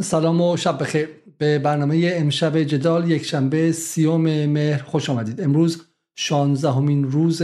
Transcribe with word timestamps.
سلام 0.00 0.40
و 0.40 0.56
شب 0.56 0.78
بخیر. 0.78 1.08
به 1.38 1.58
برنامه 1.58 2.12
امشب 2.14 2.62
جدال 2.62 3.10
یک 3.10 3.24
شنبه 3.24 3.72
سیوم 3.72 4.46
مهر 4.46 4.82
خوش 4.82 5.10
آمدید. 5.10 5.40
امروز 5.40 5.82
شانزدهمین 6.14 7.04
روز 7.04 7.42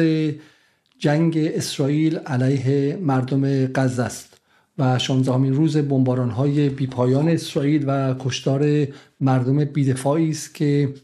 جنگ 0.98 1.38
اسرائیل 1.38 2.16
علیه 2.18 2.96
مردم 2.96 3.66
غزه 3.66 4.02
است 4.02 4.40
و 4.78 4.98
شانزدهمین 4.98 5.54
روز 5.54 5.76
بمباران 5.76 6.30
های 6.30 6.68
بیپایان 6.68 7.28
اسرائیل 7.28 7.84
و 7.86 8.14
کشتار 8.18 8.86
مردم 9.20 9.64
بیدفاعی 9.64 10.30
است 10.30 10.54
که 10.54 10.94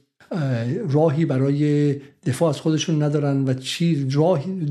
راهی 0.88 1.24
برای 1.24 1.92
دفاع 2.26 2.48
از 2.48 2.60
خودشون 2.60 3.02
ندارن 3.02 3.44
و 3.44 3.54
چی 3.54 4.08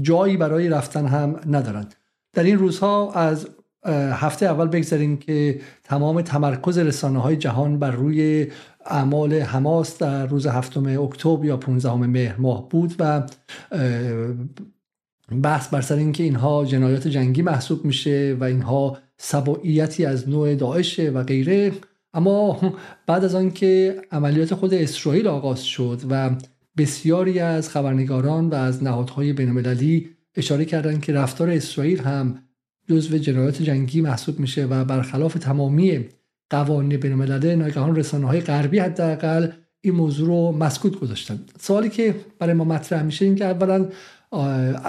جایی 0.02 0.38
برای 0.38 0.70
رفتن 0.70 1.05
هم 1.05 1.39
ندارن. 1.48 1.86
در 2.34 2.44
این 2.44 2.57
روزها 2.57 3.12
از 3.12 3.48
هفته 3.92 4.46
اول 4.46 4.68
بگذاریم 4.68 5.18
که 5.18 5.60
تمام 5.84 6.22
تمرکز 6.22 6.78
رسانه 6.78 7.20
های 7.20 7.36
جهان 7.36 7.80
بر 7.80 7.92
روی 7.92 8.48
اعمال 8.86 9.34
حماس 9.34 9.98
در 9.98 10.26
روز 10.26 10.48
هفتم 10.48 11.02
اکتبر 11.04 11.46
یا 11.46 11.57
15 11.57 11.93
مهر 11.93 12.36
ماه 12.38 12.70
بود 12.70 12.96
و 13.00 13.24
بحث 15.43 15.70
بر 15.70 15.82
سر 15.82 15.96
اینکه 15.96 16.24
اینها 16.24 16.66
جنایات 16.66 17.07
جنگی 17.07 17.42
محسوب 17.42 17.86
میشه 17.86 18.38
و 18.40 18.43
اینها 18.43 18.98
سبعیتی 19.18 20.06
از 20.06 20.29
نوع 20.29 20.56
داعشه 20.56 21.10
و 21.10 21.24
غیره. 21.24 21.71
اما 22.14 22.60
بعد 23.07 23.24
از 23.24 23.36
آنکه 23.36 24.02
عملیات 24.12 24.54
خود 24.54 24.74
اسرائیل 24.74 25.28
آغاز 25.28 25.64
شد 25.64 26.02
و 26.10 26.29
بسیاری 26.78 27.40
از 27.40 27.70
خبرنگاران 27.70 28.50
و 28.50 28.56
از 28.56 28.84
نهادهای 28.84 29.34
بینالمللی 29.34 30.10
اشاره 30.36 30.65
کردند 30.65 31.02
که 31.02 31.14
رفتار 31.14 31.50
اسرائیل 31.50 32.02
هم 32.02 32.40
جزو 32.88 33.17
جنایات 33.17 33.62
جنگی 33.62 34.02
محسوب 34.02 34.39
میشه 34.39 34.66
و 34.66 34.86
برخلاف 34.86 35.34
تمامی 35.34 36.06
قوانین 36.50 37.00
بینالملل 37.00 37.56
ناگهان 37.56 37.95
رسانه 37.95 38.28
های 38.28 38.42
غربی 38.42 38.80
حداقل 38.80 39.48
این 39.82 39.96
موضوع 39.96 40.28
رو 40.28 40.52
مسکوت 40.52 41.00
گذاشتن. 41.00 41.40
سوالی 41.59 41.90
که 41.90 42.16
برای 42.40 42.54
ما 42.54 42.64
مطرح 42.64 43.04
میشه 43.04 43.26
این 43.26 43.36
که 43.36 43.46
اولا 43.46 43.90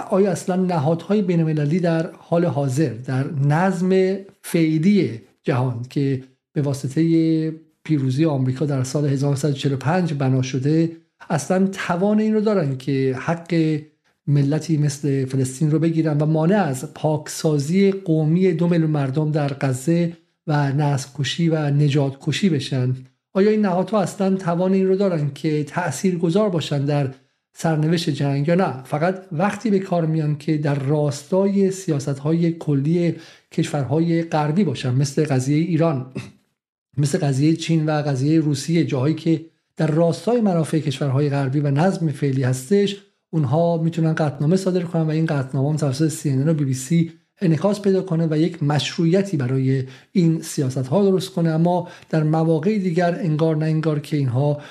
آیا 0.09 0.31
اصلا 0.31 0.55
نهادهای 0.55 1.21
بینالمللی 1.21 1.79
در 1.79 2.09
حال 2.17 2.45
حاضر 2.45 2.93
در 2.93 3.33
نظم 3.33 4.17
فعلی 4.41 5.21
جهان 5.43 5.85
که 5.89 6.23
به 6.53 6.61
واسطه 6.61 7.51
پیروزی 7.83 8.25
آمریکا 8.25 8.65
در 8.65 8.83
سال 8.83 9.05
1945 9.05 10.13
بنا 10.13 10.41
شده 10.41 10.91
اصلا 11.29 11.67
توان 11.67 12.19
این 12.19 12.33
رو 12.33 12.41
دارن 12.41 12.77
که 12.77 13.15
حق 13.19 13.79
ملتی 14.27 14.77
مثل 14.77 15.25
فلسطین 15.25 15.71
رو 15.71 15.79
بگیرن 15.79 16.17
و 16.17 16.25
مانع 16.25 16.63
از 16.63 16.93
پاکسازی 16.93 17.91
قومی 17.91 18.53
دو 18.53 18.67
میلیون 18.67 18.89
مردم 18.89 19.31
در 19.31 19.53
غزه 19.53 20.17
و 20.47 20.73
نسل 20.73 21.09
کشی 21.19 21.49
و 21.49 21.69
نجات 21.69 22.17
کشی 22.21 22.49
بشن. 22.49 22.95
آیا 23.33 23.51
این 23.51 23.61
نهادها 23.61 24.01
اصلا 24.01 24.35
توان 24.35 24.73
این 24.73 24.87
رو 24.87 24.95
دارن 24.95 25.31
که 25.35 25.63
تأثیر 25.63 26.17
گذار 26.17 26.49
باشن 26.49 26.85
در 26.85 27.13
سرنوشت 27.53 28.09
جنگ 28.09 28.47
یا 28.47 28.55
نه؟ 28.55 28.83
فقط 28.83 29.25
وقتی 29.31 29.69
به 29.69 29.79
کار 29.79 30.05
میان 30.05 30.37
که 30.37 30.57
در 30.57 30.75
راستای 30.75 31.71
سیاست 31.71 32.19
های 32.19 32.51
کلی 32.51 33.15
کشورهای 33.51 34.23
غربی 34.23 34.63
باشن 34.63 34.95
مثل 34.95 35.25
قضیه 35.25 35.57
ایران 35.57 36.11
مثل 36.97 37.17
قضیه 37.17 37.55
چین 37.55 37.85
و 37.85 37.91
قضیه 37.91 38.39
روسیه 38.39 38.85
جاهایی 38.85 39.15
که 39.15 39.45
در 39.77 39.87
راستای 39.87 40.41
منافع 40.41 40.79
کشورهای 40.79 41.29
غربی 41.29 41.59
و 41.59 41.71
نظم 41.71 42.11
فعلی 42.11 42.43
هستش 42.43 43.06
اونها 43.37 43.77
می‌تونن 43.77 44.13
قطنامه 44.13 44.55
صادر 44.55 44.81
کنن 44.81 45.01
و 45.01 45.09
این 45.09 45.25
قطنامه 45.25 45.69
هم 45.69 45.75
توسط 45.75 46.09
CNN 46.09 46.61
و 46.61 46.73
سی 46.73 47.11
انعکاس 47.41 47.81
پیدا 47.81 48.01
کنه 48.01 48.27
و 48.31 48.37
یک 48.37 48.63
مشروعیتی 48.63 49.37
برای 49.37 49.83
این 50.11 50.41
سیاست 50.41 50.87
ها 50.87 51.03
درست 51.03 51.29
کنه. 51.29 51.49
اما 51.49 51.87
در 52.09 52.23
مواقع 52.23 52.77
دیگر 52.77 53.19
انگار 53.19 53.55
نه 53.55 53.65
انگار 53.65 53.99
که 53.99 54.17
اینها 54.17 54.61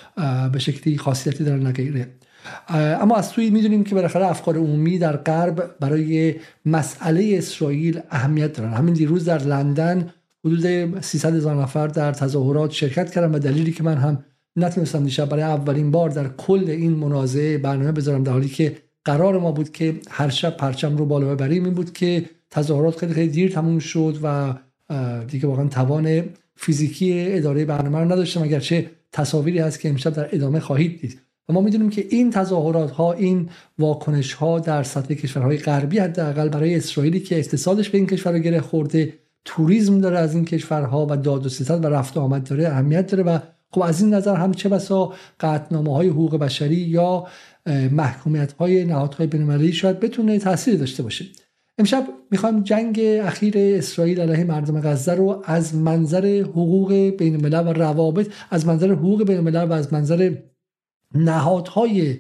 به 0.53 0.59
شکلی 0.59 0.98
خاصیتی 0.98 1.44
دارن 1.44 1.67
نگیره 1.67 2.06
اما 2.69 3.17
از 3.17 3.31
توی 3.33 3.50
می‌دونیم 3.50 3.84
که 3.84 3.94
بالاخره 3.94 4.27
افکار 4.27 4.56
عمومی 4.56 4.98
در 4.98 5.16
غرب 5.16 5.75
برای 5.81 6.34
مسئله 6.65 7.34
اسرائیل 7.38 8.00
اهمیت 8.10 8.53
دارن. 8.53 8.72
همین 8.72 8.94
دیروز 8.94 9.25
در 9.25 9.43
لندن 9.43 10.10
حدود 10.44 11.00
300 11.00 11.34
هزار 11.34 11.62
نفر 11.62 11.87
در 11.87 12.12
تظاهرات 12.12 12.71
شرکت 12.71 13.10
کردن 13.10 13.34
و 13.34 13.38
دلیلی 13.38 13.72
که 13.72 13.83
من 13.83 13.97
هم 13.97 14.25
نتونستم 14.56 15.05
دیشب 15.05 15.28
برای 15.28 15.43
اولین 15.43 15.91
بار 15.91 16.11
در 16.11 16.28
کل 16.28 16.65
این 16.69 16.93
منازعه 16.93 17.59
برنامه 17.59 17.93
بذارم 17.93 18.22
در 18.22 18.33
حالی 18.33 18.49
که 18.49 18.77
قرار 19.05 19.39
ما 19.39 19.53
بود 19.53 19.72
که 19.72 19.94
هر 20.09 20.28
شب 20.28 20.56
پرچم 20.56 20.97
رو 20.97 21.06
بالا 21.06 21.34
ببریم. 21.34 21.65
این 21.65 21.75
بود 21.75 21.93
که 21.93 22.25
تظاهرات 22.50 22.99
خیلی 22.99 23.15
خیلی 23.15 23.28
دیر 23.28 23.53
تموم 23.53 23.78
شد 23.78 24.19
و 24.22 24.55
دیگه 25.28 25.49
واقعا 25.49 25.69
توان 25.69 26.25
فیزیکی 26.56 27.27
اداره 27.28 27.65
برنامه 27.65 27.99
رو 27.99 28.05
نداشتم. 28.05 28.43
اگرچه 28.43 28.91
تصاویری 29.12 29.59
هست 29.59 29.81
که 29.81 29.89
امشب 29.89 30.12
در 30.12 30.28
ادامه 30.33 30.61
خواهید 30.61 31.00
دید. 31.00 31.21
و 31.49 31.53
ما 31.53 31.61
می‌دونیم 31.61 31.91
که 31.91 32.06
این 32.11 32.31
تظاهرات 32.31 32.91
ها 32.91 33.12
این 33.12 33.49
واکنش 33.78 34.33
ها 34.33 34.59
در 34.59 34.83
سطح 34.83 35.15
کشورهای 35.15 35.59
غربی 35.59 35.99
حداقل 35.99 36.49
برای 36.49 36.75
اسرائیلی 36.75 37.21
که 37.21 37.39
اقتصادش 37.39 37.91
به 37.91 37.99
این 37.99 38.06
کشور 38.06 38.39
گره 38.39 38.61
خورده 38.61 39.12
توریسم 39.45 40.00
داره 40.00 40.19
از 40.19 40.34
این 40.34 40.45
کشورها 40.45 41.06
و 41.11 41.16
داد 41.16 41.47
و 41.47 41.49
ستد 41.49 41.84
و 41.84 41.89
رفت 41.89 42.16
و 42.16 42.21
آمد 42.21 42.49
داره 42.49 42.69
اهمیت 42.69 43.06
داره 43.06 43.22
و 43.22 43.39
خب 43.76 43.82
از 43.82 44.00
این 44.00 44.14
نظر 44.14 44.37
هم 44.37 44.54
چه 44.54 44.69
بسا 44.69 45.12
قطنامه 45.41 45.94
های 45.94 46.09
حقوق 46.09 46.37
بشری 46.37 46.76
یا 46.76 47.26
محکومیت 47.91 48.53
های 48.53 48.84
نهادهای 48.84 49.26
بینالمللی 49.26 49.72
شاید 49.72 50.00
بتونه 50.00 50.38
تاثیر 50.38 50.76
داشته 50.76 51.03
باشه. 51.03 51.25
امشب 51.78 52.09
می‌خوایم 52.31 52.62
جنگ 52.62 53.00
اخیر 53.22 53.54
اسرائیل 53.56 54.20
علیه 54.20 54.44
مردم 54.44 54.81
غزه 54.81 55.15
رو 55.15 55.42
از 55.44 55.75
منظر 55.75 56.41
حقوق 56.42 56.92
بین 57.19 57.34
الملل 57.34 57.69
و 57.69 57.72
روابط 57.72 58.32
از 58.50 58.66
منظر 58.66 58.92
حقوق 58.92 59.25
بین 59.25 59.36
الملل 59.36 59.65
و 59.65 59.72
از 59.72 59.92
منظر 59.92 60.34
نهادهای 61.15 62.16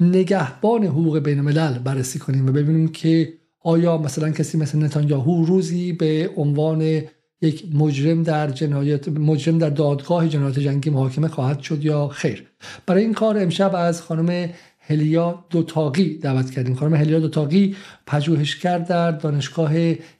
نگهبان 0.00 0.84
حقوق 0.84 1.18
بین 1.18 1.38
الملل 1.38 1.78
بررسی 1.78 2.18
کنیم 2.18 2.46
و 2.46 2.52
ببینیم 2.52 2.88
که 2.88 3.32
آیا 3.60 3.98
مثلا 3.98 4.30
کسی 4.30 4.58
مثل 4.58 4.82
نتانیاهو 4.82 5.44
روزی 5.44 5.92
به 5.92 6.30
عنوان 6.36 7.02
یک 7.40 7.64
مجرم 7.74 8.22
در 8.22 8.50
جنایت 8.50 9.08
مجرم 9.08 9.58
در 9.58 9.70
دادگاه 9.70 10.28
جنایت 10.28 10.58
جنگی 10.58 10.90
محاکمه 10.90 11.28
خواهد 11.28 11.60
شد 11.60 11.84
یا 11.84 12.08
خیر. 12.08 12.46
برای 12.86 13.02
این 13.02 13.14
کار 13.14 13.38
امشب 13.38 13.74
از 13.74 14.02
خانم 14.02 14.50
هلیا 14.80 15.44
دوتاقی 15.50 16.18
دعوت 16.18 16.50
کردیم. 16.50 16.74
خانم 16.74 16.94
هلیا 16.94 17.20
دوتاقی 17.20 17.76
پژوهشگر 18.06 18.78
در 18.78 19.10
دانشگاه 19.10 19.72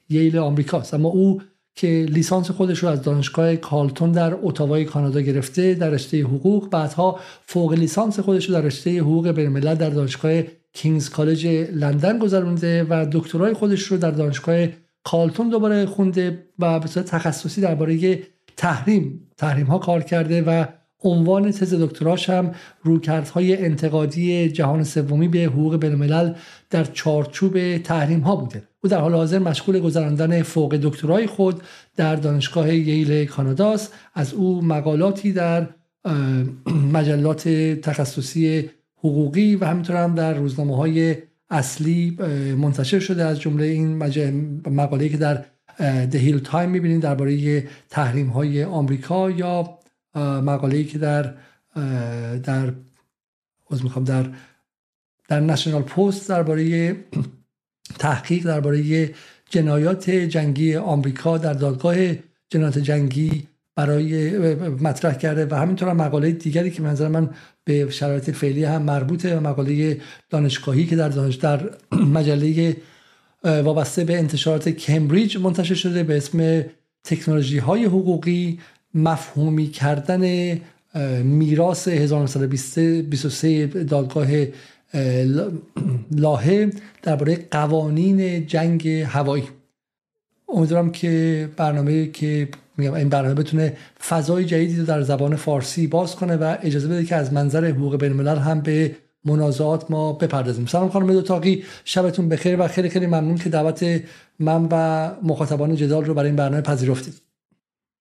ییل 0.09 0.38
آمریکاست. 0.38 0.94
اما 0.94 1.09
او 1.09 1.41
که 1.75 2.06
لیسانس 2.09 2.50
خودش 2.50 2.78
رو 2.78 2.88
از 2.88 3.03
دانشگاه 3.03 3.56
کالتون 3.56 4.12
در 4.12 4.37
اتاوای 4.43 4.84
کانادا 4.84 5.21
گرفته 5.21 5.75
در 5.75 5.91
رشته 5.91 6.22
حقوق 6.22 6.71
بعدها 6.71 7.21
فوق 7.47 7.72
لیسانس 7.72 8.21
خودش 8.21 8.49
رو 8.49 8.55
در 8.55 8.60
رشته 8.60 9.00
حقوق 9.00 9.28
بین 9.28 9.60
در 9.60 9.91
دانشگاه 9.91 10.43
کینگز 10.72 11.10
کالج 11.10 11.47
لندن 11.72 12.19
گذرونده 12.19 12.87
و 12.91 13.06
دکترای 13.12 13.55
خودش 13.55 13.82
رو 13.82 13.97
در 13.97 14.10
دانشگاه 14.10 14.66
کالتون 15.06 15.49
دوباره 15.49 15.87
خونده 15.87 16.47
و 16.59 16.81
به 16.81 16.87
صورت 16.87 17.06
تخصصی 17.06 17.61
درباره 17.61 18.19
تحریم 18.56 19.28
تحریم 19.37 19.67
ها 19.67 19.78
کار 19.78 20.03
کرده 20.03 20.43
و 20.43 20.65
عنوان 21.03 21.50
تز 21.50 21.75
دکتراش 21.75 22.31
هم 22.31 22.55
رویکردهای 22.83 23.65
انتقادی 23.65 24.49
جهان 24.49 24.84
سومی 24.84 25.28
به 25.28 25.39
حقوق 25.39 25.77
بینالملل 25.77 26.34
در 26.71 26.84
چارچوب 26.84 27.78
تحریم 27.78 28.21
ها 28.21 28.37
بوده. 28.37 28.62
او 28.84 28.91
در 28.91 29.00
حال 29.00 29.15
حاضر 29.15 29.39
مشغول 29.39 29.81
گذراندن 29.81 30.43
فوق 30.43 30.77
دکترای 30.77 31.27
خود 31.27 31.62
در 31.97 32.17
دانشگاه 32.17 32.75
ییل 32.75 33.25
کاناداست 33.25 33.94
از 34.15 34.34
او 34.34 34.62
مقالاتی 34.62 35.33
در 35.33 35.67
مجلات 36.93 37.49
تخصصی 37.83 38.71
حقوقی 38.99 39.56
و 39.56 39.65
همینطور 39.65 39.97
هم 39.97 40.15
در 40.15 40.34
روزنامه 40.34 40.77
های 40.77 41.17
اصلی 41.50 42.10
منتشر 42.58 42.98
شده 42.98 43.24
از 43.24 43.40
جمله 43.40 43.64
این 43.64 43.96
مقاله 44.68 45.08
که 45.08 45.16
در 45.16 45.44
دهیل 46.06 46.38
تایم 46.38 46.70
می‌بینید 46.70 47.02
درباره 47.02 47.66
تحریم 47.90 48.28
های 48.28 48.64
آمریکا 48.64 49.31
یا 49.31 49.78
مقاله 50.43 50.84
که 50.84 50.98
در 50.98 51.34
در 52.37 52.72
می‌خوام 53.82 54.04
در 54.04 54.26
در 55.28 55.40
نشنال 55.40 55.82
پست 55.82 56.28
درباره 56.28 56.90
تحقیق 57.99 58.44
درباره 58.44 59.10
جنایات 59.50 60.10
جنگی 60.10 60.76
آمریکا 60.76 61.38
در 61.38 61.52
دادگاه 61.52 61.96
جنایات 62.50 62.78
جنگی 62.78 63.49
برای 63.75 64.38
مطرح 64.69 65.14
کرده 65.14 65.46
و 65.46 65.54
همینطور 65.54 65.88
هم 65.88 65.96
مقاله 65.96 66.31
دیگری 66.31 66.70
که 66.70 66.82
منظر 66.82 67.08
من 67.08 67.31
به 67.66 67.90
شرایط 67.90 68.30
فعلی 68.30 68.64
هم 68.64 68.82
مربوطه 68.82 69.36
و 69.36 69.40
مقاله 69.40 70.00
دانشگاهی 70.30 70.86
که 70.86 70.96
در 70.96 71.08
دانش 71.08 71.34
در 71.34 71.70
مجله 72.16 72.76
وابسته 73.44 74.04
به 74.04 74.18
انتشارات 74.18 74.68
کمبریج 74.68 75.36
منتشر 75.36 75.74
شده 75.74 76.02
به 76.02 76.16
اسم 76.16 76.64
تکنولوژی 77.04 77.58
های 77.58 77.84
حقوقی 77.84 78.58
مفهومی 78.94 79.66
کردن 79.66 80.56
میراث 81.22 81.88
1923 81.88 83.66
دادگاه 83.66 84.26
لاهه 86.24 86.70
درباره 87.02 87.46
قوانین 87.50 88.46
جنگ 88.46 88.88
هوایی. 88.88 89.44
امیدوارم 90.48 90.93
که 90.93 91.48
برنامه 91.56 92.06
که 92.06 92.48
میگم 92.76 92.94
این 92.94 93.08
برنامه 93.08 93.34
بتونه 93.34 93.76
فضای 94.08 94.44
جدیدی 94.44 94.76
رو 94.76 94.87
در 94.87 95.02
زبان 95.02 95.37
فارسی 95.37 95.87
باز 95.87 96.16
کنه 96.16 96.37
و 96.37 96.56
اجازه 96.62 96.88
بده 96.88 97.04
که 97.04 97.16
از 97.16 97.32
منظر 97.32 97.64
حقوق 97.64 97.96
بین 97.96 98.12
الملل 98.12 98.38
هم 98.38 98.60
به 98.60 98.96
منازعات 99.25 99.90
ما 99.90 100.12
بپردازیم. 100.12 100.66
سلام 100.66 100.88
خانم 100.88 101.12
دوتاقی 101.12 101.64
شبتون 101.84 102.28
بخیر 102.28 102.60
و 102.60 102.69
خیلی 102.69 102.88
خیلی 102.88 103.06
ممنون 103.06 103.38
که 103.38 103.48
دعوت 103.48 104.02
من 104.38 104.69
و 104.72 105.10
مخاطبان 105.22 105.76
جدال 105.76 106.04
رو 106.04 106.14
برای 106.14 106.28
این 106.28 106.37
برنامه 106.37 106.62
پذیرفتید. 106.62 107.14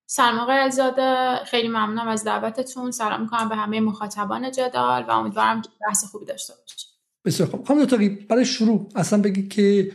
سلام 0.08 0.40
آقای 0.40 0.58
عزاده 0.58 1.36
خیلی 1.46 1.68
ممنونم 1.68 2.08
از 2.08 2.24
دعوتتون. 2.24 2.92
سلام 2.92 3.22
می‌کنم 3.22 3.50
به 3.50 3.56
همه 3.56 3.80
مخاطبان 3.80 4.52
جدال 4.52 5.04
و 5.04 5.12
امیدوارم 5.12 5.62
که 5.62 5.70
بحث 5.88 6.06
خوبی 6.06 6.26
داشته 6.26 6.54
باشیم 6.62 6.90
بسیار 7.26 7.50
خوب. 7.50 7.66
خانم 7.66 7.80
دوتاقی 7.80 8.10
برای 8.10 8.46
شروع 8.46 8.90
اصلا 8.96 9.22
بگید 9.22 9.50
که 9.50 9.92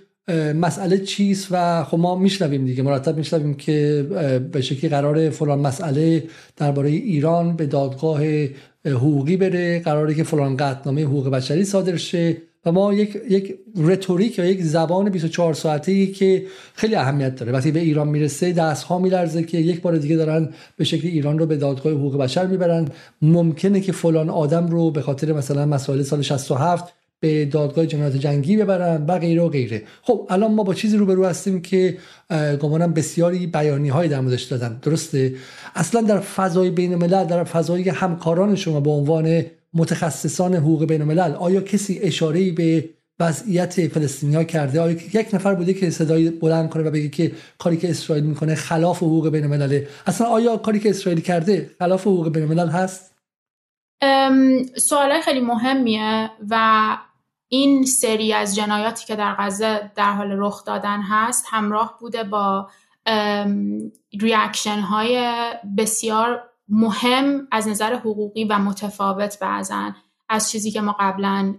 مسئله 0.54 0.98
چیست 0.98 1.48
و 1.50 1.84
خب 1.84 1.98
ما 1.98 2.16
میشنویم 2.16 2.64
دیگه 2.64 2.82
مرتب 2.82 3.16
میشنویم 3.16 3.54
که 3.54 4.06
به 4.52 4.60
شکلی 4.60 4.90
قرار 4.90 5.30
فلان 5.30 5.58
مسئله 5.58 6.24
درباره 6.56 6.88
ایران 6.88 7.56
به 7.56 7.66
دادگاه 7.66 8.20
حقوقی 8.84 9.36
بره 9.36 9.80
قراره 9.80 10.14
که 10.14 10.24
فلان 10.24 10.56
قطعنامه 10.56 11.02
حقوق 11.02 11.28
بشری 11.28 11.64
صادر 11.64 11.96
شه 11.96 12.36
و 12.66 12.72
ما 12.72 12.94
یک 12.94 13.16
یک 13.30 13.54
رتوریک 13.76 14.38
یا 14.38 14.44
یک 14.44 14.62
زبان 14.62 15.10
24 15.10 15.54
ساعته 15.54 15.92
ای 15.92 16.06
که 16.06 16.46
خیلی 16.74 16.94
اهمیت 16.94 17.36
داره. 17.36 17.52
وقتی 17.52 17.70
به 17.70 17.80
ایران 17.80 18.08
می‌رسه 18.08 18.52
دست 18.52 18.82
ها 18.82 18.98
میلرزه 18.98 19.42
که 19.42 19.58
یک 19.58 19.80
بار 19.80 19.96
دیگه 19.96 20.16
دارن 20.16 20.48
به 20.76 20.84
شکل 20.84 21.08
ایران 21.08 21.38
رو 21.38 21.46
به 21.46 21.56
دادگاه 21.56 21.92
حقوق 21.92 22.16
بشر 22.16 22.46
می‌برن. 22.46 22.88
ممکنه 23.22 23.80
که 23.80 23.92
فلان 23.92 24.30
آدم 24.30 24.66
رو 24.66 24.90
به 24.90 25.02
خاطر 25.02 25.32
مثلا 25.32 25.66
مسائل 25.66 26.02
سال 26.02 26.22
67 26.22 26.94
به 27.20 27.44
دادگاه 27.44 27.86
جنایت 27.86 28.16
جنگی 28.16 28.56
ببرن 28.56 29.06
و 29.06 29.18
غیره 29.18 29.42
و 29.42 29.48
غیره. 29.48 29.82
خب 30.02 30.26
الان 30.30 30.54
ما 30.54 30.62
با 30.62 30.74
چیزی 30.74 30.96
روبرو 30.96 31.24
هستیم 31.24 31.62
که 31.62 31.98
گمانم 32.60 32.92
بسیاری 32.92 33.46
بیانی 33.46 33.88
های 33.88 34.08
در 34.08 34.20
موردش 34.20 34.42
دادن. 34.42 34.78
درسته؟ 34.82 35.34
اصلا 35.74 36.00
در 36.00 36.20
فضای 36.20 36.70
بین 36.70 36.92
الملل 36.92 37.24
در 37.24 37.44
فضای 37.44 37.88
همکاران 37.88 38.54
شما 38.56 38.80
به 38.80 38.90
عنوان 38.90 39.44
متخصصان 39.74 40.54
حقوق 40.54 40.84
بین 40.84 41.00
الملل 41.00 41.32
آیا 41.32 41.60
کسی 41.60 41.98
اشاره 42.02 42.52
به 42.52 42.88
وضعیت 43.20 43.88
فلسطینی 43.88 44.44
کرده؟ 44.44 44.80
آیا 44.80 44.92
یک 44.92 45.34
نفر 45.34 45.54
بوده 45.54 45.74
که 45.74 45.90
صدای 45.90 46.30
بلند 46.30 46.70
کنه 46.70 46.82
و 46.82 46.90
بگه 46.90 47.08
که 47.08 47.32
کاری 47.58 47.76
که 47.76 47.90
اسرائیل 47.90 48.24
می‌کنه 48.24 48.54
خلاف 48.54 48.96
حقوق 48.96 49.28
بین 49.28 49.44
الملل 49.44 49.84
اصلا 50.06 50.26
آیا 50.26 50.56
کاری 50.56 50.80
که 50.80 50.90
اسرائیل 50.90 51.20
کرده 51.20 51.70
خلاف 51.78 52.00
حقوق 52.00 52.32
بین 52.32 52.42
الملل 52.42 52.68
هست 52.68 53.10
سوال 54.76 55.20
خیلی 55.20 55.40
مهمیه 55.40 56.30
و 56.50 56.56
این 57.52 57.84
سری 57.84 58.32
از 58.32 58.56
جنایاتی 58.56 59.06
که 59.06 59.16
در 59.16 59.34
غزه 59.38 59.90
در 59.94 60.12
حال 60.12 60.30
رخ 60.30 60.64
دادن 60.64 61.02
هست 61.02 61.46
همراه 61.48 61.96
بوده 62.00 62.24
با 62.24 62.70
ریاکشن 64.20 64.78
های 64.80 65.34
بسیار 65.78 66.42
مهم 66.68 67.48
از 67.50 67.68
نظر 67.68 67.94
حقوقی 67.94 68.44
و 68.44 68.58
متفاوت 68.58 69.38
بعضن 69.38 69.96
از 70.28 70.50
چیزی 70.50 70.70
که 70.70 70.80
ما 70.80 70.96
قبلا 71.00 71.54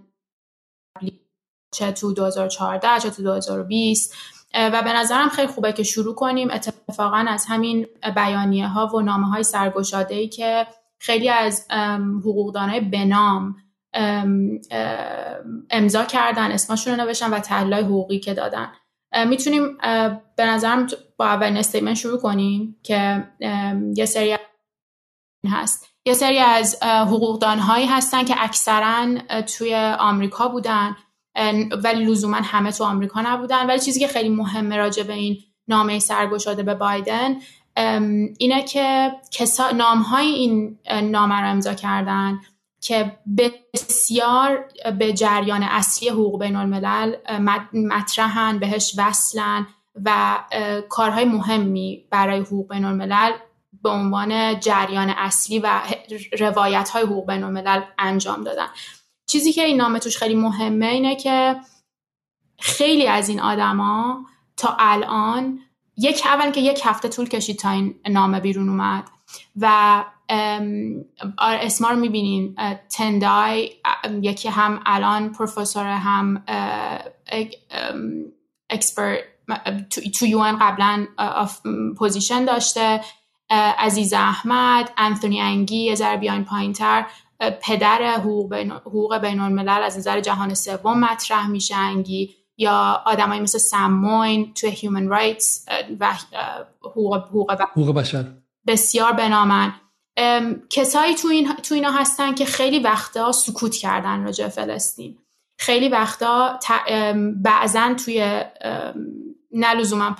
چه 1.74 1.92
تو 1.92 2.12
2014 2.12 2.98
چه 2.98 3.10
تو 3.10 3.22
2020 3.22 4.14
و 4.54 4.82
به 4.82 4.92
نظرم 4.92 5.28
خیلی 5.28 5.48
خوبه 5.48 5.72
که 5.72 5.82
شروع 5.82 6.14
کنیم. 6.14 6.50
اتفاقا 6.50 7.24
از 7.28 7.46
همین 7.48 7.86
بیانیه 8.14 8.68
ها 8.68 8.86
و 8.86 9.00
نامه 9.00 9.26
های 9.26 9.42
سرگشاده 9.42 10.14
ای 10.14 10.28
که 10.28 10.66
خیلی 10.98 11.28
از 11.28 11.66
حقوقدانای 12.24 12.80
بنام 12.80 13.56
امضا 15.70 16.04
کردن 16.04 16.52
اسمشون 16.52 16.92
رو 16.92 17.04
نوشتن 17.04 17.30
و 17.30 17.38
تحلیل 17.38 17.74
حقوقی 17.74 18.18
که 18.18 18.34
دادن. 18.34 18.72
می‌تونیم 19.26 19.78
به 20.36 20.46
نظرم 20.46 20.86
با 21.16 21.26
اولین 21.26 21.56
استیمنت 21.56 21.96
شروع 21.96 22.20
کنیم 22.20 22.76
که 22.82 23.28
یه 23.96 24.04
سری 24.04 24.36
هست. 25.50 25.88
یه 26.04 26.14
سری 26.14 26.38
از 26.38 26.82
حقوقدان 26.82 27.58
هایی 27.58 27.86
هستن 27.86 28.24
که 28.24 28.34
اکثرا 28.38 29.06
توی 29.42 29.74
آمریکا 29.98 30.48
بودن 30.48 30.96
ولی 31.84 32.04
لزوما 32.04 32.36
همه 32.36 32.72
تو 32.72 32.84
آمریکا 32.84 33.20
نبودن. 33.20 33.66
ولی 33.66 33.78
چیزی 33.80 34.00
که 34.00 34.08
خیلی 34.08 34.28
مهمه 34.28 34.76
راجع 34.76 35.02
به 35.02 35.12
این 35.12 35.38
نامه 35.68 35.98
سرگشاده 35.98 36.62
به 36.62 36.74
بایدن 36.74 37.36
اینه 38.38 38.62
که 38.62 39.12
نام 39.74 39.98
های 39.98 40.26
این 40.26 40.78
نامه 41.02 41.40
رو 41.40 41.48
امضا 41.48 41.74
کردن. 41.74 42.38
که 42.82 43.18
بسیار 43.74 44.68
به 44.98 45.12
جریان 45.12 45.62
اصلی 45.62 46.08
حقوق 46.08 46.40
بین 46.40 46.56
الملل 46.56 47.14
مطرحن 47.72 48.58
بهش 48.58 48.94
وصلن 48.98 49.66
و 50.04 50.38
کارهای 50.88 51.24
مهمی 51.24 52.04
برای 52.10 52.40
حقوق 52.40 52.68
بین 52.68 52.84
الملل 52.84 53.32
به 53.82 53.88
عنوان 53.88 54.60
جریان 54.60 55.10
اصلی 55.10 55.58
و 55.58 55.82
روایت 56.38 56.88
های 56.88 57.02
حقوق 57.02 57.26
بین 57.26 57.44
الملل 57.44 57.82
انجام 57.98 58.44
دادن. 58.44 58.66
چیزی 59.26 59.52
که 59.52 59.64
این 59.64 59.76
نامه 59.76 59.98
توش 59.98 60.16
خیلی 60.16 60.34
مهمه 60.34 60.86
اینه 60.86 61.16
که 61.16 61.56
خیلی 62.58 63.06
از 63.06 63.28
این 63.28 63.40
آدما 63.40 64.26
تا 64.56 64.76
الان 64.78 65.58
یک 65.96 66.22
اول 66.26 66.50
که 66.50 66.60
یک 66.60 66.80
هفته 66.84 67.08
طول 67.08 67.28
کشید 67.28 67.58
تا 67.58 67.70
این 67.70 67.94
نامه 68.08 68.40
بیرون 68.40 68.68
اومد 68.68 69.04
و 69.60 70.04
اسما 71.38 71.88
رو 71.88 71.96
می‌بینین. 71.96 72.56
تندای 72.96 73.70
یکی 74.22 74.48
هم 74.48 74.80
الان 74.86 75.32
پروفسور 75.32 75.86
هم 75.86 76.44
اکسپرت 78.70 79.18
تو 80.18 80.26
یون 80.26 80.58
قبلا 80.60 81.06
پوزیشن 81.98 82.44
داشته. 82.44 83.00
عزیز 83.78 84.12
احمد 84.12 84.90
انتونی 84.96 85.40
انگی 85.40 85.76
یه 85.76 85.94
ذره 85.94 86.16
بیاین 86.16 86.44
پایین 86.44 86.72
تر 86.72 87.06
پدر 87.62 88.14
حقوق 88.14 88.54
بین, 88.54 88.70
حقوق 88.70 89.18
بین 89.18 89.40
الملل 89.40 89.82
از 89.82 89.98
نظر 89.98 90.20
جهان 90.20 90.54
سوم 90.54 91.00
مطرح 91.00 91.46
میشه 91.46 91.76
انگی. 91.76 92.34
یا 92.56 93.02
آدمایی 93.06 93.40
مثل 93.40 93.58
سموین 93.58 94.54
تو 94.54 94.66
هیومن 94.66 95.08
رایتس 95.08 95.66
و 96.00 96.14
حقوق, 96.84 97.16
حقوق 97.60 97.94
بشر. 97.94 98.24
بسیار 98.66 99.12
بنامن. 99.12 99.72
کسایی 100.70 101.14
تو, 101.14 101.28
این، 101.28 101.54
تو 101.54 101.74
اینا 101.74 101.90
هستن 101.90 102.34
که 102.34 102.44
خیلی 102.44 102.78
وقتا 102.78 103.32
سکوت 103.32 103.76
کردن 103.76 104.24
راجع 104.24 104.48
فلسطین. 104.48 105.18
خیلی 105.58 105.88
وقتا 105.88 106.58
بعضا 107.42 107.94
توی 108.04 108.42
نلزوما 109.52 110.16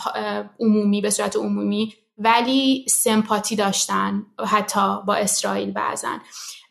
عمومی 0.61 1.01
به 1.01 1.11
صورت 1.11 1.37
عمومی 1.37 1.95
ولی 2.19 2.87
سمپاتی 2.89 3.57
داشتن 3.57 4.27
حتی 4.47 4.97
با 5.07 5.15
اسرائیل 5.15 5.71
بعضا. 5.71 6.19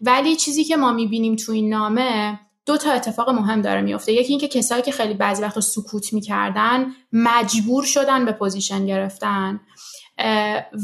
ولی 0.01 0.35
چیزی 0.35 0.63
که 0.63 0.77
ما 0.77 0.91
می‌بینیم 0.91 1.35
تو 1.35 1.51
این 1.51 1.69
نامه 1.69 2.39
دو 2.65 2.77
تا 2.77 2.91
اتفاق 2.91 3.29
مهم 3.29 3.61
داره 3.61 3.81
میفته 3.81 4.13
یکی 4.13 4.29
اینکه 4.29 4.47
کسایی 4.47 4.81
که 4.81 4.91
خیلی 4.91 5.13
بعضی 5.13 5.41
وقتا 5.41 5.61
سکوت 5.61 6.13
می‌کردن 6.13 6.85
مجبور 7.13 7.83
شدن 7.83 8.25
به 8.25 8.31
position 8.31 8.85
گرفتن. 8.85 9.59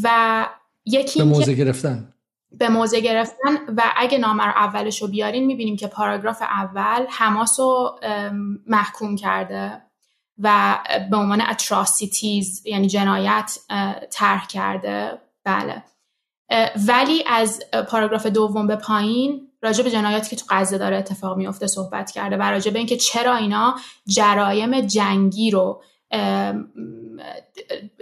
و 0.04 0.48
یکی 0.86 1.20
به 1.20 1.26
موضع 1.26 1.54
گرفتن. 1.54 2.14
به 2.52 2.70
موضع 2.70 3.02
گرفتن 3.02 3.58
و 3.78 3.84
اگه 3.96 4.18
نامه 4.18 4.44
رو 4.44 4.52
اولش 4.56 5.02
رو 5.02 5.08
بیارین 5.08 5.46
می‌بینیم 5.46 5.76
که 5.76 5.88
پاراگراف 5.88 6.42
اول 6.42 7.06
حماس 7.10 7.60
رو 7.60 8.00
محکوم 8.68 9.16
کرده 9.16 9.82
و 10.40 10.80
به 11.12 11.18
عنوان 11.18 11.42
atrocities 11.42 12.66
یعنی 12.66 12.88
جنایت 12.88 13.58
طرح 14.12 14.48
کرده. 14.48 15.22
بله. 15.44 15.84
ولی 16.88 17.24
از 17.28 17.64
پاراگراف 17.90 18.26
دوم 18.26 18.68
به 18.68 18.76
پایین 18.76 19.48
راجع 19.62 19.84
به 19.84 19.92
جنایاتی 19.92 20.30
که 20.30 20.36
تو 20.36 20.46
غزه 20.50 20.78
داره 20.78 20.98
اتفاق 20.98 21.38
میفته 21.38 21.68
صحبت 21.68 22.12
کرده 22.12 22.38
و 22.38 22.42
راجع 22.42 22.72
به 22.72 22.80
اینکه 22.80 22.98
چرا 22.98 23.36
اینا 23.36 23.76
جرایم 24.08 24.82
جنگی 24.82 25.52
رو 25.52 25.84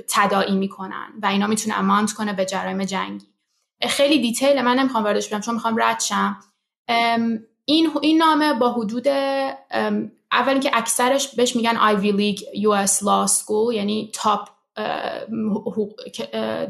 تداعی 0.09 0.55
می‌کنن 0.55 1.07
و 1.21 1.25
اینا 1.25 1.47
می‌تونه 1.47 1.79
amount 1.79 2.13
کنه 2.13 2.33
به 2.33 2.45
جرایم 2.45 2.83
جنگی. 2.83 3.34
خیلی 3.81 4.21
detail 4.21 4.61
من 4.61 4.79
نمی‌خوام 4.79 5.03
واردش 5.03 5.27
بشم 5.27 5.39
چون 5.39 5.53
می‌خوام 5.53 5.75
رد 5.79 5.99
شم. 5.99 6.37
این 7.65 7.89
این 8.01 8.17
نامه 8.17 8.53
با 8.53 8.71
حدود 8.71 9.07
اول 10.31 10.59
که 10.59 10.71
اکثرش 10.73 11.35
بهش 11.35 11.55
میگن 11.55 11.77
Ivy 11.77 12.11
League 12.11 12.39
US 12.55 13.03
law 13.03 13.27
school 13.27 13.75
یعنی 13.75 14.11
top 14.13 14.49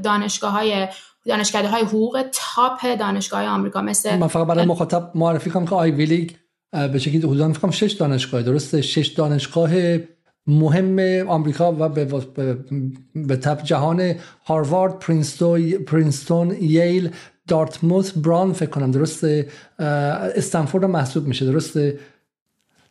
دانشگاه 0.04 0.52
های 0.52 0.88
دانشکده 1.26 1.68
های 1.68 1.84
حقوق 1.84 2.26
top 2.34 2.98
دانشگاه 3.00 3.40
های 3.40 3.50
آمریکا 3.50 3.82
مثل 3.82 4.18
من 4.18 4.28
فقط 4.28 4.48
برای 4.48 4.66
مخاطب 4.66 5.12
معرفی 5.16 5.50
کنم 5.50 5.66
که 5.66 5.76
Ivy 5.76 6.06
League 6.06 6.32
به 6.72 7.00
شکلی 7.00 7.18
حدودا 7.18 7.54
فکر 7.54 7.72
شش 7.72 7.92
دانشگاه 7.92 8.42
درسته؟ 8.42 8.82
شش 8.82 9.08
دانشگاه 9.08 9.98
مهم 10.48 11.28
آمریکا 11.28 11.76
و 11.80 11.90
به, 11.90 12.06
به 13.16 13.36
تب 13.36 13.64
جهان 13.64 14.16
هاروارد 14.46 15.00
پرینستون 15.86 16.56
ییل 16.62 17.10
دارتموث 17.48 18.12
بران 18.12 18.54
فکر 18.54 18.70
کنم 18.70 18.92
درسته 18.92 19.48
استنفورد 19.80 20.86
محسوب 20.86 21.28
میشه 21.28 21.46
درسته 21.46 22.00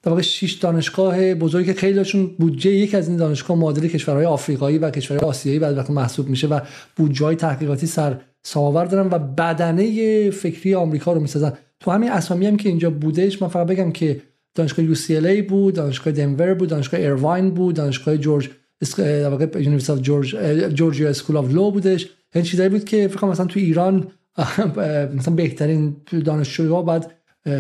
در 0.03 0.11
واقع 0.11 0.23
شش 0.23 0.53
دانشگاه 0.53 1.35
بزرگ 1.35 1.67
که 1.67 1.75
خیلیشون 1.75 2.27
بودجه 2.39 2.71
یک 2.71 2.95
از 2.95 3.09
این 3.09 3.17
دانشگاه 3.17 3.59
معادل 3.59 3.89
کشورهای 3.89 4.27
آفریقایی 4.27 4.79
و 4.79 4.91
کشورهای 4.91 5.29
آسیایی 5.29 5.59
بعد 5.59 5.91
محسوب 5.91 6.29
میشه 6.29 6.47
و 6.47 6.61
بودجه 6.97 7.35
تحقیقاتی 7.35 7.87
سر 7.87 8.21
ساماور 8.43 8.85
دارن 8.85 9.09
و 9.11 9.19
بدنه 9.19 10.31
فکری 10.31 10.75
آمریکا 10.75 11.13
رو 11.13 11.21
می‌سازن. 11.21 11.53
تو 11.81 11.91
همین 11.91 12.11
اسامی 12.11 12.47
هم 12.47 12.57
که 12.57 12.69
اینجا 12.69 12.91
بودش 12.91 13.43
من 13.43 13.49
فقط 13.49 13.67
بگم 13.67 13.93
که 13.93 14.21
دانشگاه 14.55 14.95
UCLA 14.95 15.43
بود 15.49 15.75
دانشگاه 15.75 16.13
دنور 16.13 16.55
بود 16.55 16.69
دانشگاه 16.69 17.01
ایرواین 17.01 17.51
بود 17.51 17.75
دانشگاه 17.75 18.17
جورج 18.17 18.51
University 18.99 20.01
جورج 20.01 20.37
Georgia 20.75 21.09
School 21.09 21.37
of 21.37 21.51
Law 21.51 21.71
بودش. 21.71 22.09
این 22.35 22.45
چیزایی 22.45 22.69
بود 22.69 22.85
که 22.85 23.09
فکر 23.09 23.27
مثلا 23.27 23.47
تو 23.47 23.61
ایران 23.61 24.09
مثلا 25.17 25.35
بهترین 25.35 25.97
دانشجوها 26.25 26.83
بعد 26.83 27.13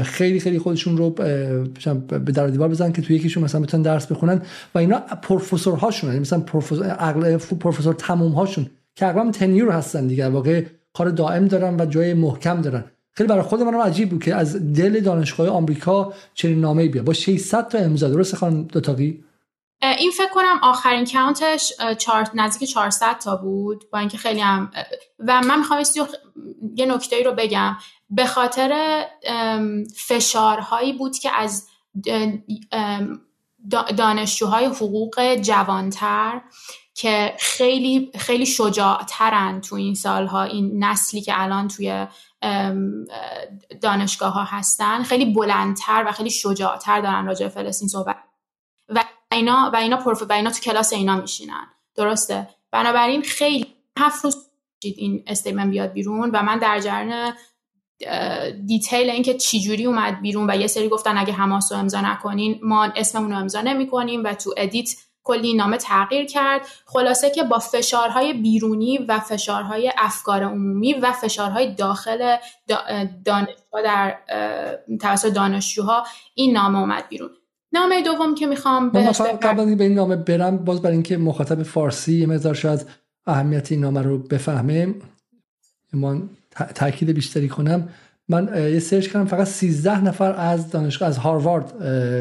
خیلی 0.02 0.40
خیلی 0.40 0.58
خودشون 0.58 0.96
رو 0.96 1.10
به 1.10 2.32
در 2.32 2.46
دیوار 2.46 2.68
بزنن 2.68 2.92
که 2.92 3.02
تو 3.02 3.12
یکیشون 3.12 3.44
مثلا 3.44 3.60
بتونن 3.60 3.82
درس 3.82 4.06
بخونن. 4.06 4.42
و 4.74 4.78
اینا 4.78 4.98
پروفسور 4.98 5.78
هاشون 5.78 6.10
یعنی 6.10 6.20
مثلا 6.20 6.40
پروفسور 6.40 7.38
پروفسور 7.38 7.94
تموم 7.94 8.32
هاشون 8.32 8.66
که 8.94 9.06
اقلا 9.06 9.30
tenure 9.30 9.72
هستن 9.72 10.06
دیگه 10.06 10.28
واقع 10.28 10.64
کار 10.92 11.10
دائم 11.10 11.48
دارن 11.48 11.80
و 11.80 11.86
جای 11.86 12.14
محکم 12.14 12.60
دارن. 12.60 12.84
خیلی 13.16 13.28
برای 13.28 13.42
خود 13.42 13.62
من 13.62 13.74
عجیب 13.74 14.10
بود 14.10 14.24
که 14.24 14.34
از 14.34 14.72
دل 14.74 15.00
دانشگاه 15.00 15.48
آمریکا 15.48 16.12
چنین 16.34 16.60
نامه‌ای 16.60 16.88
بیا 16.88 17.02
با 17.02 17.12
600 17.12 17.68
تا 17.68 17.78
امضا. 17.78 18.08
درست 18.08 18.36
خانم 18.36 18.62
دوتاقی؟ 18.62 19.24
این 19.98 20.10
فکر 20.10 20.30
کنم 20.34 20.58
آخرین 20.62 21.06
کاونتش 21.06 21.72
چار... 21.98 22.28
نزدیک 22.34 22.68
400 22.68 23.18
تا 23.18 23.36
بود. 23.36 23.84
با 23.92 23.98
اینکه 23.98 24.18
خیلی 24.18 24.40
هم 24.40 24.70
و 25.18 25.40
من 25.40 25.58
می‌خوام 25.58 25.82
یه 26.76 26.86
نکته 26.86 27.22
رو 27.22 27.32
بگم. 27.32 27.76
به 28.10 28.26
خاطر 28.26 29.04
فشارهایی 29.96 30.92
بود 30.92 31.18
که 31.18 31.30
از 31.40 31.68
دانشجوهای 33.96 34.64
حقوق 34.64 35.34
جوانتر 35.34 36.40
که 36.94 37.34
خیلی 37.38 38.10
خیلی 38.18 38.46
شجاعترن 38.46 39.60
تو 39.60 39.76
این 39.76 39.94
سالها 39.94 40.42
این 40.42 40.84
نسلی 40.84 41.20
که 41.20 41.32
الان 41.36 41.68
توی 41.68 42.06
دانشگاه 43.80 44.32
ها 44.32 44.44
هستن. 44.44 45.02
خیلی 45.02 45.24
بلندتر 45.24 46.04
و 46.06 46.12
خیلی 46.12 46.30
شجاعتر 46.30 47.00
دارن 47.00 47.26
راجع 47.26 47.48
فلسطین 47.48 47.88
صحبت. 47.88 48.16
و 48.88 49.04
اینا 49.32 49.70
و 49.72 49.76
اینا 49.76 49.96
prof 49.96 50.22
و 50.22 50.32
اینا 50.32 50.50
تو 50.50 50.60
کلاس 50.60 50.92
اینا 50.92 51.20
میشینن. 51.20 51.66
درسته؟ 51.94 52.48
بنابراین 52.70 53.22
خیلی 53.22 53.66
هفت 53.98 54.24
روز 54.24 54.36
این 54.84 55.24
statement 55.26 55.70
بیاد 55.70 55.92
بیرون 55.92 56.30
و 56.30 56.42
من 56.42 56.58
در 56.58 56.80
جریان 56.80 57.32
detail 58.66 59.10
اینکه 59.10 59.34
چی 59.34 59.60
جوری 59.60 59.86
اومد 59.86 60.20
بیرون 60.20 60.50
و 60.50 60.56
یه 60.56 60.66
سری 60.66 60.88
گفتن 60.88 61.18
اگه 61.18 61.32
حماس 61.32 61.72
رو 61.72 61.78
امضا 61.78 62.00
نکنین 62.00 62.60
ما 62.62 62.84
اسممون 62.84 63.30
رو 63.30 63.38
امضا 63.38 63.60
نمی‌کنیم 63.60 64.24
و 64.24 64.34
تو 64.34 64.54
edit 64.56 64.90
کلی 65.24 65.54
نامه 65.54 65.76
تغییر 65.76 66.26
کرد. 66.26 66.60
خلاصه 66.86 67.30
که 67.30 67.42
با 67.42 67.58
فشارهای 67.58 68.32
بیرونی 68.32 68.98
و 68.98 69.20
فشارهای 69.20 69.92
افکار 69.98 70.42
عمومی 70.42 70.94
و 70.94 71.12
فشارهای 71.12 71.74
داخل 71.74 72.36
دانشگاه 73.24 73.82
در 73.84 74.14
توسط 75.00 75.32
دانشجوها 75.32 76.04
این 76.34 76.52
نامه 76.52 76.78
اومد 76.78 77.08
بیرون. 77.08 77.30
نامه 77.72 78.02
دوم 78.02 78.34
که 78.34 78.46
می‌خوام 78.46 78.90
بهش 78.90 79.20
قبل 79.20 79.74
به 79.74 79.84
این 79.84 79.94
نامه 79.94 80.16
برم 80.16 80.56
باز 80.56 80.82
برای 80.82 80.94
اینکه 80.94 81.16
مخاطب 81.16 81.62
فارسی 81.62 82.16
یه 82.16 82.26
مقدار 82.26 82.54
شاید 82.54 82.86
اهمیت 83.26 83.72
این 83.72 83.80
نامه 83.80 84.02
رو 84.02 84.18
بفهمه 84.18 84.94
من 85.92 86.22
تاکید 86.74 87.10
بیشتری 87.10 87.48
کنم. 87.48 87.88
من 88.28 88.70
یه 88.72 88.78
سرچ 88.78 89.06
کردم 89.06 89.26
فقط 89.26 89.46
13 89.46 90.00
نفر 90.00 90.32
از 90.32 90.70
دانشگاه 90.70 91.08
از 91.08 91.18
هاروارد 91.18 91.78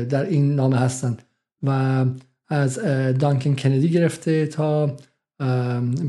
در 0.07 0.24
این 0.24 0.55
نامه 0.55 0.77
هستند 0.77 1.22
و 1.63 2.05
از 2.53 2.79
دانکن 3.19 3.55
کندی 3.55 3.89
گرفته 3.89 4.48
تا 4.48 4.98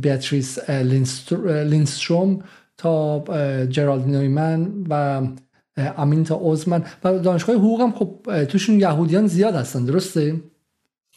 بیاتریس 0.02 0.70
لینستروم 0.70 2.44
تا 2.76 3.24
جرالد 3.66 4.08
نویمن 4.08 4.72
و 4.90 5.22
امینتا 5.76 6.34
اوزمن 6.34 6.86
و 7.04 7.18
دانشگاه 7.18 7.56
حقوق 7.56 7.80
هم 7.80 7.92
خب 7.92 8.44
توشون 8.44 8.80
یهودیان 8.80 9.26
زیاد 9.26 9.54
هستن 9.54 9.84
درسته؟ 9.84 10.40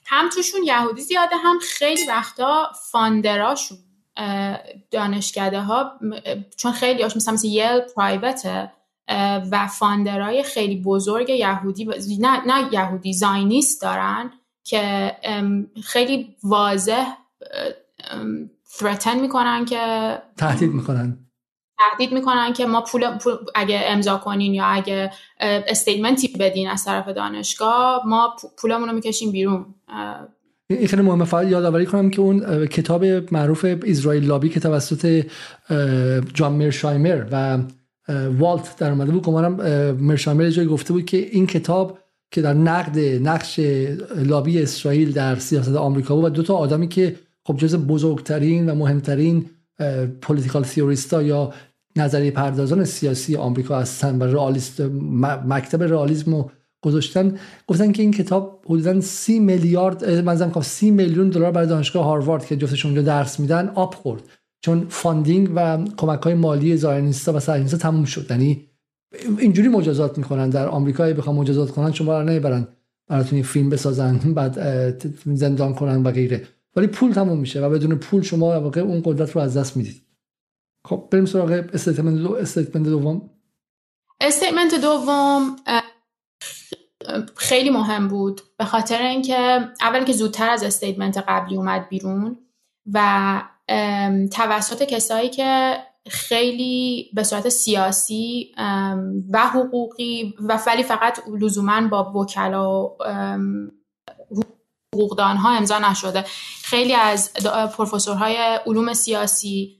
هم 0.05 0.29
توشون 0.29 0.63
یهودی 0.63 1.01
زیاده 1.01 1.36
هم 1.36 1.60
خیلی 1.62 2.07
وقتا 2.07 2.72
فاندراشون 2.91 3.77
دانشکده 4.91 5.62
ها 5.62 5.91
چون 6.57 6.72
خیلی 6.72 7.03
هاش 7.03 7.15
مثلا 7.15 7.34
مثل 7.34 7.48
یل 7.48 7.79
پرایوته 7.96 8.72
و 9.51 9.67
فاندرهای 9.67 10.43
خیلی 10.43 10.81
بزرگ 10.81 11.29
یهودی 11.29 11.86
نه, 12.19 12.48
نه 12.48 12.74
یهودی 12.74 13.13
زاینیست 13.13 13.81
دارن 13.81 14.31
که 14.67 15.12
خیلی 15.83 16.36
واضح 16.43 17.05
ثرتن 18.65 19.19
می‌کنن 19.19 19.65
که 19.65 19.77
تهدید 20.38 20.71
می‌کنن. 20.71 21.17
تهدید 21.79 22.13
می‌کنن 22.13 22.53
که 22.53 22.65
ما 22.65 22.81
پول, 22.81 23.05
اگه 23.55 23.81
امضا 23.86 24.17
کنین 24.17 24.53
یا 24.53 24.65
اگه 24.65 25.12
استیتمنتی 25.39 26.27
بدین 26.39 26.69
از 26.69 26.86
طرف 26.86 27.07
دانشگاه 27.07 28.01
ما 28.05 28.36
پولمون 28.62 28.89
رو 28.89 28.95
می‌کشیم 28.95 29.31
بیرون. 29.31 29.65
این 30.69 30.88
خیلی 30.88 31.01
مهمه. 31.01 31.25
فقط 31.25 31.47
یادآوری 31.47 31.86
کنم 31.86 32.09
که 32.09 32.21
اون 32.21 32.65
کتاب 32.65 33.05
معروف 33.33 33.65
اسرائیل 33.86 34.25
لابی 34.25 34.50
که 34.50 34.59
توسط 34.59 35.25
جان 36.33 36.53
مرشایمر 36.53 37.25
و 37.31 37.57
والت 38.38 38.77
در 38.77 38.91
اومده 38.91 39.12
بود 39.12 39.24
گمانم 39.24 39.53
مرشایمر 39.93 40.50
جایی 40.50 40.67
گفته 40.67 40.93
بود 40.93 41.05
که 41.05 41.17
این 41.17 41.47
کتاب 41.47 42.00
که 42.31 42.41
در 42.41 42.53
نقد 42.53 43.00
نقش 43.00 43.60
لابی 44.15 44.62
اسرائیل 44.62 45.12
در 45.12 45.36
سیاست 45.36 45.75
آمریکا 45.75 46.15
بود 46.15 46.25
و 46.25 46.29
دو 46.29 46.43
تا 46.43 46.55
آدمی 46.55 46.88
که 46.88 47.15
خب 47.46 47.57
جز 47.57 47.75
بزرگترین 47.75 48.69
و 48.69 48.75
مهمترین 48.75 49.46
پولیتیکال 50.22 50.63
تیوریستا 50.63 51.24
یا 51.24 51.53
نظریه 51.96 52.31
پردازان 52.31 52.86
سیاسی 52.86 53.36
آمریکا 53.36 53.79
هستن 53.79 54.19
و 54.19 54.24
رئالیست 54.24 54.81
مکتب 55.48 55.84
رئالیسم 55.84 56.36
رو 56.36 56.51
گذاشتن 56.81 57.38
گفتن 57.67 57.91
که 57.91 58.01
این 58.01 58.12
کتاب 58.12 58.62
حدودا 58.65 59.01
سی 59.01 59.39
میلیارد 59.39 60.10
مثلا 60.10 60.50
خب 60.50 60.62
سی 60.62 60.91
میلیون 60.91 61.29
دلار 61.29 61.51
برای 61.51 61.67
دانشگاه 61.67 62.05
هاروارد 62.05 62.46
که 62.46 62.57
جفتشون 62.57 62.91
اونجا 62.91 63.01
درس 63.01 63.39
میدن 63.39 63.72
آب 63.75 63.96
خورد. 63.96 64.22
چون 64.62 64.86
funding 64.89 65.50
و 65.55 65.86
کمک 65.98 66.22
های 66.22 66.34
مالی 66.34 66.77
Zionist 66.77 67.26
ا 67.26 67.34
و 67.34 67.39
صهیونیستا 67.39 67.77
تموم 67.77 68.05
شد. 68.05 68.27
یعنی 68.29 68.66
اینجوری 69.39 69.67
مجازات 69.67 70.17
می‌کنن. 70.17 70.49
در 70.49 70.67
آمریکا 70.67 71.03
بخوام 71.03 71.35
مجازات 71.35 71.71
کنن 71.71 71.91
شما 71.91 72.21
رو 72.21 72.29
نمی‌برن 72.29 72.67
براتون 73.07 73.41
فیلم 73.41 73.69
بسازن 73.69 74.17
بعد 74.33 74.57
زندان 75.25 75.75
کنن 75.75 76.03
و 76.03 76.11
غیره. 76.11 76.47
ولی 76.75 76.87
پول 76.87 77.11
تموم 77.11 77.39
میشه 77.39 77.61
و 77.61 77.69
بدون 77.69 77.95
پول 77.95 78.21
شما 78.21 78.61
واقع 78.61 78.81
اون 78.81 79.01
قدرت 79.05 79.31
رو 79.31 79.41
از 79.41 79.57
دست 79.57 79.77
می‌دید. 79.77 80.01
خب 80.85 81.07
بریم 81.11 81.25
سراغ 81.25 81.65
statement 81.74 82.17
دو 82.17 82.33
statement 82.34 82.86
دوم. 82.85 83.29
statement 84.22 84.75
دوم 84.81 85.55
خیلی 87.35 87.69
مهم 87.69 88.07
بود 88.07 88.41
به 88.57 88.65
خاطر 88.65 89.01
اینکه 89.01 89.67
اول 89.81 90.03
که 90.03 90.13
زودتر 90.13 90.49
از 90.49 90.63
statement 90.63 91.17
قبلی 91.27 91.55
اومد 91.55 91.89
بیرون 91.89 92.37
و 92.93 93.41
توسط 94.31 94.83
کسایی 94.83 95.29
که 95.29 95.73
خیلی 96.09 97.09
به 97.13 97.23
صورت 97.23 97.49
سیاسی 97.49 98.51
و 99.29 99.47
حقوقی 99.47 100.33
و 100.39 100.59
ولی 100.67 100.83
فقط 100.83 101.19
لزوما 101.39 101.87
با 101.87 102.13
وکلا 102.13 102.89
حقوقدان 104.93 105.37
ها 105.37 105.57
امضا 105.57 105.79
نشده. 105.79 106.23
خیلی 106.63 106.93
از 106.93 107.33
پروفسورهای 107.77 108.59
علوم 108.65 108.93
سیاسی 108.93 109.77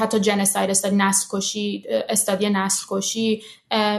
حتی 0.00 0.20
جنساید 0.20 0.70
استادی 0.70 0.96
نسل 0.96 1.26
کشی 1.30 1.84
استادی 2.08 2.50
نسل 2.50 2.86
کشی 2.90 3.42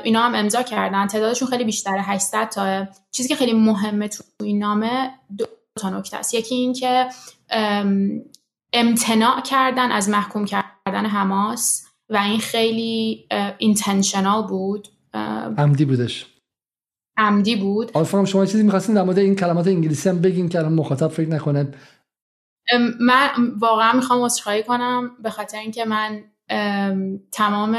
اینا 0.04 0.22
هم 0.22 0.36
امضا 0.36 0.64
کردن. 0.64 1.08
تعدادشون 1.08 1.48
خیلی 1.48 1.64
بیشتره 1.64 2.02
800 2.02 2.50
تا. 2.50 2.88
چیزی 3.12 3.30
که 3.30 3.36
خیلی 3.36 3.54
مهمه 3.54 4.08
تو 4.08 4.24
این 4.44 4.60
نامه 4.60 5.12
دو 5.38 5.46
تا 5.82 5.90
نکته 5.90 6.18
است. 6.18 6.34
یکی 6.34 6.56
این 6.56 6.74
که 6.74 7.08
امتناع 8.74 9.42
کردن 9.42 9.92
از 9.92 10.10
محکوم 10.10 10.46
کردن 10.46 10.71
حماس 10.88 11.86
و 12.10 12.18
این 12.18 12.40
خیلی 12.40 13.28
اینتنشنال 13.58 14.48
بود. 14.48 14.88
عمدی 15.58 15.86
بودش. 15.86 16.26
عمدی 17.18 17.56
بود. 17.56 17.92
آفرام 17.94 18.26
شما 18.26 18.46
چیزی 18.46 18.64
می‌خواستین 18.64 18.96
در 18.96 19.04
مورد 19.04 19.20
این 19.20 19.36
کلمات 19.36 19.68
انگلیسی 19.68 20.10
هم 20.10 20.22
بگین 20.22 20.50
که 20.50 20.60
الان 20.60 20.74
مخاطب 20.74 21.08
فکر 21.08 21.30
نکنه. 21.30 21.74
من 23.00 23.30
واقعا 23.60 23.94
می‌خوام 23.94 24.24
عذرخواهی 24.24 24.64
کنم 24.64 25.12
به 25.24 25.30
خاطر 25.30 25.58
اینکه 25.58 25.86
من 25.86 26.24
تمام 27.32 27.78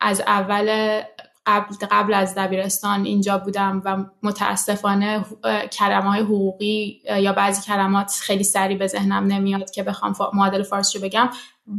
از 0.00 0.20
اول 0.20 1.00
قبل, 1.46 1.74
قبل 1.90 2.14
از 2.14 2.34
دبیرستان 2.34 3.04
اینجا 3.04 3.38
بودم 3.38 3.82
و 3.84 4.04
متاسفانه 4.22 5.24
کلمه 5.72 6.10
های 6.10 6.20
حقوقی 6.20 7.02
یا 7.20 7.32
بعضی 7.32 7.62
کلمات 7.62 8.10
خیلی 8.20 8.44
سریع 8.44 8.78
به 8.78 8.86
ذهنم 8.86 9.24
نمیاد 9.24 9.70
که 9.70 9.82
بخوام 9.82 10.14
معادل 10.34 10.62
فارسی 10.62 10.98
رو 10.98 11.04
بگم. 11.04 11.30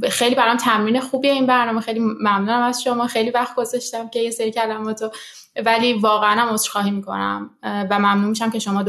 خیلی 0.09 0.35
برام 0.35 0.57
تمرین 0.57 0.99
خوبیه 0.99 1.31
این 1.31 1.45
برنامه. 1.45 1.81
خیلی 1.81 1.99
ممنونم 1.99 2.61
از 2.61 2.83
شما. 2.83 3.07
خیلی 3.07 3.29
وقت 3.29 3.55
گذاشتم 3.55 4.09
که 4.09 4.19
یه 4.19 4.31
سری 4.31 4.51
کلماتو 4.51 5.11
ولی 5.65 5.93
واقعا 5.93 6.41
هم 6.41 6.53
عذرخواهی 6.53 6.91
می‌کنم. 6.91 7.49
و 7.63 7.99
ممنون 7.99 8.29
میشم 8.29 8.49
که 8.49 8.59
شما 8.59 8.83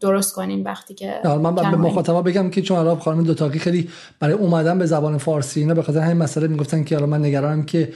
درست 0.00 0.34
کنین 0.34 0.62
وقتی 0.62 0.94
که 0.94 1.20
من 1.24 1.54
به 1.54 1.62
مخاطبا 1.62 2.22
بگم 2.22 2.50
که 2.50 2.62
چون 2.62 2.78
الان 2.78 2.98
خانم 2.98 3.24
دوتاقی 3.24 3.58
خیلی 3.58 3.88
برای 4.20 4.34
اومدن 4.34 4.78
به 4.78 4.86
زبان 4.86 5.18
فارسی 5.18 5.60
اینا 5.60 5.74
به 5.74 5.82
خاطر 5.82 5.98
همین 5.98 6.16
مسئله 6.16 6.46
می‌گفتن 6.46 6.84
که 6.84 6.96
الان 6.96 7.08
من 7.08 7.24
نگرانم 7.24 7.62
که 7.62 7.92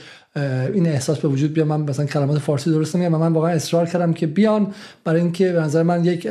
این 0.73 0.87
احساس 0.87 1.19
به 1.19 1.27
وجود 1.27 1.53
بیاد. 1.53 1.67
من 1.67 1.81
مثلا 1.81 2.05
کلمات 2.05 2.39
فارسی 2.39 2.71
درست 2.71 2.95
نمیگم. 2.95 3.13
و 3.13 3.17
من 3.17 3.33
واقعا 3.33 3.51
اصرار 3.51 3.85
کردم 3.85 4.13
که 4.13 4.27
بیان 4.27 4.73
برای 5.03 5.21
اینکه 5.21 5.51
به 5.51 5.59
نظر 5.59 5.83
من 5.83 6.05
یک 6.05 6.27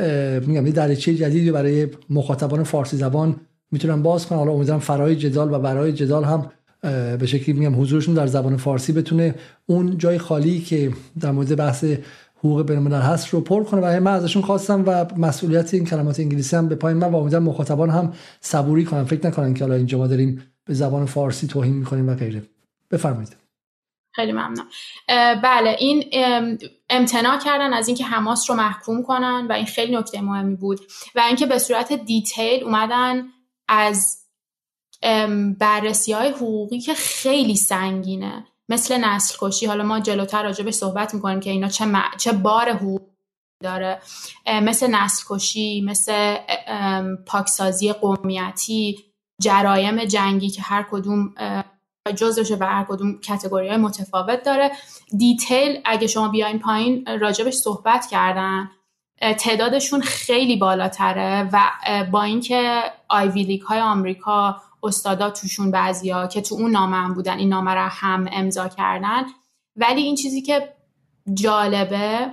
میگم 0.47 0.65
یه 0.67 0.71
دریچه 0.71 1.15
جدیدی 1.15 1.51
برای 1.51 1.87
مخاطبان 2.09 2.63
فارسی 2.63 2.97
زبان 2.97 3.35
می‌تونم 3.71 4.03
باز 4.03 4.27
کنم. 4.27 4.39
حالا 4.39 4.51
امیدوارم 4.51 4.79
فرای 4.79 5.15
جدال 5.15 5.53
و 5.53 5.59
برای 5.59 5.93
جدال 5.93 6.23
هم 6.23 6.51
به 7.17 7.25
شکلی 7.25 7.59
میگم 7.59 7.81
حضورشون 7.81 8.13
در 8.13 8.27
زبان 8.27 8.57
فارسی 8.57 8.93
بتونه 8.93 9.35
اون 9.65 9.97
جای 9.97 10.17
خالی 10.17 10.61
که 10.61 10.93
در 11.19 11.31
مورد 11.31 11.55
بحث 11.55 11.85
حقوق 12.39 12.67
بین‌الملل 12.67 13.01
هست 13.01 13.27
رو 13.27 13.41
پر 13.41 13.63
کنه. 13.63 13.81
و 13.81 13.99
من 13.99 14.13
ازشون 14.13 14.41
خواستم 14.41 14.83
و 14.87 15.05
مسئولیت 15.17 15.73
این 15.73 15.85
کلمات 15.85 16.19
انگلیسی 16.19 16.55
هم 16.55 16.67
به 16.67 16.75
پای 16.75 16.93
من 16.93 17.11
و 17.11 17.15
امیدوارم 17.15 17.45
مخاطبان 17.45 17.89
هم 17.89 18.13
صبوری 18.41 18.85
کنن. 18.85 19.03
فکر 19.03 19.27
نکنن 19.27 19.53
که 19.53 19.63
حالا 19.63 19.75
اینجا 19.75 19.97
ما 19.97 20.07
داریم 20.07 20.43
به 20.65 20.73
زبان 20.73 21.05
فارسی 21.05 21.47
توهین 21.47 21.73
می‌کنیم 21.73 22.09
و 22.09 22.15
غیره. 22.15 22.43
بفرمایید. 22.91 23.35
خیلی 24.11 24.31
ممنون. 24.31 24.65
بله 25.43 25.75
این 25.79 26.03
امتناع 26.89 27.39
کردن 27.39 27.73
از 27.73 27.87
اینکه 27.87 28.03
حماس 28.03 28.49
رو 28.49 28.55
محکوم 28.55 29.03
کنن 29.03 29.47
و 29.49 29.53
این 29.53 29.65
خیلی 29.65 29.95
نکته 29.95 30.21
مهمی 30.21 30.55
بود. 30.55 30.79
و 31.15 31.19
اینکه 31.27 31.45
به 31.45 31.59
صورت 31.59 31.93
دیتیل 31.93 32.63
اومدن 32.63 33.23
از 33.69 34.23
بررسی 35.59 36.13
های 36.13 36.29
حقوقی 36.29 36.79
که 36.79 36.93
خیلی 36.93 37.55
سنگینه. 37.55 38.47
مثل 38.69 38.97
نسل 38.97 39.35
کشی 39.39 39.65
حالا 39.65 39.83
ما 39.83 39.99
جلوتر 39.99 40.43
راجبش 40.43 40.73
صحبت 40.73 41.13
می‌کنیم 41.13 41.39
که 41.39 41.49
اینا 41.49 41.67
چه, 41.67 41.85
چه 42.17 42.31
بار 42.31 42.69
حقوق 42.69 43.01
داره. 43.63 44.01
مثل 44.47 44.87
نسل 44.87 45.23
کشی 45.29 45.81
مثل 45.81 46.37
پاکسازی 47.25 47.93
قومیتی 47.93 49.05
جرایم 49.41 50.05
جنگی 50.05 50.49
که 50.49 50.61
هر 50.61 50.87
کدوم 50.91 51.33
جزشه 52.15 52.57
و 52.59 52.63
هر 52.63 52.85
کدوم 52.89 53.19
کتگوری 53.19 53.67
های 53.67 53.77
متفاوت 53.77 54.43
داره. 54.43 54.71
دیتیل 55.17 55.81
اگه 55.85 56.07
شما 56.07 56.27
بیاین 56.27 56.59
پایین 56.59 57.19
راجبش 57.19 57.53
صحبت 57.53 58.07
کردن. 58.11 58.71
تعدادشون 59.21 60.01
خیلی 60.01 60.57
بالاتره 60.57 61.49
و 61.53 61.59
با 62.11 62.23
اینکه 62.23 62.83
آیوی 63.09 63.43
لیگ 63.43 63.61
های 63.61 63.79
آمریکا 63.79 64.61
استادا 64.83 65.29
توشون 65.29 65.71
بعضیا 65.71 66.27
که 66.27 66.41
تو 66.41 66.55
اون 66.55 66.71
نامه 66.71 66.97
هم 66.97 67.13
بودن 67.13 67.37
این 67.37 67.49
نامه 67.49 67.73
را 67.73 67.87
هم 67.87 68.29
امضا 68.31 68.67
کردن. 68.67 69.23
ولی 69.75 70.01
این 70.01 70.15
چیزی 70.15 70.41
که 70.41 70.73
جالبه 71.33 72.31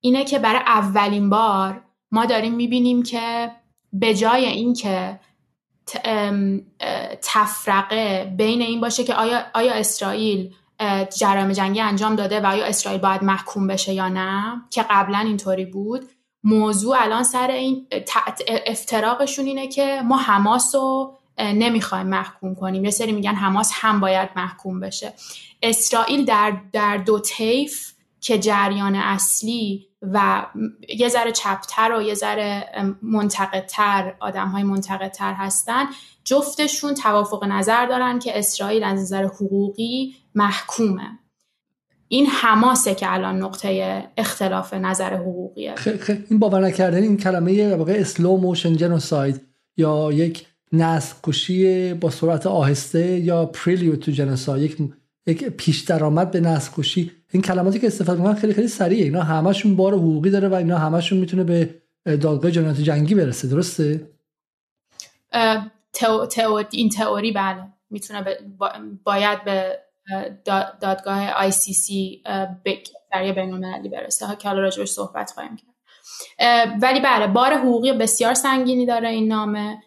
اینه 0.00 0.24
که 0.24 0.38
برای 0.38 0.60
اولین 0.66 1.30
بار 1.30 1.80
ما 2.10 2.24
داریم 2.24 2.54
می‌بینیم 2.54 3.02
که 3.02 3.50
به 3.92 4.14
جای 4.14 4.44
اینکه 4.44 5.20
تفرقه 7.22 8.34
بین 8.36 8.62
این 8.62 8.80
باشه 8.80 9.04
که 9.04 9.14
آیا, 9.14 9.42
آیا 9.54 9.72
اسرائیل 9.72 10.54
جرایم 11.18 11.52
جنگی 11.52 11.80
انجام 11.80 12.16
داده 12.16 12.40
و 12.40 12.46
آیا 12.46 12.64
اسرائیل 12.64 13.00
باید 13.00 13.22
محکوم 13.22 13.66
بشه 13.66 13.92
یا 13.92 14.08
نه 14.08 14.62
که 14.70 14.84
قبلا 14.90 15.18
اینطوری 15.18 15.64
بود 15.64 16.04
موضوع 16.44 16.96
الان 17.00 17.22
سر 17.22 17.50
این 17.50 17.86
افتراقشون 18.66 19.46
اینه 19.46 19.68
که 19.68 20.02
ما 20.04 20.16
حماس 20.16 20.74
رو 20.74 21.14
نمی‌خوایم 21.38 22.06
محکوم 22.06 22.54
کنیم. 22.54 22.84
یه 22.84 22.90
سری 22.90 23.12
میگن 23.12 23.34
حماس 23.34 23.70
هم 23.74 24.00
باید 24.00 24.28
محکوم 24.36 24.80
بشه. 24.80 25.12
اسرائیل 25.62 26.24
در, 26.24 26.56
در 26.72 26.96
دو 26.96 27.18
طیف 27.18 27.92
که 28.20 28.38
جریان 28.38 28.94
اصلی 28.94 29.88
و 30.02 30.46
یه 30.98 31.08
ذره 31.08 31.32
چپتر 31.32 31.92
و 31.92 32.02
یه 32.02 32.14
ذره 32.14 32.68
منتقدتر 33.02 34.14
آدم 34.20 34.48
های 34.48 34.62
منتقدتر 34.62 35.34
هستن 35.34 35.86
جفتشون 36.24 36.94
توافق 36.94 37.44
نظر 37.44 37.86
دارن 37.86 38.18
که 38.18 38.38
اسرائیل 38.38 38.84
از 38.84 39.00
نظر 39.00 39.24
حقوقی 39.24 40.16
محکومه. 40.34 41.18
این 42.12 42.26
حماسه 42.26 42.94
که 42.94 43.12
الان 43.12 43.38
نقطه 43.38 44.02
اختلاف 44.16 44.74
نظر 44.74 45.14
حقوقیه. 45.14 45.74
این 46.30 46.38
باور 46.38 46.60
نکردن 46.60 47.02
این 47.02 47.16
کلمه 47.16 47.74
واقع 47.74 47.92
slow 47.92 48.36
motion 48.36 48.76
genocide 48.76 49.40
یا 49.76 50.12
یک 50.12 50.46
نسل 50.72 51.14
کشی 51.22 51.94
با 51.94 52.10
سرعت 52.10 52.46
آهسته 52.46 53.18
یا 53.18 53.46
prelude 53.46 53.96
to 53.96 54.10
genocide 54.10 54.62
یک 54.62 54.76
یک 55.26 55.44
پیش 55.44 55.80
درآمد 55.80 56.30
به 56.30 56.40
نسل 56.40 56.70
کشی 56.76 57.10
این 57.30 57.42
کلماتی 57.42 57.78
که 57.78 57.86
استفاده 57.86 58.20
می‌کنن 58.20 58.34
خیلی 58.34 58.54
خیلی 58.54 58.68
سریعه. 58.68 59.04
اینا 59.04 59.22
همشون 59.22 59.76
بار 59.76 59.94
حقوقی 59.94 60.30
داره 60.30 60.48
و 60.48 60.54
اینا 60.54 60.78
همشون 60.78 61.18
می‌تونه 61.18 61.44
به 61.44 61.74
دادگاه 62.04 62.50
جنایت 62.50 62.80
جنگی 62.80 63.14
برسه. 63.14 63.48
درسته؟ 63.48 64.08
تئو... 66.30 66.62
این 66.70 66.88
تئوری 66.88 67.32
بله. 67.32 67.62
می‌تونه 67.90 68.24
باید 69.04 69.44
به 69.44 69.78
دادگاه 70.80 71.50
سی 71.50 71.72
سی 71.72 72.22
در 73.12 73.32
بین 73.32 73.90
برسه. 73.92 74.36
که 74.36 74.48
حالا 74.48 74.60
راجبش 74.60 74.88
صحبت 74.88 75.30
خواهیم 75.30 75.56
کرد. 75.56 75.72
ولی 76.82 77.00
بله 77.00 77.26
بار 77.26 77.54
حقوقی 77.54 77.92
بسیار 77.92 78.34
سنگینی 78.34 78.86
داره 78.86 79.08
این 79.08 79.28
نامه. 79.28 79.82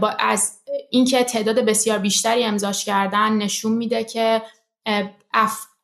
با 0.00 0.08
از 0.18 0.60
اینکه 0.90 1.24
تعداد 1.24 1.58
بسیار 1.58 1.98
بیشتری 1.98 2.44
امضاش 2.44 2.84
کردن 2.84 3.32
نشون 3.32 3.72
میده 3.72 4.04
که 4.04 4.42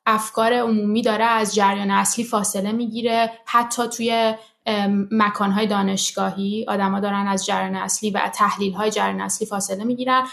افکار 0.07 0.53
عمومی 0.53 1.03
داره 1.03 1.25
از 1.25 1.55
جریان 1.55 1.91
اصلی 1.91 2.25
فاصله 2.25 2.73
می‌گیره. 2.73 3.31
حتی 3.47 3.89
توی 3.89 4.35
مکانهای 5.11 5.67
دانشگاهی 5.67 6.65
آدما 6.69 7.01
دارن 7.01 7.27
از 7.27 7.47
جریان 7.47 7.77
اصلی 7.77 8.11
و 8.11 8.31
تحلیل 8.35 8.73
های 8.73 8.91
جریان 8.91 9.21
اصلی 9.21 9.47
فاصله 9.47 9.85
می‌گیرن. 9.85 10.27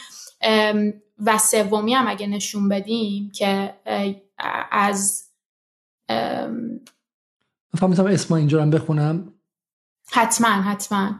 و 1.25 1.37
سومی 1.37 1.93
هم 1.93 2.07
اگه 2.07 2.27
نشون 2.27 2.69
بدیم 2.69 3.31
که 3.33 3.73
از 4.71 5.23
فهمیدم 7.77 8.05
اسم 8.05 8.33
اینجا 8.33 8.61
هم 8.61 8.69
بخونم. 8.69 9.33
حتما 10.11 10.47
حتما. 10.47 11.15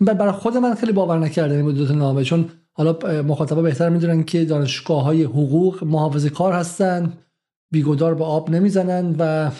برای 0.00 0.32
خود 0.32 0.56
من 0.56 0.74
خیلی 0.74 0.92
باور 0.92 1.18
نکرده 1.18 1.54
این 1.54 1.72
دو 1.72 1.94
نامه 1.94 2.24
چون 2.24 2.50
حالا 2.72 3.22
مخاطبا 3.22 3.62
بهتر 3.62 3.88
می‌دونن 3.88 4.24
که 4.24 4.44
دانشگاه 4.44 5.02
های 5.02 5.22
حقوق 5.22 5.84
محافظه 5.84 6.30
کار 6.30 6.52
هستن 6.52 7.12
بیگودار 7.70 8.14
به 8.14 8.24
آب 8.24 8.50
نمی‌زنن 8.50 9.16
و 9.18 9.50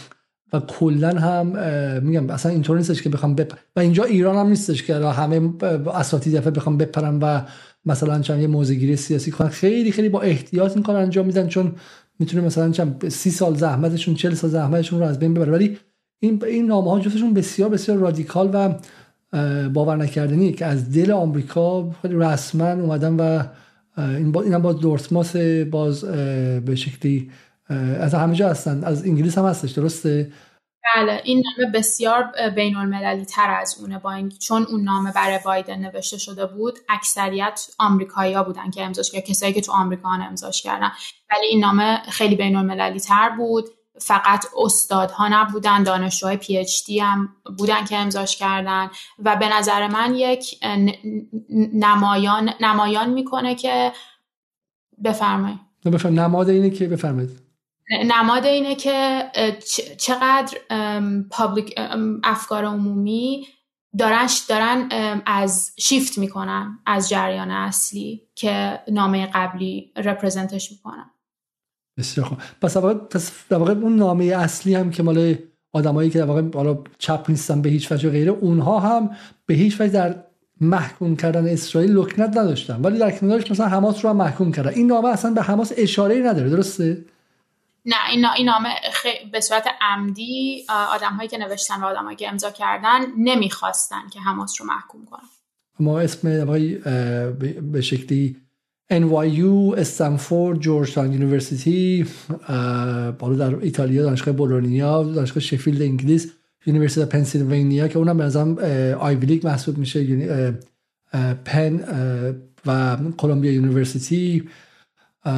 و 0.52 0.60
کلا 0.60 1.18
هم 1.18 1.46
میگم 2.02 2.30
اصلا 2.30 2.52
اینطور 2.52 2.76
نیستش 2.76 3.02
که 3.02 3.08
بخوام 3.08 3.34
بپ... 3.34 3.52
و 3.76 3.80
اینجا 3.80 4.04
ایران 4.04 4.36
هم 4.36 4.46
نیستش 4.46 4.82
که 4.82 4.94
همه 4.94 5.52
اساتید 5.94 6.36
دفعه 6.36 6.50
بخوام 6.50 6.76
بپرن 6.76 7.18
و 7.18 7.40
مثلا 7.84 8.20
چند 8.20 8.40
یه 8.40 8.46
موزگیری 8.46 8.96
سیاسی 8.96 9.30
کنن. 9.30 9.48
خیلی 9.48 9.92
خیلی 9.92 10.08
با 10.08 10.20
احتیاط 10.20 10.72
این 10.72 10.82
کار 10.82 10.96
انجام 10.96 11.26
میدن 11.26 11.46
چون 11.46 11.72
می‌تونه 12.18 12.42
مثلا 12.42 12.70
چند 12.70 13.08
سی 13.08 13.30
سال 13.30 13.54
زحمتشون 13.54 14.14
چل 14.14 14.34
سال 14.34 14.50
زحمتشون 14.50 14.98
رو 14.98 15.04
از 15.04 15.18
بین 15.18 15.34
ببره. 15.34 15.52
ولی 15.52 15.78
این 16.20 16.44
این 16.44 16.66
نامه 16.66 16.90
ها 16.90 17.00
جفتشون 17.00 17.34
بسیار 17.34 17.68
بسیار 17.70 17.98
رادیکال 17.98 18.50
و 18.52 18.74
باور 19.68 19.96
نکردنی. 19.96 20.52
که 20.52 20.66
از 20.66 20.92
دل 20.92 21.10
آمریکا 21.10 21.90
خیلی 22.02 22.14
رسما 22.14 22.70
اومدن 22.70 23.16
و 23.16 23.42
این 23.98 24.32
با 24.32 24.42
این 24.42 24.58
باز 24.58 24.76
دورتماس 24.76 25.36
باز 25.70 26.04
به 26.64 26.74
شکلی 26.74 27.30
از 28.00 28.14
همه 28.14 28.34
جا 28.34 28.48
هستن. 28.48 28.84
از 28.84 29.04
انگلیس 29.04 29.38
هم 29.38 29.44
هستش 29.44 29.70
درسته؟ 29.70 30.32
بله 30.94 31.20
این 31.24 31.42
نامه 31.44 31.72
بسیار 31.72 32.32
بین 32.54 32.76
المللی 32.76 33.24
تر 33.24 33.50
از 33.50 33.76
اونه 33.80 33.98
با 33.98 34.12
این 34.12 34.28
چون 34.28 34.66
اون 34.70 34.82
نامه 34.82 35.12
برای 35.12 35.38
بایدن 35.44 35.78
نوشته 35.78 36.18
شده 36.18 36.46
بود 36.46 36.78
اکثریت 36.88 37.66
آمریکایی 37.78 38.36
بودن 38.46 38.70
که 38.70 38.82
امضاش 38.82 39.10
کردن 39.10 39.26
کسایی 39.26 39.52
که 39.52 39.60
تو 39.60 39.72
آمریکا 39.72 40.08
امضاش 40.08 40.62
کردن. 40.62 40.90
ولی 41.30 41.46
این 41.46 41.60
نامه 41.60 42.02
خیلی 42.08 42.36
بین 42.36 42.56
المللی 42.56 43.00
تر 43.00 43.28
بود 43.28 43.64
فقط 44.00 44.46
استادها 44.64 45.28
نبودن 45.28 45.82
دانشجوهای 45.82 46.36
PhD 46.36 46.98
هم 46.98 47.28
بودن 47.58 47.84
که 47.84 47.96
امضاش 47.96 48.36
کردن 48.36 48.90
و 49.18 49.36
به 49.36 49.48
نظر 49.48 49.88
من 49.88 50.14
یک 50.14 50.60
نمایان 51.72 52.50
نمایان 52.60 53.10
می‌کنه 53.10 53.54
که 53.54 53.92
بفرمایید. 55.04 55.58
بفرم 55.84 56.20
نماد 56.20 56.48
اینه 56.48 56.70
که 56.70 56.88
بفرمایید. 56.88 57.49
نماد 57.90 58.44
اینه 58.46 58.74
که 58.74 59.22
چقدر 59.98 60.59
public 61.30 61.74
افکار 62.24 62.64
عمومی 62.64 63.46
دارن 63.98 64.26
دارن 64.48 64.88
از 65.26 65.72
شیفت 65.79 66.18
می‌کنن 66.18 66.79
از 66.87 67.09
جریان 67.09 67.50
اصلی 67.50 68.22
که 68.35 68.81
نامه 68.92 69.31
قبلی 69.35 69.92
represent 69.96 70.59
ش 70.59 70.72
می‌کنن. 70.72 71.11
بسیار 71.98 72.26
خوب. 72.26 72.38
پس 72.61 72.76
در 73.48 73.57
واقع 73.57 73.72
اون 73.72 73.96
نامه 73.96 74.24
اصلی 74.24 74.74
هم 74.74 74.90
که 74.90 75.03
مال 75.03 75.35
آدمایی 75.72 76.11
که 76.11 76.18
در 76.18 76.24
واقع 76.24 76.42
حالا 76.55 76.79
چپ 76.98 77.24
نیستن 77.29 77.62
به 77.62 77.68
هیچ 77.68 77.92
وجه 77.92 78.11
غیره 78.11 78.33
اونها 78.33 78.79
هم 78.81 79.11
به 79.46 79.55
هیچ 79.55 79.81
وجه 79.81 79.92
در 79.92 80.24
محکوم 80.61 81.16
کردن 81.16 81.48
اسرائیل 81.48 81.92
لکنت 81.92 82.37
نداشتن. 82.37 82.81
ولی 82.83 82.98
در 82.98 83.11
کنارش 83.11 83.50
مثلا 83.50 83.66
حماس 83.66 84.05
رو 84.05 84.11
هم 84.11 84.16
محکوم 84.16 84.53
کردن. 84.53 84.70
این 84.70 84.87
نامه 84.87 85.09
اصلا 85.09 85.31
به 85.31 85.42
حماس 85.42 85.72
اشاره 85.76 86.18
نداره 86.18 86.50
درسته؟ 86.50 87.05
نه 87.86 87.96
این, 88.10 88.26
این 88.36 88.46
نامه 88.46 88.68
به 89.32 89.40
صورت 89.40 89.66
عمدی 89.80 90.66
آدم 90.68 91.12
هایی 91.12 91.28
که 91.28 91.38
نوشتن 91.38 91.80
و 91.80 91.84
آدم 91.84 92.04
هایی 92.04 92.16
که 92.16 92.28
امضا 92.28 92.50
کردن 92.50 93.00
نمی‌خواستن 93.18 94.08
که 94.12 94.20
حماس 94.20 94.60
رو 94.60 94.66
محکوم 94.66 95.04
کنن. 95.04 95.28
ما 95.80 96.00
اسم 96.00 96.44
به 97.72 97.80
شکلی 97.80 98.36
NYU 98.92 99.78
استنفورد 99.78 100.58
Georgetown 100.58 101.12
University 101.12 102.06
بالا 103.18 103.36
در 103.36 103.56
ایتالیا 103.56 104.02
دانشگاه 104.02 104.34
بولونیا 104.34 105.02
دانشگاه 105.02 105.42
شفیلد 105.42 105.82
انگلیس 105.82 106.32
University 106.66 107.06
پنسیلوانیا 107.06 107.88
که 107.88 107.98
اونم 107.98 108.54
به 108.54 108.96
Ivy 109.00 109.26
League 109.26 109.46
محسوب 109.46 109.78
میشه 109.78 110.54
پن 111.44 111.84
و 112.66 112.96
Columbia 113.16 113.52
University 113.52 114.48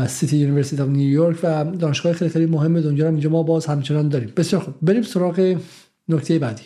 City 0.09 0.37
University 0.37 0.83
of 0.83 0.89
New 0.89 1.10
York 1.10 1.39
و 1.43 1.65
دانشگاه 1.65 2.13
خیلی 2.13 2.31
خیلی 2.31 2.47
مهم 2.47 2.81
دنیا 2.81 3.09
اینجا 3.09 3.31
ما 3.31 3.43
باز 3.43 3.67
همچنان 3.67 4.09
داریم. 4.09 4.33
بسیار 4.37 4.63
خوب. 4.63 4.75
بریم 4.83 5.03
سراغ 5.03 5.57
نکته 6.09 6.39
بعدی. 6.39 6.63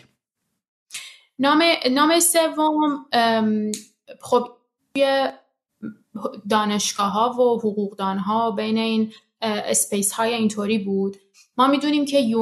نام 1.39 1.63
نام 1.91 2.21
سوم 2.21 3.07
خب 4.21 4.49
دانشگاه 6.51 7.13
ها 7.13 7.31
و 7.31 7.59
حقوقدان 7.59 8.19
ها 8.19 8.51
بین 8.51 8.79
این 8.79 9.13
اسپیس 9.43 10.13
های 10.13 10.35
اینطوری 10.35 10.79
بود. 10.79 11.17
ما 11.59 11.67
می‌دونیم 11.67 12.05
که 12.05 12.35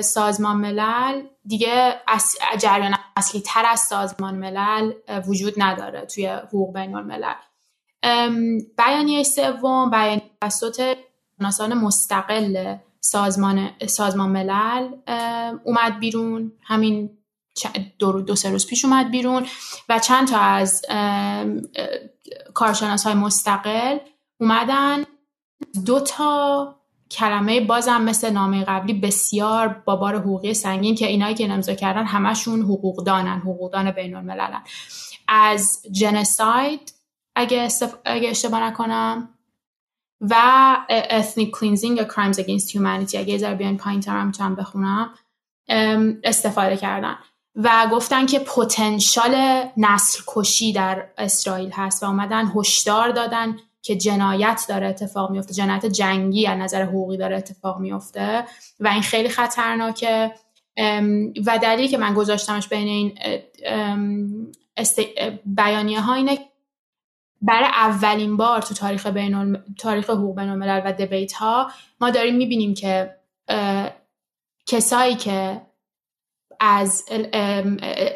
سازمان 0.00 0.56
ملل 0.56 1.22
دیگه 1.46 1.94
جریان 2.58 2.94
اصلی 3.16 3.40
تر 3.40 3.64
از 3.66 3.80
سازمان 3.80 4.34
ملل 4.34 4.92
وجود 5.26 5.54
نداره 5.56 6.06
توی 6.06 6.26
حقوق 6.26 6.74
بین 6.74 6.94
الملل. 6.94 7.34
بیانیه 8.78 9.22
سوم 9.22 9.90
بیانیه 9.90 10.30
توسط 10.40 10.96
ناسان 11.40 11.74
مستقل 11.74 12.76
سازمان 13.00 13.70
سازمان 13.86 14.30
ملل 14.30 14.88
اومد 15.64 15.98
بیرون. 16.00 16.52
همین 16.62 17.10
دو, 17.98 18.20
دو 18.20 18.36
سه 18.36 18.50
روز 18.50 18.66
پیش 18.66 18.84
اومد 18.84 19.10
بیرون 19.10 19.46
و 19.88 19.98
چند 19.98 20.28
تا 20.28 20.38
از 20.38 20.82
کارشناس 22.54 23.04
های 23.04 23.14
مستقل 23.14 23.98
اومدن. 24.40 25.04
دو 25.86 26.00
تا 26.00 26.74
کلمه 27.10 27.60
بازم 27.60 28.02
مثل 28.02 28.30
نامه 28.30 28.64
قبلی 28.64 28.92
بسیار 28.92 29.68
با 29.68 29.96
بار 29.96 30.16
حقوقی 30.16 30.54
سنگین 30.54 30.94
که 30.94 31.06
اینایی 31.06 31.34
که 31.34 31.52
امضا 31.52 31.74
کردن 31.74 32.04
همشون 32.04 32.62
حقوقدانن 32.62 33.38
حقوقدان 33.38 33.90
بین 33.90 34.14
المللن 34.14 34.62
از 35.28 35.82
جنساید 35.92 36.92
اگه, 37.34 37.68
اگه 38.04 38.28
اشتباه 38.28 38.60
نکنم. 38.60 39.28
و 40.20 40.36
ethnic 41.10 41.50
cleansing 41.50 41.96
یا 41.96 42.08
crimes 42.08 42.36
against 42.36 42.70
humanity 42.70 43.14
اگه 43.14 43.38
ذره 43.38 43.54
بیان 43.54 43.76
پایین 43.76 44.00
تر 44.00 44.24
می‌تونم 44.24 44.54
بخونم. 44.54 45.10
استفاده 46.24 46.76
کردن. 46.76 47.16
و 47.54 47.88
گفتن 47.92 48.26
که 48.26 48.38
پتانسیل 48.38 49.62
نسل 49.76 50.22
کشی 50.26 50.72
در 50.72 51.06
اسرائیل 51.18 51.70
هست 51.70 52.02
و 52.02 52.06
اومدن 52.06 52.52
هشدار 52.56 53.10
دادن 53.10 53.56
که 53.82 53.96
جنایت 53.96 54.64
داره 54.68 54.86
اتفاق 54.86 55.30
میفته 55.30 55.54
جنایت 55.54 55.86
جنگی 55.86 56.46
از 56.46 56.58
نظر 56.58 56.82
حقوقی 56.82 57.16
داره 57.16 57.36
اتفاق 57.36 57.78
میفته 57.78 58.44
و 58.80 58.88
این 58.88 59.02
خیلی 59.02 59.28
خطرناکه. 59.28 60.32
و 61.46 61.58
دلیلی 61.62 61.88
که 61.88 61.98
من 61.98 62.14
گذاشتمش 62.14 62.68
بین 62.68 62.88
این 62.88 63.18
بیانیه 65.44 66.00
ها 66.00 66.14
اینه 66.14 66.38
برای 67.42 67.68
اولین 67.68 68.36
بار 68.36 68.62
تو 68.62 68.74
تاریخ 68.74 69.06
بین 69.06 69.58
تاریخ 69.78 70.10
حقوق 70.10 70.36
بین 70.36 70.48
الملل 70.48 70.82
و 70.84 70.92
debate 70.92 71.32
ها 71.32 71.70
ما 72.00 72.10
داریم 72.10 72.36
می‌بینیم 72.36 72.74
که 72.74 73.16
کسایی 74.66 75.14
که 75.14 75.60
از 76.60 77.04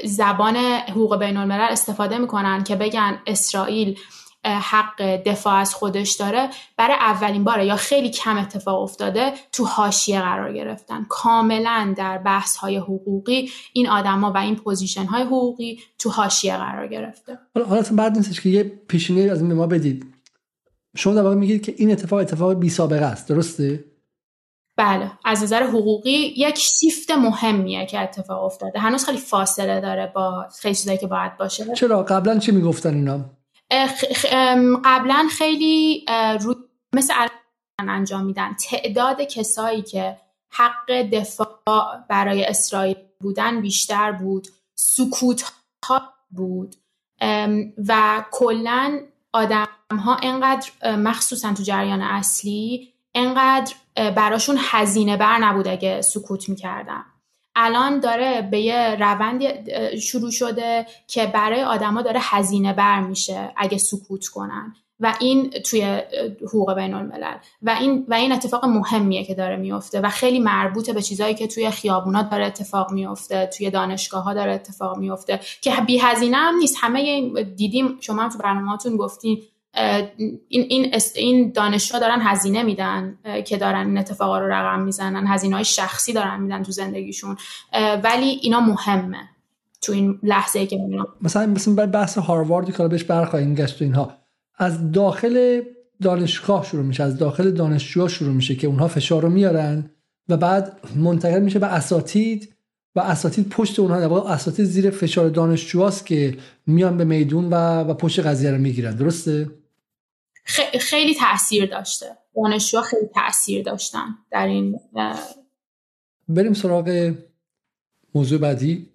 زبان 0.04 0.56
حقوق 0.90 1.18
بین 1.18 1.36
الملل 1.36 1.66
استفاده 1.70 2.18
می‌کنن 2.18 2.64
که 2.64 2.76
بگن 2.76 3.18
اسرائیل 3.26 3.98
حق 4.46 5.02
دفاع 5.02 5.54
از 5.54 5.74
خودش 5.74 6.12
داره 6.12 6.48
برای 6.76 6.94
اولین 6.94 7.44
باره 7.44 7.66
یا 7.66 7.76
خیلی 7.76 8.10
کم 8.10 8.36
اتفاق 8.36 8.82
افتاده 8.82 9.32
تو 9.52 9.64
حاشیه 9.64 10.20
قرار 10.20 10.52
گرفتن. 10.52 11.06
کاملا 11.08 11.94
در 11.96 12.18
بحث 12.18 12.56
های 12.56 12.76
حقوقی 12.76 13.50
این 13.72 13.88
آدما 13.88 14.32
و 14.32 14.36
این 14.36 14.56
position 14.56 15.04
های 15.04 15.22
حقوقی 15.22 15.80
تو 15.98 16.10
حاشیه 16.10 16.56
قرار 16.56 16.88
گرفته. 16.88 17.38
حالا 17.54 17.82
بعد 17.92 18.16
نیستش 18.16 18.40
که 18.40 18.48
یه 18.48 18.62
پیشینه 18.62 19.32
از 19.32 19.42
این 19.42 19.52
ما 19.52 19.66
بدید. 19.66 20.06
شما 20.96 21.14
در 21.14 21.22
واقع 21.22 21.34
میگید 21.34 21.62
که 21.62 21.74
این 21.76 21.92
اتفاق 21.92 22.18
اتفاق 22.18 22.54
بی 22.54 22.68
سابقه 22.68 23.04
است 23.04 23.28
درسته؟ 23.28 23.84
بله 24.76 25.10
از 25.24 25.42
نظر 25.42 25.62
حقوقی 25.62 26.34
یک 26.36 26.58
شیفت 26.58 27.10
مهمیه 27.10 27.86
که 27.86 28.00
اتفاق 28.00 28.44
افتاده. 28.44 28.78
هنوز 28.78 29.04
خیلی 29.04 29.18
فاصله 29.18 29.80
داره 29.80 30.12
با 30.14 30.46
خیلی 30.60 30.74
چیزایی 30.74 30.98
که 30.98 31.06
باید 31.06 31.36
باشه. 31.36 31.74
چرا؟ 31.74 32.02
قبلا 32.02 32.38
چی 32.38 32.52
می‌گفتن 32.52 32.94
اینا؟ 32.94 33.35
قبلا 34.84 35.28
خیلی 35.30 36.06
رو 36.40 36.54
مثل 36.94 37.14
انجام 37.78 38.24
میدن. 38.24 38.54
تعداد 38.54 39.22
کسایی 39.22 39.82
که 39.82 40.16
حق 40.52 40.92
دفاع 40.92 41.96
برای 42.08 42.44
اسرائیل 42.44 42.96
بودن 43.20 43.60
بیشتر 43.60 44.12
بود. 44.12 44.48
سکوت 44.74 45.52
ها 45.86 46.12
بود 46.30 46.76
و 47.88 48.24
کلا 48.30 49.00
آدم 49.32 49.68
ها 49.90 50.16
انقدر 50.22 50.96
مخصوصا 50.96 51.54
تو 51.54 51.62
جریان 51.62 52.02
اصلی 52.02 52.92
انقدر 53.14 53.74
براشون 53.94 54.56
هزینه 54.60 55.16
بر 55.16 55.38
نبود 55.38 55.68
اگه 55.68 56.02
سکوت 56.02 56.48
می‌کردن. 56.48 57.04
الان 57.56 58.00
داره 58.00 58.42
به 58.42 58.60
یه 58.60 58.96
روند 59.00 59.42
شروع 59.98 60.30
شده 60.30 60.86
که 61.06 61.26
برای 61.26 61.62
آدما 61.62 62.02
داره 62.02 62.20
هزینه 62.22 62.72
بر 62.72 63.00
میشه 63.00 63.52
اگه 63.56 63.78
سکوت 63.78 64.26
کنن. 64.26 64.74
و 65.00 65.14
این 65.20 65.50
توی 65.50 66.02
حقوق 66.42 66.74
بین 66.74 66.94
الملل 66.94 67.36
و 67.62 67.70
این 67.70 68.06
و 68.08 68.14
این 68.14 68.32
اتفاق 68.32 68.64
مهمیه 68.64 69.24
که 69.24 69.34
داره 69.34 69.56
میفته 69.56 70.00
و 70.00 70.08
خیلی 70.08 70.40
مربوطه 70.40 70.92
به 70.92 71.02
چیزایی 71.02 71.34
که 71.34 71.46
توی 71.46 71.70
خیابونات 71.70 72.30
داره 72.30 72.46
اتفاق 72.46 72.92
میفته 72.92 73.46
توی 73.46 73.70
دانشگاه 73.70 74.24
ها 74.24 74.34
داره 74.34 74.52
اتفاق 74.52 74.98
میفته 74.98 75.40
که 75.60 75.72
بی 75.86 75.98
هزینه 75.98 76.36
هم 76.36 76.56
نیست. 76.56 76.76
همه 76.80 77.30
دیدیم 77.42 77.98
شما 78.00 78.22
هم 78.22 78.28
تو 78.28 78.38
برنامه‌هاتون 78.38 78.96
گفتین 78.96 79.42
این 79.76 80.38
این 80.48 80.94
این 81.14 81.52
دانشجو 81.52 81.98
دارن 81.98 82.18
هزینه 82.20 82.62
میدن 82.62 83.18
که 83.44 83.56
دارن 83.56 83.86
این 83.86 83.98
اتفاقا 83.98 84.38
رو 84.38 84.52
رقم 84.52 84.82
می‌زنن 84.82 85.26
هزینه 85.26 85.54
های 85.54 85.64
شخصی 85.64 86.12
دارن 86.12 86.40
میدن 86.40 86.62
تو 86.62 86.72
زندگیشون. 86.72 87.36
ولی 88.04 88.38
اینا 88.42 88.60
مهمه 88.60 89.28
تو 89.82 89.92
این 89.92 90.18
لحظه 90.22 90.66
که 90.66 90.76
می‌بینم 90.76 91.06
مثلا 91.22 91.46
مثلا 91.46 91.86
بحث 91.86 92.18
هاروارد 92.18 92.76
که 92.76 92.88
بهش 92.88 93.04
برخواهیم 93.04 93.54
گشت 93.54 93.82
اینها. 93.82 94.14
از 94.58 94.92
داخل 94.92 95.60
دانشگاه 96.02 96.64
شروع 96.64 96.82
میشه 96.82 97.02
از 97.02 97.18
داخل 97.18 97.50
دانشجوها 97.50 98.08
شروع 98.08 98.32
میشه 98.34 98.54
که 98.54 98.66
اونها 98.66 98.88
فشار 98.88 99.22
رو 99.22 99.28
میارن 99.28 99.90
و 100.28 100.36
بعد 100.36 100.80
منتقل 100.96 101.40
میشه 101.40 101.58
به 101.58 101.66
اساتید 101.66 102.54
و 102.96 103.00
اساتید 103.00 103.48
پشت 103.48 103.78
اونها 103.78 104.00
در 104.00 104.12
اساتید 104.12 104.64
زیر 104.64 104.90
فشار 104.90 105.28
دانشجوهاست 105.28 106.06
که 106.06 106.36
میان 106.66 106.96
به 106.96 107.04
میدون 107.04 107.44
و, 107.50 107.80
و 107.80 107.94
پشت 107.94 108.26
قضیه 108.26 108.50
رو 108.50 108.58
می‌گیرن. 108.58 108.96
درسته؟ 108.96 109.50
خیلی 110.80 111.14
تاثیر 111.14 111.66
داشته. 111.66 112.06
دانشجوها 112.36 112.82
خیلی 112.82 113.06
تاثیر 113.14 113.62
داشتن 113.62 114.06
در 114.30 114.46
این 114.46 114.80
بریم 116.28 116.52
سراغ 116.52 117.14
موضوع 118.14 118.38
بعدی. 118.38 118.88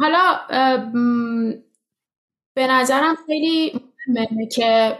حالا 0.00 0.38
به 2.54 2.66
نظرم 2.66 3.16
خیلی 3.26 3.80
مهمه 4.08 4.46
که 4.46 4.98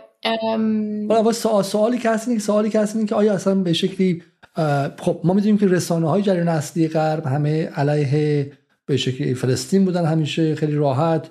سوالی 1.62 1.98
که 1.98 2.10
هست 2.10 2.38
سوالی 2.38 2.70
که 2.70 2.80
هست 2.80 3.06
که 3.06 3.14
آیا 3.14 3.34
اصلا 3.34 3.54
به 3.54 3.72
شکلی 3.72 4.22
خب 4.98 5.20
ما 5.24 5.34
می‌دونیم 5.34 5.58
که 5.58 5.66
رسانه 5.66 6.08
های 6.08 6.22
جریان 6.22 6.48
اصلی 6.48 6.88
غرب 6.88 7.26
همه 7.26 7.66
علیه 7.66 8.52
به 8.86 8.96
شکلی 8.96 9.34
فلسطین 9.34 9.84
بودن 9.84 10.04
همیشه 10.04 10.54
خیلی 10.54 10.74
راحت. 10.74 11.30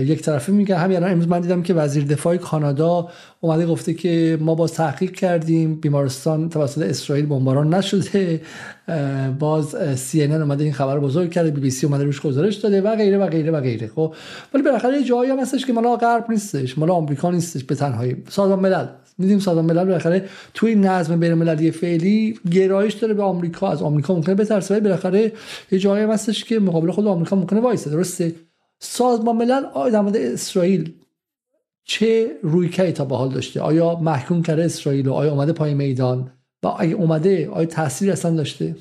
یک 0.00 0.22
طرفه 0.22 0.52
میگه 0.52 0.76
همین 0.76 0.96
الان 0.96 1.10
امروز 1.10 1.28
من 1.28 1.40
دیدم 1.40 1.62
که 1.62 1.74
وزیر 1.74 2.04
دفاع 2.04 2.36
کانادا 2.36 3.08
اومده 3.40 3.66
گفته 3.66 3.94
که 3.94 4.38
ما 4.40 4.54
باز 4.54 4.72
تحقیق 4.72 5.10
کردیم 5.10 5.74
بیمارستان 5.74 6.48
توسط 6.48 6.82
اسرائیل 6.82 7.26
بمباران 7.26 7.74
نشده. 7.74 8.40
باز 9.38 9.76
سی 9.98 10.22
ان 10.22 10.32
اومده 10.32 10.64
این 10.64 10.72
خبر 10.72 10.98
بزرگ 10.98 11.30
کرده 11.30 11.50
بی 11.50 11.60
بی 11.60 11.70
سی 11.70 11.86
اومده 11.86 12.04
روش 12.04 12.20
گزارش 12.20 12.56
داده 12.56 12.80
و 12.80 12.96
غیره 12.96 13.18
و 13.18 13.26
غیره 13.26 13.50
و 13.50 13.60
غیره. 13.60 13.90
خب 13.94 14.14
ولی 14.54 14.62
بالاخره 14.62 15.02
جایی 15.02 15.30
هم 15.30 15.38
هستش 15.38 15.66
که 15.66 15.72
مال 15.72 15.96
غرب 15.96 16.24
نیستش 16.30 16.78
مال 16.78 16.90
آمریکا 16.90 17.30
نیستش 17.30 17.64
به 17.64 17.74
تنهایی. 17.74 18.16
سازمان 18.28 18.60
ملل. 18.60 18.86
میدیم 19.18 19.38
سازمان 19.38 19.64
ملل 19.64 19.84
بالاخره 19.84 20.24
توی 20.54 20.74
نظم 20.74 21.20
بین 21.20 21.30
المللی 21.30 21.70
فعلی 21.70 22.38
گرایش 22.50 22.94
داره 22.94 23.14
به 23.14 23.22
آمریکا 23.22 23.72
از 23.72 23.82
آمریکا 23.82 24.14
ممکنه 24.14 24.34
بترسه 24.34 24.74
ولی 24.74 24.84
بالاخره 24.84 25.32
یه 25.70 25.78
جایی 25.78 26.04
هستش 26.04 26.44
که 26.44 26.58
مقابل 26.60 26.90
خود 26.90 27.06
آمریکا 27.06 27.36
ممکنه 27.36 27.60
وایسه. 27.60 27.90
درسته؟ 27.90 28.34
سازمان 28.84 29.36
ملل 29.36 29.90
در 29.90 30.32
اسرائیل 30.32 30.94
چه 31.84 32.38
روی 32.42 32.68
تا 32.92 33.04
به 33.04 33.16
حال 33.16 33.28
داشته؟ 33.28 33.60
آیا 33.60 33.94
محکوم 33.94 34.42
کرده 34.42 34.64
اسرائیل 34.64 35.08
آیا 35.08 35.32
اومده 35.32 35.52
پای 35.52 35.74
میدان؟ 35.74 36.32
و 36.62 36.66
اگه 36.78 36.94
اومده 36.94 37.50
آیا 37.50 37.66
تاثیر 37.66 38.12
اصلا 38.12 38.36
داشته؟ 38.36 38.76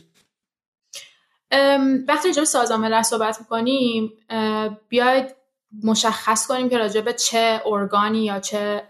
وقتی 2.08 2.28
راجع 2.28 2.44
سازمان 2.44 2.82
ملل 2.82 3.02
صحبت 3.02 3.40
می‌کنیم 3.40 4.12
بیاید 4.90 5.36
مشخص 5.84 6.48
کنیم 6.48 6.70
که 6.70 6.78
راجع 6.78 7.02
به 7.02 7.14
چه 7.14 7.62
ارگانی 7.66 8.26
یا 8.26 8.40
چه 8.40 8.84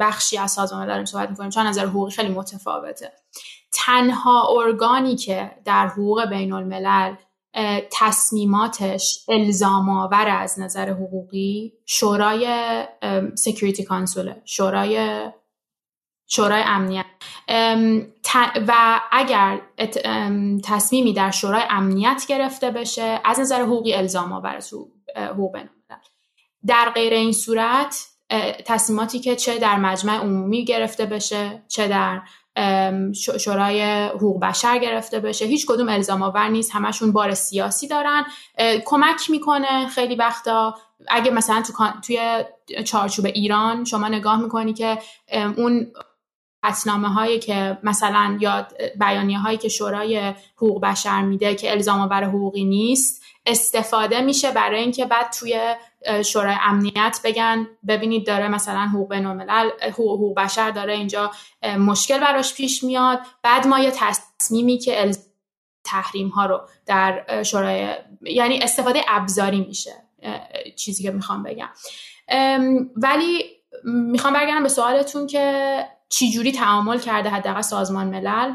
بخشی 0.00 0.38
از 0.38 0.50
سازمان 0.50 0.86
ملل 0.86 1.04
صحبت 1.04 1.30
می‌کنیم 1.30 1.50
چون 1.50 1.66
نظر 1.66 1.86
حقوقی 1.86 2.10
خیلی 2.10 2.28
متفاوته. 2.28 3.12
تنها 3.72 4.48
ارگانی 4.50 5.16
که 5.16 5.50
در 5.64 5.86
حقوق 5.86 6.24
بین 6.24 6.52
الملل 6.52 7.14
تصمیماتش 7.92 9.24
الزام 9.28 9.88
آور 9.88 10.28
از 10.28 10.60
نظر 10.60 10.90
حقوقی 10.90 11.72
شورای 11.86 12.46
سکیوریتی 13.34 13.84
کانسوله 13.84 14.42
شورای 14.44 15.20
شورای 16.26 16.62
امنیت. 16.66 17.06
و 18.68 19.00
اگر 19.12 19.60
تصمیمی 20.64 21.12
در 21.12 21.30
شورای 21.30 21.62
امنیت 21.70 22.24
گرفته 22.28 22.70
بشه 22.70 23.20
از 23.24 23.40
نظر 23.40 23.62
حقوقی 23.62 23.94
الزام 23.94 24.32
آور 24.32 24.60
حقوق 25.16 25.60
در 26.66 26.90
غیر 26.94 27.12
این 27.12 27.32
صورت 27.32 28.08
تصمیماتی 28.66 29.18
که 29.18 29.36
چه 29.36 29.58
در 29.58 29.76
مجمع 29.76 30.16
عمومی 30.16 30.64
گرفته 30.64 31.06
بشه 31.06 31.62
چه 31.68 31.88
در 31.88 32.22
شورای 33.40 33.82
حقوق 34.06 34.40
بشر 34.40 34.78
گرفته 34.78 35.20
بشه. 35.20 35.44
هیچ 35.44 35.66
کدوم 35.66 35.88
الزام 35.88 36.22
آور 36.22 36.48
نیست. 36.48 36.70
همشون 36.74 37.12
بار 37.12 37.34
سیاسی 37.34 37.88
دارن. 37.88 38.24
کمک 38.84 39.30
می‌کنه 39.30 39.86
خیلی 39.88 40.14
وقتا. 40.14 40.74
اگه 41.08 41.30
مثلا 41.30 41.62
تو 41.62 41.84
توی 42.06 42.44
چارچوب 42.84 43.26
ایران 43.26 43.84
شما 43.84 44.08
نگاه 44.08 44.42
می‌کنی 44.42 44.74
که 44.74 44.98
اون 45.56 45.86
قطنامه 46.62 47.08
هایی 47.08 47.38
که 47.38 47.78
مثلا 47.82 48.38
یا 48.40 48.66
بیانیه 49.00 49.38
هایی 49.38 49.58
که 49.58 49.68
شورای 49.68 50.34
حقوق 50.56 50.80
بشر 50.80 51.22
میده 51.22 51.54
که 51.54 51.70
الزام 51.70 52.00
آور 52.00 52.24
حقوقی 52.24 52.64
نیست 52.64 53.22
استفاده 53.46 54.20
میشه 54.20 54.52
برای 54.52 54.80
اینکه 54.80 55.04
بعد 55.04 55.30
توی 55.30 55.74
شورای 56.24 56.56
امنیت 56.62 57.20
بگن 57.24 57.66
ببینید 57.88 58.26
داره 58.26 58.48
مثلا 58.48 58.80
حقوق 58.80 59.12
الملل 59.12 59.70
حقوق 59.80 60.34
بشر 60.36 60.70
داره 60.70 60.92
اینجا 60.92 61.30
مشکل 61.78 62.20
براش 62.20 62.54
پیش 62.54 62.84
میاد. 62.84 63.20
بعد 63.42 63.66
ما 63.66 63.78
یه 63.78 63.92
تصمیمی 63.96 64.78
که 64.78 65.10
تحریم 65.84 66.28
ها 66.28 66.46
رو 66.46 66.60
در 66.86 67.42
شورای 67.42 67.94
یعنی 68.22 68.62
استفاده 68.62 69.00
ابزاری 69.08 69.60
میشه. 69.60 69.92
چیزی 70.76 71.02
که 71.02 71.10
می‌خوام 71.10 71.42
بگم. 71.42 71.68
ولی 72.96 73.44
می‌خوام 73.84 74.32
برگردم 74.32 74.62
به 74.62 74.68
سوالتون 74.68 75.26
که 75.26 75.84
چی 76.08 76.30
جوری 76.30 76.52
تعامل 76.52 76.98
کرده 76.98 77.28
حداقل 77.28 77.60
سازمان 77.60 78.06
ملل 78.06 78.54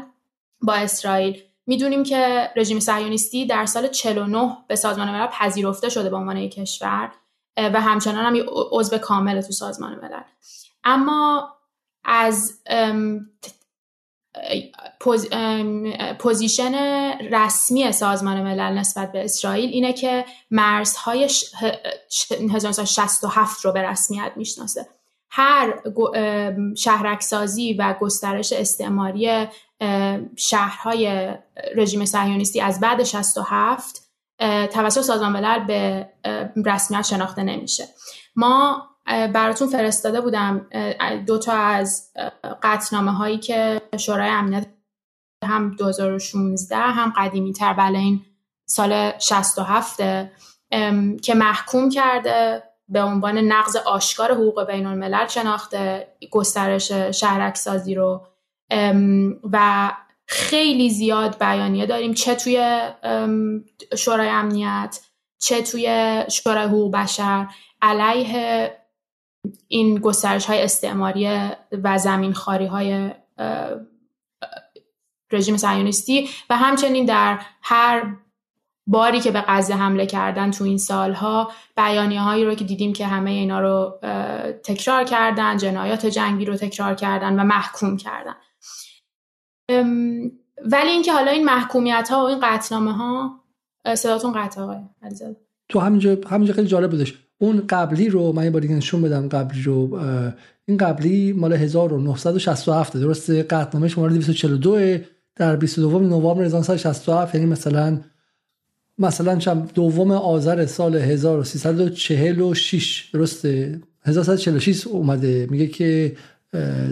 با 0.62 0.74
اسرائیل؟ 0.74 1.42
می‌دونیم 1.66 2.04
که 2.04 2.50
رژیم 2.56 2.80
صهیونیستی 2.80 3.46
در 3.46 3.66
سال 3.66 3.88
49 3.88 4.56
به 4.68 4.76
سازمان 4.76 5.10
ملل 5.10 5.26
پذیرفته 5.26 5.88
شده 5.88 6.10
به 6.10 6.16
عنوان 6.16 6.36
یک 6.36 6.54
کشور. 6.54 7.12
و 7.56 7.80
همچنان 7.80 8.36
هم 8.36 8.46
عضو 8.72 8.98
کامل 8.98 9.40
تو 9.40 9.52
سازمان 9.52 9.94
ملل. 9.94 10.22
اما 10.84 11.48
از 12.04 12.58
پوزیشن 16.18 16.74
رسمی 17.18 17.92
سازمان 17.92 18.42
ملل 18.42 18.78
نسبت 18.78 19.12
به 19.12 19.24
اسرائیل 19.24 19.70
اینه 19.70 19.92
که 19.92 20.24
مرزهای 20.50 21.30
1967 22.54 23.64
رو 23.64 23.72
به 23.72 23.82
رسمیت 23.82 24.32
می‌شناسه. 24.36 24.88
هر 25.30 25.74
شهرکسازی 26.76 27.72
و 27.72 27.94
گسترش 28.00 28.52
استعماری 28.52 29.46
شهرهای 30.36 31.34
رژیم 31.76 32.04
صهیونیستی 32.04 32.60
از 32.60 32.80
بعد 32.80 33.04
67 33.04 34.03
توسط 34.72 35.00
سازمان 35.00 35.32
ملل 35.32 35.64
به 35.64 36.08
رسمیت 36.66 37.02
شناخته 37.02 37.42
نمیشه. 37.42 37.84
ما 38.36 38.88
براتون 39.06 39.68
فرستاده 39.68 40.20
بودم 40.20 40.66
دو 41.26 41.38
تا 41.38 41.52
از 41.52 42.10
قطنامه 42.62 43.12
هایی 43.12 43.38
که 43.38 43.80
شورای 43.96 44.30
امنیت 44.30 44.66
هم 45.44 45.70
2016 45.70 46.76
هم 46.76 47.12
قدیمی 47.16 47.52
تر 47.52 47.72
بله 47.72 47.98
این 47.98 48.22
سال 48.66 49.18
67 49.18 49.96
که 51.22 51.34
محکوم 51.34 51.88
کرده 51.88 52.62
به 52.88 53.02
عنوان 53.02 53.38
نقض 53.38 53.76
آشکار 53.76 54.32
حقوق 54.32 54.66
بین 54.66 54.86
الملل 54.86 55.26
شناخته 55.26 56.08
گسترش 56.30 56.92
شهرک 56.92 57.56
سازی 57.56 57.94
رو 57.94 58.26
و 59.52 59.90
خیلی 60.26 60.90
زیاد 60.90 61.38
بیانیه 61.38 61.86
داریم. 61.86 62.14
چه 62.14 62.34
توی 62.34 62.80
شورای 63.96 64.28
امنیت 64.28 65.00
چه 65.38 65.62
توی 65.62 66.24
شورای 66.30 66.64
حقوق 66.64 66.92
بشر. 66.92 67.46
علیه 67.82 68.70
این 69.68 69.98
گسترش 69.98 70.46
های 70.46 70.62
استعماری 70.62 71.50
و 71.84 71.98
زمین 71.98 72.32
خاری 72.32 72.66
های 72.66 73.10
رژیم 75.32 75.56
سیونیستی 75.56 76.28
و 76.50 76.56
همچنین 76.56 77.04
در 77.04 77.40
هر 77.62 78.16
باری 78.86 79.20
که 79.20 79.30
به 79.30 79.44
غزه 79.48 79.74
حمله 79.74 80.06
کردن 80.06 80.50
تو 80.50 80.64
این 80.64 80.78
سالها 80.78 81.52
بیانیه 81.76 82.20
هایی 82.20 82.44
رو 82.44 82.54
که 82.54 82.64
دیدیم 82.64 82.92
که 82.92 83.06
همه 83.06 83.30
اینا 83.30 83.60
رو 83.60 83.98
تکرار 84.64 85.04
کردن 85.04 85.56
جنایات 85.56 86.06
جنگی 86.06 86.44
رو 86.44 86.56
تکرار 86.56 86.94
کردن 86.94 87.40
و 87.40 87.44
محکوم 87.44 87.96
کردن. 87.96 88.36
ولی 90.64 90.90
اینکه 90.90 91.12
حالا 91.12 91.30
این 91.30 91.44
محکومیت 91.44 92.08
ها 92.10 92.24
و 92.24 92.28
این 92.28 92.38
قطنامه 92.42 92.92
ها 92.92 93.40
صداتون 93.94 94.32
قطع 94.32 94.60
آقای 94.60 94.78
تو 95.68 95.80
همینجا 95.80 96.16
همینجا 96.30 96.54
خیلی 96.54 96.66
جالب 96.66 96.90
بودش. 96.90 97.14
اون 97.38 97.64
قبلی 97.68 98.08
رو 98.08 98.32
من 98.32 98.44
یه 98.44 98.50
بار 98.50 98.60
دیگه 98.60 98.74
نشون 98.74 99.02
بدم 99.02 99.28
قبلی 99.28 99.62
رو 99.62 100.00
این 100.66 100.76
قبلی 100.76 101.32
مال 101.32 101.52
1967 101.52 102.96
درسته؟ 102.96 103.42
قطنامه 103.42 103.88
شماره 103.88 104.12
242 104.12 104.98
در 105.36 105.56
22 105.56 106.00
نوامبر 106.00 106.44
1967 106.44 107.34
یعنی 107.34 107.46
مثلا 107.46 108.00
مثلا 108.98 109.36
چند 109.36 109.72
دوم 109.72 110.10
آذر 110.10 110.66
سال 110.66 110.96
1346 110.96 113.10
درسته؟ 113.12 113.80
1346 114.02 114.86
اومده. 114.86 115.46
میگه 115.50 115.66
که 115.66 116.16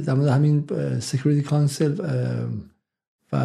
در 0.07 0.15
مورد 0.15 0.29
همین 0.29 0.65
Security 1.01 1.43
Council 1.43 1.95
و 3.33 3.37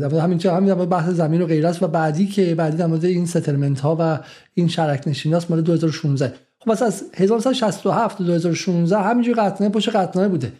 در 0.00 0.18
همین 0.20 0.40
همین 0.46 0.74
بحث 0.74 1.08
زمین 1.08 1.42
و 1.42 1.46
غیر 1.46 1.66
است 1.66 1.82
و 1.82 1.88
بعدی 1.88 2.26
که 2.26 2.54
بعدی 2.54 2.76
در 2.76 2.86
مورد 2.86 3.04
این 3.04 3.26
settlement 3.26 3.80
ها 3.80 3.96
و 4.00 4.18
این 4.54 4.68
شهرک 4.68 5.02
نشیناست 5.06 5.50
مال 5.50 5.60
2016 5.60 6.34
خب 6.60 6.70
از 6.70 7.04
1967 7.14 8.18
تا 8.18 8.24
2016 8.24 8.98
همینجوری 8.98 9.40
قطعنامه 9.40 9.74
پشت 9.74 9.88
قطعنامه 9.88 10.28
بوده. 10.28 10.52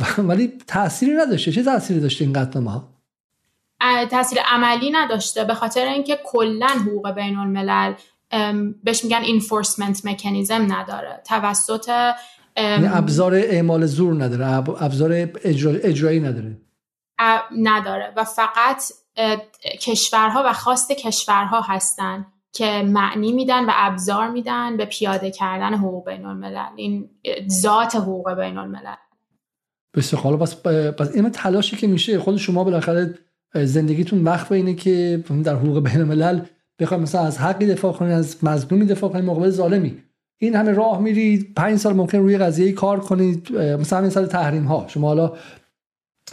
ولی 0.28 0.52
تأثیری 0.66 1.12
نداشته. 1.12 1.52
چه 1.52 1.62
تأثیری 1.62 2.00
داشته 2.00 2.24
این 2.24 2.32
قطعنامه 2.32 2.70
ها 2.70 2.88
تاثیر 4.10 4.38
عملی 4.52 4.90
نداشته. 4.90 5.44
به 5.44 5.54
خاطر 5.54 5.86
اینکه 5.86 6.18
کلا 6.24 6.66
حقوق 6.66 7.10
بین 7.10 7.36
الملل 7.36 7.94
بهش 8.84 9.04
میگن 9.04 9.22
انفورسمنت 9.26 10.06
مکانیزم 10.06 10.66
نداره. 10.72 11.22
توسط 11.24 11.90
ابزار 12.56 13.34
اعمال 13.34 13.86
زور 13.86 14.24
نداره 14.24 14.46
ابزار 14.82 15.12
اجرایی 15.44 16.20
نداره. 16.20 16.56
نداره 17.58 18.12
و 18.16 18.24
فقط 18.24 18.82
کشورها 19.80 20.42
و 20.46 20.52
خواست 20.52 20.92
کشورها 20.92 21.60
هستن 21.60 22.26
که 22.52 22.82
معنی 22.86 23.32
میدن 23.32 23.64
و 23.64 23.70
ابزار 23.74 24.30
میدن 24.30 24.76
به 24.76 24.84
پیاده 24.84 25.30
کردن 25.30 25.74
حقوق 25.74 26.10
بین 26.10 26.24
الملل 26.24 26.68
این 26.76 27.10
ذات 27.48 27.96
حقوق 27.96 28.34
بین 28.34 28.58
الملل 28.58 28.94
بسیار 29.96 30.22
حالا 30.22 30.36
بس, 30.36 30.56
بس 30.66 31.14
این 31.14 31.30
تلاشی 31.30 31.76
که 31.76 31.86
میشه 31.86 32.18
خود 32.18 32.36
شما 32.36 32.64
بالاخره 32.64 33.18
زندگیتون 33.54 34.24
وقت 34.24 34.52
اینه 34.52 34.74
که 34.74 35.24
در 35.44 35.54
حقوق 35.54 35.82
بین 35.82 36.00
الملل 36.00 36.40
بخواید 36.78 37.02
مثلا 37.02 37.20
از 37.20 37.38
حقی 37.38 37.66
دفاع 37.66 37.92
کنید 37.92 38.12
از 38.12 38.44
مظلومی 38.44 38.86
دفاع 38.86 39.10
کنید 39.10 39.24
مقابل 39.24 39.50
ظالمی. 39.50 40.02
این 40.42 40.54
همه 40.54 40.72
راه 40.72 41.00
میرید. 41.00 41.54
پنج 41.56 41.78
سال 41.78 41.92
ممکن 41.94 42.18
روی 42.18 42.38
قضیه 42.38 42.72
کار 42.72 43.00
کنید. 43.00 43.56
مثلا 43.56 43.98
همین 43.98 44.10
سال 44.10 44.26
تحریم 44.26 44.64
ها 44.64 44.84
شما 44.88 45.08
حالا 45.08 45.32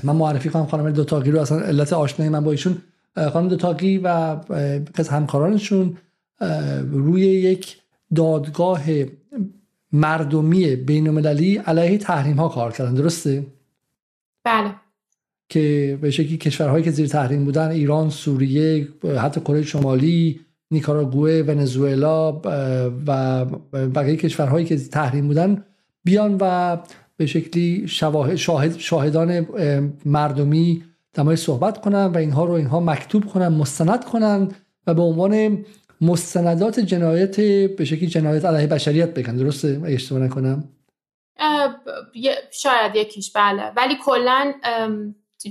من 0.03 0.15
معرفی 0.15 0.49
کنم 0.49 0.65
خانم 0.65 0.91
دوتاقی 0.91 1.31
رو. 1.31 1.39
اصلا 1.39 1.59
علت 1.59 1.93
آشنایی 1.93 2.31
من 2.31 2.43
با 2.43 2.51
ایشون 2.51 2.77
خانم 3.33 3.47
دوتاقی 3.47 3.97
و 3.97 4.07
از 4.95 5.09
همکارانشون 5.09 5.97
روی 6.91 7.21
یک 7.21 7.77
دادگاه 8.15 8.83
مردمی 9.91 10.75
بین 10.75 11.07
المللی 11.07 11.57
علیه 11.57 11.97
تحریم 11.97 12.35
ها 12.35 12.49
کار 12.49 12.71
کردن. 12.71 12.93
درسته؟ 12.93 13.45
بله. 14.43 14.71
که 15.49 15.97
به 16.01 16.11
شکلی 16.11 16.37
کشورهایی 16.37 16.83
که 16.83 16.91
زیر 16.91 17.07
تحریم 17.07 17.45
بودن 17.45 17.67
ایران، 17.67 18.09
سوریه، 18.09 18.87
حتی 19.17 19.41
کره 19.41 19.63
شمالی 19.63 20.39
نیکاراگوه 20.71 21.43
ونزوئلا 21.47 22.41
و 23.08 23.45
بقیه 23.73 24.15
کشورهایی 24.15 24.65
که 24.65 24.77
تحریم 24.77 25.27
بودن 25.27 25.65
بیان 26.03 26.38
و 26.41 26.77
به 27.17 27.25
شکلی 27.25 27.88
شاهد 27.88 28.77
شاهدان 28.77 29.47
مردمی 30.06 30.84
در 31.13 31.36
صحبت 31.36 31.82
کنن 31.82 32.06
و 32.06 32.17
اینها 32.17 32.45
رو 32.45 32.53
اینها 32.53 32.80
مکتوب 32.80 33.25
کنن 33.25 33.47
مستند 33.47 34.06
کنن 34.06 34.51
و 34.88 34.93
به 34.93 35.01
عنوان 35.01 35.65
مستندات 36.01 36.80
جنایت 36.80 37.39
به 37.75 37.86
شکلی 37.86 38.08
جنایت 38.08 38.45
علیه 38.45 38.67
بشریت 38.67 39.13
بگن. 39.13 39.36
درسته؟ 39.36 39.82
اشتباه 39.86 40.21
نکنم. 40.21 40.69
شاید 42.51 42.95
یکیش. 42.95 43.32
بله. 43.32 43.71
ولی 43.77 43.95
کلا 44.06 44.53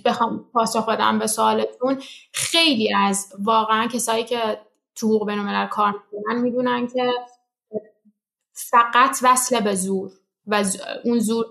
بخوام 0.05 0.45
پاسخ 0.53 0.89
بدم 0.89 1.19
به 1.19 1.27
سوالتون. 1.27 1.99
خیلی 2.33 2.95
از 2.95 3.27
واقعا 3.39 3.87
کسایی 3.87 4.25
که 4.25 4.39
تو 4.97 5.07
حقوق 5.07 5.27
بین 5.27 5.67
کار 5.67 5.95
می‌کنن 6.13 6.41
می‌دونن 6.41 6.87
که 6.87 7.13
فقط 8.53 9.19
وصل 9.23 9.61
به 9.61 9.75
زور 9.75 10.11
و 10.47 10.65
اون 11.05 11.19
زور 11.19 11.47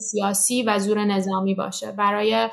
سیاسی 0.00 0.62
و 0.62 0.78
زور 0.78 1.04
نظامی 1.04 1.54
باشه. 1.54 1.92
برای 1.92 2.48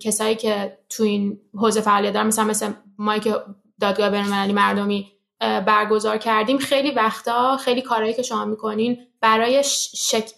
کسایی 0.00 0.36
که 0.36 0.78
تو 0.88 1.02
این 1.02 1.40
حوزه 1.54 1.80
فعالیت 1.80 2.12
دارن 2.12 2.26
مثلا 2.26 2.44
مثل 2.44 2.72
ما 2.98 3.18
که 3.18 3.34
دادگاه 3.80 4.10
بینالمللی 4.10 4.52
مردمی 4.52 5.12
برگزار 5.40 6.18
کردیم 6.18 6.58
خیلی 6.58 6.90
وقتا 6.90 7.56
خیلی 7.56 7.82
کارهایی 7.82 8.14
که 8.14 8.22
شما 8.22 8.44
می‌کنین 8.44 8.98
برای 9.20 9.62
شک... 9.94 10.30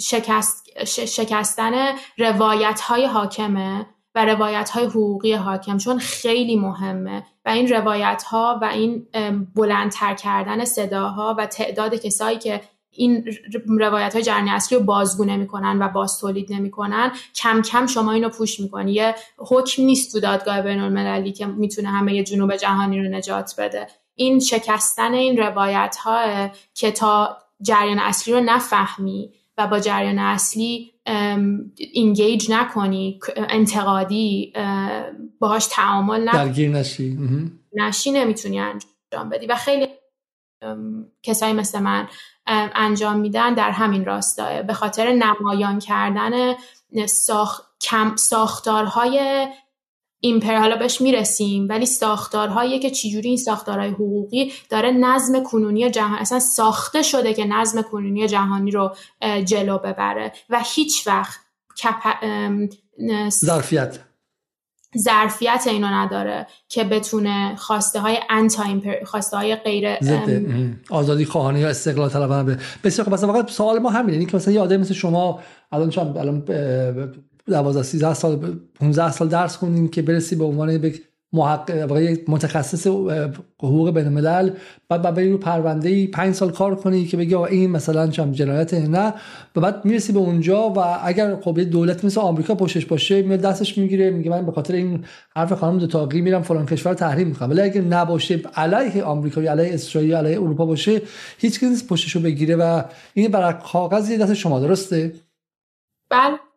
شکست... 0.00 0.64
شکستن 0.84 1.72
روایت 2.18 2.80
های 2.80 3.04
حاکمه 3.04 3.86
و 4.14 4.24
روایت 4.24 4.70
های 4.70 4.84
حقوقی 4.84 5.32
حاکم 5.32 5.78
چون 5.78 5.98
خیلی 5.98 6.56
مهمه. 6.56 7.26
این 7.48 7.68
روایت 7.68 8.22
ها 8.22 8.58
و 8.62 8.64
این 8.64 9.06
بلندتر 9.54 10.14
کردن 10.14 10.64
صداها 10.64 11.34
و 11.38 11.46
تعداد 11.46 11.94
کسایی 11.94 12.38
که 12.38 12.60
این 12.90 13.24
روایت 13.66 14.12
های 14.14 14.22
جرنی 14.22 14.50
اصلی 14.50 14.78
رو 14.78 14.84
بازگو 14.84 15.24
نمی‌کنن 15.24 15.82
و 15.82 15.88
باز 15.88 16.18
تولید 16.18 16.52
نمی‌کنن 16.52 17.12
کم 17.34 17.62
کم 17.62 17.86
شما 17.86 18.12
اینو 18.12 18.28
پوش 18.28 18.60
می‌کنی. 18.60 18.92
یه 18.92 19.14
حکم 19.38 19.82
نیست 19.82 20.12
تو 20.12 20.20
دادگاه 20.20 20.62
بین 20.62 20.80
المللی 20.80 21.32
که 21.32 21.46
می‌تونه 21.46 21.88
همه 21.88 22.22
جنوب 22.22 22.56
جهانی 22.56 23.02
رو 23.02 23.08
نجات 23.16 23.54
بده. 23.58 23.86
این 24.14 24.40
شکستن 24.40 25.14
این 25.14 25.36
روایت 25.36 25.96
ها 25.96 26.48
که 26.74 26.90
تا 26.90 27.36
جریان 27.62 27.98
اصلی 27.98 28.34
رو 28.34 28.40
نفهمی 28.40 29.32
و 29.58 29.66
با 29.66 29.78
جریان 29.78 30.18
اصلی 30.18 30.92
اینگیج 31.76 32.50
نکنی 32.50 33.20
انتقادی 33.36 34.52
باهاش 35.38 35.66
تعامل 35.66 36.28
نکنی 36.28 36.44
درگیر 36.44 36.70
نشی. 36.70 37.18
نشی 37.74 38.10
نمی‌تونی 38.10 38.60
انجام 38.60 39.28
بدی. 39.30 39.46
و 39.46 39.54
خیلی 39.54 39.88
کسایی 41.22 41.52
مثل 41.52 41.78
من 41.78 42.08
انجام 42.74 43.16
میدن 43.18 43.54
در 43.54 43.70
همین 43.70 44.04
راستاه 44.04 44.62
به 44.62 44.72
خاطر 44.72 45.12
نمایان 45.12 45.78
کردن 45.78 46.54
ساخ... 47.06 47.60
کم 47.80 48.16
ساختارهای 48.16 49.46
ایمپر 50.20 50.56
حالا 50.56 50.76
بهش 50.76 51.00
می‌رسیم 51.00 51.66
ولی 51.68 51.86
ساختارهایی 51.86 52.78
که 52.78 52.90
چجوری 52.90 53.28
این 53.28 53.38
ساختارهای 53.38 53.90
حقوقی 53.90 54.52
داره 54.70 54.90
نظم 54.90 55.42
کنونی 55.42 55.90
جهان 55.90 56.18
اصلا 56.18 56.38
ساخته 56.38 57.02
شده 57.02 57.34
که 57.34 57.44
نظم 57.44 57.82
کنونی 57.82 58.28
جهانی 58.28 58.70
رو 58.70 58.94
جلو 59.44 59.78
ببره 59.78 60.32
و 60.50 60.62
هیچ 60.74 61.06
وقت 61.06 61.40
کپ... 61.76 62.14
ظرفیت. 63.30 63.98
ظرفیت 64.98 65.64
اینو 65.66 65.86
نداره 65.86 66.46
که 66.68 66.84
بتونه 66.84 67.56
خواسته 67.56 68.00
های 68.00 68.18
انتا 68.30 68.64
خواسته 69.04 69.36
های 69.36 69.56
غیر 69.56 69.96
آزادی 70.90 71.24
خواهانه 71.24 71.60
یا 71.60 71.68
استقلال 71.68 72.08
طلبانه 72.08 72.58
بسیار 72.84 73.06
خب 73.06 73.12
مثلا 73.12 73.32
فقط 73.32 73.50
سوال 73.50 73.78
ما 73.78 73.90
همینه 73.90 74.24
که 74.24 74.36
مثلا 74.36 74.54
یه 74.54 74.76
مثل 74.76 74.94
شما 74.94 75.40
الان 75.72 75.90
چون 75.90 76.16
الان 76.16 76.44
12 77.48 77.82
13 77.82 78.14
سال 78.14 78.58
15 78.80 79.12
سال 79.12 79.28
درس 79.28 79.56
خوندین 79.56 79.88
که 79.88 80.02
برسی 80.02 80.36
به 80.36 80.44
عنوان 80.44 80.70
یک 80.70 81.02
محقق 81.32 81.92
متخصص 82.28 82.86
حقوق 83.62 83.90
بین 83.90 84.04
الملل 84.04 84.50
بعد 84.88 85.02
بعد 85.02 85.20
رو 85.20 85.38
پرونده 85.38 85.88
ای 85.88 86.06
5 86.06 86.34
سال 86.34 86.50
کار 86.50 86.74
کنی 86.74 87.04
که 87.06 87.16
بگی 87.16 87.34
این 87.34 87.70
مثلا 87.70 88.06
چم 88.06 88.32
جنایت 88.32 88.74
نه. 88.74 89.14
و 89.56 89.60
بعد 89.60 89.84
می‌رسی 89.84 90.12
به 90.12 90.18
اونجا 90.18 90.70
و 90.70 90.78
اگر 90.78 91.36
خب 91.40 91.60
دولت 91.60 92.04
مثل 92.04 92.20
آمریکا 92.20 92.54
پشتش 92.54 92.86
باشه 92.86 93.22
میاد 93.22 93.40
دستش 93.40 93.78
می‌گیره 93.78 94.10
میگه 94.10 94.30
من 94.30 94.46
به 94.46 94.52
خاطر 94.52 94.74
این 94.74 95.04
حرف 95.36 95.52
خانم 95.52 95.78
دوتاقی 95.78 96.20
میرم 96.20 96.42
فلان 96.42 96.66
کشور 96.66 96.94
تحریم 96.94 97.28
می‌کنم. 97.28 97.50
ولی 97.50 97.60
اگر 97.60 97.80
نباشه 97.80 98.42
علیه 98.54 99.02
آمریکا 99.04 99.42
یا 99.42 99.50
علیه 99.50 99.74
اسرائیل 99.74 100.14
علیه 100.14 100.40
اروپا 100.40 100.66
باشه 100.66 101.02
هیچ 101.38 101.60
کسی 101.60 101.86
پشتشو 101.86 102.20
بگیره 102.20 102.56
و 102.56 102.82
این 103.14 103.30
برای 103.30 103.54
کاغذ 103.72 104.18
دست 104.18 104.34
شما 104.34 104.60
درسته؟ 104.60 105.12
بله. 106.10 106.47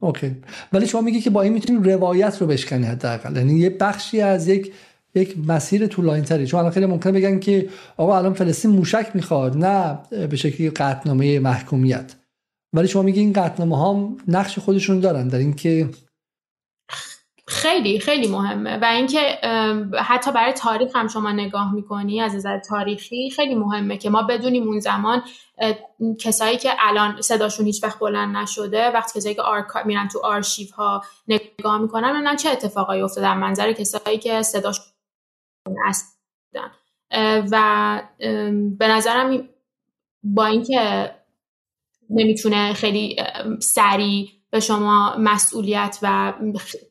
اوکی. 0.00 0.36
ولی 0.72 0.86
شما 0.86 1.00
میگی 1.00 1.20
که 1.20 1.30
با 1.30 1.42
این 1.42 1.52
می‌تونی 1.52 1.92
روایت 1.92 2.40
رو 2.40 2.46
بشکنی 2.46 2.86
حداقل. 2.86 3.36
یعنی 3.36 3.58
یه 3.58 3.70
بخشی 3.70 4.20
از 4.20 4.48
یک 4.48 4.72
یک 5.14 5.36
مسیر 5.46 5.86
طولانی 5.86 6.22
تری 6.22 6.46
چون 6.46 6.60
الان 6.60 6.72
خیلی 6.72 6.86
ممکنه 6.86 7.12
بگن 7.12 7.38
که 7.38 7.68
آقا 7.96 8.18
الان 8.18 8.34
فلسطین 8.34 8.70
موشک 8.70 9.10
می‌خواد. 9.14 9.56
نه 9.56 9.98
به 10.26 10.36
شکلی 10.36 10.70
قطنامه 10.70 11.38
محکومیت. 11.38 12.14
ولی 12.72 12.88
شما 12.88 13.02
میگی 13.02 13.20
این 13.20 13.32
قطنامه 13.32 13.78
ها 13.78 14.12
نقش 14.28 14.58
خودشون 14.58 15.00
دارن 15.00 15.28
در 15.28 15.38
اینکه 15.38 15.88
خیلی 17.48 18.00
خیلی 18.00 18.28
مهمه. 18.28 18.76
و 18.76 18.84
اینکه 18.84 19.38
حتی 20.04 20.32
برای 20.32 20.52
تاریخ 20.52 20.96
هم 20.96 21.08
شما 21.08 21.32
نگاه 21.32 21.74
می‌کنی 21.74 22.20
از 22.20 22.34
نظر 22.34 22.58
تاریخی 22.58 23.30
خیلی 23.30 23.54
مهمه 23.54 23.96
که 23.96 24.10
ما 24.10 24.22
بدونیم 24.22 24.68
اون 24.68 24.80
زمان 24.80 25.22
کسایی 26.20 26.56
که 26.56 26.70
الان 26.78 27.20
صداشون 27.20 27.66
هیچ 27.66 27.84
وقت 27.84 27.98
بلند 27.98 28.36
نشده 28.36 28.90
وقتی 28.90 29.18
کسایی 29.20 29.34
که 29.34 29.42
آرکا 29.42 29.82
میرن 29.84 30.08
تو 30.08 30.18
آرشیو 30.18 30.68
ها 30.74 31.02
نگاه 31.28 31.78
می‌کنن 31.78 32.12
ببینن 32.12 32.36
چه 32.36 32.50
اتفاقایی 32.50 33.02
افتاده 33.02 33.26
در 33.26 33.34
منظر 33.34 33.72
کسایی 33.72 34.18
که 34.18 34.42
صداشون 34.42 34.84
بودن 35.66 36.70
و 37.50 38.02
به 38.78 38.88
نظرم 38.88 39.48
با 40.22 40.46
اینکه 40.46 41.14
نمی‌تونه 42.10 42.72
خیلی 42.72 43.16
سریع 43.60 44.37
به 44.50 44.60
شما 44.60 45.14
مسئولیت 45.18 45.98
و 46.02 46.32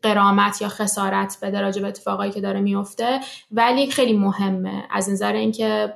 قرامت 0.02 0.62
یا 0.62 0.68
خسارت 0.68 1.38
بده 1.42 1.62
راجع 1.62 1.82
به 1.82 1.88
اتفاقایی 1.88 2.32
که 2.32 2.42
داره 2.42 2.60
میفته. 2.60 3.20
ولی 3.52 3.92
خیلی 3.92 4.18
مهمه. 4.18 4.88
از 4.92 5.10
نظر 5.10 5.34
اینکه 5.34 5.94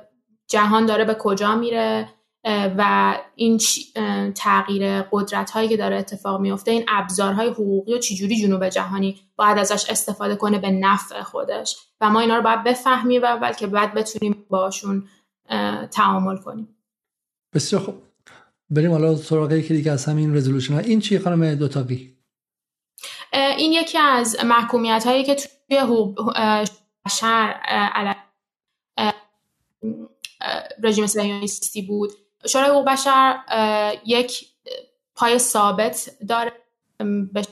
جهان 0.48 0.86
داره 0.86 1.04
به 1.04 1.14
کجا 1.14 1.54
میره 1.54 2.08
و 2.78 3.14
این 3.34 3.60
تغییر 4.34 5.02
قدرت 5.02 5.50
هایی 5.50 5.68
که 5.68 5.76
داره 5.76 5.96
اتفاق 5.96 6.40
میفته 6.40 6.70
این 6.70 6.84
ابزارهای 6.88 7.48
حقوقی 7.48 7.94
و 7.94 7.98
چجوری 7.98 8.36
جنوب 8.36 8.68
جهانی 8.68 9.20
باید 9.36 9.58
ازش 9.58 9.90
استفاده 9.90 10.36
کنه 10.36 10.58
به 10.58 10.70
نفع 10.70 11.22
خودش؟ 11.22 11.76
و 12.00 12.10
ما 12.10 12.20
اینا 12.20 12.36
رو 12.36 12.42
باید 12.42 12.64
بفهمیم 12.64 13.20
و 13.24 13.36
بلکه 13.36 13.66
بعد 13.66 13.94
بتونیم 13.94 14.46
باشون 14.50 15.08
تعامل 15.90 16.36
کنیم. 16.36 16.76
بسیار 17.54 17.82
خوب. 17.82 18.02
بریم 18.72 18.90
حالا 18.90 19.16
سراغ 19.16 19.52
یکی 19.52 19.74
دیگه 19.74 19.92
از 19.92 20.04
همین 20.04 20.36
رزولوشن 20.36 20.74
ها. 20.74 20.80
این 20.80 21.00
چی 21.00 21.18
خانم 21.18 21.54
دوتاقی 21.54 22.16
این 23.32 23.72
یکی 23.72 23.98
از 23.98 24.36
محکومیت 24.44 25.02
هایی 25.06 25.24
که 25.24 25.34
توی 25.34 25.78
شهر 27.10 28.16
رژیم 30.82 31.06
صهیونیستی 31.06 31.82
بود. 31.82 32.10
شورای 32.46 32.70
حقوق 32.70 32.84
بشر 32.84 33.38
یک 34.06 34.46
پای 35.14 35.38
ثابت 35.38 36.10
داره. 36.28 36.52
به 37.32 37.42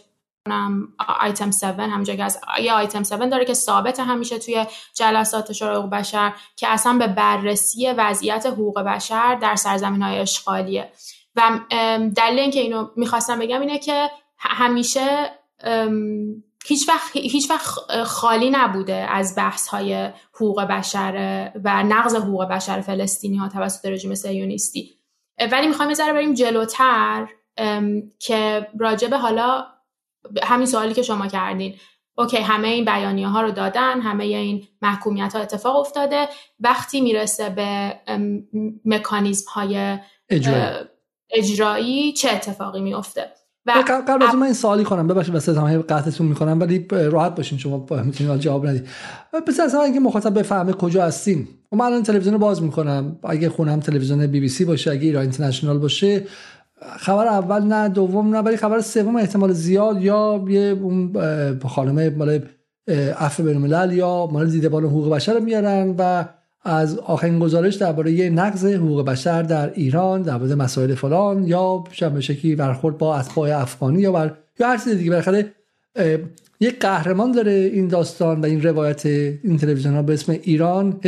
آیتم 1.20 1.48
7 1.48 1.62
همونجا 1.64 2.14
که 2.14 2.24
از 2.24 2.40
یه 2.62 2.72
آیتم 2.72 2.98
7 2.98 3.30
داره 3.30 3.44
که 3.44 3.54
ثابت 3.54 4.00
همیشه 4.00 4.38
توی 4.38 4.66
جلسات 4.94 5.52
شورای 5.52 5.76
حقوق 5.76 5.90
بشر 5.90 6.32
که 6.56 6.68
اصلا 6.68 6.98
به 6.98 7.06
بررسی 7.06 7.92
وضعیت 7.92 8.46
حقوق 8.46 8.80
بشر 8.80 9.34
در 9.34 9.56
سرزمین 9.56 10.02
های 10.02 10.18
اشغالیه. 10.18 10.92
و 11.36 11.60
دلیل 12.16 12.38
اینکه 12.38 12.60
اینو 12.60 12.88
می‌خواستم 12.96 13.38
بگم 13.38 13.60
اینه 13.60 13.78
که 13.78 14.10
همیشه 14.38 15.30
هیچ 16.66 16.88
وقت, 16.88 17.16
هیچ 17.16 17.50
وقت 17.50 18.02
خالی 18.04 18.50
نبوده 18.50 19.06
از 19.10 19.34
بحث 19.36 19.68
های 19.68 20.10
حقوق 20.34 20.62
بشر 20.62 21.50
و 21.64 21.82
نقض 21.82 22.14
حقوق 22.14 22.44
بشر 22.44 22.80
فلسطینی 22.80 23.36
ها 23.36 23.48
توسط 23.48 23.86
رژیم 23.86 24.14
سیونیستی. 24.14 24.94
ولی 25.52 25.66
می‌خوایم 25.66 25.90
یه 25.90 26.12
بریم 26.12 26.34
جلوتر 26.34 27.28
که 28.18 28.66
راجب 28.78 29.14
حالا 29.14 29.66
همین 30.42 30.66
سوالی 30.66 30.94
که 30.94 31.02
شما 31.02 31.26
کردین. 31.26 31.74
اوکی 32.18 32.36
همه 32.36 32.68
این 32.68 32.84
بیانیه 32.84 33.28
ها 33.28 33.42
رو 33.42 33.50
دادن 33.50 34.00
همه 34.00 34.24
این 34.24 34.64
محکومیت 34.82 35.32
ها 35.32 35.40
اتفاق 35.42 35.76
افتاده. 35.76 36.28
وقتی 36.60 37.00
می‌رسه 37.00 37.50
به 37.50 37.94
مکانیزم 38.84 39.50
های 39.50 39.98
اجرایی. 41.30 42.12
چه 42.12 42.30
اتفاقی 42.30 42.80
میفته 42.80 43.26
و 43.66 43.84
قبل 44.08 44.22
از 44.22 44.34
من 44.34 44.42
این 44.42 44.52
سوالی 44.52 44.84
کنم 44.84 45.06
ببخشید 45.08 45.34
وسط 45.34 45.56
هم 45.56 45.82
قطعتون 45.82 46.26
می‌کنم 46.26 46.60
ولی 46.60 46.86
راحت 46.90 47.34
باشین 47.34 47.58
شما 47.58 47.86
می‌تونید 48.04 48.40
جواب 48.40 48.66
ندید 48.66 48.88
پس 49.46 49.60
اصلا 49.60 49.82
اینکه 49.82 50.00
مخاطب 50.00 50.38
بفهمه 50.38 50.72
کجا 50.72 51.04
هستیم 51.04 51.48
و 51.72 51.76
من 51.76 51.84
الان 51.84 52.02
تلویزیون 52.02 52.38
باز 52.38 52.62
می‌کنم. 52.62 53.18
اگه 53.24 53.48
خونم 53.48 53.80
تلویزیون 53.80 54.26
بی 54.26 54.40
بی 54.40 54.48
سی 54.48 54.64
باشه 54.64 54.90
اگه 54.90 55.02
ایران 55.02 55.22
اینترنشنال 55.22 55.78
باشه 55.78 56.26
خبر 56.98 57.26
اول 57.26 57.62
نه 57.62 57.88
دوم 57.88 58.36
نه 58.36 58.38
ولی 58.38 58.56
خبر 58.56 58.80
سوم 58.80 59.16
احتمال 59.16 59.52
زیاد 59.52 60.02
یا 60.02 60.44
یه 60.48 60.60
اون 60.82 61.12
خانم 61.64 62.14
مال 62.14 62.40
عفو 63.18 63.42
بین 63.42 63.90
یا 63.90 64.28
مال 64.32 64.50
دیدبان 64.50 64.84
حقوق 64.84 65.14
بشر 65.14 65.34
رو 65.34 65.40
میارن 65.40 65.94
و 65.98 66.24
از 66.64 66.98
آخرین 66.98 67.38
گزارش 67.38 67.74
درباره 67.74 68.30
نقض 68.30 68.64
حقوق 68.64 69.04
بشر 69.04 69.42
در 69.42 69.72
ایران 69.74 70.22
درباره 70.22 70.54
مسائل 70.54 70.94
فلان 70.94 71.44
یا 71.44 71.84
به 72.14 72.20
شکلی 72.20 72.56
برخورد 72.56 72.98
با 72.98 73.16
اتباع 73.16 73.60
افغانی 73.60 74.00
یا 74.00 74.12
بر 74.12 74.34
یا 74.60 74.66
هر 74.66 74.78
چیز 74.78 74.88
دیگه. 74.88 75.10
بالاخره 75.10 75.52
یک 76.60 76.80
قهرمان 76.80 77.32
داره 77.32 77.52
این 77.52 77.88
داستان 77.88 78.40
و 78.40 78.44
این 78.44 78.62
روایت 78.62 79.06
این 79.06 79.58
تلویزیون 79.60 79.94
ها 79.94 80.02
به 80.02 80.12
اسم 80.12 80.32
ایران. 80.42 81.00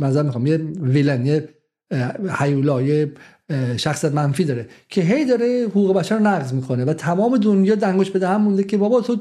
مثلا 0.00 0.22
می‌خوام 0.22 0.46
یه 0.46 0.56
ویلن 0.80 1.26
یه 1.26 1.48
حیولا 2.28 2.82
یه 2.82 3.12
شخصیت 3.76 4.12
منفی 4.12 4.44
داره 4.44 4.68
که 4.88 5.00
هی 5.00 5.24
داره 5.24 5.66
حقوق 5.70 5.96
بشر 5.96 6.16
رو 6.16 6.22
نقض 6.22 6.52
می‌کنه 6.52 6.84
و 6.84 6.92
تمام 6.92 7.36
دنیا 7.36 7.74
دنگش 7.74 8.10
به 8.10 8.28
هم 8.28 8.42
مونده 8.42 8.64
که 8.64 8.76
بابا 8.76 9.00
تو 9.00 9.16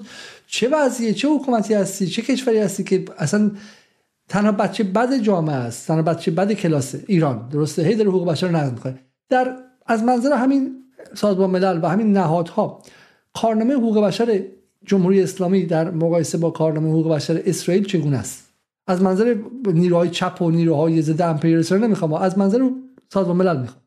چه 0.47 0.69
وضعیه؟ 0.69 1.13
چه 1.13 1.27
حکومتی 1.27 1.73
هستی؟ 1.73 2.07
چه 2.07 2.21
کشوری 2.21 2.57
هستی 2.57 2.83
که 2.83 3.05
اصلا 3.17 3.51
تنها 4.29 4.51
بچه 4.51 4.83
بد 4.83 5.17
جامعه 5.17 5.55
است 5.55 5.87
تنها 5.87 6.01
بچه 6.01 6.31
بد 6.31 6.53
کلاس 6.53 6.95
ایران 7.07 7.49
درسته؟ 7.49 7.83
هی 7.83 7.95
داره 7.95 8.09
حقوق 8.09 8.27
بشر 8.27 8.47
رو 8.47 8.55
نقض 8.55 8.71
می‌کنه. 8.71 8.99
در 9.29 9.55
از 9.85 10.03
منظر 10.03 10.33
همین 10.33 10.75
سازمان 11.13 11.49
ملل 11.49 11.79
و 11.83 11.87
همین 11.87 12.13
نهادها 12.13 12.81
کارنامه 13.33 13.73
حقوق 13.73 14.03
بشر 14.03 14.41
جمهوری 14.85 15.21
اسلامی 15.21 15.65
در 15.65 15.91
مقایسه 15.91 16.37
با 16.37 16.49
کارنامه 16.49 16.89
حقوق 16.89 17.15
بشر 17.15 17.41
اسرائیل 17.45 17.85
چگونه 17.85 18.17
است؟ 18.17 18.43
از 18.87 19.01
منظر 19.01 19.35
نیروهای 19.73 20.09
چپ 20.09 20.41
و 20.41 20.51
نیروهای 20.51 21.01
ضد 21.01 21.21
امپریالیسم 21.21 21.83
نمی‌خوام 21.83 22.13
از 22.13 22.37
منظر 22.37 22.69
سازمان 23.13 23.37
ملل 23.37 23.61
می‌خوام. 23.61 23.81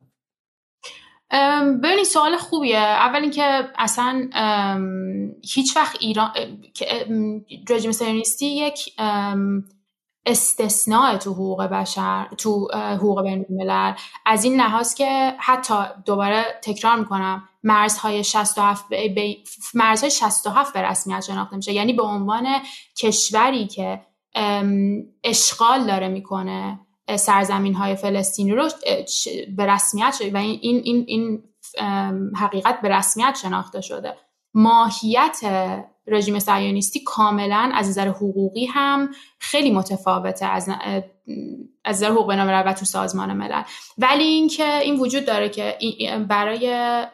ببینید 1.82 2.04
سوال 2.04 2.36
خوبیه. 2.36 2.78
اول 2.78 3.20
اینکه 3.20 3.68
اصلا 3.78 4.28
هیچ 5.54 5.76
وقت 5.76 5.96
ایران 6.00 6.30
رژیم 7.68 7.92
سیونیستی 7.92 8.46
یک 8.46 8.94
استثناء 10.26 11.16
تو 11.16 11.32
حقوق 11.32 11.62
بشر 11.62 12.26
تو 12.38 12.68
حقوق 12.74 13.22
بین 13.22 13.46
الملل. 13.50 13.94
از 14.26 14.44
این 14.44 14.60
لحاظ 14.60 14.94
که 14.94 15.34
حتی 15.38 15.74
دوباره 16.04 16.44
تکرار 16.62 16.98
می‌کنم 16.98 17.48
مرزهای 17.62 18.24
67 18.24 18.88
به 18.88 19.36
مرزهای 19.74 20.10
67 20.10 20.72
به 20.72 20.82
رسمیت 20.82 21.20
شناخته 21.20 21.56
میشه. 21.56 21.72
یعنی 21.72 21.92
به 21.92 22.02
عنوان 22.02 22.46
کشوری 22.98 23.66
که 23.66 24.00
اشغال 25.24 25.86
داره 25.86 26.08
می‌کنه. 26.08 26.80
سرزمین 27.16 27.74
های 27.74 27.96
فلسطینی 27.96 28.52
رو 28.52 28.68
به 29.56 29.66
رسمیت 29.66 30.14
شده 30.18 30.32
و 30.32 30.36
این, 30.36 30.80
این, 30.84 31.04
این 31.06 31.42
حقیقت 32.36 32.80
به 32.80 32.88
رسمیت 32.88 33.38
شناخته 33.42 33.80
شده 33.80 34.14
ماهیت 34.54 35.40
رژیم 36.06 36.38
صهیونیستی 36.38 37.00
کاملا 37.00 37.70
از 37.74 37.88
نظر 37.88 38.08
حقوقی 38.08 38.66
هم 38.66 39.10
خیلی 39.38 39.70
متفاوته 39.70 40.46
از 40.46 40.68
از 41.84 41.96
نظر 41.96 42.10
حقوق 42.10 42.30
بین‌الملل 42.30 42.62
و 42.66 42.72
تو 42.72 42.84
سازمان 42.84 43.32
ملل 43.32 43.62
ولی 43.98 44.24
اینکه 44.24 44.78
این 44.78 45.00
وجود 45.00 45.24
داره 45.24 45.48
که 45.48 45.78
برای 46.28 46.66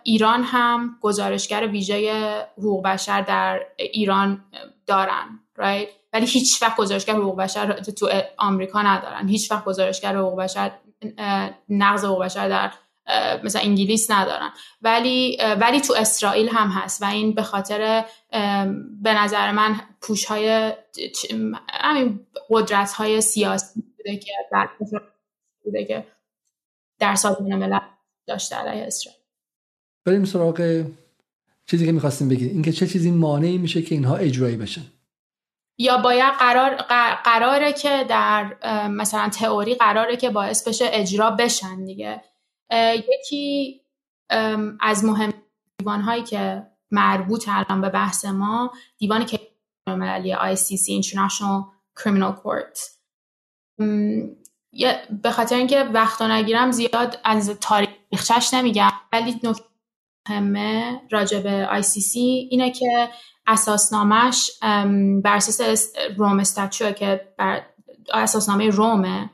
ایران 0.02 0.42
هم 0.42 0.98
گزارشگر 1.00 1.66
ویژه 1.66 2.12
حقوق 2.58 2.84
بشر 2.84 3.20
در 3.20 3.60
ایران 3.78 4.44
دارن 4.86 5.40
right? 5.58 5.88
ولی 6.12 6.26
هیچ 6.26 6.62
وقت 6.62 6.76
گزارشگر 6.76 7.14
حقوق 7.14 7.36
بشر 7.36 7.72
تو 7.72 8.10
آمریکا 8.38 8.82
ندارن. 8.82 9.28
هیچ 9.28 9.52
وقت 9.52 9.64
گزارشگر 9.64 10.16
حقوق 10.16 10.40
بشر 10.40 10.72
نقض 11.68 12.04
حقوق 12.04 12.24
بشر 12.24 12.48
در 12.48 12.72
مثلا 13.44 13.62
انگلیس 13.62 14.10
ندارن. 14.10 14.50
ولی 14.82 15.38
ولی 15.60 15.80
تو 15.80 15.94
اسرائیل 15.96 16.48
هم 16.48 16.68
هست 16.68 17.02
و 17.02 17.04
این 17.04 17.34
به 17.34 17.42
خاطر 17.42 18.04
به 19.02 19.14
نظر 19.14 19.52
من 19.52 19.80
پوش 20.00 20.24
های 20.24 20.72
همین 21.68 22.26
قدرت 22.50 22.92
های 22.92 23.20
سیاسی 23.20 23.84
بوده 23.96 24.16
که 24.16 24.32
بعد 24.52 24.68
بوده 25.64 25.84
که 25.84 26.06
در 26.98 27.14
سازمان 27.14 27.54
ملل 27.54 27.78
داشته 28.26 28.56
علیه 28.56 28.86
اسرائیل. 28.86 29.20
بریم 30.06 30.24
سراغ 30.24 30.84
چیزی 31.66 31.86
که 31.86 31.92
می‌خواستیم 31.92 32.28
بگیم. 32.28 32.48
اینکه 32.48 32.72
چه 32.72 32.86
چیزی 32.86 33.10
مانعی 33.10 33.58
میشه 33.58 33.82
که 33.82 33.94
اینها 33.94 34.16
اجرایی 34.16 34.56
بشن. 34.56 34.82
یا 35.78 35.98
باید 35.98 36.34
قرار 36.38 36.74
قراره 37.24 37.72
که 37.72 38.04
در 38.08 38.56
مثلا 38.88 39.28
تئوری 39.28 39.74
قراره 39.74 40.16
که 40.16 40.30
باعث 40.30 40.68
بشه 40.68 40.84
اجرا 40.92 41.30
بشن 41.30 41.84
دیگه. 41.84 42.24
یکی 42.94 43.80
از 44.80 45.04
مهم 45.04 45.32
دیوان 45.78 46.00
هایی 46.00 46.22
که 46.22 46.66
مربوط 46.90 47.48
الان 47.48 47.80
به 47.80 47.88
بحث 47.88 48.24
ما 48.24 48.72
دیوان 48.98 49.26
که 49.26 49.40
مللی 49.88 50.34
ICC 50.34 51.04
International 51.04 51.64
Criminal 52.00 52.34
Court. 52.42 52.78
به 55.22 55.30
خاطر 55.30 55.56
اینکه 55.56 55.82
وقت 55.82 56.22
نگیرم 56.22 56.70
زیاد 56.70 57.20
از 57.24 57.50
تاریخش 57.60 58.54
نمیگم. 58.54 58.90
ولی 59.12 59.40
نکته 59.42 59.64
مهمه 60.28 61.00
راجع 61.10 61.40
به 61.40 61.68
ICC 61.82 62.16
اینه 62.50 62.70
که 62.70 63.08
اساسنامهش 63.46 64.50
بر 65.22 65.36
اساس 65.36 65.92
روم 66.16 66.40
استاتچو 66.40 66.90
که 66.90 67.34
بر 67.38 67.62
اساسنامه 68.14 68.70
رومه 68.70 69.30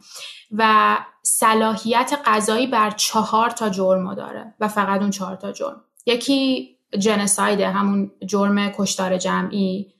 و 0.50 0.96
صلاحیت 1.22 2.12
قضایی 2.26 2.66
بر 2.66 2.90
چهار 2.90 3.50
تا 3.50 3.68
جرم 3.68 4.14
داره 4.14 4.54
و 4.60 4.68
فقط 4.68 5.00
اون 5.00 5.10
چهار 5.10 5.36
تا 5.36 5.52
جرم. 5.52 5.84
یکی 6.06 6.68
جنساید 6.98 7.60
همون 7.60 8.10
جرم 8.26 8.70
کشتار 8.70 9.18
جمعی. 9.18 9.92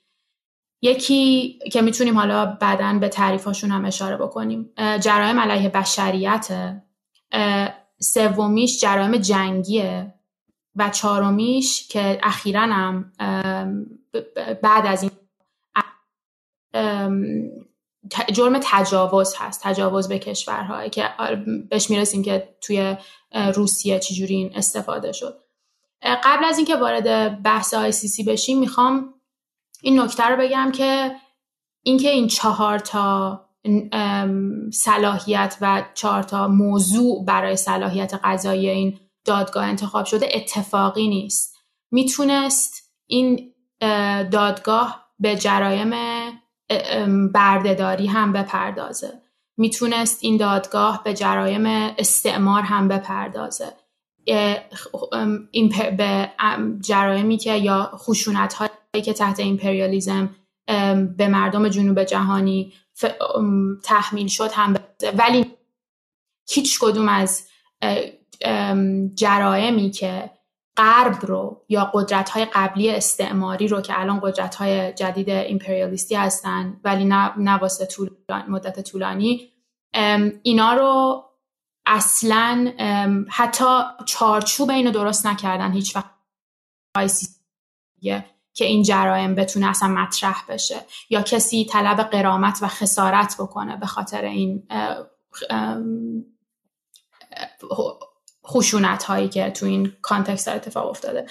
یکی 0.82 1.58
که 1.72 1.82
می‌تونیم 1.82 2.18
حالا 2.18 2.46
بعدا 2.46 2.98
به 3.00 3.08
تعریفاشون 3.08 3.70
هم 3.70 3.84
اشاره 3.84 4.16
بکنیم 4.16 4.70
جرایم 5.00 5.40
علیه 5.40 5.68
بشریت 5.68 6.76
سومیش 8.00 8.80
جرایم 8.80 9.16
جنگیه 9.16 10.14
و 10.76 10.90
چهارمیش 10.90 11.88
که 11.88 12.20
اخیرا 12.22 12.60
هم 12.60 13.12
بعد 14.62 14.86
از 14.86 15.02
این 15.02 15.10
جرم 18.32 18.60
تجاوز 18.62 19.34
هست 19.38 19.60
تجاوز 19.62 20.08
به 20.08 20.18
کشورهای 20.18 20.90
که 20.90 21.10
بهش 21.70 21.90
می‌رسیم 21.90 22.22
که 22.22 22.56
توی 22.60 22.96
روسیه 23.54 23.98
چجوری 23.98 24.34
این 24.34 24.56
استفاده 24.56 25.12
شد. 25.12 25.40
قبل 26.02 26.44
از 26.44 26.58
اینکه 26.58 26.76
وارد 26.76 27.42
بحث 27.42 27.74
آی 27.74 27.92
سی 27.92 28.08
سی 28.08 28.24
بشیم 28.24 28.58
می‌خوام 28.58 29.14
این 29.82 30.00
نکته 30.00 30.24
رو 30.24 30.36
بگم 30.36 30.72
که 30.72 31.16
اینکه 31.82 32.10
این 32.10 32.28
چهار 32.28 32.78
تا 32.78 33.40
صلاحیت 34.72 35.56
و 35.60 35.84
چهار 35.94 36.22
تا 36.22 36.48
موضوع 36.48 37.24
برای 37.24 37.56
صلاحیت 37.56 38.14
قضایی 38.24 38.68
این 38.68 39.00
دادگاه 39.24 39.64
انتخاب 39.64 40.04
شده 40.04 40.28
اتفاقی 40.34 41.08
نیست. 41.08 41.56
می‌تونست 41.90 42.92
این 43.06 43.51
دادگاه 44.30 45.08
به 45.20 45.36
جرایم 45.36 45.90
بردهداری 47.32 48.06
هم 48.06 48.32
بپردازه. 48.32 49.12
می‌تونست 49.56 50.18
این 50.20 50.36
دادگاه 50.36 51.02
به 51.04 51.14
جرایم 51.14 51.66
استعمار 51.98 52.62
هم 52.62 52.88
بپردازه. 52.88 53.72
این 55.50 55.72
به 55.96 56.30
جرایمی 56.80 57.38
که 57.38 57.56
یا 57.56 57.90
خشونت 57.94 58.54
هایی 58.54 59.04
که 59.04 59.12
تحت 59.12 59.40
ایمپریالیزم 59.40 60.30
به 61.16 61.28
مردم 61.28 61.68
جنوب 61.68 62.04
جهانی 62.04 62.72
تحمیل 63.82 64.28
شد 64.28 64.50
هم 64.52 64.76
ولی 65.18 65.46
هیچ 66.50 66.78
کدوم 66.80 67.08
از 67.08 67.48
جرایمی 69.14 69.90
که 69.90 70.30
غرب 70.76 71.26
رو 71.26 71.64
یا 71.68 71.90
قدرت 71.94 72.30
های 72.30 72.44
قبلی 72.44 72.90
استعماری 72.90 73.68
رو 73.68 73.80
که 73.80 74.00
الان 74.00 74.20
قدرت 74.20 74.54
های 74.54 74.92
جدید 74.92 75.30
ایمپریالیستی 75.30 76.14
هستن 76.14 76.80
ولی 76.84 77.04
نه, 77.04 77.32
نه 77.38 77.58
واسه 77.58 77.86
طول 77.86 78.10
مدت 78.48 78.80
طولانی 78.80 79.52
اینا 80.42 80.74
رو 80.74 81.24
اصلا 81.86 82.72
حتی 83.28 83.64
چارچوب 84.06 84.70
اینو 84.70 84.90
درست 84.90 85.26
نکردن 85.26 85.72
هیچ 85.72 85.96
وقت. 85.96 86.10
که 88.54 88.64
این 88.64 88.82
جرایم 88.82 89.34
بتونه 89.34 89.66
اصلا 89.66 89.88
مطرح 89.88 90.44
بشه 90.48 90.80
یا 91.10 91.22
کسی 91.22 91.64
طلب 91.64 92.00
قرامت 92.00 92.58
و 92.62 92.68
خسارت 92.68 93.36
بکنه 93.38 93.76
به 93.76 93.86
خاطر 93.86 94.24
این 94.24 94.68
خشونت 98.52 99.04
هایی 99.04 99.28
که 99.28 99.50
تو 99.50 99.66
این 99.66 99.92
کانتکست 100.02 100.48
اتفاق 100.48 100.90
افتاده. 100.90 101.26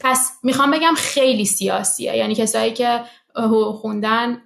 پس 0.00 0.30
می‌خوام 0.42 0.70
بگم 0.70 0.94
خیلی 0.96 1.44
سیاسیه. 1.44 2.16
یعنی 2.16 2.34
کسایی 2.34 2.72
که 2.72 3.00
خوندن 3.80 4.42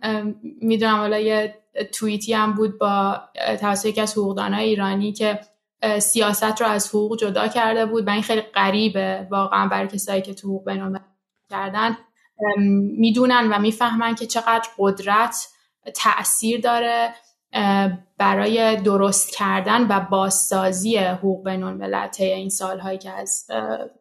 می‌دونم 0.60 0.96
حالا 0.96 1.18
یه 1.18 1.54
توییتی 1.92 2.32
هم 2.32 2.54
بود 2.54 2.78
با 2.78 3.20
توسط 3.60 3.86
یکی 3.86 4.00
از 4.00 4.12
حقوقدانای 4.12 4.64
ایرانی 4.64 5.12
که 5.12 5.40
سیاست 5.98 6.60
رو 6.62 6.66
از 6.66 6.88
حقوق 6.88 7.18
جدا 7.18 7.48
کرده 7.48 7.86
بود 7.86 8.06
و 8.06 8.10
این 8.10 8.22
خیلی 8.22 8.40
غریبه 8.40 9.26
واقعا 9.30 9.68
برای 9.68 9.88
کسایی 9.88 10.22
که 10.22 10.34
تو 10.34 10.48
حقوق 10.48 10.98
کردن. 11.50 11.96
می‌دونن 12.98 13.48
و 13.52 13.58
می‌فهمن 13.58 14.14
که 14.14 14.26
چقدر 14.26 14.68
قدرت 14.78 15.48
تاثیر 15.94 16.60
داره. 16.60 17.14
برای 18.18 18.76
درست 18.76 19.36
کردن 19.36 19.86
و 19.88 20.06
بازسازی 20.10 20.96
حقوق 20.96 21.44
بین 21.44 21.62
الملل 21.62 22.08
این 22.18 22.48
سالهایی 22.48 22.98
که 22.98 23.10
از 23.10 23.46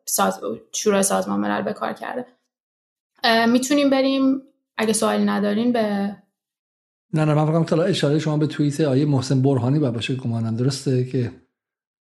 ساز... 0.05 0.39
شورای 0.73 1.03
سازمان 1.03 1.39
ملل 1.39 1.61
به 1.61 1.73
کار 1.73 1.93
کرده. 1.93 2.25
می‌تونیم 3.47 3.89
بریم؟ 3.89 4.41
اگه 4.77 4.93
سوالی 4.93 5.25
ندارین 5.25 5.73
به 5.73 6.15
نه 7.13 7.25
نه 7.25 7.33
من 7.33 7.65
فقط 7.65 7.79
اشاره 7.79 8.19
شما 8.19 8.37
به 8.37 8.47
توییت 8.47 8.81
آیه 8.81 9.05
محسن 9.05 9.41
برهانی 9.41 9.79
باشه 9.79 10.15
گمانم. 10.15 10.55
درسته 10.55 11.05
که 11.05 11.31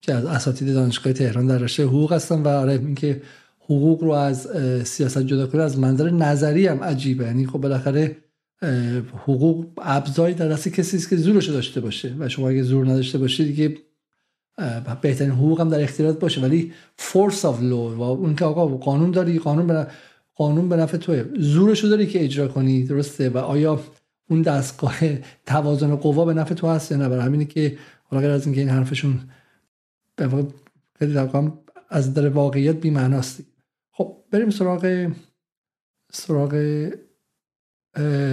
که 0.03 0.15
از 0.15 0.25
اساتید 0.25 0.75
دانشگاه 0.75 1.13
تهران 1.13 1.47
در 1.47 1.59
رشته 1.59 1.85
حقوق 1.85 2.13
هستن 2.13 2.43
و 2.43 2.49
آره 2.49 2.73
اینکه 2.73 3.23
حقوق 3.65 4.03
رو 4.03 4.11
از 4.11 4.49
سیاست 4.85 5.23
جدا 5.23 5.47
کنه 5.47 5.63
از 5.63 5.79
منظر 5.79 6.11
نظری 6.11 6.67
هم 6.67 6.85
عجیبه. 6.85 7.25
یعنی 7.25 7.47
خب 7.47 7.59
بالاخره 7.59 8.17
حقوق 9.25 9.67
ابزاری 9.79 10.35
در 10.35 10.49
دست 10.49 10.69
کسی 10.69 10.97
است 10.97 11.09
که 11.09 11.17
زورش 11.17 11.49
داشته 11.49 11.81
باشه. 11.81 12.15
و 12.19 12.29
شما 12.29 12.49
اگه 12.49 12.63
زور 12.63 12.87
نداشته 12.87 13.19
باشید 13.19 13.47
دیگه 13.47 13.77
بهترین 15.03 15.31
حقوق 15.31 15.61
هم 15.61 15.69
در 15.69 15.83
اختیارات 15.83 16.21
باشه. 16.21 16.41
ولی 16.41 16.73
force 16.97 17.45
of 17.45 17.63
law 17.63 17.95
و 17.97 18.03
اون 18.03 18.37
که 18.37 18.45
آقا 18.45 18.67
قانون 18.67 19.11
داری 19.11 19.39
قانون 19.39 19.67
به 19.67 19.87
قانون 20.35 20.69
به 20.69 20.77
نفع 20.77 20.97
توه. 20.97 21.25
زورشو 21.39 21.89
داری 21.89 22.07
که 22.07 22.25
اجرا 22.25 22.49
کنی 22.49 22.85
درسته؟ 22.85 23.29
و 23.29 23.39
آیا 23.39 23.81
اون 24.31 24.43
دستگاه 24.43 24.99
توازن 25.47 25.97
قوا 25.97 26.25
به 26.25 26.35
نفع 26.35 26.55
تو 26.55 26.69
هست 26.69 26.93
یا 26.93 26.99
نه؟ 26.99 27.09
برای 27.09 27.25
همینه 27.25 27.45
که 27.45 27.79
حالا 28.05 28.35
از 28.35 28.47
اینکه 28.47 28.61
این 28.61 28.71
حرفشون 28.71 29.21
به 30.17 30.27
واقع 30.27 30.43
خیلی 30.99 31.19
از 31.89 32.15
در 32.15 32.29
واقعیت 32.29 32.77
بی 32.77 32.91
معناست 32.91 33.43
خب 33.91 34.17
بریم 34.31 34.51
سراغ 34.51 35.13
سراغ 36.13 36.53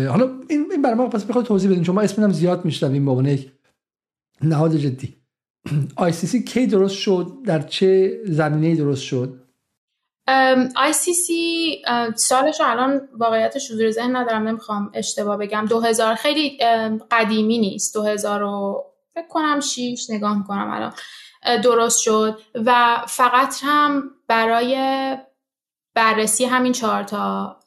حالا 0.09 0.29
این 0.49 0.67
این 0.71 0.81
برای 0.81 0.95
ما 0.95 1.07
پس 1.07 1.23
بخواد 1.23 1.45
توضیح 1.45 1.71
بدین 1.71 1.83
چون 1.83 1.95
ما 1.95 2.01
اسمم 2.01 2.31
زیاد 2.31 2.61
این 2.93 3.05
به 3.05 3.31
یک 3.31 3.51
نهاد 4.41 4.75
جدی. 4.75 5.15
سی 6.27 6.43
کی 6.43 6.67
درست 6.67 6.95
شد؟ 6.95 7.37
در 7.45 7.61
چه 7.61 8.19
زمینه 8.25 8.75
درست 8.75 9.01
شد؟ 9.01 9.39
سی 11.13 11.81
سالش 12.15 12.61
الان 12.61 13.01
واقعیتش 13.17 13.71
حضور 13.71 13.91
ذهن 13.91 14.15
ندارم 14.15 14.47
نمی‌خوام 14.47 14.91
اشتباه 14.93 15.37
بگم. 15.37 15.65
2000 15.65 16.15
خیلی 16.15 16.57
قدیمی 17.11 17.57
نیست. 17.57 17.93
2000 17.93 18.39
رو 18.39 18.83
فکر 19.13 19.27
کنم 19.27 19.59
6 19.59 20.05
نگاه 20.09 20.37
می‌کنم 20.37 20.71
الان. 20.71 20.93
درست 21.61 21.99
شد. 21.99 22.39
و 22.55 22.97
فقط 23.07 23.55
هم 23.63 24.11
برای 24.27 24.75
بررسی 25.95 26.45
همین 26.45 26.71
چهار 26.71 27.03
تا 27.03 27.57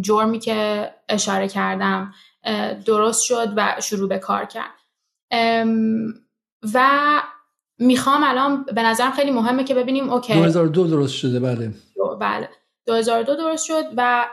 جرمی 0.00 0.38
که 0.38 0.90
اشاره 1.08 1.48
کردم 1.48 2.14
درست 2.86 3.22
شد 3.22 3.52
و 3.56 3.76
شروع 3.82 4.08
به 4.08 4.18
کار 4.18 4.44
کرد. 4.44 4.82
و 6.74 6.88
می‌خوام 7.78 8.24
الان 8.24 8.64
به 8.64 8.82
نظرم 8.82 9.12
خیلی 9.12 9.30
مهمه 9.30 9.64
که 9.64 9.74
ببینیم 9.74 10.10
اوکی. 10.10 10.34
2002 10.34 10.86
درست 10.86 11.14
شده 11.14 11.40
بله. 11.40 11.70
بله. 12.20 12.48
2002 12.86 13.36
درست 13.36 13.64
شد 13.64 13.84
و 13.96 14.28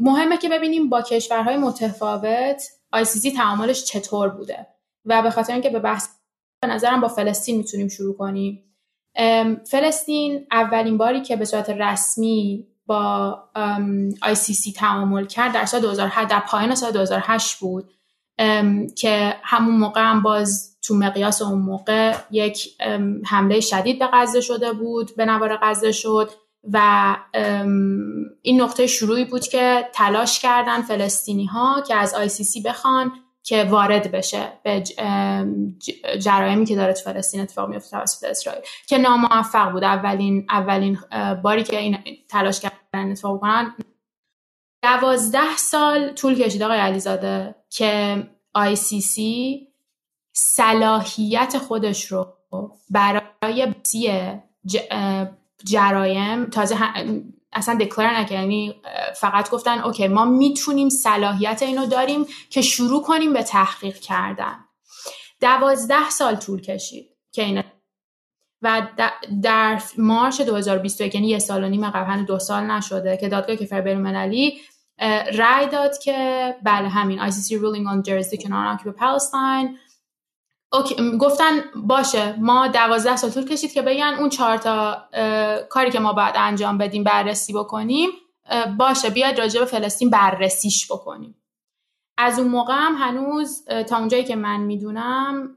مهمه 0.00 0.38
که 0.38 0.48
ببینیم 0.48 0.88
با 0.88 1.02
کشورهای 1.02 1.56
متفاوت 1.56 2.62
ICC 2.96 3.36
تعاملش 3.36 3.84
چطور 3.84 4.28
بوده. 4.28 4.66
و 5.04 5.22
به 5.22 5.30
خاطر 5.30 5.52
اینکه 5.52 5.70
به 5.70 5.78
بحث 5.78 6.08
به 6.62 6.68
نظرم 6.68 7.00
با 7.00 7.08
فلسطین 7.08 7.56
می‌تونیم 7.56 7.88
شروع 7.88 8.16
کنیم. 8.16 8.64
فلسطین 9.64 10.46
اولین 10.50 10.98
باری 10.98 11.22
که 11.22 11.36
به 11.36 11.44
صورت 11.44 11.70
رسمی 11.70 12.66
با 12.86 13.38
ICC 14.22 14.72
تعامل 14.76 15.26
کرد 15.26 15.52
در 15.52 15.64
سال 15.64 15.80
2008 15.80 16.28
در 16.28 16.40
پایان 16.40 16.74
سال 16.74 16.92
2008 16.92 17.58
بود 17.58 17.90
که 18.96 19.36
همون 19.42 19.76
موقع 19.76 20.02
هم 20.02 20.22
باز 20.22 20.76
تو 20.82 20.94
مقیاس 20.94 21.42
اون 21.42 21.58
موقع 21.58 22.16
یک 22.30 22.68
حمله 23.26 23.60
شدید 23.60 23.98
به 23.98 24.08
غزه 24.12 24.40
شده 24.40 24.72
بود 24.72 25.16
به 25.16 25.24
نوار 25.24 25.58
غزه 25.62 25.92
شد 25.92 26.30
و 26.72 27.16
این 28.42 28.60
نقطه 28.60 28.86
شروعی 28.86 29.24
بود 29.24 29.42
که 29.42 29.88
تلاش 29.92 30.40
کردن 30.40 30.82
فلسطینی 30.82 31.44
ها 31.44 31.80
که 31.80 31.94
از 31.94 32.14
ICC 32.14 32.62
بخوان 32.64 33.12
که 33.44 33.64
وارد 33.64 34.10
بشه 34.10 34.52
به 34.62 34.80
جرایمی 36.18 36.64
که 36.64 36.76
داره 36.76 36.92
تو 36.92 37.00
فلسطین 37.00 37.40
اتفاق 37.40 37.68
میفته 37.68 37.90
توسط 37.90 38.24
اسرائیل. 38.24 38.62
که 38.86 38.98
ناموفق 38.98 39.72
بود. 39.72 39.84
اولین 39.84 40.46
اولین 40.50 40.98
باری 41.42 41.62
که 41.62 41.78
این 41.78 41.98
تلاش 42.28 42.60
کردن 42.60 43.10
اتفاق 43.10 43.40
کنن 43.40 43.74
دوازده 44.82 45.56
سال 45.56 46.12
طول 46.12 46.34
کشید 46.34 46.62
آقای 46.62 46.78
علیزاده 46.78 47.54
که 47.70 48.22
ICC 48.58 49.20
صلاحیت 50.32 51.58
خودش 51.58 52.04
رو 52.04 52.36
برای 52.90 53.66
بسی 53.66 54.30
جرایم 55.64 56.44
تازه 56.44 56.76
اصلا 57.52 57.74
دکلر 57.74 58.20
نکرد 58.20 58.32
یعنی 58.32 58.80
فقط 59.16 59.50
گفتن 59.50 59.78
اوکی 59.78 60.08
ما 60.08 60.24
می‌تونیم 60.24 60.88
صلاحیت 60.88 61.62
اینو 61.62 61.86
داریم 61.86 62.26
که 62.50 62.62
شروع 62.62 63.02
کنیم 63.02 63.32
به 63.32 63.42
تحقیق 63.42 63.96
کردن. 63.96 64.64
دوازده 65.40 66.10
سال 66.10 66.36
طول 66.36 66.60
کشید 66.60 67.08
که 67.32 67.42
این 67.42 67.62
و 68.62 68.86
در 69.42 69.82
مارچ 69.98 70.40
2021 70.40 71.14
یعنی 71.14 71.28
یه 71.28 71.38
سال 71.38 71.64
و 71.64 71.68
نیم 71.68 71.90
قبل 71.90 72.24
دو 72.24 72.38
سال 72.38 72.64
نشده 72.64 73.16
که 73.16 73.28
دادگاه 73.28 73.56
کفر 73.56 73.80
بین 73.80 73.96
المللی 73.96 74.60
رای 75.34 75.68
داد 75.72 75.98
که 75.98 76.54
بله 76.62 76.88
همین 76.88 77.30
ICC 77.30 77.48
ruling 77.48 77.86
on 77.92 78.08
jurisdiction 78.08 78.50
on 78.50 78.76
occupied 78.76 78.96
Palestine. 78.96 79.78
اوکی. 80.72 81.18
گفتن 81.18 81.60
باشه 81.74 82.36
ما 82.38 82.68
دوازده 82.68 83.16
سال 83.16 83.30
طول 83.30 83.48
کشید 83.48 83.72
که 83.72 83.82
بگن 83.82 84.14
اون 84.18 84.28
چهار 84.28 84.56
تا 84.56 85.08
کاری 85.70 85.90
که 85.90 86.00
ما 86.00 86.12
باید 86.12 86.34
انجام 86.36 86.78
بدیم 86.78 87.04
بررسی 87.04 87.52
بکنیم 87.52 88.10
باشه 88.78 89.10
بیاید 89.10 89.40
راجع 89.40 89.60
به 89.60 89.66
فلسطین 89.66 90.10
بررسیش 90.10 90.92
بکنیم 90.92 91.36
از 92.18 92.38
اون 92.38 92.48
موقع 92.48 92.74
هم 92.76 92.94
هنوز 92.94 93.64
تا 93.88 93.98
اونجایی 93.98 94.24
که 94.24 94.36
من 94.36 94.60
می‌دونم 94.60 95.56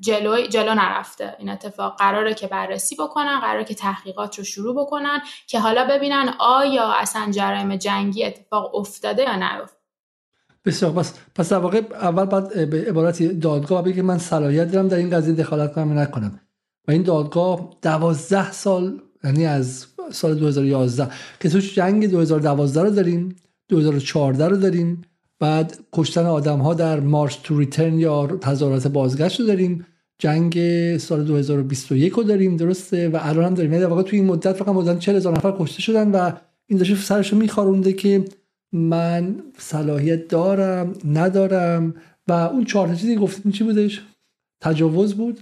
جلو, 0.00 0.46
جلو 0.46 0.74
نرفته 0.74 1.36
این 1.38 1.48
اتفاق 1.48 1.98
قراره 1.98 2.34
که 2.34 2.46
بررسی 2.46 2.96
بکنن 2.96 3.40
قراره 3.40 3.64
که 3.64 3.74
تحقیقات 3.74 4.38
رو 4.38 4.44
شروع 4.44 4.84
بکنن 4.84 5.22
که 5.46 5.60
حالا 5.60 5.84
ببینن 5.84 6.34
آیا 6.38 6.92
اصلا 6.92 7.30
جرایم 7.30 7.76
جنگی 7.76 8.24
اتفاق 8.24 8.74
افتاده 8.74 9.22
یا 9.22 9.36
نیفتاده 9.36 9.83
بسیار 10.64 10.92
پس 10.92 11.14
پس 11.34 11.48
در 11.52 11.58
واقع 11.58 11.82
اول 11.92 12.24
بعد 12.24 12.70
به 12.70 12.84
عبارتی 12.88 13.28
دادگاه 13.28 13.84
بگه 13.84 14.02
من 14.02 14.18
صلاحیت 14.18 14.72
دارم 14.72 14.88
در 14.88 14.96
این 14.96 15.10
قضیه 15.10 15.34
دخالت 15.34 15.72
کنم 15.72 15.98
نکنم. 15.98 16.40
و 16.88 16.90
این 16.90 17.02
دادگاه 17.02 17.70
دوازده 17.82 18.52
سال 18.52 19.00
یعنی 19.24 19.46
از 19.46 19.86
سال 20.12 20.34
2011 20.34 21.08
که 21.40 21.48
توش 21.48 21.74
جنگ 21.74 22.10
2012 22.10 22.82
رو 22.82 22.90
داریم 22.90 23.36
2014 23.68 24.48
رو 24.48 24.56
داریم 24.56 25.02
بعد 25.38 25.78
کشتن 25.92 26.26
آدم 26.26 26.58
ها 26.58 26.74
در 26.74 27.00
مارش 27.00 27.36
تو 27.36 27.58
ریترن 27.58 27.98
یا 27.98 28.26
تظاهرات 28.26 28.86
بازگشت 28.86 29.40
رو 29.40 29.46
داریم 29.46 29.86
جنگ 30.18 30.58
سال 30.98 31.24
2021 31.24 32.12
رو 32.12 32.22
داریم 32.22 32.56
درسته؟ 32.56 33.08
و 33.08 33.18
الان 33.20 33.44
هم 33.44 33.54
داریم. 33.54 33.72
یعنی 33.72 33.84
در 33.84 33.90
واقع 33.90 34.02
توی 34.02 34.18
این 34.18 34.28
مدت 34.28 34.52
فقط 34.52 34.68
مدت 34.68 34.98
40 34.98 35.16
هزار 35.16 35.36
نفر 35.36 35.54
کشته 35.58 35.82
شدن 35.82 36.10
و 36.10 36.32
این 36.66 36.78
داشته 36.78 36.96
سرش 36.96 37.32
رو 37.32 37.38
میخارونده 37.38 37.92
که 37.92 38.24
من 38.74 39.42
صلاحیت 39.58 40.28
دارم 40.28 40.92
ندارم 41.04 41.94
و 42.28 42.32
اون 42.32 42.64
چهار 42.64 42.88
چیزی 42.88 43.16
گفتیم 43.16 43.52
چی 43.52 43.64
بودش؟ 43.64 44.02
تجاوز 44.60 45.14
بود؟ 45.14 45.40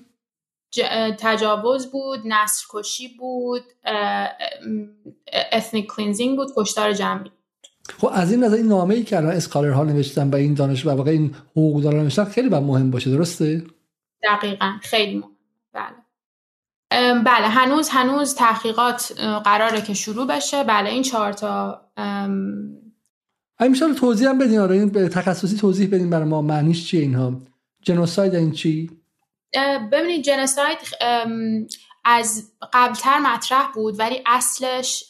تجاوز 1.18 1.86
بود 1.86 2.20
نسل 2.24 2.64
کشی 2.70 3.08
بود 3.18 3.62
ethnic 5.52 5.86
cleansing 5.88 6.36
بود 6.36 6.48
کشتار 6.56 6.92
جمعی 6.92 7.30
خب 7.98 8.10
از 8.12 8.32
این 8.32 8.44
نظر 8.44 8.56
این 8.56 8.66
نامه 8.66 8.94
ای 8.94 9.02
که 9.02 9.16
الان 9.16 9.32
scholar 9.32 9.70
ها 9.70 9.84
نوشتن 9.84 10.30
و 10.30 10.34
این 10.34 10.54
دانش 10.54 10.86
و 10.86 10.90
واقع 10.90 11.10
این 11.10 11.34
حقوق 11.50 11.82
دانان 11.82 12.00
نوشتن 12.00 12.24
خیلی 12.24 12.48
باید 12.48 12.62
مهم 12.62 12.90
باشه 12.90 13.10
درسته؟ 13.10 13.64
دقیقا 14.22 14.78
خیلی 14.82 15.18
مهم. 15.18 15.36
بله. 15.72 15.96
بله 17.24 17.48
هنوز 17.48 17.88
هنوز 17.88 18.34
تحقیقات 18.34 19.12
قراره 19.44 19.80
که 19.80 19.94
شروع 19.94 20.26
بشه. 20.26 20.64
بله 20.64 20.90
این 20.90 21.02
چهار 21.02 21.32
تا 21.32 21.80
اگه 23.62 23.70
میشه 23.70 23.94
توضیح 23.94 24.28
هم 24.28 24.38
بدین. 24.38 24.58
آره 24.58 24.76
این 24.76 25.08
تخصصی 25.08 25.56
توضیح 25.56 25.88
بدین 25.88 26.10
برای 26.10 26.28
ما 26.28 26.42
معنیش 26.42 26.86
چیه 26.86 27.00
اینها. 27.00 27.40
جنوساید 27.82 28.34
این 28.34 28.52
چی؟ 28.52 28.90
ببینید 29.92 30.24
جنساید 30.24 30.78
از 32.04 32.52
قبلتر 32.72 33.18
مطرح 33.18 33.72
بود 33.74 33.98
ولی 33.98 34.22
اصلش 34.26 35.04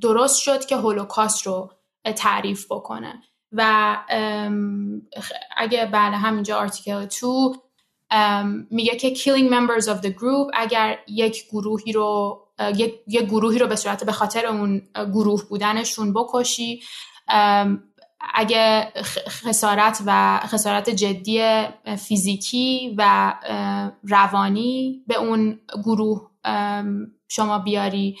درست 0.00 0.40
شد 0.40 0.64
که 0.64 0.76
هولوکاست 0.76 1.46
رو 1.46 1.72
تعریف 2.16 2.66
بکنه. 2.70 3.22
و 3.52 3.96
اگه 5.56 5.86
بله 5.86 6.16
همینجا 6.16 6.56
آرتیکل 6.56 7.04
تو 7.04 7.54
میگه 8.70 8.96
که 8.96 9.14
killing 9.14 9.50
members 9.50 9.84
of 9.84 10.00
the 10.06 10.10
group 10.10 10.50
اگر 10.54 10.98
یک 11.08 11.48
گروهی 11.48 11.92
رو 11.92 12.40
یک, 12.76 12.94
یک 13.06 13.24
گروهی 13.24 13.58
رو 13.58 13.66
به 13.66 13.76
صورت 13.76 14.04
به 14.04 14.12
خاطر 14.12 14.46
اون 14.46 14.82
گروه 14.94 15.48
بودنشون 15.48 16.12
بکشی 16.12 16.82
اگه 18.34 18.92
خسارت 19.28 20.02
و 20.06 20.40
خسارت 20.46 20.90
جدی 20.90 21.64
فیزیکی 21.98 22.94
و 22.98 23.34
روانی 24.02 25.04
به 25.06 25.18
اون 25.18 25.60
گروه 25.84 26.30
شما 27.28 27.58
بیاری 27.58 28.16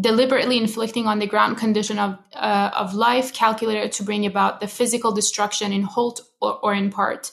deliberately 0.00 0.56
inflicting 0.56 1.06
on 1.06 1.18
the 1.18 1.26
ground 1.26 1.58
condition 1.58 1.98
of, 1.98 2.16
uh, 2.34 2.70
of 2.74 2.94
life 2.94 3.34
calculated 3.34 3.92
to 3.92 4.02
bring 4.02 4.24
about 4.24 4.60
the 4.60 4.66
physical 4.66 5.12
destruction 5.12 5.72
in 5.72 5.82
whole 5.82 6.16
or, 6.40 6.58
or 6.62 6.74
in 6.74 6.90
part 6.90 7.32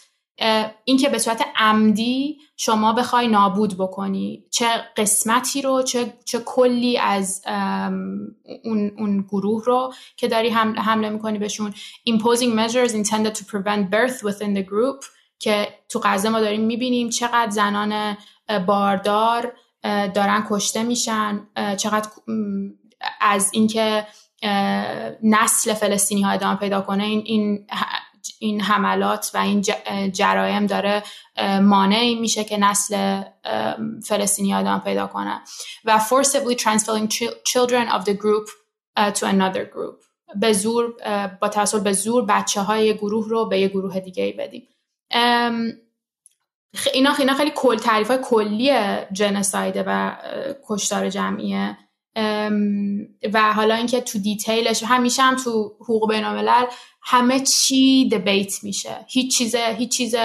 این 0.86 0.98
که 0.98 1.10
به 1.10 1.18
صورت 1.18 1.46
عمدی 1.56 2.38
شما 2.58 2.94
بخوای 2.94 3.28
نابود 3.28 3.78
بکنی. 3.78 4.44
چه 4.52 4.68
قسمتی 4.98 5.62
رو 5.62 5.82
چه, 5.82 6.14
چه 6.26 6.40
کلی 6.40 6.98
از 6.98 7.42
اون, 8.64 8.92
اون 8.98 9.22
گروه 9.22 9.64
رو 9.66 9.94
که 10.18 10.28
داری 10.28 10.50
حمله 10.50 11.10
می‌کنی 11.10 11.38
بهشون. 11.38 11.74
Imposing 12.10 12.60
measures 12.60 12.92
intended 12.92 13.36
to 13.36 13.44
prevent 13.44 13.92
birth 13.92 14.24
within 14.24 14.58
the 14.58 14.64
group 14.64 15.06
که 15.40 15.68
تو 15.90 16.02
غزه 16.04 16.30
ما 16.30 16.40
داریم 16.40 16.62
می‌بینیم 16.62 17.10
چقدر 17.10 17.50
زنان 17.50 18.18
باردار 18.68 19.54
دارن 20.14 20.46
کشته 20.50 20.84
میشن 20.84 21.48
چقدر 21.78 22.10
از 23.22 23.50
اینکه 23.54 24.08
نسل 25.24 25.74
فلسطینی 25.74 26.22
ها 26.22 26.32
ادامه 26.32 26.56
پیدا 26.56 26.82
کنه. 26.82 27.04
این, 27.04 27.22
این 27.26 27.68
این 28.40 28.62
حملات 28.62 29.32
و 29.34 29.38
این 29.38 29.62
جرایم 30.12 30.66
داره 30.66 31.04
مانعی 31.62 32.16
میشه 32.16 32.44
که 32.44 32.58
نسل 32.58 33.22
فلسطینی 34.04 34.54
ادامه 34.54 34.80
پیدا 34.80 35.08
کنه. 35.08 35.42
و 35.86 36.00
forcibly 36.00 36.56
transferring 36.56 37.08
children 37.44 37.90
of 37.90 38.04
the 38.04 38.14
group 38.14 38.50
to 39.14 39.26
another 39.26 39.66
group. 39.76 40.04
به 40.36 40.54
زور 40.54 40.94
با 41.42 41.50
توسط 41.50 41.84
به 41.84 41.94
زور 41.94 42.26
بچه 42.26 42.62
های 42.62 42.94
گروه 42.94 43.30
رو 43.30 43.46
به 43.46 43.60
یه 43.60 43.68
گروه 43.68 44.00
دیگه 44.00 44.36
بدیم. 44.40 44.68
اینا 46.94 47.14
اینا 47.20 47.34
خیلی 47.38 47.52
کل 47.56 47.78
تعریف 47.78 48.08
های 48.08 48.20
کلی 48.24 48.72
جنسایده 49.12 49.84
و 49.88 50.16
کشتار 50.68 51.10
جمعیه. 51.10 51.78
و 53.34 53.54
حالا 53.54 53.76
اینکه 53.76 54.02
تو 54.02 54.20
دیتیلش 54.20 54.84
همیشه 54.84 55.22
هم 55.22 55.36
تو 55.36 55.76
حقوق 55.82 56.12
بین 56.12 56.24
همه 57.10 57.40
چی 57.40 58.10
دبیت 58.10 58.64
میشه. 58.64 59.06
هیچ 59.08 59.38
چیز 59.38 59.56
هیچ 59.56 59.90
چیز 59.90 60.16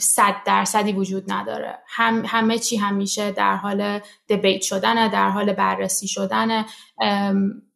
صد 0.00 0.34
درصدی 0.46 0.92
وجود 0.92 1.32
نداره. 1.32 1.78
هم 1.86 2.22
همه 2.26 2.58
چی 2.58 2.76
همیشه 2.76 3.30
در 3.30 3.56
حال 3.56 4.00
دبیت 4.28 4.62
شدنه 4.62 5.08
در 5.08 5.30
حال 5.30 5.52
بررسی 5.52 6.08
شدنه. 6.08 6.66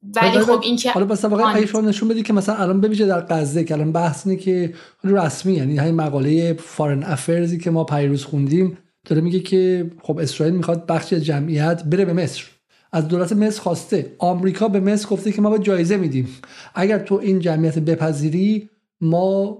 ولی 0.02 0.38
خب 0.38 0.60
این 0.62 0.76
که 0.76 0.90
حالا 0.90 1.06
بس 1.06 1.24
واقعا 1.24 1.80
نشون 1.80 2.08
بدی 2.08 2.22
که 2.22 2.32
مثلا 2.32 2.54
الان 2.54 2.80
ببیشه 2.80 3.06
در 3.06 3.20
غزه 3.20 3.64
که 3.64 3.74
الان 3.74 3.92
بحث 3.92 4.26
اینه 4.26 4.38
که 4.38 4.74
رسمی 5.04 5.52
یعنی 5.52 5.76
همین 5.76 5.94
مقاله 5.94 6.52
فارن 6.52 7.02
افرزی 7.02 7.58
که 7.58 7.70
ما 7.70 7.84
پیروز 7.84 8.24
خوندیم 8.24 8.78
داره 9.04 9.22
میگه 9.22 9.40
که 9.40 9.90
خب 10.02 10.18
اسرائیل 10.18 10.54
می‌خواد 10.54 10.86
بخشی 10.86 11.16
از 11.16 11.24
جمعیت 11.24 11.82
بره 11.84 12.04
به 12.04 12.12
مصر. 12.12 12.44
از 12.92 13.08
دولت 13.08 13.32
مصر 13.32 13.60
خواسته. 13.60 14.12
آمریکا 14.18 14.68
به 14.68 14.80
مصر 14.80 15.08
گفته 15.08 15.32
که 15.32 15.42
ما 15.42 15.50
به 15.50 15.58
جایزه 15.58 15.96
میدیم. 15.96 16.28
اگر 16.74 16.98
تو 16.98 17.14
این 17.14 17.40
جمعیت 17.40 17.78
بپذیری 17.78 18.68
ما 19.00 19.58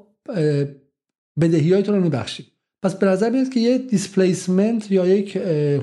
بدهی 1.40 1.72
های 1.72 1.82
تو 1.82 1.92
رو 1.92 2.00
میبخشیم. 2.00 2.46
پس 2.82 2.94
به 2.94 3.06
نظر 3.06 3.30
میاد 3.30 3.48
که 3.48 3.60
یه 3.60 3.78
دیسپلیسمنت 3.78 4.90
یا 4.90 5.06
یک 5.06 5.36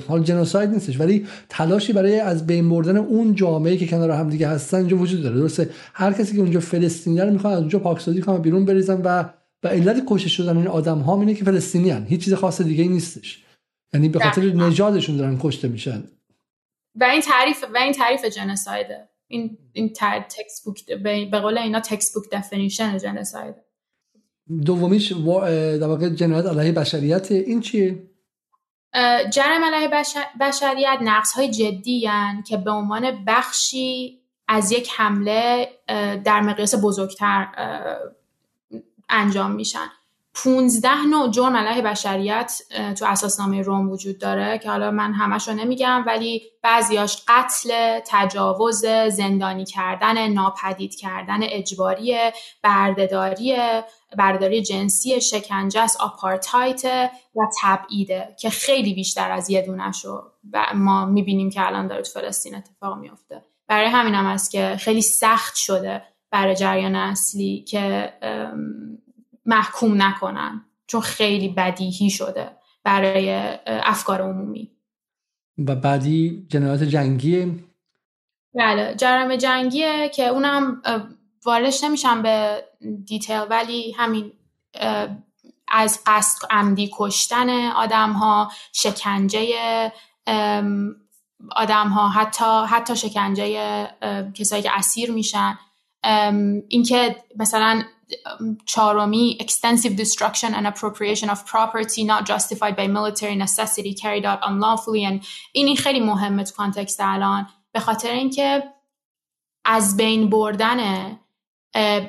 حال 0.08 0.24
جنوساید 0.24 0.70
نیستش. 0.70 1.00
ولی 1.00 1.26
تلاشی 1.50 1.94
برای 1.94 2.20
از 2.20 2.48
بین 2.48 2.70
بردن 2.70 2.98
اون 2.98 3.36
جامعه 3.36 3.78
که 3.78 3.88
کنار 3.88 4.12
هم 4.12 4.30
دیگه 4.30 4.48
هستن 4.48 4.78
اینجا 4.78 4.98
وجود 4.98 5.24
داره. 5.24 5.36
درسته؟ 5.36 5.70
هر 5.94 6.14
کسی 6.14 6.36
که 6.36 6.42
اونجا 6.42 6.60
فلسطینی 6.60 7.20
رو 7.20 7.32
می‌خواد 7.32 7.54
از 7.54 7.60
اونجا 7.60 7.80
پاکسازی 7.80 8.22
کنن 8.22 8.38
بیرون 8.38 8.66
بریزن 8.66 9.02
و 9.02 9.26
و 9.64 9.68
علت 9.68 10.04
کشته 10.08 10.30
شدن 10.30 10.58
این 10.58 10.68
آدم 10.68 10.98
ها 10.98 11.20
اینه 11.20 11.34
که 11.34 11.46
فلسطینی 11.46 11.90
هن. 11.90 12.06
هیچ 12.10 12.24
چیز 12.24 12.34
خاص 12.34 12.62
دیگه 12.62 12.88
نیستش. 12.88 13.44
یعنی 13.94 14.10
به 14.10 14.20
خاطر 14.20 14.42
نژادشون 14.42 15.18
دارن 15.18 15.38
کشته 15.40 15.68
میشن. 15.68 16.04
و 16.96 17.04
این 17.04 17.22
تعریف 17.22 17.64
و 17.74 17.78
این 17.78 17.94
تعریف 17.94 18.26
جنسایده. 18.26 19.10
این 19.28 19.58
این 19.74 19.94
تکست 20.30 20.66
بوک 20.66 20.86
به 21.32 21.40
قول 21.40 21.58
اینا 21.58 21.80
تکست 21.80 22.14
بوک 22.14 22.24
دفینیشن 22.32 22.98
جنساید 22.98 23.56
دومیش 24.66 25.12
در 25.12 25.88
واقع 25.88 26.10
جنایت 26.10 26.46
علیه 26.46 26.72
بشریت 26.72 27.32
این 27.32 27.62
چیه؟ 27.62 28.04
جرم 29.32 29.64
علیه 29.64 29.90
بشریت 30.40 30.98
نقص 31.02 31.34
های 31.34 31.52
جدی 31.52 32.06
هن 32.06 32.44
که 32.48 32.58
به 32.58 32.72
عنوان 32.72 33.26
بخشی 33.28 34.22
از 34.48 34.72
یک 34.72 34.90
حمله 34.98 35.70
در 36.24 36.42
مقیاس 36.42 36.76
بزرگتر 36.84 37.48
انجام 39.10 39.52
میشن. 39.52 39.88
15 40.36 41.06
نوع 41.06 41.30
جرم 41.30 41.56
علیه 41.56 41.82
بشریت 41.82 42.62
تو 43.00 43.06
اساسنامه 43.06 43.62
روم 43.62 43.90
وجود 43.90 44.18
داره 44.18 44.58
که 44.58 44.70
حالا 44.70 44.92
من 44.92 45.14
همش 45.14 45.48
رو 45.48 45.54
نمیگم 45.54 46.04
ولی 46.08 46.42
بعضیاش 46.64 47.24
قتل، 47.28 48.00
تجاوز، 48.08 48.86
زندانی 49.10 49.66
کردن، 49.66 50.28
ناپدید 50.28 50.96
کردن 50.96 51.40
اجباری، 51.42 52.18
بردهداری، 52.64 53.58
برداری 54.18 54.62
جنسی، 54.62 55.22
شکنجه 55.22 55.82
است، 55.82 56.02
آپارتایت 56.02 56.86
و 57.36 57.42
تبعیده 57.62 58.36
که 58.40 58.50
خیلی 58.50 58.94
بیشتر 58.94 59.32
از 59.32 59.50
یه 59.50 59.62
دونشو 59.62 60.24
ما 60.76 61.06
می‌بینیم 61.06 61.50
که 61.50 61.68
الان 61.68 61.88
داره 61.88 62.02
تو 62.02 62.20
فلسطین 62.20 62.56
اتفاق 62.56 62.98
میافته. 62.98 63.42
برای 63.68 63.88
همین 63.88 64.16
هم 64.16 64.26
است 64.26 64.52
که 64.52 64.76
خیلی 64.80 65.02
سخت 65.02 65.56
شده 65.56 66.02
برای 66.32 66.56
جریان 66.56 66.96
اصلی 66.96 67.66
که 67.68 68.14
محکوم 69.46 70.02
نکنن. 70.02 70.66
چون 70.88 71.02
خیلی 71.02 71.50
بدیهی 71.50 72.10
شده 72.10 72.52
برای 72.84 73.58
افکار 73.68 74.22
عمومی. 74.22 74.72
و 75.58 75.76
بعدی 75.76 76.46
جنایات 76.50 76.84
جنگیه؟ 76.84 77.56
بله 78.56 78.96
جرم 78.96 79.36
جنگیه 79.36 80.10
که 80.10 80.28
اونم 80.28 80.82
واردش 81.46 81.84
نمیشم 81.84 82.22
به 82.22 82.64
دیتیل 83.06 83.42
ولی 83.50 83.92
همین 83.92 84.32
از 85.68 86.00
قصد 86.06 86.48
عمدی 86.50 86.92
کشتن 86.98 87.50
آدم 87.72 88.12
ها 88.12 88.52
شکنجه 88.74 89.48
آدم 91.52 91.88
ها 91.88 92.10
حتی 92.10 92.66
حتی 92.70 92.96
شکنجه 92.96 93.88
کسایی 94.34 94.64
که 94.64 94.78
اسیر 94.78 95.12
میشن. 95.12 95.58
اینکه 96.68 97.16
مثلا 97.36 97.84
چهارمی 98.66 99.38
extensive 99.42 99.96
destruction 99.96 100.54
and 100.54 100.68
appropriation 100.68 101.30
of 101.30 101.46
property 101.46 102.04
not 102.04 102.26
justified 102.26 102.76
by 102.76 102.88
military 102.88 103.36
necessity 103.36 103.94
carried 103.94 104.26
out 104.26 104.40
unlawfully. 104.50 105.06
And 105.06 105.26
این 105.54 105.76
خیلی 105.76 106.00
مهمه 106.00 106.44
تو 106.44 106.56
کانتکست 106.56 107.00
الان. 107.02 107.48
به 107.72 107.80
خاطر 107.80 108.12
اینکه 108.12 108.64
از 109.66 109.98
بین 109.98 110.30
بردن 110.30 111.12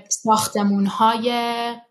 ساختمون 0.08 0.86
های 0.86 1.30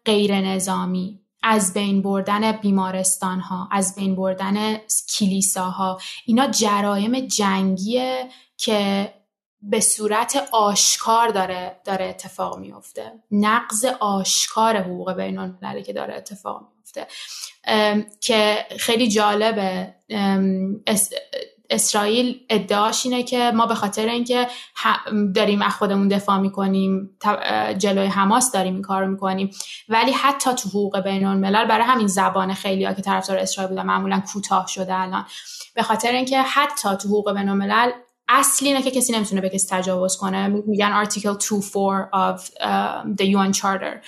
غیر 0.05 0.41
نظامی 0.41 1.19
از 1.43 1.73
بین 1.73 2.01
بردن 2.01 2.51
بیمارستان 2.51 3.39
ها 3.39 3.69
از 3.71 3.95
بین 3.95 4.15
بردن 4.15 4.77
کلیساها 5.17 5.99
اینا 6.25 6.47
جرایم 6.47 7.19
جنگیه 7.19 8.29
که 8.57 9.13
به 9.69 9.79
صورت 9.79 10.49
آشکار 10.51 11.29
داره 11.29 11.81
داره 11.85 12.05
اتفاق 12.05 12.57
میفته 12.57 13.11
نقض 13.31 13.85
آشکار 13.99 14.77
حقوق 14.77 15.13
بین 15.13 15.37
المللی 15.37 15.83
که 15.83 15.93
داره 15.93 16.15
اتفاق 16.15 16.61
میفته 16.77 17.07
که 18.21 18.65
خیلی 18.79 19.07
جالبه. 19.07 19.93
اسرائیل 21.69 22.39
ادعاش 22.49 23.05
اینه 23.05 23.23
که 23.23 23.51
ما 23.51 23.65
به 23.65 23.75
خاطر 23.75 24.07
اینکه 24.07 24.47
داریم 25.35 25.61
از 25.61 25.73
خودمون 25.73 26.07
دفاع 26.07 26.37
می‌کنیم 26.37 27.17
جلوی 27.77 28.07
حماس 28.07 28.51
داریم 28.51 28.73
این 28.73 28.81
کار 28.81 29.05
می‌کنیم. 29.05 29.51
ولی 29.89 30.11
حتی 30.11 30.53
تو 30.53 30.69
حقوق 30.69 30.99
بین 30.99 31.25
الملل 31.25 31.65
برای 31.65 31.85
همین 31.85 32.07
زبان 32.07 32.53
خیلی 32.53 32.85
ها 32.85 32.93
که 32.93 33.01
طرفدار 33.01 33.37
اسرائیل 33.37 33.69
بودن 33.69 33.85
معمولا 33.85 34.21
کوتاه 34.33 34.67
شده 34.67 34.95
الان. 34.95 35.25
به 35.75 35.83
خاطر 35.83 36.11
اینکه 36.11 36.41
حتی 36.41 36.89
تو 36.95 37.07
حقوق 37.07 37.33
بین 37.33 37.49
الملل 37.49 37.91
اصلی 38.27 38.67
اینه 38.67 38.81
که 38.81 38.91
کسی 38.91 39.13
نمی‌تونه 39.13 39.41
به 39.41 39.49
کسی 39.49 39.67
تجاوز 39.69 40.17
کنه. 40.17 40.47
میگن 40.47 41.05
article 41.05 41.37
2.4 41.37 41.49
of 42.13 42.41
uh, 42.41 43.15
the 43.19 43.25
UN 43.25 43.53
charter. 43.57 44.05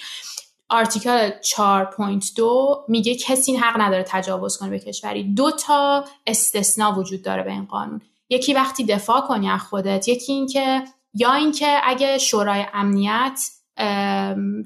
آرتیکل 0.69 1.29
4.2 1.29 2.43
میگه 2.87 3.15
کسی 3.15 3.55
حق 3.55 3.81
نداره 3.81 4.05
تجاوز 4.07 4.57
کنه 4.57 4.69
به 4.69 4.79
کشوری. 4.79 5.33
دو 5.33 5.51
تا 5.51 6.05
استثنا 6.27 6.99
وجود 6.99 7.21
داره 7.21 7.43
به 7.43 7.51
این 7.51 7.65
قانون. 7.65 8.01
یکی 8.29 8.53
وقتی 8.53 8.85
دفاع 8.85 9.21
کنی 9.21 9.49
از 9.49 9.61
خودت 9.61 10.07
یکی 10.07 10.33
اینکه 10.33 10.83
یا 11.13 11.33
اینکه 11.33 11.79
اگه 11.83 12.17
شورای 12.17 12.65
امنیت 12.73 13.39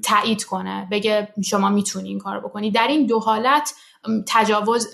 تایید 0.04 0.44
کنه 0.44 0.88
بگه 0.90 1.28
شما 1.44 1.68
می‌تونی 1.68 2.08
این 2.08 2.18
کار 2.18 2.40
بکنی. 2.40 2.70
در 2.70 2.86
این 2.86 3.06
دو 3.06 3.20
حالت 3.20 3.74
تجاوز 4.28 4.88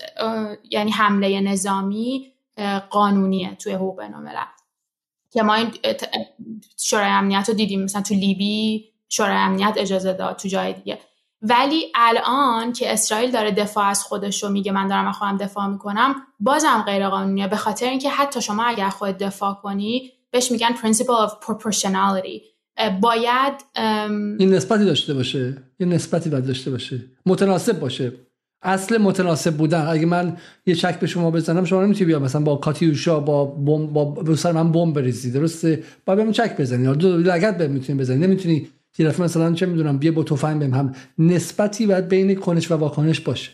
یعنی 0.71 0.91
حمله 0.91 1.41
نظامی 1.41 2.33
قانونیه 2.89 3.55
توی 3.55 3.73
حقوق 3.73 4.01
بین‌الملل. 4.01 4.45
که 5.31 5.43
ما 5.43 5.53
این 5.53 5.71
شورای 6.77 7.09
امنیت 7.09 7.49
رو 7.49 7.55
دیدیم. 7.55 7.83
مثلا 7.83 8.01
تو 8.01 8.13
لیبی 8.13 8.85
شورای 9.09 9.37
امنیت 9.37 9.73
اجازه 9.77 10.13
داد 10.13 10.35
تو 10.35 10.47
جای 10.47 10.73
دیگه. 10.73 10.99
ولی 11.41 11.91
الان 11.95 12.73
که 12.73 12.93
اسرائیل 12.93 13.31
داره 13.31 13.51
دفاع 13.51 13.85
از 13.85 14.03
خودش 14.03 14.43
رو 14.43 14.49
میگه 14.49 14.71
من 14.71 14.87
دارم 14.87 15.11
خودم 15.11 15.37
دفاع 15.37 15.67
می‌کنم 15.67 16.15
بازم 16.39 16.83
غیر 16.85 17.09
قانونیه 17.09 17.47
به 17.47 17.55
خاطر 17.55 17.85
اینکه 17.85 18.09
حتی 18.09 18.41
شما 18.41 18.63
اگر 18.63 18.89
خود 18.89 19.09
دفاع 19.09 19.53
کنی 19.53 20.11
بهش 20.31 20.51
میگن 20.51 20.75
principle 20.75 21.27
of 21.27 21.45
proportionality. 21.45 22.41
باید 23.01 23.53
این 24.39 24.53
نسبتی 24.53 24.85
داشته 24.85 25.13
باشه. 25.13 25.57
یه 25.79 25.87
نسبتی 25.87 26.29
باید 26.29 26.47
داشته 26.47 26.71
باشه. 26.71 26.99
متناسب 27.25 27.79
باشه. 27.79 28.11
اصل 28.61 28.97
متناسب 28.97 29.57
بودن. 29.57 29.87
اگه 29.87 30.05
من 30.05 30.37
یه 30.65 30.75
چک 30.75 30.99
به 30.99 31.07
شما 31.07 31.31
بزنم 31.31 31.65
شما 31.65 31.83
نمی‌تونی 31.83 32.05
بیا 32.05 32.19
مثلا 32.19 32.41
با 32.41 32.55
کاتیوشا 32.55 33.19
با 33.19 33.45
بم 33.45 33.87
با 33.87 34.35
سر 34.35 34.51
من 34.51 34.71
بمب 34.71 34.95
بریزی. 34.95 35.31
درسته؟ 35.31 35.83
با 36.05 36.15
بهم 36.15 36.31
چک 36.31 36.57
بزنی. 36.57 36.83
یا 36.83 36.93
دو 36.93 37.17
لگد 37.17 37.57
بهم 37.57 37.71
می‌تونی 37.71 37.99
بزنی. 37.99 38.17
نمی‌تونی 38.27 38.69
یه 38.97 39.07
دفعه 39.07 39.23
مثلا 39.23 39.53
چه 39.53 39.65
می‌دونم 39.65 39.97
بیا 39.97 40.11
با 40.11 40.23
تفنگ 40.23 40.59
بهم. 40.59 40.73
هم 40.73 40.95
نسبتی 41.17 41.87
باید 41.87 42.07
بین 42.07 42.35
کنش 42.35 42.71
و 42.71 42.75
واکنش 42.75 43.19
باشه. 43.19 43.51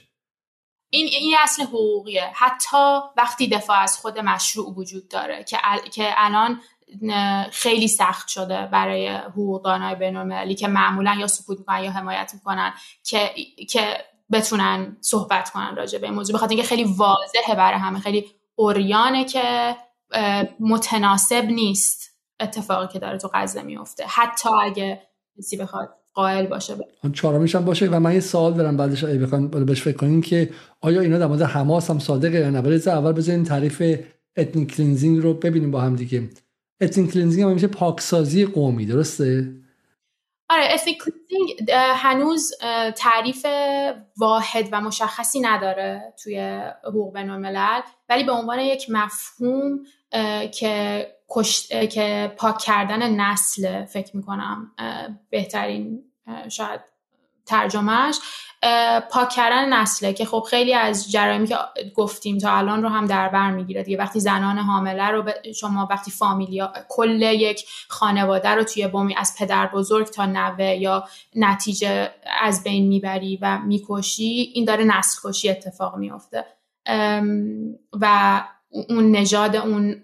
این 0.89 1.07
این 1.07 1.35
اصل 1.43 1.63
حقوقیه. 1.63 2.23
حتی 2.33 2.77
وقتی 3.17 3.47
دفاع 3.47 3.79
از 3.79 3.97
خود 3.97 4.19
مشروع 4.19 4.73
وجود 4.75 5.07
داره 5.07 5.43
که 5.43 5.57
که 5.93 6.09
الان 6.17 6.59
خیلی 7.51 7.87
سخت 7.87 8.27
شده 8.27 8.67
برای 8.71 9.07
حقوقدانای 9.07 9.95
بین‌المللی 9.95 10.55
که 10.55 10.67
معمولا 10.67 11.15
یا 11.19 11.27
سکوت 11.27 11.59
می‌کنن 11.59 11.83
یا 11.83 11.91
حمایت 11.91 12.31
می‌کنن 12.33 12.73
که 13.03 13.29
که 13.69 13.97
بتونن 14.31 14.97
صحبت 15.01 15.49
کنن 15.49 15.75
راجع 15.75 15.99
به 15.99 16.07
این 16.07 16.15
موضوع 16.15 16.35
بخاطر 16.35 16.49
اینکه 16.49 16.67
خیلی 16.67 16.83
واضحه 16.83 17.55
برای 17.57 17.79
همه 17.79 17.99
خیلی 17.99 18.25
اوریانه 18.55 19.25
که 19.25 19.75
متناسب 20.59 21.45
نیست 21.45 22.11
اتفاقی 22.39 22.93
که 22.93 22.99
داره 22.99 23.17
تو 23.17 23.29
غزه 23.33 23.61
میفته. 23.61 24.03
حتی 24.07 24.49
اگه 24.63 25.01
کسی 25.37 25.57
بخواد 25.57 25.89
قائل 26.13 26.47
باشه. 26.47 26.75
چهارمیش 27.13 27.55
هم 27.55 27.65
باشه 27.65 27.89
و 27.89 27.99
من 27.99 28.13
یه 28.13 28.19
سوال 28.19 28.53
دارم 28.53 28.77
بعدش 28.77 29.03
اگه 29.03 29.17
بخوام 29.17 29.47
بهش 29.47 29.81
فکر 29.81 29.97
کنین 29.97 30.21
که 30.21 30.49
آیا 30.81 31.01
اینا 31.01 31.17
در 31.17 31.27
مورد 31.27 31.41
حماس 31.41 31.89
هم 31.89 31.99
صادقه 31.99 32.37
یا 32.39 32.49
نه؟ 32.49 32.59
اول 32.87 33.11
بزنین 33.11 33.43
تعریف 33.43 33.83
ethnic 34.37 34.75
cleansing 34.75 35.23
رو 35.23 35.33
ببینیم 35.33 35.71
با 35.71 35.81
هم 35.81 35.95
دیگه. 35.95 36.29
ethnic 36.81 37.11
cleansing 37.11 37.43
هم 37.43 37.53
میشه 37.53 37.67
پاکسازی 37.67 38.45
قومی 38.45 38.85
درسته؟ 38.85 39.55
آره 40.49 40.73
ethnic 40.73 41.03
cleansing 41.03 41.71
هنوز 41.95 42.51
تعریف 42.95 43.45
واحد 44.17 44.69
و 44.71 44.81
مشخصی 44.81 45.39
نداره 45.39 46.13
توی 46.23 46.61
حقوق 46.83 47.13
بین 47.13 47.29
الملل 47.29 47.81
ولی 48.09 48.23
به 48.23 48.31
عنوان 48.31 48.59
یک 48.59 48.89
مفهوم 48.89 49.79
که 50.53 51.07
که 51.91 52.35
پاک 52.37 52.57
کردن 52.57 53.11
نسل 53.11 53.85
فکر 53.85 54.17
می‌کنم 54.17 54.71
بهترین 55.29 56.03
شاید 56.49 56.81
ترجمهش 57.45 58.19
پاک 59.11 59.29
کردن 59.29 59.73
نسله 59.73 60.13
که 60.13 60.25
خب 60.25 60.45
خیلی 60.49 60.73
از 60.73 61.11
جرایمی 61.11 61.47
که 61.47 61.57
گفتیم 61.95 62.37
تا 62.37 62.57
الان 62.57 62.83
رو 62.83 62.89
هم 62.89 63.05
در 63.05 63.29
بر 63.29 63.51
می‌گیره 63.51 63.83
دیگه. 63.83 63.97
وقتی 63.97 64.19
زنان 64.19 64.57
حامله 64.57 65.07
رو 65.07 65.23
شما 65.55 65.87
وقتی 65.91 66.11
فامیلیا 66.11 66.73
کل 66.89 67.21
یک 67.21 67.65
خانواده 67.87 68.49
رو 68.49 68.63
توی 68.63 68.87
بومی 68.87 69.15
از 69.17 69.35
پدر 69.39 69.67
بزرگ 69.67 70.07
تا 70.07 70.25
نوه 70.25 70.65
یا 70.65 71.03
نتیجه 71.35 72.11
از 72.41 72.63
بین 72.63 72.87
می‌بری 72.87 73.39
و 73.41 73.59
می‌کشی 73.59 74.51
این 74.53 74.65
داره 74.65 74.83
نسل 74.83 75.29
کشی 75.29 75.49
اتفاق 75.49 75.95
میفته 75.95 76.45
و 78.01 78.43
اون 78.89 79.11
نژاد 79.11 79.55
اون 79.55 80.03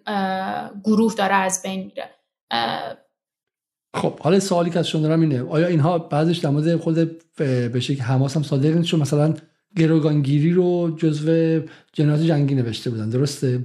گروه 0.83 1.13
داره 1.13 1.35
از 1.35 1.61
بین 1.61 1.83
میره. 1.83 2.09
خب 3.93 4.19
حالا 4.19 4.39
سوالی 4.39 4.69
که 4.69 4.79
از 4.79 4.87
شما 4.87 5.01
دارم 5.01 5.21
اینه 5.21 5.43
آیا 5.43 5.67
اینها 5.67 5.97
بعضش 5.99 6.37
در 6.37 6.49
مورد 6.49 6.75
خود 6.75 7.11
به 7.37 7.79
شکل 7.79 8.01
حماس 8.01 8.37
هم 8.37 8.43
صادق 8.43 8.77
نیست؟ 8.77 8.93
مثلا 8.93 9.33
گروگانگیری 9.75 10.53
رو 10.53 10.95
جزو 10.97 11.59
جنایات 11.93 12.21
جنگی 12.21 12.55
نوشته 12.55 12.89
بودن 12.89 13.09
درسته؟ 13.09 13.63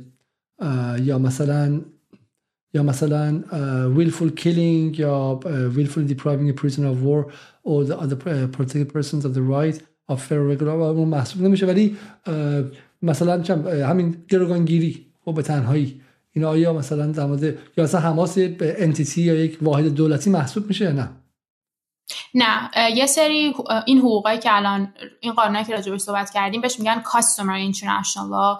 یا 1.02 1.18
مثلا 1.18 1.80
یا 2.74 2.82
مثلا 2.82 3.42
willful 3.96 4.30
killing 4.42 4.98
یا 4.98 5.40
depriving 6.08 6.48
a 6.50 6.54
prisoner 6.62 6.88
of 6.94 7.02
war 7.02 7.26
or 7.64 7.84
the 7.84 7.96
other 7.98 8.16
protected 8.56 8.88
persons 8.92 9.24
of 9.24 9.34
the 9.34 9.42
right 9.42 9.80
of 10.08 10.22
fair 10.22 10.42
regular 10.52 10.96
محسوب 11.06 11.42
نمیشه 11.42 11.66
ولی 11.66 11.96
مثلا 13.02 13.42
همین 13.86 14.16
گروگانگیری 14.28 15.06
و 15.26 15.32
به 15.32 15.42
تنهایی. 15.42 16.00
این 16.36 16.44
آیا 16.44 16.72
مثلا 16.72 17.06
در 17.06 17.26
مورد 17.26 17.42
یا 17.42 17.84
مثلا 17.84 18.00
حماس 18.00 18.38
به 18.38 18.76
انتیتی 18.78 19.22
یا 19.22 19.34
یک 19.34 19.58
واحد 19.62 19.84
دولتی 19.84 20.30
محسوب 20.30 20.66
میشه 20.66 20.84
یا 20.84 20.92
نه؟ 20.92 21.10
نه 22.34 22.70
یه 22.96 23.06
سری 23.06 23.54
این 23.86 23.98
حقوقایی 23.98 24.38
که 24.38 24.56
الان 24.56 24.94
این 25.20 25.32
قانونی 25.32 25.64
که 25.64 25.72
راجبش 25.72 26.00
صحبت 26.00 26.30
کردیم 26.30 26.60
بهش 26.60 26.78
میگن 26.78 27.00
کاستومر 27.00 27.54
اینترنشنال 27.54 28.56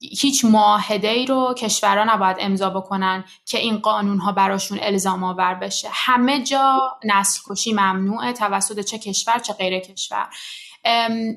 هیچ 0.00 0.44
معاهده 0.44 1.08
ای 1.08 1.26
رو 1.26 1.54
کشورها 1.58 2.14
نباید 2.14 2.36
امضا 2.40 2.70
بکنن 2.70 3.24
که 3.44 3.58
این 3.58 3.78
قانون 3.78 4.18
ها 4.18 4.32
براشون 4.32 4.78
الزام 4.82 5.24
آور 5.24 5.54
بشه. 5.54 5.88
همه 5.92 6.44
جا 6.44 6.78
نسل 7.04 7.40
کشی 7.46 7.72
ممنوعه 7.72 8.32
توسط 8.32 8.80
چه 8.80 8.98
کشور 8.98 9.38
چه 9.38 9.52
غیر 9.52 9.78
کشور. 9.78 10.26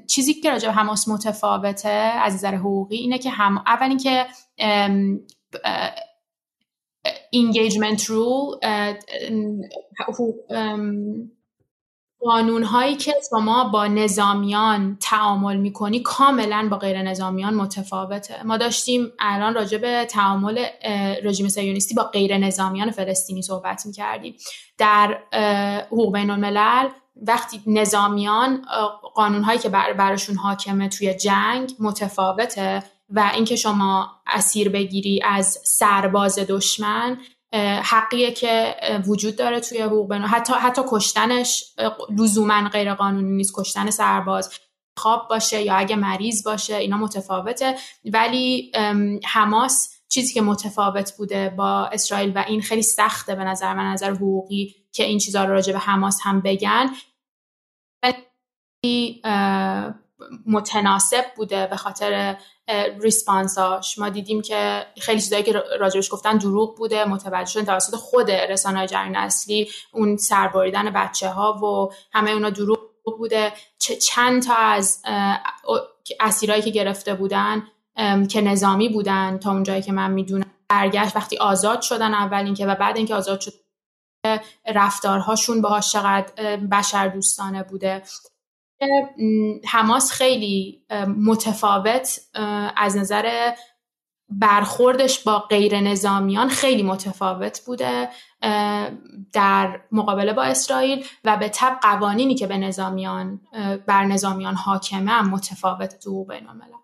چیزی 0.07 0.33
که 0.33 0.51
راجع 0.51 0.67
به 0.67 0.73
حماس 0.73 1.07
متفاوته 1.07 1.89
از 1.89 2.33
نظر 2.33 2.55
حقوقی 2.55 2.95
اینه 2.95 3.17
که 3.17 3.29
هم 3.29 3.63
اول 3.67 3.89
اینکه 3.89 4.25
engagement 7.35 8.05
رول 8.05 8.57
قانون 12.19 12.63
هایی 12.63 12.95
که 12.95 13.13
شما 13.29 13.63
با 13.63 13.87
نظامیان 13.87 14.97
تعامل 15.01 15.57
می‌کنی 15.57 15.99
کاملا 15.99 16.67
با 16.71 16.77
غیر 16.77 17.01
نظامیان 17.01 17.53
متفاوته. 17.53 18.43
ما 18.43 18.57
داشتیم 18.57 19.11
الان 19.19 19.53
راجع 19.53 19.77
به 19.77 20.05
تعامل 20.05 20.65
رژیم 21.23 21.47
سیونیستی 21.47 21.95
با 21.95 22.03
غیر 22.03 22.37
نظامیان 22.37 22.91
فلسطینی 22.91 23.41
صحبت 23.41 23.85
می‌کردیم. 23.85 24.35
در 24.77 25.17
حقوق 25.87 26.13
بین 26.13 26.29
الملل 26.29 26.89
وقتی 27.15 27.61
نظامیان 27.67 28.65
قانون 29.15 29.43
هایی 29.43 29.59
که 29.59 29.69
براشون 29.69 30.35
حاکمه 30.35 30.89
توی 30.89 31.13
جنگ 31.13 31.73
متفاوته 31.79 32.83
و 33.09 33.31
اینکه 33.33 33.55
شما 33.55 34.11
اسیر 34.27 34.69
بگیری 34.69 35.21
از 35.23 35.59
سرباز 35.65 36.39
دشمن 36.39 37.17
حقیه 37.83 38.31
که 38.31 38.75
وجود 39.07 39.35
داره 39.35 39.59
توی 39.59 39.81
حقوق 39.81 40.13
حتی 40.13 40.53
حتی 40.53 40.81
کشتنش 40.89 41.63
لزوما 42.17 42.69
غیر 42.69 42.93
قانونی 42.93 43.31
نیست. 43.31 43.53
کشتن 43.55 43.89
سرباز 43.89 44.49
خواب 44.97 45.27
باشه 45.29 45.61
یا 45.61 45.75
اگه 45.75 45.95
مریض 45.95 46.43
باشه 46.43 46.75
اینا 46.75 46.97
متفاوته. 46.97 47.75
ولی 48.05 48.71
حماس 49.25 49.89
چیزی 50.13 50.33
که 50.33 50.41
متفاوت 50.41 51.17
بوده 51.17 51.49
با 51.49 51.85
اسرائیل 51.85 52.31
و 52.35 52.43
این 52.47 52.61
خیلی 52.61 52.81
سخته 52.81 53.35
به 53.35 53.43
نظر 53.43 53.73
من 53.73 53.83
نظر 53.83 54.11
حقوقی 54.11 54.75
که 54.91 55.03
این 55.03 55.17
چیزها 55.17 55.43
رو 55.43 55.53
راجع 55.53 55.73
به 55.73 55.79
حماس 55.79 56.19
هم 56.23 56.41
بگن. 56.41 56.89
متناسب 60.45 61.25
بوده 61.35 61.67
به 61.67 61.75
خاطر 61.75 62.37
ریسپانساش 63.01 63.99
ما 63.99 64.09
دیدیم 64.09 64.41
که 64.41 64.85
خیلی 65.01 65.21
چیزایی 65.21 65.43
که 65.43 65.63
راجبش 65.79 66.13
گفتن 66.13 66.37
دروغ 66.37 66.77
بوده 66.77 67.05
متوجه 67.05 67.51
شدن 67.51 67.65
توسط 67.65 67.95
خود 67.95 68.31
رسانه 68.31 68.87
جریان 68.87 69.15
اصلی 69.15 69.69
اون 69.93 70.17
سربریدن 70.17 70.89
بچه 70.89 71.29
ها 71.29 71.53
و 71.53 71.93
همه 72.11 72.31
اونا 72.31 72.49
دروغ 72.49 72.79
بوده. 73.17 73.53
چند 74.01 74.43
تا 74.43 74.55
از 74.55 75.03
اسیرایی 76.19 76.61
که 76.61 76.69
گرفته 76.69 77.13
بودن 77.13 77.63
که 78.29 78.41
نظامی 78.41 78.89
بودن 78.89 79.37
تا 79.37 79.51
اونجایی 79.51 79.81
که 79.81 79.91
من 79.91 80.11
می‌دونم. 80.11 80.45
برگشت 80.69 81.15
وقتی 81.15 81.37
آزاد 81.37 81.81
شدن 81.81 82.13
اول 82.13 82.45
اینکه 82.45 82.65
و 82.65 82.75
بعد 82.75 82.97
اینکه 82.97 83.15
آزاد 83.15 83.39
شد 83.39 83.53
رفتارهاشون 84.75 85.61
باهاش 85.61 85.91
چقدر 85.91 86.57
بشر 86.57 87.07
دوستانه 87.07 87.63
بوده. 87.63 88.03
حماس 89.65 90.11
خیلی 90.11 90.85
متفاوت 91.17 92.19
از 92.77 92.97
نظر 92.97 93.51
برخوردش 94.29 95.23
با 95.23 95.39
غیر 95.39 95.79
نظامیان 95.79 96.49
خیلی 96.49 96.83
متفاوت 96.83 97.61
بوده 97.65 98.09
در 99.33 99.81
مقابله 99.91 100.33
با 100.33 100.43
اسرائیل 100.43 101.05
و 101.23 101.37
به 101.37 101.49
طب 101.49 101.79
قوانینی 101.81 102.35
که 102.35 102.47
به 102.47 102.57
نظامیان 102.57 103.41
بر 103.87 104.03
نظامیان 104.05 104.55
حاکمه 104.55 105.11
هم 105.11 105.29
متفاوت 105.29 105.99
تو 105.99 106.25
بین 106.25 106.47
الملل 106.47 106.82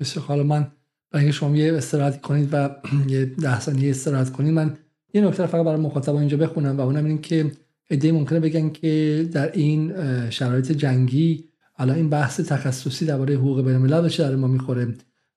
بسیار 0.00 0.24
حالا 0.24 0.42
من 0.42 0.72
برای 1.10 1.32
شما 1.32 1.56
یه 1.56 1.72
استراحت 1.72 2.20
کنید 2.20 2.48
و 2.52 2.76
یه 3.08 3.24
ده 3.24 3.60
ثانیه 3.60 3.90
استراحت 3.90 4.32
کنید 4.32 4.54
من 4.54 4.76
یه 5.14 5.20
نکته 5.20 5.46
فقط 5.46 5.64
برای 5.64 5.80
مخاطبا 5.80 6.20
اینجا 6.20 6.36
بخونم 6.36 6.78
و 6.78 6.80
اونم 6.80 7.04
این 7.04 7.20
که 7.20 7.52
ایده 7.90 8.12
ممکنه 8.12 8.40
بگن 8.40 8.70
که 8.70 9.28
در 9.32 9.52
این 9.52 9.92
شرایط 10.30 10.72
جنگی 10.72 11.44
الان 11.76 11.96
این 11.96 12.10
بحث 12.10 12.40
تخصصی 12.40 13.06
درباره 13.06 13.34
حقوق 13.34 13.64
بین 13.64 13.74
الملل 13.74 14.00
به 14.00 14.08
در 14.08 14.36
ما 14.36 14.46
می‌خوره؟ 14.46 14.94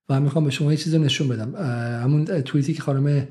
و 0.10 0.20
می‌خوام 0.20 0.46
به 0.46 0.52
شما 0.52 0.72
یه 0.72 0.78
چیزی 0.78 1.00
نشون 1.00 1.28
بدم. 1.28 1.56
همون 2.04 2.26
توییتی 2.26 2.74
که 2.74 2.82
خانم 2.82 3.28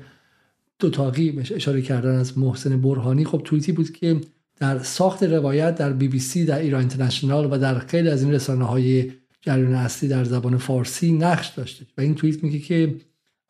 دوتاقی 0.79 1.39
اشاره 1.55 1.81
کردن 1.81 2.15
از 2.15 2.37
محسن 2.37 2.81
برهانی 2.81 3.25
خب 3.25 3.41
توییتی 3.45 3.71
بود 3.71 3.91
که 3.91 4.21
در 4.57 4.79
ساخت 4.79 5.23
روایت 5.23 5.75
در 5.75 5.93
بی 5.93 6.07
بی 6.07 6.19
سی 6.19 6.45
در 6.45 6.59
ایران 6.59 6.79
اینترنشنال 6.79 7.53
و 7.53 7.57
در 7.57 7.79
خیلی 7.79 8.09
از 8.09 8.23
این 8.23 8.33
رسانه 8.33 8.65
های 8.65 9.11
جریان 9.45 9.73
اصلی 9.73 10.09
در 10.09 10.23
زبان 10.23 10.57
فارسی 10.57 11.11
نقش 11.11 11.47
داشته. 11.47 11.85
و 11.97 12.01
این 12.01 12.15
توییت 12.15 12.43
میگه 12.43 12.59
که 12.59 12.95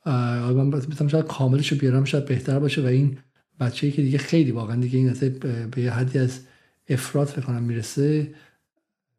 من 0.06 0.70
بتونم 0.70 1.10
شاید 1.10 1.26
کاملش 1.26 1.72
رو 1.72 1.78
بیارم 1.78 2.04
شاید 2.04 2.26
بهتر 2.26 2.60
باشه. 2.60 2.82
و 2.82 2.86
این 2.86 3.18
بچه‌ای 3.60 3.94
که 3.94 4.02
دیگه 4.02 4.18
خیلی 4.18 4.52
واقعا 4.52 4.76
دیگه 4.76 4.98
این 4.98 5.14
به 5.76 5.92
حدی 5.92 6.20
از 6.20 6.40
افراد 6.90 7.28
فکر 7.28 7.60
می‌رسه. 7.60 8.34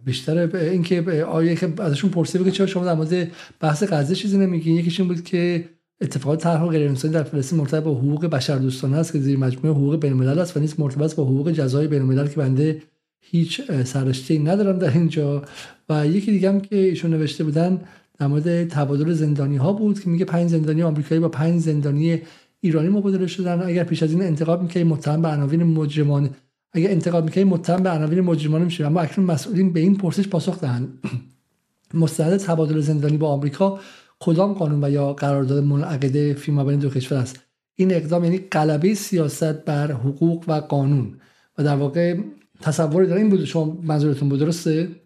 بیشتر 0.05 0.57
اینکه 0.57 1.25
آیه 1.25 1.57
که 1.57 1.73
ازشون 1.79 2.11
پرسیده 2.11 2.45
که 2.45 2.51
چرا 2.51 2.67
شما 2.67 2.85
در 2.85 2.95
مورد 2.95 3.31
بحث 3.61 3.83
غزه 3.83 4.15
چیزی 4.15 4.39
نمیگین؟ 4.39 4.77
یکیش 4.77 5.01
این 5.01 5.09
بود 5.09 5.25
که 5.25 5.69
اتفاقات 6.01 6.43
طرح 6.43 6.67
غیر 6.67 6.89
انسانی 6.89 7.15
در 7.15 7.23
فلسطین 7.23 7.59
مرتبط 7.59 7.83
با 7.83 7.95
حقوق 7.95 8.27
بشر 8.27 8.57
دوستانه 8.59 8.97
است 8.97 9.13
که 9.13 9.19
زیر 9.19 9.39
مجموعه 9.39 9.77
حقوق 9.77 10.01
بین 10.01 10.13
الملل 10.13 10.39
است 10.39 10.57
و 10.57 10.61
نیز 10.61 10.81
مرتبط 10.81 11.15
با 11.15 11.25
حقوق 11.25 11.51
جزای 11.51 11.89
بین 11.89 12.03
الملل 12.03 12.29
که 12.29 12.37
بنده 12.37 12.83
هیچ 13.31 13.61
سرشته 13.85 14.39
ندارم 14.39 14.79
در 14.79 14.91
اینجا. 14.91 15.43
و 15.89 16.07
یکی 16.07 16.33
دیگه 16.33 16.49
هم 16.49 16.61
که 16.61 16.77
ایشون 16.77 17.11
نوشته 17.11 17.45
بودن 17.45 17.81
در 18.19 18.27
مورد 18.27 18.69
تبادل 18.69 19.13
زندانی 19.13 19.57
ها 19.57 19.73
بود 19.73 20.01
که 20.01 20.11
میگه 20.11 20.25
پنج 20.25 20.51
زندانی 20.51 20.83
آمریکایی 20.83 21.21
با 21.21 21.29
پنج 21.29 21.61
زندانی 21.61 22.21
ایرانی 22.61 22.89
مبادله 22.89 23.27
شدن. 23.27 23.63
اگر 23.63 23.85
پیش 23.85 24.03
از 24.03 24.13
این 24.13 24.23
انتقاد 24.23 24.63
می‌کنی 24.63 24.85
متهم 24.85 25.23
به 25.23 25.29
عناوین 25.29 25.63
مجرمان. 25.63 26.31
اگر 26.73 26.91
انتقاد 26.91 27.25
می‌کنی 27.25 27.45
متهم 27.45 27.83
به 27.83 27.91
عناوین 27.91 28.21
مجرمان 28.21 28.63
میشه 28.63 28.87
اما 28.87 29.01
اکنون 29.01 29.31
مسئولین 29.31 29.73
به 29.73 29.81
این 29.81 29.97
پرسش 29.97 30.29
پاسخ 30.29 30.61
دهند 30.61 30.99
مستند 31.95 32.37
تبادل 32.37 32.81
زندانی 32.81 33.17
با 33.17 33.29
آمریکا 33.29 33.81
کدام 34.21 34.53
قانون 34.53 34.85
و 34.85 34.91
یا 34.91 35.13
قرارداد 35.13 35.65
منعقده 35.65 36.35
فیما 36.35 36.65
بین 36.65 36.79
دو 36.79 36.91
کشور 36.91 37.19
است؟ 37.19 37.41
این 37.75 37.95
اقدام 37.95 38.25
یعنی 38.25 38.39
غلبه 38.39 38.95
سیاست 38.95 39.65
بر 39.65 39.93
حقوق 39.93 40.45
و 40.49 40.53
قانون. 40.53 41.15
و 41.59 41.65
در 41.65 41.77
واقع 41.77 42.17
تصوری 42.63 43.07
در 43.07 43.17
این 43.17 43.31
بود 43.31 43.45
شما 43.45 43.79
منظورتون 43.83 44.29
بود 44.29 44.41
درسته؟ 44.41 45.01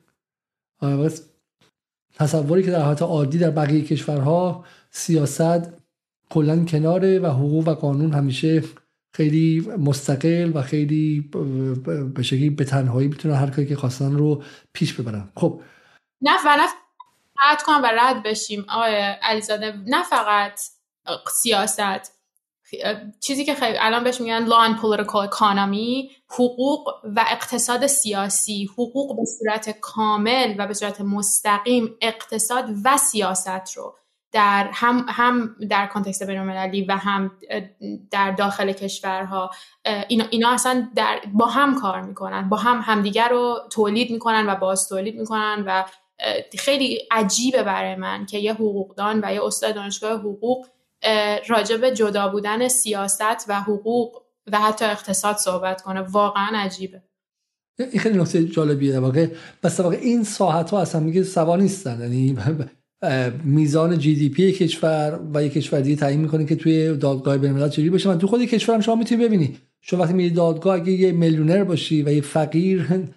تصوری 2.14 2.62
که 2.62 2.70
در 2.70 2.82
حالت 2.82 3.02
عادی 3.02 3.38
در 3.38 3.50
بقیه 3.50 3.84
کشورها 3.84 4.64
سیاست 4.90 5.80
کلا 6.30 6.64
کناره 6.64 7.18
و 7.18 7.26
حقوق 7.26 7.68
و 7.68 7.74
قانون 7.74 8.12
همیشه 8.12 8.62
خیلی 9.14 9.60
مستقل 9.60 10.52
و 10.54 10.62
خیلی 10.62 11.20
به 12.14 12.22
شکلی 12.22 12.50
به 12.50 12.64
تنهایی 12.64 13.08
می‌تونن 13.08 13.34
هر 13.34 13.50
کاری 13.50 13.68
که 13.68 13.76
خواستن 13.76 14.12
رو 14.12 14.42
پیش 14.72 14.92
ببرن. 14.94 15.28
خب. 15.36 15.60
نه 16.22 16.56
نه 16.56 16.66
قطع 17.42 17.64
کنم 17.64 17.82
و 17.82 17.86
رد 17.86 18.22
بشیم. 18.22 18.64
آقای 18.68 18.94
علیزاده 19.22 19.76
نه 19.86 20.02
فقط 20.02 20.60
سیاست. 21.42 22.19
چیزی 23.20 23.44
که 23.44 23.54
خیلی 23.54 23.78
الان 23.78 24.04
بهش 24.04 24.20
میگن 24.20 24.46
and 24.46 24.80
political 24.80 25.30
economy 25.30 26.10
حقوق 26.28 26.88
و 27.16 27.24
اقتصاد 27.30 27.86
سیاسی. 27.86 28.68
حقوق 28.72 29.16
به 29.16 29.24
صورت 29.24 29.80
کامل 29.80 30.54
و 30.58 30.66
به 30.66 30.74
صورت 30.74 31.00
مستقیم 31.00 31.96
اقتصاد 32.00 32.64
و 32.84 32.96
سیاست 32.96 33.76
رو 33.76 33.94
در 34.32 34.70
هم, 34.72 35.06
هم 35.08 35.56
در 35.70 35.86
کانتکست 35.86 36.26
بینالمللی 36.26 36.84
و 36.84 36.96
هم 36.96 37.30
در 38.10 38.30
داخل 38.30 38.72
کشورها 38.72 39.50
اینا, 40.08 40.24
اینا 40.30 40.50
اصلا 40.50 40.88
در 40.94 41.20
با 41.32 41.46
هم 41.46 41.80
کار 41.80 42.00
می‌کنن. 42.00 42.48
با 42.48 42.56
هم 42.56 42.80
همدیگر 42.84 43.28
رو 43.28 43.58
تولید 43.72 44.10
می‌کنن 44.10 44.46
و 44.48 44.54
باز 44.54 44.88
تولید 44.88 45.20
می‌کنن 45.20 45.64
و 45.66 45.84
خیلی 46.58 46.98
عجیبه 47.10 47.62
برای 47.62 47.94
من 47.94 48.26
که 48.26 48.38
یه 48.38 48.54
حقوقدان 48.54 49.20
و 49.24 49.34
یه 49.34 49.44
استاد 49.44 49.74
دانشگاه 49.74 50.20
حقوق 50.20 50.66
راجع 51.48 51.76
به 51.76 51.90
جدا 51.90 52.28
بودن 52.28 52.68
سیاست 52.68 53.48
و 53.48 53.60
حقوق 53.60 54.22
و 54.52 54.60
حتی 54.60 54.84
اقتصاد 54.84 55.36
صحبت 55.36 55.82
کنه. 55.82 56.00
واقعا 56.00 56.50
عجیبه. 56.54 57.02
این 57.78 58.00
خیلی 58.00 58.18
نکته 58.18 58.44
جالبیه. 58.44 58.92
در 58.92 58.98
واقع 58.98 59.26
بس 59.62 59.80
واقع 59.80 59.96
این 59.96 60.24
ساحت 60.24 60.70
ها 60.70 60.80
اصلا 60.80 61.00
میگه 61.00 61.22
سوا 61.22 61.56
نیستن. 61.56 62.00
یعنی 62.00 62.36
میزان 63.44 63.98
جی 63.98 64.14
دی 64.14 64.28
پی 64.28 64.52
کشور 64.52 65.20
و 65.34 65.44
یک 65.44 65.52
کشور 65.52 65.80
دیگه 65.80 65.96
تعیین 65.96 66.20
می‌کنه 66.20 66.46
که 66.46 66.56
توی 66.56 66.96
دادگاه 66.96 67.38
بین 67.38 67.50
الملل 67.50 67.68
چجوری 67.68 67.90
باشه. 67.90 68.08
من 68.08 68.18
تو 68.18 68.26
خود 68.26 68.44
کشور 68.44 68.74
هم 68.74 68.80
شما 68.80 68.94
می‌تونی 68.94 69.24
ببینی. 69.24 69.56
شما 69.80 70.02
وقتی 70.02 70.14
میری 70.14 70.30
دادگاه 70.30 70.74
اگه 70.74 70.92
یه 70.92 71.12
میلیونر 71.12 71.64
باشی 71.64 72.02
و 72.02 72.12
یه 72.12 72.20
فقیر 72.20 73.08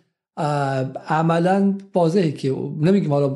عملا 1.08 1.78
واضحه 1.96 2.32
که 2.32 2.50
نمیگیم 2.82 3.14
حالا 3.14 3.28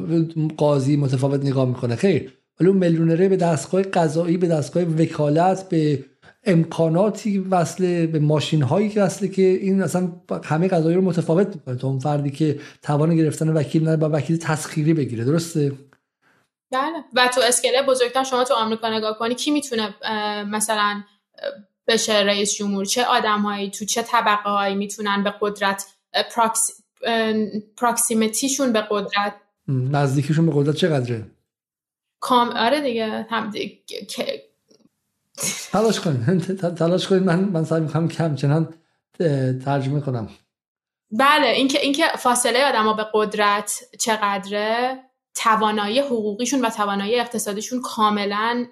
قاضی 0.58 0.98
متفاوت 0.98 1.46
نگاه 1.46 1.66
می‌کنه. 1.66 1.96
خیر. 1.96 2.37
ولی 2.60 2.70
اون 2.70 2.78
میلیونره 2.78 3.30
به 3.30 3.38
دستگاه 3.38 3.82
قضایی 3.82 4.38
به 4.38 4.48
دستگاه 4.48 4.84
وکالت 4.84 5.70
به 5.70 6.06
امکاناتی 6.44 7.40
وصله 7.40 8.08
به 8.08 8.20
ماشین 8.20 8.62
هایی 8.62 8.90
که 8.90 9.02
وصله 9.02 9.28
که 9.28 9.42
این 9.42 9.82
اصلا 9.82 10.12
همه 10.44 10.68
قضایی 10.68 10.96
رو 10.96 11.02
متفاوت 11.02 11.56
می‌کنه. 11.56 11.76
تا 11.76 11.88
اون 11.88 12.00
فردی 12.00 12.32
که 12.32 12.60
توان 12.82 13.16
گرفتن 13.16 13.50
وکیل 13.50 13.82
نداره 13.82 13.98
با 13.98 14.18
وکیل 14.18 14.38
تسخیری 14.38 14.94
بگیره. 14.94 15.24
درسته؟ 15.24 15.72
بله. 16.72 17.04
و 17.14 17.28
تو 17.28 17.42
اسکله 17.42 17.82
بزرگتر 17.88 18.24
شما 18.24 18.44
تو 18.44 18.54
آمریکا 18.54 18.90
نگاه 18.98 19.18
کنی 19.18 19.36
کی 19.36 19.52
می‌تونه 19.52 19.96
مثلا 20.44 21.04
بشه 21.88 22.14
رئیس 22.14 22.54
جمهور؟ 22.54 22.86
چه 22.86 23.06
آدمهایی؟ 23.06 23.72
تو 23.72 23.86
چه 23.86 24.02
طبقه 24.02 24.50
هایی 24.50 24.76
می‌تونن 24.76 25.24
به 25.24 25.34
قدرت 25.42 25.86
پراکس... 26.36 26.72
پراکسیمتیشون 27.78 28.74
به 28.74 28.84
قدرت؟ 28.90 29.34
نزدیکیشون 29.68 30.46
به 30.46 30.52
قدرت 30.56 30.76
چقدره؟ 30.76 31.26
کام 32.20 32.50
آره 32.50 32.82
دیگه 32.82 33.28
هم 33.30 33.50
دیگه 33.50 33.78
تلاش 35.72 36.00
کنید 36.00 36.58
تلاش 36.80 37.08
کنید. 37.08 37.24
من 37.24 37.40
من 37.40 37.64
سعی 37.64 37.82
می‌کنم 37.82 38.36
چنان 38.36 38.74
ترجمه 39.66 40.02
کنم. 40.02 40.30
بله 41.12 41.48
اینکه 41.48 41.80
اینکه 41.80 42.08
فاصله 42.18 42.66
آدم 42.66 42.96
به 42.96 43.06
قدرت 43.14 43.80
چقدره 44.00 45.00
توانایی 45.36 46.00
حقوقیشون 46.00 46.66
و 46.66 46.70
توانایی 46.70 47.20
اقتصادیشون 47.20 47.82
کاملا 47.82 48.66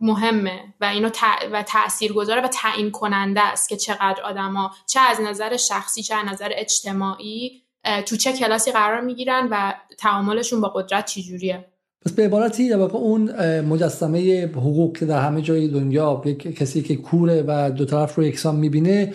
مهمه 0.00 0.74
و 0.80 0.84
اینو 0.84 1.10
و 1.52 1.62
تأثیر 1.62 2.12
گذاره 2.12 2.40
و 2.40 2.48
تعیین 2.48 2.90
کننده 2.90 3.40
است 3.40 3.68
که 3.68 3.76
چقدر 3.76 4.22
آدما 4.24 4.74
چه 4.86 5.00
از 5.00 5.20
نظر 5.20 5.56
شخصی 5.56 6.02
چه 6.02 6.14
از 6.14 6.26
نظر 6.26 6.50
اجتماعی 6.52 7.62
تو 8.06 8.16
چه 8.16 8.32
کلاسی 8.32 8.72
قرار 8.72 9.00
می‌گیرن 9.00 9.48
و 9.50 9.74
تعاملشون 9.98 10.60
با 10.60 10.68
قدرت 10.68 11.06
چجوریه. 11.06 11.64
پس 12.04 12.12
به 12.12 12.24
عبارتی 12.24 12.68
در 12.68 12.76
واقع 12.76 12.98
اون 12.98 13.30
مجسمه 13.60 14.46
حقوق 14.46 14.96
که 14.96 15.06
در 15.06 15.20
همه 15.20 15.42
جای 15.42 15.68
دنیا 15.68 16.16
کسی 16.56 16.82
که 16.82 16.96
کوره 16.96 17.44
و 17.46 17.70
دو 17.70 17.84
طرف 17.84 18.14
رو 18.14 18.24
یکسان 18.24 18.56
می‌بینه 18.56 19.14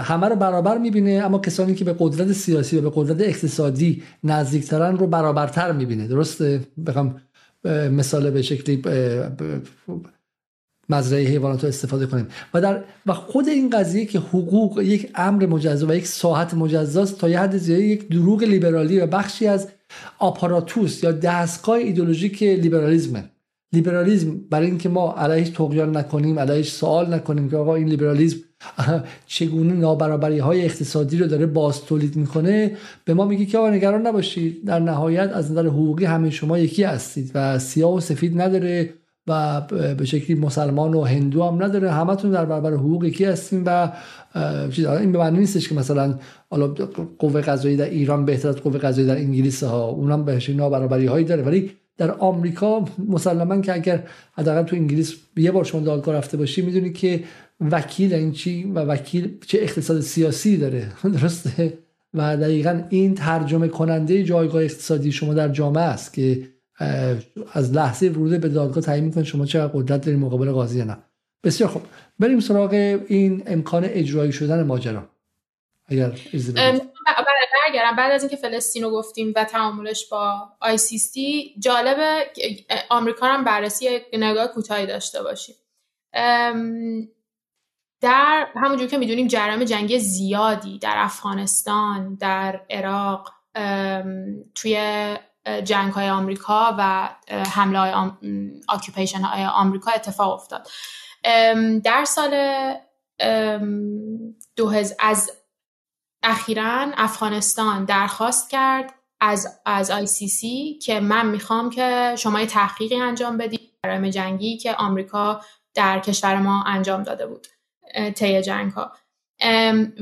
همه 0.00 0.28
رو 0.28 0.36
برابر 0.36 0.78
می‌بینه 0.78 1.10
اما 1.10 1.38
کسانی 1.38 1.74
که 1.74 1.84
به 1.84 1.96
قدرت 1.98 2.32
سیاسی 2.32 2.78
و 2.78 2.80
به 2.80 2.92
قدرت 2.94 3.20
اقتصادی 3.20 4.02
نزدیکترن 4.24 4.96
رو 4.96 5.06
برابرتر 5.06 5.72
می‌بینه. 5.72 6.08
درسته؟ 6.08 6.60
بخوام 6.86 7.20
مثال 7.90 8.30
به 8.30 8.42
شکلی 8.42 8.82
مزرعه 10.88 11.24
حیوانات 11.24 11.62
رو 11.62 11.68
استفاده 11.68 12.06
کنیم. 12.06 12.26
و 12.54 12.60
در 12.60 12.84
و 13.06 13.12
خود 13.12 13.48
این 13.48 13.70
قضیه 13.70 14.04
که 14.04 14.18
حقوق 14.18 14.80
یک 14.80 15.10
امر 15.14 15.46
مجزا 15.46 15.86
و 15.86 15.94
یک 15.94 16.06
ساحت 16.06 16.54
مجزاست 16.54 17.18
تا 17.18 17.28
یه 17.28 17.40
حد 17.40 17.56
زیادی 17.56 17.84
یک 17.84 18.08
دروغ 18.08 18.42
لیبرالی 18.42 19.00
و 19.00 19.06
بخشی 19.06 19.46
از 19.46 19.68
آپاراتوس 20.18 21.04
یا 21.04 21.12
دستگاه 21.12 21.76
ایدولوژیک 21.76 22.42
لیبرالیزمه. 22.42 23.24
لیبرالیزم 23.72 24.40
برای 24.50 24.66
اینکه 24.66 24.88
ما 24.88 25.12
علیهش 25.12 25.48
تقیان 25.48 25.96
نکنیم 25.96 26.38
علیهش 26.38 26.72
سوال 26.72 27.14
نکنیم 27.14 27.50
که 27.50 27.56
آقا 27.56 27.74
این 27.74 27.88
لیبرالیزم 27.88 28.36
چگونه 29.26 29.72
نابرابری 29.72 30.38
های 30.38 30.64
اقتصادی 30.64 31.18
رو 31.18 31.26
داره 31.26 31.46
باز 31.46 31.84
تولید 31.84 32.16
می‌کنه 32.16 32.76
به 33.04 33.14
ما 33.14 33.24
میگه 33.24 33.46
که 33.46 33.58
آقا 33.58 33.70
نگران 33.70 34.06
نباشید. 34.06 34.64
در 34.64 34.78
نهایت 34.78 35.30
از 35.32 35.50
نظر 35.50 35.66
حقوقی 35.66 36.04
همه 36.04 36.30
شما 36.30 36.58
یکی 36.58 36.82
هستید 36.82 37.30
و 37.34 37.58
سیاه 37.58 37.94
و 37.94 38.00
سفید 38.00 38.40
نداره. 38.40 38.94
و 39.26 39.60
به 39.98 40.04
شکلی 40.04 40.36
مسلمان 40.36 40.94
و 40.94 41.02
هندو 41.02 41.42
هم 41.42 41.62
نداره. 41.62 41.90
همتون 41.90 42.30
در 42.30 42.44
برابر 42.44 42.72
حقوق 42.72 43.04
یکی 43.04 43.24
هستیم 43.24 43.62
و 43.66 43.92
این 44.76 45.12
به 45.12 45.18
معنی 45.18 45.38
نیستش 45.38 45.68
که 45.68 45.74
مثلا 45.74 46.18
قوه 47.18 47.40
قضایی 47.40 47.76
در 47.76 47.90
ایران 47.90 48.24
بهتر 48.24 48.48
از 48.48 48.56
قوه 48.56 48.78
قضایی 48.78 49.06
در 49.06 49.16
انگلیس 49.16 49.62
ها. 49.62 49.88
اونم 49.88 50.24
بهش 50.24 50.50
نابرابری 50.50 51.06
هایی 51.06 51.24
داره. 51.24 51.42
ولی 51.42 51.70
در 51.96 52.10
آمریکا 52.10 52.84
مسلما 53.08 53.60
که 53.60 53.74
اگر 53.74 54.02
حداقل 54.32 54.62
تو 54.62 54.76
انگلیس 54.76 55.14
یه 55.36 55.50
بار 55.50 55.64
شما 55.64 55.80
دادگاه 55.80 56.14
رفته 56.14 56.36
باشی 56.36 56.62
می‌دونی 56.62 56.92
که 56.92 57.24
وکیل 57.60 58.14
این 58.14 58.32
چی 58.32 58.64
و 58.64 58.78
وکیل 58.78 59.38
چه 59.46 59.58
اقتصاد 59.58 60.00
سیاسی 60.00 60.56
داره. 60.56 60.92
درسته؟ 61.20 61.78
و 62.14 62.36
دقیقا 62.36 62.82
این 62.88 63.14
ترجمه 63.14 63.68
کننده 63.68 64.24
جایگاه 64.24 64.62
اقتصادی 64.62 65.12
شما 65.12 65.34
در 65.34 65.48
جامعه 65.48 65.82
است 65.82 66.14
که 66.14 66.48
از 67.52 67.72
لحظه 67.72 68.08
ورود 68.08 68.40
به 68.40 68.48
دادگاه 68.48 68.84
تعیین 68.84 69.04
می‌کنه 69.04 69.24
شما 69.24 69.46
چقدر 69.46 69.72
قدرت 69.74 70.04
دارید 70.04 70.20
مقابل 70.20 70.52
قاضی 70.52 70.84
نه. 70.84 70.98
بسیار 71.44 71.70
خوب. 71.70 71.82
بریم 72.18 72.40
سراغ 72.40 72.72
این 73.08 73.42
امکان 73.46 73.84
اجرایی 73.84 74.32
شدن 74.32 74.62
ماجرا. 74.62 75.08
اگر 75.86 76.12
برگردم. 77.66 77.96
بعد 77.96 78.12
از 78.12 78.22
اینکه 78.22 78.36
فلسطین 78.36 78.82
رو 78.82 78.90
گفتیم 78.90 79.32
و 79.36 79.44
تعاملش 79.44 80.08
با 80.08 80.48
سی 80.76 81.54
جالبه 81.58 82.26
آمریکا 82.90 83.26
هم 83.26 83.44
بررسی 83.44 84.00
نگاه 84.12 84.46
کوتاهی 84.46 84.86
داشته 84.86 85.22
باشیم. 85.22 85.54
در 88.00 88.46
همونجور 88.54 88.88
که 88.88 88.98
می‌دونیم 88.98 89.26
جرم 89.26 89.64
جنگی 89.64 89.98
زیادی 89.98 90.78
در 90.78 90.94
افغانستان 90.96 92.14
در 92.14 92.60
عراق 92.70 93.32
توی 94.54 94.76
جنگ 95.64 95.92
های 95.92 96.08
آمریکا 96.08 96.74
و 96.78 97.08
حمله 97.28 97.78
های 97.78 97.92
آکیپیشن 98.68 99.20
های 99.20 99.44
آمریکا 99.44 99.90
اتفاق 99.90 100.32
افتاد. 100.32 100.68
در 101.84 102.04
سال 102.04 102.34
دو 104.56 104.72
از 104.98 105.32
اخیرا 106.22 106.90
افغانستان 106.96 107.84
درخواست 107.84 108.50
کرد 108.50 108.94
از 109.20 109.60
از 109.66 110.10
سی 110.10 110.78
که 110.82 111.00
من 111.00 111.26
می‌خوام 111.26 111.70
که 111.70 112.14
شما 112.18 112.40
یه 112.40 112.46
تحقیقی 112.46 112.96
انجام 112.96 113.36
بدید 113.36 113.70
برای 113.82 114.10
جنگی 114.10 114.56
که 114.56 114.74
آمریکا 114.74 115.40
در 115.74 116.00
کشور 116.00 116.36
ما 116.36 116.64
انجام 116.66 117.02
داده 117.02 117.26
بود 117.26 117.46
طی 118.14 118.42
جنگ 118.42 118.72
ها 118.72 118.92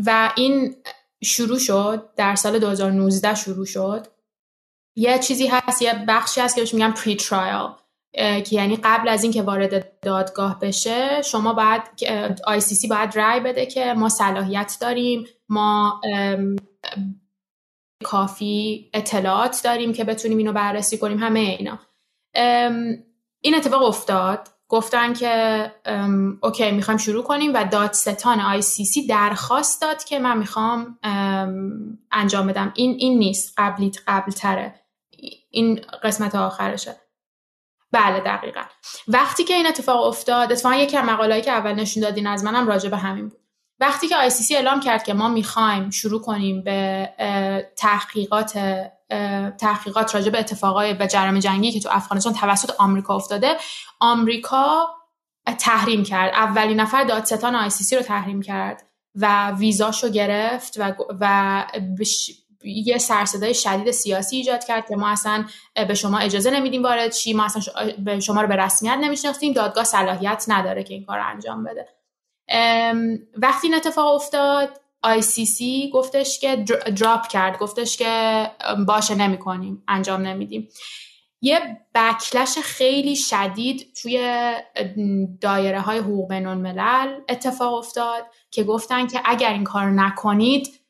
و 0.07 0.33
این 0.37 0.77
شروع 1.25 1.59
شد 1.59 2.11
در 2.17 2.35
سال 2.35 2.59
2019 2.59 3.35
شروع 3.35 3.67
شد 3.67 4.07
یه 4.97 5.19
چیزی 5.19 5.47
هست 5.47 5.83
یه 5.83 6.05
بخشی 6.09 6.41
هست 6.41 6.55
که 6.55 6.61
بهش 6.61 6.75
میگن 6.75 6.91
پری 6.91 7.17
ترایل 7.17 7.71
که 8.43 8.57
یعنی 8.57 8.77
قبل 8.77 9.09
از 9.09 9.23
اینکه 9.23 9.43
وارد 9.43 10.01
دادگاه 10.01 10.61
بشه 10.61 11.23
شما 11.23 11.53
باید 11.53 11.83
سی 12.59 12.75
سی 12.75 12.89
باید 12.89 13.17
رای 13.17 13.41
بده 13.41 13.67
که 13.67 13.95
ما 13.95 14.09
صلاحیت 14.09 14.77
داریم 14.81 15.27
ما 15.49 16.01
کافی 18.05 18.91
اطلاعات 18.95 19.61
داریم 19.65 19.93
که 19.93 20.05
بتونیم 20.05 20.39
اینو 20.39 20.53
بررسی 20.53 20.99
کنیم 20.99 21.19
همه 21.19 21.41
اینا. 21.41 21.79
این 23.41 23.55
اتفاق 23.55 23.83
افتاد 23.83 24.49
گفتن 24.69 25.13
که 25.15 25.73
اوکی 26.43 26.71
می‌خوایم 26.71 26.99
شروع 26.99 27.25
کنیم 27.25 27.55
و 27.55 27.65
دادستان 27.65 28.61
سی 28.61 29.07
درخواست 29.07 29.83
داد 29.83 30.05
که 30.05 30.19
من 30.19 30.39
می‌خوام 30.39 30.99
انجام 32.13 32.47
بدم. 32.47 32.73
این 32.75 32.97
این 32.99 33.19
نیست 33.19 33.55
قبلی 33.59 33.93
قبل 34.07 34.33
تره 34.33 34.82
این 35.53 35.81
قسمت 36.03 36.35
آخرشه. 36.35 36.97
بله 37.93 38.21
دقیقا. 38.21 38.63
وقتی 39.09 39.45
که 39.45 39.55
این 39.55 39.67
اتفاق 39.67 40.07
افتاد 40.07 40.53
اتفاقا 40.53 40.75
یکی 40.75 40.97
از 40.97 41.05
مقالهایی 41.05 41.43
که 41.43 41.53
اول 41.53 41.73
نشون 41.73 42.03
دادین 42.03 42.27
از 42.27 42.45
منم 42.45 42.67
راجع 42.67 42.89
به 42.89 42.97
همین 42.97 43.29
بود. 43.29 43.39
وقتی 43.81 44.09
که 44.09 44.29
سی 44.29 44.57
اعلام 44.57 44.81
کرد 44.81 45.03
که 45.03 45.15
ما 45.15 45.29
می‌خوایم 45.29 45.91
شروع 45.91 46.23
کنیم 46.23 46.63
به 46.63 47.09
تحقیقات 47.77 48.59
تحقیقات 49.59 50.15
راجع 50.15 50.31
به 50.31 50.39
اتفاقای 50.39 50.93
و 51.01 51.07
جرم 51.07 51.39
جنگی 51.39 51.73
که 51.73 51.81
تو 51.81 51.89
افغانستان 51.93 52.33
توسط 52.33 52.71
آمریکا 52.79 53.15
افتاده 53.15 53.57
آمریکا 54.01 54.87
تحریم 55.59 56.03
کرد. 56.03 56.33
اولین 56.35 56.81
نفر 56.81 57.05
دادستان 57.05 57.69
سی 57.69 57.97
رو 57.97 58.03
تحریم 58.03 58.43
کرد 58.43 58.83
و 59.15 59.51
ویزاشو 59.51 60.09
گرفت 60.09 60.75
و, 60.79 60.95
و 61.21 61.65
یه 62.65 62.99
سرصدای 62.99 63.55
شدید 63.55 63.91
سیاسی 63.91 64.37
ایجاد 64.37 64.65
کرد 64.65 64.89
که 64.89 64.97
ما 64.97 65.09
اصلا 65.09 65.45
به 65.89 65.95
شما 65.95 66.19
اجازه 66.19 66.51
نمیدیم 66.51 66.83
وارد 66.83 67.13
چی 67.13 67.33
ما 67.33 67.45
اصلا 67.45 67.93
به 67.99 68.21
شما 68.21 68.41
رو 68.41 68.49
به 68.49 68.57
رسمیت 68.57 68.99
نمیشناختیم 69.01 69.53
دادگاه 69.53 69.85
صلاحیت 69.85 70.45
نداره 70.49 70.83
که 70.83 70.95
این 70.95 71.05
کار 71.05 71.19
رو 71.19 71.27
انجام 71.27 71.65
بده. 71.65 71.89
وقتی 73.37 73.67
این 73.67 73.75
اتفاق 73.77 74.15
افتاد 74.15 74.81
ICC 75.07 75.63
گفتش 75.93 76.41
که 76.41 76.57
دراپ 76.97 77.29
کرد 77.29 77.59
گفتش 77.59 77.97
که 77.97 78.51
باشه 78.87 79.15
نمی 79.15 79.39
کنیم 79.39 79.83
انجام 79.89 80.23
نمیدیم. 80.23 80.69
یه 81.45 81.61
بکلش 81.95 82.59
خیلی 82.59 83.17
شدید 83.17 83.93
توی 84.03 84.53
دایره 85.41 85.81
های 85.81 85.99
حقوق 85.99 86.29
بین 86.29 86.47
الملل 86.47 87.21
اتفاق 87.29 87.75
افتاد 87.75 88.27
که 88.51 88.65
گفتن 88.65 89.07
که 89.07 89.21
اگر 89.25 89.53
این 89.53 89.65
کار 89.65 89.91
نکنید 89.91 90.82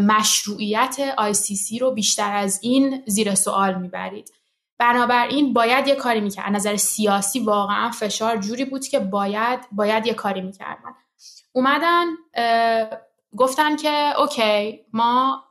مشروعیت 0.00 0.96
ICC 1.16 1.80
رو 1.80 1.90
بیشتر 1.90 2.36
از 2.36 2.60
این 2.62 3.02
زیر 3.06 3.34
سوال 3.34 3.74
می‌برید. 3.74 4.32
بنابراین 4.78 5.52
باید 5.52 5.88
یه 5.88 5.94
کاری 5.94 6.20
می‌کرد. 6.20 6.52
نظر 6.52 6.76
سیاسی 6.76 7.40
واقعا 7.40 7.90
فشار 7.90 8.36
جوری 8.36 8.64
بود 8.64 8.86
که 8.86 8.98
باید 8.98 9.60
باید 9.72 10.06
یه 10.06 10.14
کاری 10.14 10.40
می‌کردن. 10.40 10.94
اومدن 11.52 12.06
گفتن 13.36 13.76
که 13.76 14.20
اوکی 14.20 14.80
ما 14.92 15.44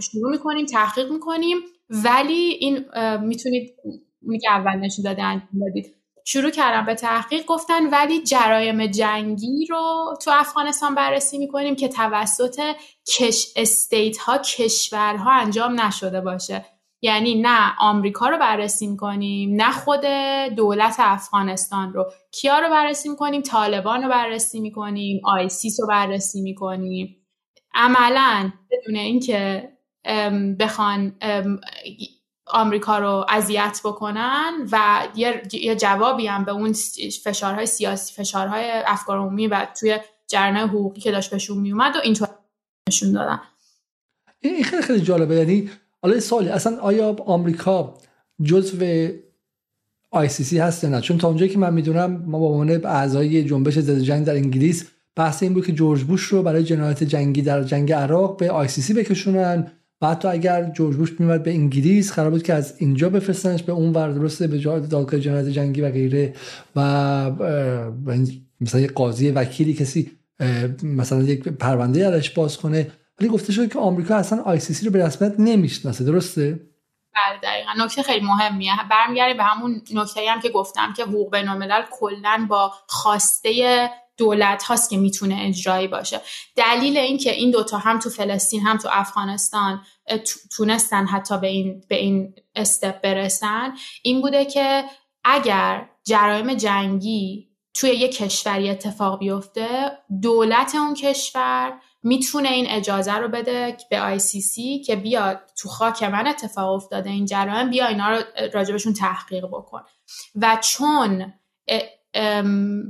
شروع 0.00 0.30
می‌کنیم 0.30 0.66
تحقیق 0.66 1.12
می‌کنیم 1.12 1.58
ولی 1.90 2.34
این 2.34 2.84
می‌تونید 3.20 3.74
میگه 4.22 4.50
اول 4.50 4.76
نشون 4.76 5.06
انجام 5.06 5.48
دادید. 5.60 5.95
شروع 6.28 6.50
کردن 6.50 6.86
به 6.86 6.94
تحقیق 6.94 7.44
گفتن 7.44 7.90
ولی 7.90 8.22
جرایم 8.22 8.86
جنگی 8.86 9.66
رو 9.70 10.14
تو 10.24 10.30
افغانستان 10.34 10.94
بررسی 10.94 11.38
می‌کنیم 11.38 11.76
که 11.76 11.88
توسط 11.88 12.60
کش 13.16 13.46
استیت 13.56 14.18
ها 14.18 14.38
کشورها 14.38 15.30
انجام 15.30 15.80
نشده 15.80 16.20
باشه. 16.20 16.64
یعنی 17.02 17.34
نه 17.34 17.74
آمریکا 17.78 18.28
رو 18.28 18.38
بررسی 18.38 18.86
می‌کنیم 18.86 19.62
نه 19.62 19.70
خود 19.72 20.04
دولت 20.56 20.96
افغانستان 20.98 21.92
رو. 21.92 22.12
کیا 22.32 22.58
رو 22.58 22.68
بررسی 22.70 23.08
می‌کنیم؟ 23.08 23.42
طالبان 23.42 24.02
رو 24.02 24.08
بررسیم 24.08 24.62
می‌کنیم 24.62 25.20
آیسیس 25.24 25.80
رو 25.80 25.86
بررسی 25.86 26.40
می‌کنیم. 26.40 27.16
عملا 27.74 28.52
بدون 28.70 28.96
اینکه 28.96 29.72
بخوان 30.60 31.18
آمریکا 32.46 32.98
رو 32.98 33.26
اذیت 33.28 33.80
بکنن 33.84 34.52
و 34.72 35.02
یه 35.52 35.76
جوابی 35.76 36.26
هم 36.26 36.44
به 36.44 36.52
اون 36.52 36.74
فشارهای 37.24 37.66
سیاسی 37.66 38.14
فشارهای 38.14 38.70
افکار 38.86 39.18
عمومی 39.18 39.46
و 39.46 39.66
توی 39.80 39.98
جرنه 40.26 40.66
حقوقی 40.66 41.00
که 41.00 41.10
داشت 41.10 41.30
بهشون 41.30 41.58
میومد 41.58 41.96
و 41.96 41.98
اینطور 42.04 42.28
نشون 42.88 43.12
دادن. 43.12 43.40
این 44.40 44.64
خیلی 44.64 44.82
خیلی 44.82 45.00
جالبه. 45.00 45.36
یعنی 45.36 45.70
حالا 46.02 46.20
سوالی 46.20 46.48
اصلا 46.48 46.78
آیا 46.78 47.16
آمریکا 47.26 47.94
جزو 48.42 48.76
سی 50.28 50.58
هست 50.58 50.84
نه؟ 50.84 51.00
چون 51.00 51.18
تا 51.18 51.28
اونجایی 51.28 51.50
که 51.50 51.58
من 51.58 51.74
می‌دونم 51.74 52.24
ما 52.26 52.38
با 52.38 52.46
عنوان 52.46 52.86
اعضای 52.86 53.44
جنبش 53.44 53.78
ضد 53.78 53.98
جنگ 53.98 54.26
در 54.26 54.34
انگلیس 54.34 54.84
بحث 55.16 55.42
این 55.42 55.54
بود 55.54 55.66
که 55.66 55.72
جورج 55.72 56.04
بوش 56.04 56.22
رو 56.22 56.42
برای 56.42 56.64
جنایت 56.64 57.04
جنگی 57.04 57.42
در 57.42 57.62
جنگ 57.62 57.92
عراق 57.92 58.36
به 58.36 58.66
سی 58.66 58.94
بکشونن. 58.94 59.72
و 60.00 60.06
حتی 60.06 60.28
اگر 60.28 60.70
جورج 60.70 60.96
بوش 60.96 61.20
میومد 61.20 61.42
به 61.42 61.50
انگلیس 61.50 62.12
قرار 62.12 62.30
بود 62.30 62.42
که 62.42 62.54
از 62.54 62.74
اینجا 62.78 63.08
بفرستنش 63.08 63.62
به 63.62 63.72
اون 63.72 63.92
ور 63.92 64.10
درسته 64.10 64.46
به 64.46 64.58
جای 64.58 64.80
دادگاه 64.80 65.20
جنایت 65.20 65.48
جنگی 65.48 65.80
و 65.80 65.90
غیره. 65.90 66.34
و 66.76 66.80
مثلا 68.60 68.80
یه 68.80 68.88
قاضی 68.88 69.30
وکیلی 69.30 69.74
کسی 69.74 70.10
مثلا 70.82 71.22
یک 71.22 71.48
پرونده 71.48 72.06
ازش 72.06 72.30
باز 72.30 72.56
کنه. 72.56 72.90
ولی 73.20 73.28
گفته 73.28 73.52
شده 73.52 73.68
که 73.68 73.78
آمریکا 73.78 74.14
اصلا 74.14 74.42
آی 74.42 74.60
سی 74.60 74.74
سی 74.74 74.86
رو 74.86 74.92
به 74.92 75.06
رسمیت 75.06 75.34
نمی‌شناسه 75.38 76.04
درسته؟ 76.04 76.60
بله 77.14 77.38
دقیقا. 77.42 77.84
نکته 77.84 78.02
خیلی 78.02 78.26
مهمیه. 78.26 78.72
برمیگرده 78.90 79.34
به 79.34 79.42
همون 79.42 79.82
نکته 79.94 80.20
هم 80.30 80.40
که 80.40 80.48
گفتم 80.48 80.92
که 80.96 81.02
حقوق 81.02 81.30
بین 81.30 81.48
الملل 81.48 81.82
کلا 81.90 82.46
با 82.48 82.72
خواسته 82.86 83.90
دولت 84.16 84.62
هاست 84.62 84.90
که 84.90 84.96
می‌تونه 84.96 85.38
اجرایی 85.40 85.88
باشه. 85.88 86.20
دلیل 86.56 86.98
اینکه 86.98 87.32
این 87.32 87.50
دوتا 87.50 87.78
هم 87.78 87.98
تو 87.98 88.10
فلسطین 88.10 88.60
هم 88.60 88.78
تو 88.78 88.88
افغانستان 88.92 89.82
تونستن 90.56 91.06
حتی 91.06 91.38
به 91.38 91.46
این 91.46 91.84
به 91.88 91.96
این 91.96 92.34
استپ 92.54 93.00
برسن 93.00 93.74
این 94.02 94.20
بوده 94.20 94.44
که 94.44 94.84
اگر 95.24 95.88
جرایم 96.04 96.54
جنگی 96.54 97.48
توی 97.74 97.90
یک 97.90 98.16
کشوری 98.16 98.70
اتفاق 98.70 99.18
بیفته 99.18 99.90
دولت 100.22 100.74
اون 100.74 100.94
کشور 100.94 101.80
می‌تونه 102.02 102.48
این 102.48 102.66
اجازه 102.68 103.12
رو 103.12 103.28
بده 103.28 103.76
به 103.90 104.00
آی 104.00 104.18
سی 104.18 104.40
سی 104.40 104.78
که 104.78 104.96
بیاد 104.96 105.40
تو 105.58 105.68
خاک 105.68 106.02
من 106.02 106.26
اتفاق 106.26 106.74
افتاده 106.74 107.10
این 107.10 107.26
جرایم 107.26 107.70
بیا 107.70 107.86
اینا 107.86 108.10
رو 108.10 108.22
راجبشون 108.52 108.92
تحقیق 108.92 109.46
بکن. 109.46 109.82
و 110.34 110.58
چون 110.62 111.32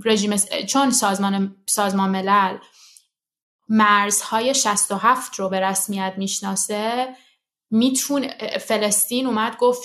رژیم 0.05 0.37
چون 0.69 0.91
سازمان 0.91 1.57
سازمان 1.67 2.11
ملل 2.11 2.57
مرزهای 3.69 4.55
67 4.55 5.35
رو 5.35 5.49
به 5.49 5.61
رسمیت 5.61 6.15
می‌شناسه 6.17 7.09
میتون 7.71 8.29
فلسطین 8.61 9.27
اومد 9.27 9.57
گفت 9.57 9.83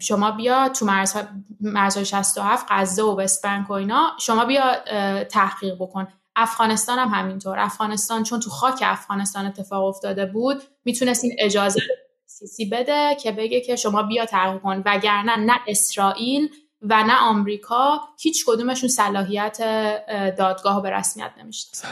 شما 0.00 0.30
بیا 0.30 0.68
تو 0.68 0.86
مرزهای 1.60 2.04
67 2.04 2.66
غزه 2.68 3.02
و 3.02 3.20
وست 3.20 3.44
و 3.44 3.72
اینا 3.72 4.12
شما 4.20 4.44
بیا 4.44 4.76
تحقیق 5.24 5.74
بکن. 5.74 6.08
افغانستان 6.36 6.98
هم 6.98 7.08
همینطور. 7.08 7.58
افغانستان 7.58 8.22
چون 8.22 8.40
تو 8.40 8.50
خاک 8.50 8.78
افغانستان 8.82 9.46
اتفاق 9.46 9.84
افتاده 9.84 10.26
بود 10.26 10.62
می‌تونست 10.84 11.24
این 11.24 11.36
اجازه 11.38 11.80
سیسی 12.26 12.64
بده 12.64 13.14
که 13.22 13.32
بگه 13.32 13.60
که 13.60 13.76
شما 13.76 14.02
بیا 14.02 14.26
تحقیق 14.26 14.62
کن. 14.62 14.82
وگرنه 14.86 15.36
نه 15.36 15.60
اسرائیل 15.66 16.48
و 16.82 17.04
نه 17.04 17.16
آمریکا 17.20 18.00
هیچ 18.18 18.44
کدومشون 18.46 18.88
صلاحیت 18.88 19.58
دادگاه 20.38 20.82
به 20.82 20.90
رسمیت 20.90 21.30
نمی‌شناسن. 21.38 21.88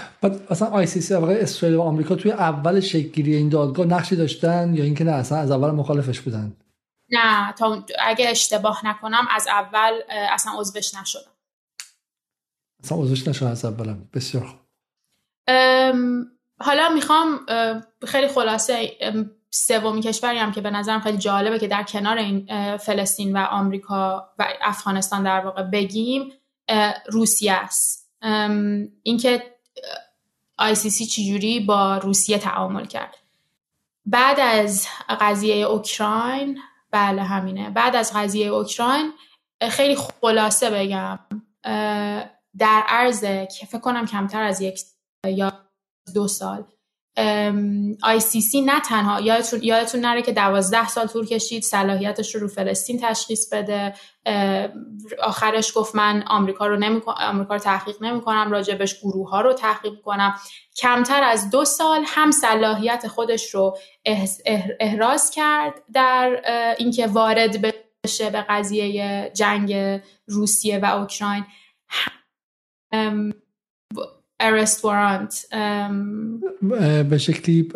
اصلا 0.51 0.69
آی 0.69 0.87
سی 0.87 1.01
سی 1.01 1.15
اسرائیل 1.15 1.79
و 1.79 1.83
آمریکا 1.83 2.15
توی 2.15 2.33
اول 2.33 2.81
شکلگیری 2.81 3.35
این 3.35 3.49
دادگاه 3.49 3.87
نقشی 3.87 4.17
داشتن 4.17 4.75
یا 4.75 4.85
اینکه 4.85 5.05
نه 5.05 5.13
اصلا 5.13 5.39
از 5.39 5.51
اول 5.51 5.71
مخالفش 5.71 6.21
بودن؟ 6.21 6.57
نه 7.11 7.53
تا 7.53 7.85
اگه 7.99 8.29
اشتباه 8.29 8.87
نکنم 8.87 9.27
از 9.31 9.49
اول 9.49 10.01
اصلا 10.11 10.53
عضوش 10.59 10.95
نشدم 10.95 11.31
اصلا 12.85 12.99
عضوش 12.99 13.29
نشدم 13.29 13.49
از 13.49 13.65
اولم 13.65 14.09
بسیار 14.15 14.47
خوب. 14.47 14.61
حالا 16.61 16.89
می‌خوام 16.95 17.47
خیلی 18.07 18.29
خلاصه 18.29 18.91
سومین 19.57 20.03
کشوری 20.03 20.39
هم 20.39 20.53
که 20.53 20.61
به 20.61 20.71
نظرم 20.71 21.01
خیلی 21.01 21.19
جالبه 21.19 21.59
که 21.59 21.69
در 21.69 21.83
کنار 21.83 22.19
این 22.19 22.47
فلسطین 22.77 23.37
و 23.37 23.47
آمریکا 23.51 24.31
و 24.39 24.49
افغانستان 24.63 25.23
در 25.23 25.41
واقع 25.41 25.63
بگیم 25.63 26.33
روسیه 27.07 27.53
است. 27.53 28.11
اینکه 29.03 29.43
سی 30.75 31.07
چجوری 31.07 31.61
با 31.61 31.99
روسیه 31.99 32.39
تعامل 32.39 32.85
کرد. 32.85 33.17
بعد 34.07 34.41
از 34.41 34.87
قضیه 35.21 35.67
اوکراین 35.67 36.59
بله 36.91 37.23
همینه. 37.23 37.71
بعد 37.71 37.97
از 37.97 38.13
قضیه 38.15 38.47
اوکراین 38.47 39.13
خیلی 39.71 39.97
خلاصه 39.97 40.71
بگم 40.71 41.19
در 42.59 42.83
عرض 42.89 43.21
که 43.25 43.67
فکر 43.67 43.81
کنم 43.81 44.07
کمتر 44.07 44.43
از 44.43 44.61
یک 44.61 44.81
یا 45.27 45.53
دو 46.15 46.29
سال 46.29 46.65
سی 48.21 48.61
نه 48.61 48.81
تنها. 48.81 49.21
یادتون, 49.21 49.63
یادتون 49.63 50.01
نره 50.01 50.23
که 50.23 50.33
دوازده 50.33 50.89
سال 50.89 51.07
طول 51.07 51.27
کشید 51.27 51.63
صلاحیتش 51.63 52.35
رو 52.35 52.41
رو 52.41 52.49
فلسطین 52.49 53.01
تشخیص 53.03 53.49
بده. 53.53 53.95
آخرش 55.23 55.73
گفت 55.75 55.95
من 55.95 56.25
آمریکا 56.27 56.67
رو 56.67 56.77
نمی... 56.77 57.01
آمریکا 57.07 57.55
رو 57.55 57.61
تحقیق 57.61 58.03
نمی 58.03 58.21
کنم 58.21 58.51
راجبش 58.51 59.01
گروه 59.01 59.31
ها 59.31 59.41
رو 59.41 59.53
تحقیق 59.53 60.01
کنم. 60.05 60.35
کمتر 60.77 61.23
از 61.23 61.51
دو 61.51 61.65
سال 61.65 62.05
هم 62.07 62.31
صلاحیت 62.31 63.09
خودش 63.09 63.55
رو 63.55 63.79
احراز 64.81 65.31
کرد 65.31 65.83
در 65.93 66.43
اینکه 66.79 67.07
وارد 67.07 67.75
بشه 68.05 68.31
به 68.31 68.45
قضیه 68.49 69.31
جنگ 69.35 70.01
روسیه 70.27 70.79
و 70.79 70.85
اوکراین. 70.85 71.45
ارست 74.41 74.85
وارانت 74.85 75.47
به 77.11 77.19
شکلی 77.19 77.73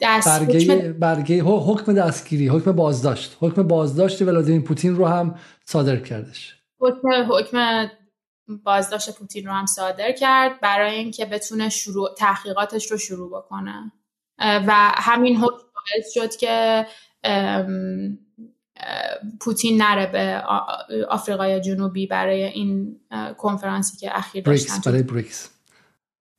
برگه, 0.00 0.92
برگه 0.92 1.42
حکم 1.42 1.92
دستگیری 1.92 2.48
حکم 2.48 2.72
بازداشت. 2.72 3.36
حکم 3.40 3.62
بازداشت 3.62 4.22
ولادیمیر 4.22 4.62
پوتین 4.62 4.96
رو 4.96 5.06
هم 5.06 5.38
صادر 5.64 5.96
کردش. 5.96 6.56
حکم 6.80 7.32
حکم 7.32 7.86
بازداشت 8.64 9.18
پوتین 9.18 9.46
رو 9.46 9.52
هم 9.52 9.66
صادر 9.66 10.12
کرد 10.12 10.60
برای 10.60 10.94
اینکه 10.94 11.24
بتونه 11.24 11.68
شروع 11.68 12.14
تحقیقاتش 12.18 12.90
رو 12.90 12.98
شروع 12.98 13.38
بکنه. 13.38 13.92
و 14.38 14.72
همین 14.94 15.36
حکم 15.36 15.64
باعث 15.74 16.12
شد 16.14 16.36
که 16.36 16.86
پوتین 19.40 19.82
نره 19.82 20.12
به 20.12 20.42
آفریقای 21.08 21.60
جنوبی 21.60 22.06
برای 22.06 22.44
این 22.44 22.96
کنفرانسی 23.38 23.96
که 23.96 24.18
اخیر 24.18 24.44
داشتن 24.44 24.90
برای 24.90 25.02
بریکس 25.02 25.50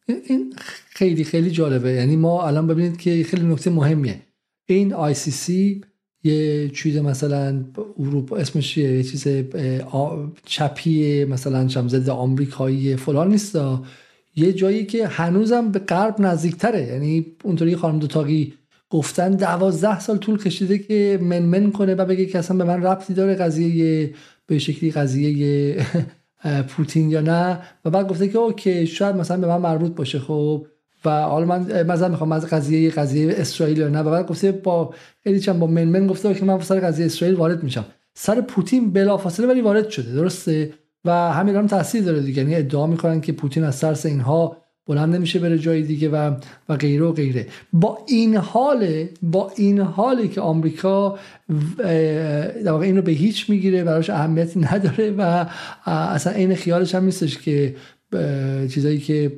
این 0.07 0.53
خیلی 0.89 1.23
خیلی 1.23 1.51
جالبه. 1.51 1.91
یعنی 1.91 2.15
ما 2.15 2.47
الان 2.47 2.67
ببینید 2.67 2.97
که 2.97 3.23
خیلی 3.23 3.45
نکته 3.45 3.69
مهمیه. 3.69 4.21
این 4.65 4.93
آی 4.93 5.13
سی 5.13 5.31
سی 5.31 5.81
یه 6.23 6.69
چیز 6.69 6.97
مثلا 6.97 7.65
اروپا 7.99 8.37
اسمش 8.37 8.77
یه 8.77 9.03
چیز 9.03 9.27
چپی 10.45 11.25
مثلا 11.25 11.67
ضد 11.67 12.09
آمریکایی 12.09 12.95
فلان 12.95 13.27
نیست 13.27 13.57
یه 14.35 14.53
جایی 14.53 14.85
که 14.85 15.07
هنوزم 15.07 15.71
به 15.71 15.79
غرب 15.79 16.15
نزدیکتره. 16.21 16.87
یعنی 16.87 17.25
اونطوری 17.43 17.75
خانم 17.75 17.99
دوتاقی 17.99 18.53
گفتن 18.89 19.31
دوازده 19.31 19.99
سال 19.99 20.17
طول 20.17 20.37
کشیده 20.43 20.77
که 20.77 21.19
منمن 21.21 21.71
کنه 21.71 21.95
و 21.95 22.05
بگه 22.05 22.25
که 22.25 22.39
اصلا 22.39 22.57
به 22.57 22.63
من 22.63 22.83
ربطی 22.83 23.13
داره 23.13 23.35
قضیه 23.35 24.13
به 24.45 24.59
شکلی 24.59 24.91
قضیه 24.91 25.85
پوتین 26.69 27.09
یا 27.09 27.21
نه. 27.21 27.59
و 27.85 27.89
بعد 27.89 28.07
گفته 28.07 28.27
که 28.27 28.37
اوکی 28.37 28.87
شاید 28.87 29.15
مثلا 29.15 29.37
به 29.37 29.47
من 29.47 29.57
مربوط 29.57 29.95
باشه 29.95 30.19
خب. 30.19 30.67
و 31.05 31.21
حالا 31.21 31.45
من 31.45 31.83
مثلا 31.83 32.07
می‌خوام 32.07 32.31
از 32.31 32.45
قضیه 32.45 32.89
قضیه 32.91 33.33
اسرائیل 33.37 33.77
یا 33.77 33.87
نه. 33.87 33.99
و 33.99 34.11
بعد 34.11 34.27
گفته 34.27 34.51
با 34.51 34.93
خیلی 35.23 35.39
چند 35.39 35.59
با 35.59 35.67
منمن 35.67 36.07
گفته 36.07 36.33
که 36.33 36.45
من 36.45 36.59
سر 36.59 36.79
قضیه 36.79 37.05
اسرائیل 37.05 37.37
وارد 37.37 37.63
میشم. 37.63 37.85
سر 38.13 38.41
پوتین 38.41 38.91
بلافاصله 38.91 39.47
ولی 39.47 39.61
وارد 39.61 39.89
شده 39.89 40.13
درسته؟ 40.13 40.73
و 41.05 41.11
همین 41.11 41.55
هم 41.55 41.67
تاثیر 41.67 42.03
داره 42.03 42.19
دیگه. 42.19 42.41
یعنی 42.41 42.55
ادعا 42.55 42.87
می‌کنن 42.87 43.21
که 43.21 43.31
پوتین 43.31 43.63
از 43.63 43.79
ترس 43.79 44.05
اینها 44.05 44.57
بلند 44.87 45.15
نمیشه 45.15 45.39
بره 45.39 45.57
جای 45.59 45.81
دیگه 45.81 46.09
و 46.09 46.31
و 46.69 46.75
غیره 46.75 47.05
و 47.05 47.11
غیره. 47.11 47.47
با 47.73 47.97
این 48.07 48.35
حال 48.35 49.05
با 49.21 49.51
این 49.55 49.79
حالی 49.79 50.27
که 50.27 50.41
آمریکا 50.41 51.19
در 52.65 52.71
واقع 52.71 52.85
اینو 52.85 53.01
به 53.01 53.11
هیچ 53.11 53.49
می‌گیره 53.49 53.83
براش 53.83 54.09
اهمیتی 54.09 54.59
نداره 54.59 55.11
و 55.11 55.45
اصلا 55.85 56.33
این 56.33 56.55
خیالش 56.55 56.95
هم 56.95 57.05
نیستش 57.05 57.37
که 57.37 57.75
چیزایی 58.69 58.99
که 58.99 59.31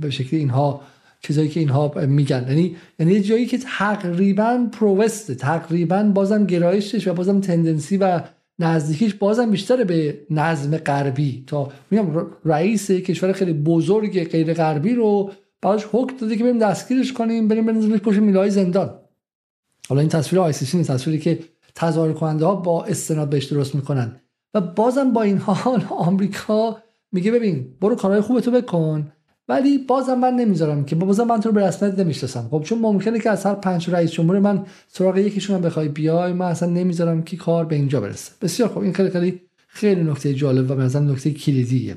به 0.00 0.10
شکل 0.10 0.36
اینها 0.36 0.80
چیزایی 1.20 1.48
که 1.48 1.60
اینها 1.60 1.92
میگن. 2.06 2.46
یعنی 2.48 2.76
یعنی 2.98 3.20
جایی 3.20 3.46
که 3.46 3.58
تقریبا 3.58 4.66
پروسته 4.72 5.34
تقریبا 5.34 6.02
بازم 6.02 6.46
گرایشش 6.46 7.08
و 7.08 7.14
بازم 7.14 7.40
تندنسی 7.40 7.96
و 7.96 8.20
نزدیکیش 8.58 9.14
بازم 9.14 9.50
بیشتر 9.50 9.84
به 9.84 10.26
نظم 10.30 10.76
غربی. 10.76 11.44
تا 11.46 11.72
میگم 11.90 12.26
رئیس 12.44 12.90
کشور 12.90 13.32
خیلی 13.32 13.52
بزرگ 13.52 14.28
غیر 14.28 14.54
غربی 14.54 14.94
رو 14.94 15.30
بعدش 15.62 15.86
حکم 15.92 16.16
داده 16.16 16.36
که 16.36 16.44
بریم 16.44 16.58
دستگیرش 16.58 17.12
کنیم 17.12 17.48
بریم 17.48 17.66
بنزیمش 17.66 18.00
پشت 18.00 18.18
میلای 18.18 18.50
زندان. 18.50 18.98
حالا 19.88 20.00
این 20.00 20.10
تصویر 20.10 20.40
آیسیسی 20.40 20.84
تصویری 20.84 21.18
که 21.18 21.38
تظاهر 21.74 22.12
کننده 22.12 22.46
ها 22.46 22.54
با 22.54 22.84
استناد 22.84 23.28
بهش 23.28 23.44
درست 23.44 23.74
می‌کنن. 23.74 24.20
و 24.54 24.60
بازم 24.60 25.12
با 25.12 25.22
این 25.22 25.38
حال 25.38 25.84
آمریکا 25.90 26.82
میگه 27.12 27.32
ببین 27.32 27.74
برو 27.80 27.96
کارهای 27.96 28.20
خوبتو 28.20 28.50
بکن. 28.50 29.12
ولی 29.48 29.78
بازم 29.78 30.14
من 30.14 30.34
نمی‌ذارم 30.34 30.84
که 30.84 30.96
بازم 30.96 31.24
من 31.24 31.40
تو 31.40 31.48
رو 31.48 31.54
به 31.54 31.66
رسمیت 31.66 31.98
نمی‌شناسم. 31.98 32.48
خب 32.50 32.62
چون 32.62 32.78
ممکنه 32.78 33.20
که 33.20 33.30
از 33.30 33.46
هر 33.46 33.54
پنج 33.54 33.90
رئیس 33.90 34.10
جمهور 34.10 34.38
من 34.38 34.66
سراغ 34.88 35.16
یکیشون 35.16 35.56
هم 35.56 35.62
بخوای 35.62 35.88
بیای 35.88 36.32
من 36.32 36.46
اصلا 36.46 36.68
نمی‌ذارم 36.68 37.22
که 37.22 37.36
کار 37.36 37.64
به 37.64 37.76
اینجا 37.76 38.00
برسه. 38.00 38.32
بسیار 38.42 38.68
خب 38.68 38.78
این 38.78 38.92
خیلی 38.92 39.10
خیلی 39.10 39.42
خیلی 39.68 40.02
نکته 40.02 40.34
جالب 40.34 40.70
و 40.70 40.74
نظر 40.74 41.00
نکته 41.00 41.30
کلیدیه. 41.30 41.96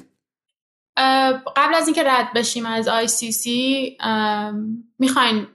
قبل 1.55 1.75
از 1.75 1.87
اینکه 1.87 2.03
رد 2.03 2.33
بشیم 2.35 2.65
از 2.65 2.87
آی 2.87 3.07
سی 3.07 3.31
سی 3.31 3.97
می‌خواین 4.99 5.47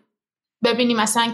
ببینیم 0.64 0.96
مثلا 0.96 1.32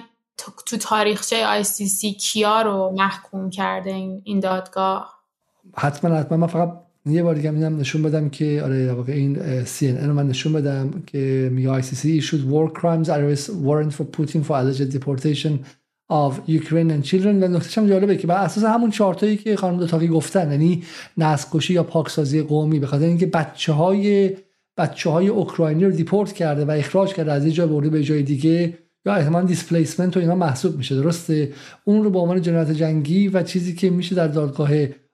تو 0.66 0.76
تاریخچه 0.76 1.46
آی 1.46 1.64
سی 1.64 1.86
سی 1.86 2.12
کیا 2.12 2.62
رو 2.62 2.94
محکوم 2.96 3.50
کرده 3.50 3.90
این 4.24 4.40
دادگاه؟ 4.40 5.18
حتما 5.76 6.16
حتما. 6.16 6.38
من 6.38 6.46
فقط 6.46 6.72
یه 7.07 7.22
بار 7.22 7.34
دیگه 7.34 7.50
میدم 7.50 7.76
نشون 7.76 8.03
بدم 8.03 8.29
که 8.29 8.62
آره 8.64 8.92
واقع 8.92 9.12
این 9.12 9.64
CNN 9.64 10.07
رو 10.07 10.14
من 10.14 10.26
نشون 10.26 10.53
بدم 10.53 10.91
که 11.07 11.50
میگه 11.53 11.83
ICC 11.83 12.22
issued 12.22 12.45
war 12.53 12.80
crimes 12.80 13.08
arrest 13.08 13.49
warrant 13.49 13.92
for 13.92 14.04
Putin 14.16 14.42
for 14.45 14.57
alleged 14.57 14.92
deportation 14.92 15.53
of 16.11 16.33
Ukrainian 16.49 17.03
children. 17.03 17.42
و 17.42 17.49
نکتهش 17.49 17.79
هم 17.79 17.87
جالبه 17.87 18.16
که 18.16 18.26
بر 18.26 18.45
اساس 18.45 18.64
همون 18.64 18.91
چارتایی 18.91 19.37
که 19.37 19.57
خانم 19.57 19.79
دوتاقی 19.79 20.08
گفتن 20.08 20.50
یعنی 20.50 20.83
نسل 21.18 21.72
یا 21.72 21.83
پاکسازی 21.83 22.42
قومی 22.42 22.79
به 22.79 22.87
خاطر 22.87 23.04
اینکه 23.04 23.26
بچه 23.26 23.72
های 23.72 24.37
بچه 24.76 25.11
های 25.11 25.29
اوکراینی 25.29 25.84
رو 25.84 25.91
deport 25.91 26.33
کرده 26.33 26.64
و 26.64 26.70
اخراج 26.70 27.14
کرده 27.14 27.33
از 27.33 27.46
یه 27.46 27.53
جای 27.53 27.66
برده 27.66 27.91
به 27.91 28.03
جای 28.03 28.22
دیگه 28.22 28.79
یا 29.07 29.14
احتمال 29.14 29.46
displacement 29.46 30.16
و 30.16 30.20
اینا 30.20 30.34
محسوب 30.34 30.76
میشه 30.76 30.95
درسته؟ 30.95 31.53
اون 31.84 32.04
رو 32.04 32.11
به 32.11 32.18
عنوان 32.18 32.42
جنایت 32.42 32.70
جنگی 32.70 33.29
و 33.29 33.42
چیزی 33.42 33.74
که 33.74 33.91
میشه 33.91 34.14
در 34.14 34.29
دادگاه 34.29 34.70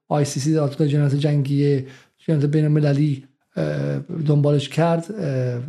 ICC 0.08 0.52
دادگاه 0.52 0.88
جنایت 0.88 1.14
جنگی 1.14 1.86
جنایت 2.18 2.44
بین 2.44 2.64
المللی 2.64 3.24
دنبالش 4.26 4.68
کرد 4.68 5.06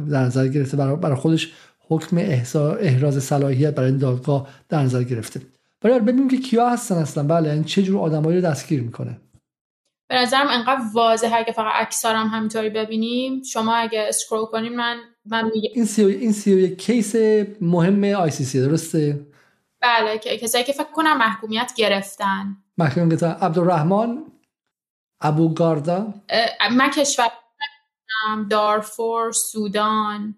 در 0.10 0.24
نظر 0.24 0.48
گرفته 0.48 0.78
برای 0.78 1.16
خودش 1.16 1.54
حکم 1.90 2.18
احراز 2.18 3.24
صلاحیت 3.24 3.76
برای 3.76 3.90
این 3.90 4.00
دادگاه 4.00 4.48
در 4.70 4.82
نظر 4.82 5.04
گرفته. 5.04 5.42
برای 5.82 6.00
ببینیم 6.00 6.28
که 6.28 6.38
کیا 6.38 6.70
هستن 6.70 6.96
اصلا. 6.96 7.24
بله 7.24 7.52
این 7.52 7.64
چه 7.64 7.84
جور 7.84 8.00
آدمایی 8.00 8.42
رو 8.42 8.44
دستگیر 8.44 8.82
می‌کنه. 8.82 9.18
به 10.08 10.16
نظرم 10.16 10.48
انقدر 10.50 10.82
واضحه 10.94 11.44
که 11.44 11.52
فقط 11.52 11.74
اکثر 11.76 12.16
هم 12.16 12.28
همینطوری 12.28 12.70
ببینیم. 12.70 13.44
شما 13.44 13.76
اگه 13.76 14.06
scroll 14.08 14.46
کنیم 14.46 14.76
من 14.76 14.98
من 15.26 15.52
این 15.74 15.86
سی 15.86 16.06
این 16.06 16.32
سی 16.32 16.76
case 16.76 17.16
مهم 17.62 18.04
ICC 18.04 18.62
درسته؟ 18.62 19.20
بله 19.82 20.18
کسایی 20.18 20.64
که 20.64 20.74
فکر 20.74 20.92
کنم 20.94 21.18
محکومیت 21.18 21.72
گرفتن. 21.76 22.58
محکومیت 22.80 23.10
گرفتن 23.10 23.46
عبدالرحمن 23.46 24.24
ابو 25.22 25.54
گاردا. 25.54 26.14
من 26.72 26.90
کشور 26.90 27.28
دارفور 28.50 29.32
سودان. 29.32 30.36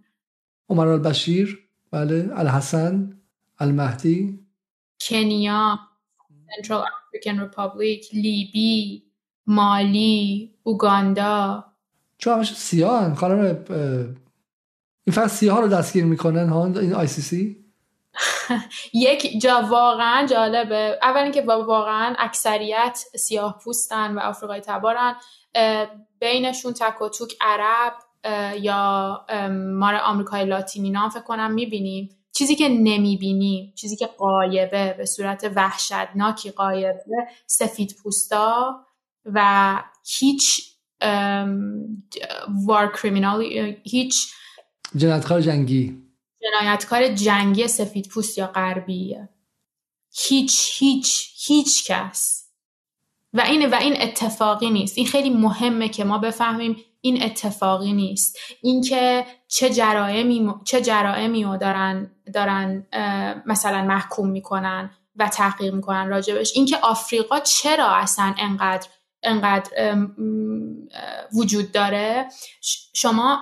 عمر 0.70 0.88
البشیر 0.88 1.70
بله 1.92 2.30
الحسن 2.36 3.22
المهدی. 3.60 4.40
کنیا 5.02 5.80
Central 6.56 6.86
African 7.08 7.40
Republic 7.40 8.06
لیبی 8.14 9.04
مالی 9.48 10.56
اوگاندا. 10.64 11.66
چون 12.18 12.34
همش 12.34 12.56
سیاه 12.56 13.16
خانم 13.16 13.40
این 15.04 15.14
فقط 15.14 15.30
سیاه 15.30 15.62
رو 15.62 15.68
دستگیر 15.68 16.06
می‌کنن 16.06 16.50
ها 16.50 16.66
این 16.66 16.94
ICC؟ 16.94 17.61
یک 18.94 19.42
جا 19.42 19.62
واقعا 19.70 20.28
جالبه. 20.28 21.00
اول 21.02 21.22
اینکه 21.22 21.42
واقعا 21.42 22.16
اکثریت 22.20 23.00
سیاه 23.16 23.60
پوستن 23.64 24.16
و 24.16 24.20
آفریقای 24.20 24.60
تبارن. 24.60 25.16
بینشون 26.20 26.74
تک 26.74 27.02
و 27.02 27.10
توک 27.10 27.34
عرب 27.42 27.94
یا 28.62 29.26
مار 29.74 29.96
آمریکای 29.96 30.46
لاتینی 30.46 30.90
نام 30.90 31.10
فکر 31.10 31.24
کنم 31.24 31.52
می‌بینیم. 31.52 32.10
چیزی 32.34 32.56
که 32.56 32.70
نمی‌بینیم 32.70 33.74
چیزی 33.76 33.96
که 33.96 34.06
قایبه 34.06 34.96
به 34.98 35.06
صورت 35.06 35.52
وحشتناکی 35.56 36.52
قایبه 36.52 37.28
سفید 37.48 37.96
پوستا 38.04 38.76
و 39.26 39.84
هیچ 40.20 40.62
وار 42.68 42.92
کریمینال 43.02 43.44
هیچ 43.84 44.34
جنایتکار 44.96 45.42
جنگی. 45.42 46.11
جنایتکار 46.42 47.08
جنگی 47.08 47.68
سفید 47.68 48.08
پوست 48.08 48.38
یا 48.38 48.48
غربیه 48.48 49.30
هیچ 50.14 50.72
هیچ 50.80 51.30
هیچ 51.48 51.92
کس. 51.92 52.48
و 53.34 53.42
این 53.42 53.70
و 53.70 53.76
این 53.76 54.02
اتفاقی 54.02 54.70
نیست. 54.70 54.98
این 54.98 55.08
خیلی 55.08 55.30
مهمه 55.30 55.90
که 55.90 56.04
ما 56.04 56.18
بفهمیم 56.18 56.78
این 57.02 57.24
اتفاقی 57.24 57.94
نیست. 57.94 58.38
اینکه 58.62 59.26
چه 59.48 59.70
جرائمی 59.70 60.54
چه 60.66 60.82
جرائمی 60.82 61.44
رو 61.44 61.58
دارن 61.58 62.12
دارن 62.34 62.88
مثلا 63.46 63.82
محکوم 63.82 64.30
می‌کنن 64.30 64.92
و 65.16 65.28
تحقیق 65.28 65.74
می‌کنن 65.74 66.08
راجبش. 66.08 66.52
اینکه 66.56 66.78
آفریقا 66.78 67.40
چرا 67.40 67.96
اصلا 67.96 68.36
انقدر 68.38 68.88
انقدر 69.24 69.98
وجود 71.34 71.72
داره؟ 71.72 72.28
شما 72.94 73.42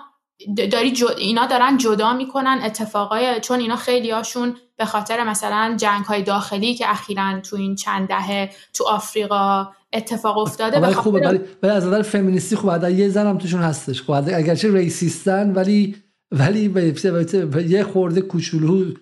داری 0.72 0.94
اینا 1.18 1.46
دارن 1.46 1.78
جدا 1.78 2.14
می‌کنن 2.14 2.60
اتفاقای 2.64 3.40
چون 3.42 3.60
اینا 3.60 3.76
خیلی 3.76 4.12
هاشون 4.12 4.56
به 4.78 4.86
خاطر 4.86 5.24
مثلا 5.24 5.76
جنگ 5.78 6.06
های 6.06 6.22
داخلی 6.22 6.76
که 6.76 6.92
اخیرا 6.92 7.40
تو 7.40 7.56
این 7.56 7.76
چند 7.76 8.08
دهه 8.08 8.50
تو 8.74 8.84
آفریقا 8.88 9.68
اتفاق 9.94 10.38
افتاده 10.38 10.80
ولی 10.80 10.94
خوبه 10.94 11.20
ولی, 11.20 11.40
ولی 11.64 11.72
از 11.72 11.88
نظر 11.88 12.02
فمینیستی 12.02 12.56
خب 12.56 12.90
یه 12.90 13.10
زن 13.10 13.28
هم 13.28 13.38
توشون 13.38 13.62
هستش. 13.62 14.02
خب 14.02 14.12
اگرچه 14.12 14.74
ریسیستن 14.74 15.54
ولی 15.54 15.96
ولی 16.32 16.68
به 16.68 17.66
یه 17.70 17.84
خورده 17.84 18.22
کوچولو 18.22 18.94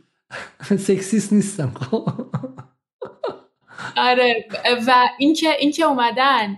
سکسیست 0.63 1.33
نیستم 1.33 1.71
خب. 1.91 2.09
آره 3.97 4.45
و 4.87 5.07
اینکه 5.19 5.49
اینکه 5.59 5.83
اومدن 5.83 6.57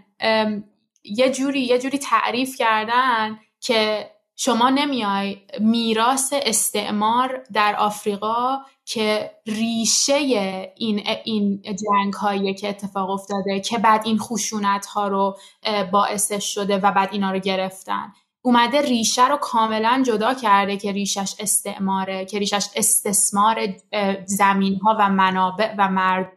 یه 1.04 1.32
جوری 1.32 1.62
یه 1.62 1.80
جوری 1.80 1.98
تعریف 1.98 2.58
کردن 2.58 3.40
که 3.60 4.10
شما 4.42 4.70
نمیای 4.70 5.38
میراث 5.60 6.34
استعمار 6.34 7.44
در 7.54 7.76
آفریقا 7.76 8.60
که 8.86 9.32
ریشه 9.46 10.14
این 10.76 11.04
این 11.24 11.62
جنگ 11.62 12.14
هایی 12.14 12.54
که 12.54 12.70
اتفاق 12.70 13.10
افتاده 13.10 13.60
که 13.60 13.78
بعد 13.78 14.02
این 14.06 14.18
خشونت 14.18 14.86
ها 14.86 15.08
رو 15.08 15.38
باعثش 15.92 16.54
شده 16.54 16.78
و 16.78 16.92
بعد 16.92 17.10
اینا 17.12 17.32
رو 17.32 17.40
گرفتن. 17.40 18.14
اومده 18.42 18.82
ریشه 18.82 19.28
رو 19.28 19.38
کاملا 19.38 20.04
جدا 20.06 20.34
کرده 20.34 20.78
که 20.78 20.92
ریشش 20.92 21.36
استعماره 21.40 22.26
که 22.26 22.40
ریشش 22.40 22.68
استثمار 22.76 23.68
زمین 24.26 24.80
ها 24.80 24.96
و 25.00 25.10
منابع 25.10 25.76
و 25.78 25.90
مرد 25.90 26.32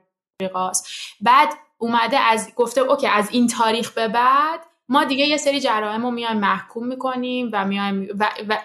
بعد 1.20 1.48
اومده 1.78 2.18
از 2.18 2.54
گفته 2.56 2.80
اوکی 2.80 3.06
از 3.06 3.30
این 3.30 3.46
تاریخ 3.46 3.90
به 3.90 4.08
بعد 4.08 4.60
ما 4.92 5.04
دیگه 5.04 5.26
یه 5.26 5.36
سری 5.36 5.60
جرائم 5.60 6.02
رو 6.02 6.10
میایم 6.10 6.40
محکوم 6.40 6.86
می‌کنیم 6.86 7.50
و 7.52 7.64
میایم 7.66 8.08
و, 8.18 8.30
و 8.48 8.58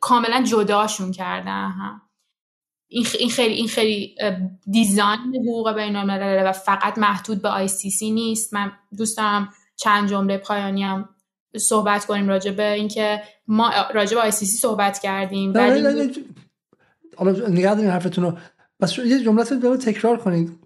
کاملا 0.00 0.42
جداشون 0.42 1.12
کردن 1.12 1.68
هم. 1.70 2.02
این 2.88 3.04
خیلی 3.04 3.54
این 3.54 3.68
خیلی 3.68 4.16
design 4.70 5.36
حقوق 5.48 5.72
بین 5.72 5.96
الملل 5.96 6.48
و 6.48 6.52
فقط 6.52 6.98
محدود 6.98 7.42
به 7.42 7.48
ICC 7.48 8.10
نیست. 8.10 8.54
من 8.54 8.72
دوست 8.98 9.16
دارم 9.16 9.48
چند 9.76 10.08
جمله 10.08 10.38
پایانی 10.38 10.84
هم 10.84 11.08
صحبت 11.56 12.06
کنیم 12.06 12.28
راجع 12.28 12.50
به 12.50 12.72
اینکه 12.72 13.22
ما 13.46 13.70
راجع 13.94 14.14
به 14.14 14.22
ICC 14.22 14.56
صحبت 14.56 14.98
کردیم 14.98 15.54
ولی 15.54 15.80
حالا 17.16 17.48
نگاه 17.48 17.74
دارین 17.74 17.90
حرفتون 17.90 18.24
رو 18.24 18.38
بس 18.80 18.98
یه 18.98 19.20
جمله 19.20 19.44
رو 19.62 19.76
تکرار 19.76 20.16
کنید. 20.16 20.58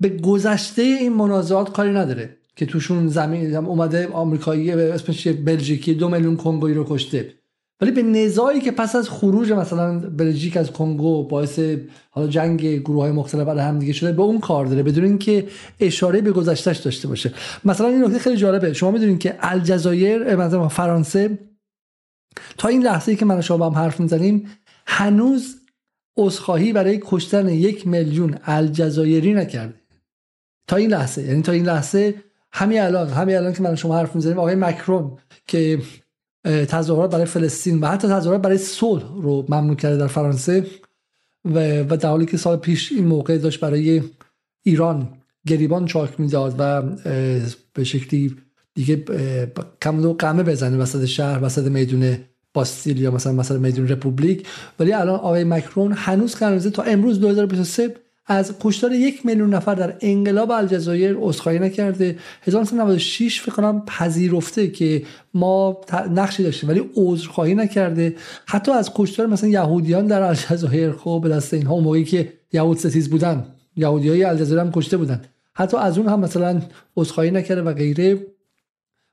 به 0.00 0.08
گذشته 0.08 0.82
این 0.82 1.12
منازعات 1.12 1.72
کاری 1.72 1.90
نداره. 1.90 2.39
که 2.56 2.66
توشون 2.66 3.08
زمین 3.08 3.56
اومده 3.56 4.08
آمریکایی 4.08 4.72
اسمش 4.72 5.28
بلژیکی 5.28 5.94
دو 5.94 6.08
میلیون 6.08 6.36
کنگویی 6.36 6.74
رو 6.74 6.86
کشته. 6.88 7.34
ولی 7.80 7.90
به 7.90 8.02
نزاعی 8.02 8.60
که 8.60 8.70
پس 8.70 8.96
از 8.96 9.10
خروج 9.10 9.52
مثلا 9.52 9.98
بلژیک 9.98 10.56
از 10.56 10.70
کنگو 10.70 11.28
باعث 11.28 11.60
حالا 12.10 12.28
جنگ 12.28 12.66
گروه 12.66 13.02
های 13.02 13.12
مختلف 13.12 13.46
برای 13.46 13.60
هم 13.60 13.78
دیگه 13.78 13.92
شده 13.92 14.12
به 14.12 14.22
اون 14.22 14.38
کار 14.38 14.66
داره 14.66 14.82
بدون 14.82 15.04
اینکه 15.04 15.48
اشاره 15.80 16.20
به 16.20 16.32
گذشتهش 16.32 16.76
داشته 16.76 17.08
باشه. 17.08 17.32
مثلا 17.64 17.88
این 17.88 18.04
نکته 18.04 18.18
خیلی 18.18 18.36
جالبه. 18.36 18.72
شما 18.72 18.90
می‌دونید 18.90 19.18
که 19.18 19.36
الجزایر 19.40 20.36
مثلا 20.36 20.68
فرانسه 20.68 21.38
تا 22.58 22.68
این 22.68 22.82
لحظه 22.82 23.10
ای 23.10 23.16
که 23.16 23.24
من 23.24 23.40
شما 23.40 23.56
با 23.56 23.70
هم 23.70 23.74
حرف 23.74 24.00
می‌زنیم 24.00 24.46
هنوز 24.86 25.56
عذرخواهی 26.16 26.72
برای 26.72 27.00
کشتن 27.04 27.48
یک 27.48 27.86
میلیون 27.86 28.38
الجزایری 28.44 29.34
نکرده. 29.34 29.74
تا 30.68 30.76
این 30.76 30.90
لحظه. 30.90 31.22
یعنی 31.22 31.42
تا 31.42 31.52
این 31.52 31.66
لحظه 31.66 32.14
همین 32.52 32.80
الان 32.80 33.08
همین 33.08 33.36
الان 33.36 33.52
که 33.52 33.62
من 33.62 33.74
شما 33.74 33.96
حرف 33.98 34.14
می‌زنیم 34.14 34.38
آقای 34.38 34.54
مکرون 34.54 35.18
که 35.46 35.78
تظاهرات 36.44 37.10
برای 37.10 37.24
فلسطین 37.24 37.80
و 37.80 37.86
حتی 37.86 38.08
تظاهرات 38.08 38.42
برای 38.42 38.58
صلح 38.58 39.04
رو 39.22 39.46
ممنوع 39.48 39.76
کرده 39.76 39.96
در 39.96 40.06
فرانسه 40.06 40.66
و, 41.44 41.80
و 41.80 41.96
در 41.96 42.08
حالی 42.08 42.26
که 42.26 42.36
سال 42.36 42.56
پیش 42.56 42.92
این 42.92 43.06
موقع 43.06 43.38
داشت 43.38 43.60
برای 43.60 44.02
ایران 44.62 45.08
گریبان 45.46 45.86
چاک 45.86 46.20
می‌داد 46.20 46.54
و 46.58 46.82
به 47.72 47.84
شکلی 47.84 48.36
دیگه 48.74 49.04
کم 49.82 50.06
و 50.06 50.12
قمه 50.12 50.42
بزنه 50.42 50.76
وسط 50.76 51.04
شهر 51.04 51.44
وسط 51.44 51.64
میدون 51.64 52.16
باستیل 52.54 53.00
یا 53.00 53.10
مثلا 53.10 53.32
مثلا 53.32 53.58
میدون 53.58 53.88
رپوبلیک. 53.88 54.46
ولی 54.80 54.92
الان 54.92 55.14
آقای 55.14 55.44
مکرون 55.44 55.92
هنوز 55.92 56.34
قراره 56.34 56.70
تا 56.70 56.82
امروز 56.82 57.20
2023 57.20 57.94
از 58.30 58.54
کشتار 58.60 58.92
یک 58.92 59.26
میلیون 59.26 59.54
نفر 59.54 59.74
در 59.74 59.96
انقلاب 60.00 60.50
الجزایر 60.50 61.16
عذرخواهی 61.20 61.58
نکرده. 61.58 62.18
1996 62.42 63.40
فکر 63.40 63.52
کنم 63.52 63.82
پذیرفته 63.86 64.68
که 64.68 65.02
ما 65.34 65.80
نقشی 66.10 66.42
داشتیم 66.42 66.68
ولی 66.68 66.90
عذرخواهی 66.96 67.54
نکرده. 67.54 68.16
حتی 68.46 68.72
از 68.72 68.90
کشتار 68.94 69.26
مثلا 69.26 69.50
یهودیان 69.50 70.06
در 70.06 70.22
الجزایر 70.22 70.92
خب 70.92 71.20
به 71.22 71.28
دست 71.28 71.54
اینها 71.54 71.80
موقعی 71.80 72.04
که 72.04 72.32
یهود 72.52 72.78
ستیز 72.78 73.10
بودن 73.10 73.46
یهودی 73.76 74.08
های 74.08 74.24
الجزایر 74.24 74.60
هم 74.60 74.72
کشته 74.72 74.96
بودن. 74.96 75.22
حتی 75.54 75.76
از 75.76 75.98
اون 75.98 76.08
هم 76.08 76.20
مثلا 76.20 76.60
عذرخواهی 76.96 77.30
نکرده 77.30 77.62
و 77.62 77.72
غیره. 77.74 78.26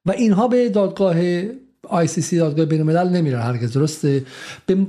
و 0.05 0.11
اینها 0.11 0.47
به 0.47 0.69
دادگاه 0.69 1.15
سی 2.05 2.37
دادگاه 2.37 2.65
بین 2.65 2.79
الملل 2.79 3.09
نمیرن 3.09 3.41
هرگز 3.41 3.73
درسته؟ 3.73 4.25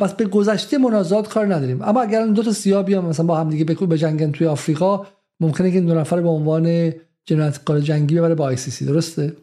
پس 0.00 0.14
به 0.14 0.24
گذشته 0.24 0.78
منازعات 0.78 1.28
کار 1.28 1.54
نداریم. 1.54 1.82
اما 1.82 2.02
اگر 2.02 2.26
دو 2.26 2.42
تا 2.42 2.52
سیاه 2.52 2.82
بیان 2.82 3.04
مثلا 3.04 3.26
با 3.26 3.36
هم 3.36 3.50
دیگه 3.50 3.64
به 3.64 3.98
جنگن 3.98 4.32
توی 4.32 4.46
آفریقا 4.46 5.06
ممکنه 5.40 5.70
که 5.70 5.76
این 5.76 5.86
دو 5.86 5.94
نفر 5.94 6.20
به 6.20 6.28
عنوان 6.28 6.92
جنایتکار 7.24 7.80
جنگی 7.80 8.14
ببره 8.14 8.34
با 8.34 8.56
سی 8.56 8.84
درسته؟ 8.84 9.36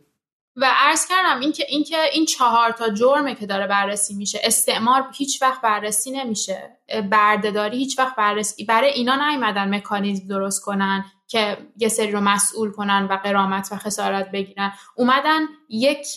و 0.58 0.66
عرض 0.76 1.08
کردم 1.08 1.40
اینکه 1.40 1.66
اینکه 1.70 1.98
این 2.14 2.26
چهار 2.26 2.72
تا 2.72 2.90
جرمه 2.90 3.36
که 3.36 3.46
داره 3.46 3.68
بررسی 3.68 4.14
میشه 4.14 4.40
استعمار 4.44 5.04
هیچ 5.14 5.42
وقت 5.42 5.62
بررسی 5.62 6.12
نمیشه. 6.12 6.78
بردهداری 7.12 7.78
هیچ 7.78 8.00
وقت 8.00 8.16
بررسی 8.16 8.66
برای 8.66 8.90
اینا 8.90 9.30
نیومدن 9.30 9.76
مکانیزم 9.76 10.28
درست 10.28 10.62
کنن 10.62 11.06
که 11.28 11.58
یه 11.78 11.88
سری 11.88 12.12
رو 12.12 12.20
مسئول 12.20 12.72
کنن 12.72 13.08
و 13.12 13.16
قرامت 13.24 13.70
و 13.72 13.76
خسارت 13.76 14.32
بگیرن. 14.32 14.72
اومدن 14.96 15.42
یک 15.70 16.08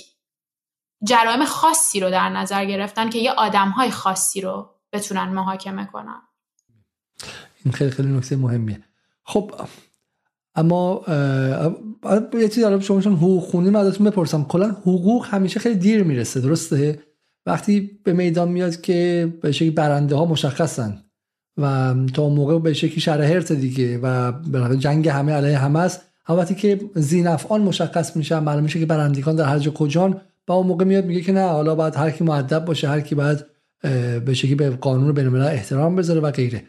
جرایم 1.05 1.45
خاصی 1.45 2.01
رو 2.01 2.11
در 2.11 2.29
نظر 2.29 2.65
گرفتن 2.65 3.11
که 3.11 3.19
یه 3.19 3.33
آدم 3.33 3.69
های 3.69 3.91
خاصی 3.91 4.41
رو 4.41 4.71
بتونن 4.93 5.29
محاکمه 5.29 5.89
کنن. 5.93 6.23
این 7.65 7.75
خیلی 7.75 7.91
خیلی 7.91 8.09
نکته 8.09 8.37
مهمیه. 8.37 8.81
خب 9.25 9.55
اما 10.55 11.05
یه 12.35 12.49
چیزی 12.49 12.61
دارم 12.61 12.81
شما 12.81 12.99
حقوق 12.99 13.43
خونی 13.43 13.71
من 13.71 13.81
ازتون 13.81 14.11
بپرسم. 14.11 14.45
کلا 14.45 14.69
حقوق 14.69 15.27
همیشه 15.31 15.61
خیلی 15.61 15.75
دیر 15.75 16.03
می‌رسه 16.03 16.41
درسته؟ 16.41 17.03
وقتی 17.47 18.01
به 18.05 18.13
میدان 18.13 18.49
میاد 18.49 18.81
که 18.81 19.33
به 19.43 19.53
شکلی 19.53 19.71
برنده 19.71 20.17
ها 20.17 20.25
مشخصن 20.25 21.05
و 21.57 21.95
تا 22.15 22.29
موقع 22.29 22.59
به 22.59 22.73
شکلی 22.73 23.01
شهر 23.01 23.23
هرت 23.23 23.53
دیگه 23.53 23.99
و 24.03 24.33
جنگ 24.79 25.09
همه 25.09 25.33
علیه 25.33 25.59
همه 25.59 25.79
است 25.79 26.01
وقتی 26.29 26.55
که 26.55 26.81
زینفعان 26.95 27.61
مشخص 27.61 28.17
میشن 28.17 28.39
معلوم 28.39 28.63
میشه 28.63 28.81
که 28.81 28.87
برندگان 28.87 29.37
در 29.37 29.45
هر 29.45 29.59
جا 29.59 29.71
کجان 29.71 30.21
با 30.49 30.55
اون 30.55 30.67
موقع 30.67 30.85
میاد 30.85 31.05
میگه 31.05 31.21
که 31.21 31.33
نه 31.33 31.49
حالا 31.49 31.75
باید 31.75 31.97
هر 31.97 32.11
کی 32.11 32.25
مؤدب 32.25 32.65
باشه 32.65 32.89
هر 32.89 33.01
کی 33.01 33.15
باید 33.15 33.45
به 34.25 34.35
شکلی 34.35 34.55
به 34.55 34.71
قانون 34.71 35.13
بین 35.13 35.37
احترام 35.37 35.97
بذاره 35.97 36.21
و 36.21 36.31
غیره. 36.31 36.63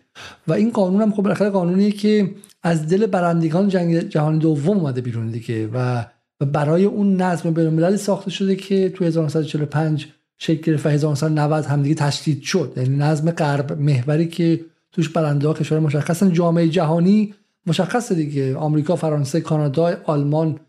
و 0.47 0.53
این 0.53 0.71
قانون 0.71 1.01
هم 1.01 1.11
خب 1.11 1.23
بالاخره 1.23 1.49
قانونیه 1.49 1.91
که 1.91 2.31
از 2.63 2.87
دل 2.87 3.05
برندگان 3.05 3.67
جنگ 3.67 3.99
جهانی 3.99 4.39
دوم 4.39 4.77
اومده 4.77 5.01
بیرون 5.01 5.27
دیگه 5.27 5.69
و 5.73 6.05
برای 6.45 6.85
اون 6.85 7.21
نظم 7.21 7.51
بین 7.51 7.95
ساخته 7.95 8.31
شده 8.31 8.55
که 8.55 8.89
تو 8.89 9.05
1945 9.05 10.07
شکل 10.37 10.61
گرفت 10.61 10.85
و 10.85 10.89
1990 10.89 11.65
همدیگه 11.65 11.95
تشدید 11.95 12.41
شد. 12.41 12.73
یعنی 12.77 12.97
نظم 12.97 13.31
غرب 13.31 13.79
محوری 13.79 14.27
که 14.27 14.59
توش 14.91 15.09
برنده 15.09 15.47
ها 15.47 15.53
کشور 15.53 15.79
مشخصن 15.79 16.33
جامعه 16.33 16.67
جهانی 16.67 17.33
مشخصه 17.65 18.15
دیگه. 18.15 18.55
آمریکا 18.55 18.95
فرانسه 18.95 19.41
کانادا 19.41 19.97
آلمان 20.03 20.59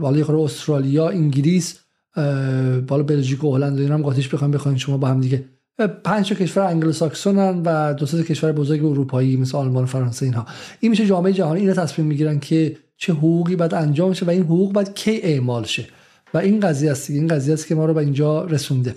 بالا 0.00 0.44
استرالیا 0.44 1.08
انگلیس 1.08 1.78
بالا 2.88 3.02
بلژیک 3.02 3.44
و 3.44 3.56
هلند 3.56 3.78
اینا 3.78 3.94
هم 3.94 4.02
قاطیش 4.02 4.28
بخوایم 4.28 4.50
بخواین 4.50 4.78
شما 4.78 4.96
با 4.96 5.08
هم 5.08 5.20
دیگه. 5.20 5.44
پنج 6.04 6.32
کشور 6.32 6.64
انگلو 6.64 6.92
ساکسونن 6.92 7.62
و 7.64 7.94
دو 7.94 8.06
سه 8.06 8.22
کشور 8.22 8.52
بزرگ 8.52 8.84
اروپایی 8.84 9.36
مثل 9.36 9.58
آلمان 9.58 9.82
و 9.84 9.86
فرانسه 9.86 10.26
اینها. 10.26 10.46
این 10.80 10.90
میشه 10.90 11.06
جامعه 11.06 11.32
جهانی 11.32 11.60
اینا 11.60 11.74
تصمیم 11.74 12.08
می‌گیرن 12.08 12.40
که 12.40 12.76
چه 12.96 13.12
حقوقی 13.12 13.56
باید 13.56 13.74
انجام 13.74 14.12
شه 14.12 14.26
و 14.26 14.30
این 14.30 14.42
حقوق 14.42 14.72
باید 14.72 14.94
کی 14.94 15.20
اعمال 15.22 15.64
شه. 15.64 15.86
و 16.34 16.38
این 16.38 16.60
قضیه 16.60 16.90
است 16.90 17.10
این 17.10 17.28
قضیه 17.28 17.54
است 17.54 17.66
که 17.66 17.74
ما 17.74 17.86
رو 17.86 17.94
به 17.94 18.00
اینجا 18.00 18.44
رسونده. 18.44 18.94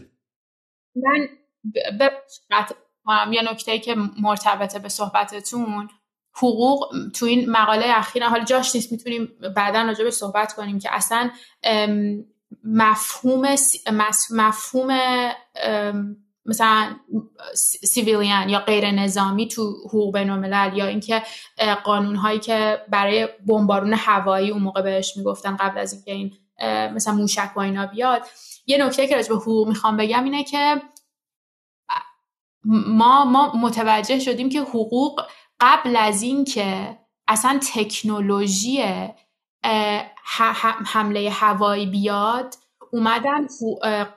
من 3.05 3.33
یه 3.33 3.51
نکته 3.51 3.79
که 3.79 3.95
مرتبطه 4.21 4.79
به 4.79 4.89
صحبتتون 4.89 5.89
حقوق 6.33 6.95
تو 7.13 7.25
این 7.25 7.49
مقاله 7.49 7.85
اخیر 7.87 8.27
حال 8.27 8.43
جاش 8.43 8.75
نیست 8.75 8.91
می‌تونیم 8.91 9.29
بعدا 9.55 9.81
راجع 9.81 10.03
به 10.03 10.11
صحبت 10.11 10.53
کنیم 10.53 10.79
که 10.79 10.89
اصلا 10.95 11.29
مفهوم 12.63 13.55
مفهوم 14.31 14.99
مثلا 16.45 16.95
سیویلیان 17.83 18.49
یا 18.49 18.59
غیر 18.59 18.91
نظامی 18.91 19.47
تو 19.47 19.73
حقوق 19.85 20.13
بین 20.13 20.29
الملل 20.29 20.77
یا 20.77 20.85
اینکه 20.85 21.23
قانون 21.83 22.15
هایی 22.15 22.39
که 22.39 22.81
برای 22.89 23.27
بمبارون 23.47 23.93
هوایی 23.93 24.51
اون 24.51 24.61
موقع 24.61 24.81
بهش 24.81 25.17
می‌گفتن 25.17 25.55
قبل 25.55 25.77
از 25.77 25.93
اینکه 25.93 26.11
این 26.11 26.31
مثلا 26.95 27.13
موشک 27.13 27.51
و 27.55 27.59
اینا 27.59 27.85
بیاد. 27.85 28.21
یه 28.65 28.85
نکته 28.85 29.07
که 29.07 29.15
راجع 29.15 29.29
به 29.29 29.35
حقوق 29.35 29.67
می‌خوام 29.67 29.97
بگم 29.97 30.23
اینه 30.23 30.43
که 30.43 30.81
ما 32.65 33.25
ما 33.25 33.53
متوجه 33.55 34.19
شدیم 34.19 34.49
که 34.49 34.61
حقوق 34.61 35.21
قبل 35.61 35.95
از 35.95 36.21
اینکه 36.21 36.97
اصلا 37.27 37.59
تکنولوژی 37.73 38.83
حمله 40.85 41.29
هوایی 41.29 41.85
بیاد 41.85 42.55
اومدن 42.91 43.47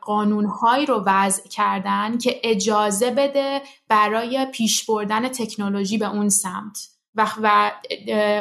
قانونهایی 0.01 0.87
رو 0.87 1.03
وضع 1.07 1.49
کردن 1.49 2.19
که 2.19 2.41
اجازه 2.45 3.11
بده 3.11 3.63
برای 3.89 4.47
پیش 4.53 4.85
بردن 4.87 5.29
تکنولوژی 5.29 5.99
به 5.99 6.11
اون 6.11 6.29
سمت 6.29 6.89
و, 7.15 7.27
و 7.43 7.73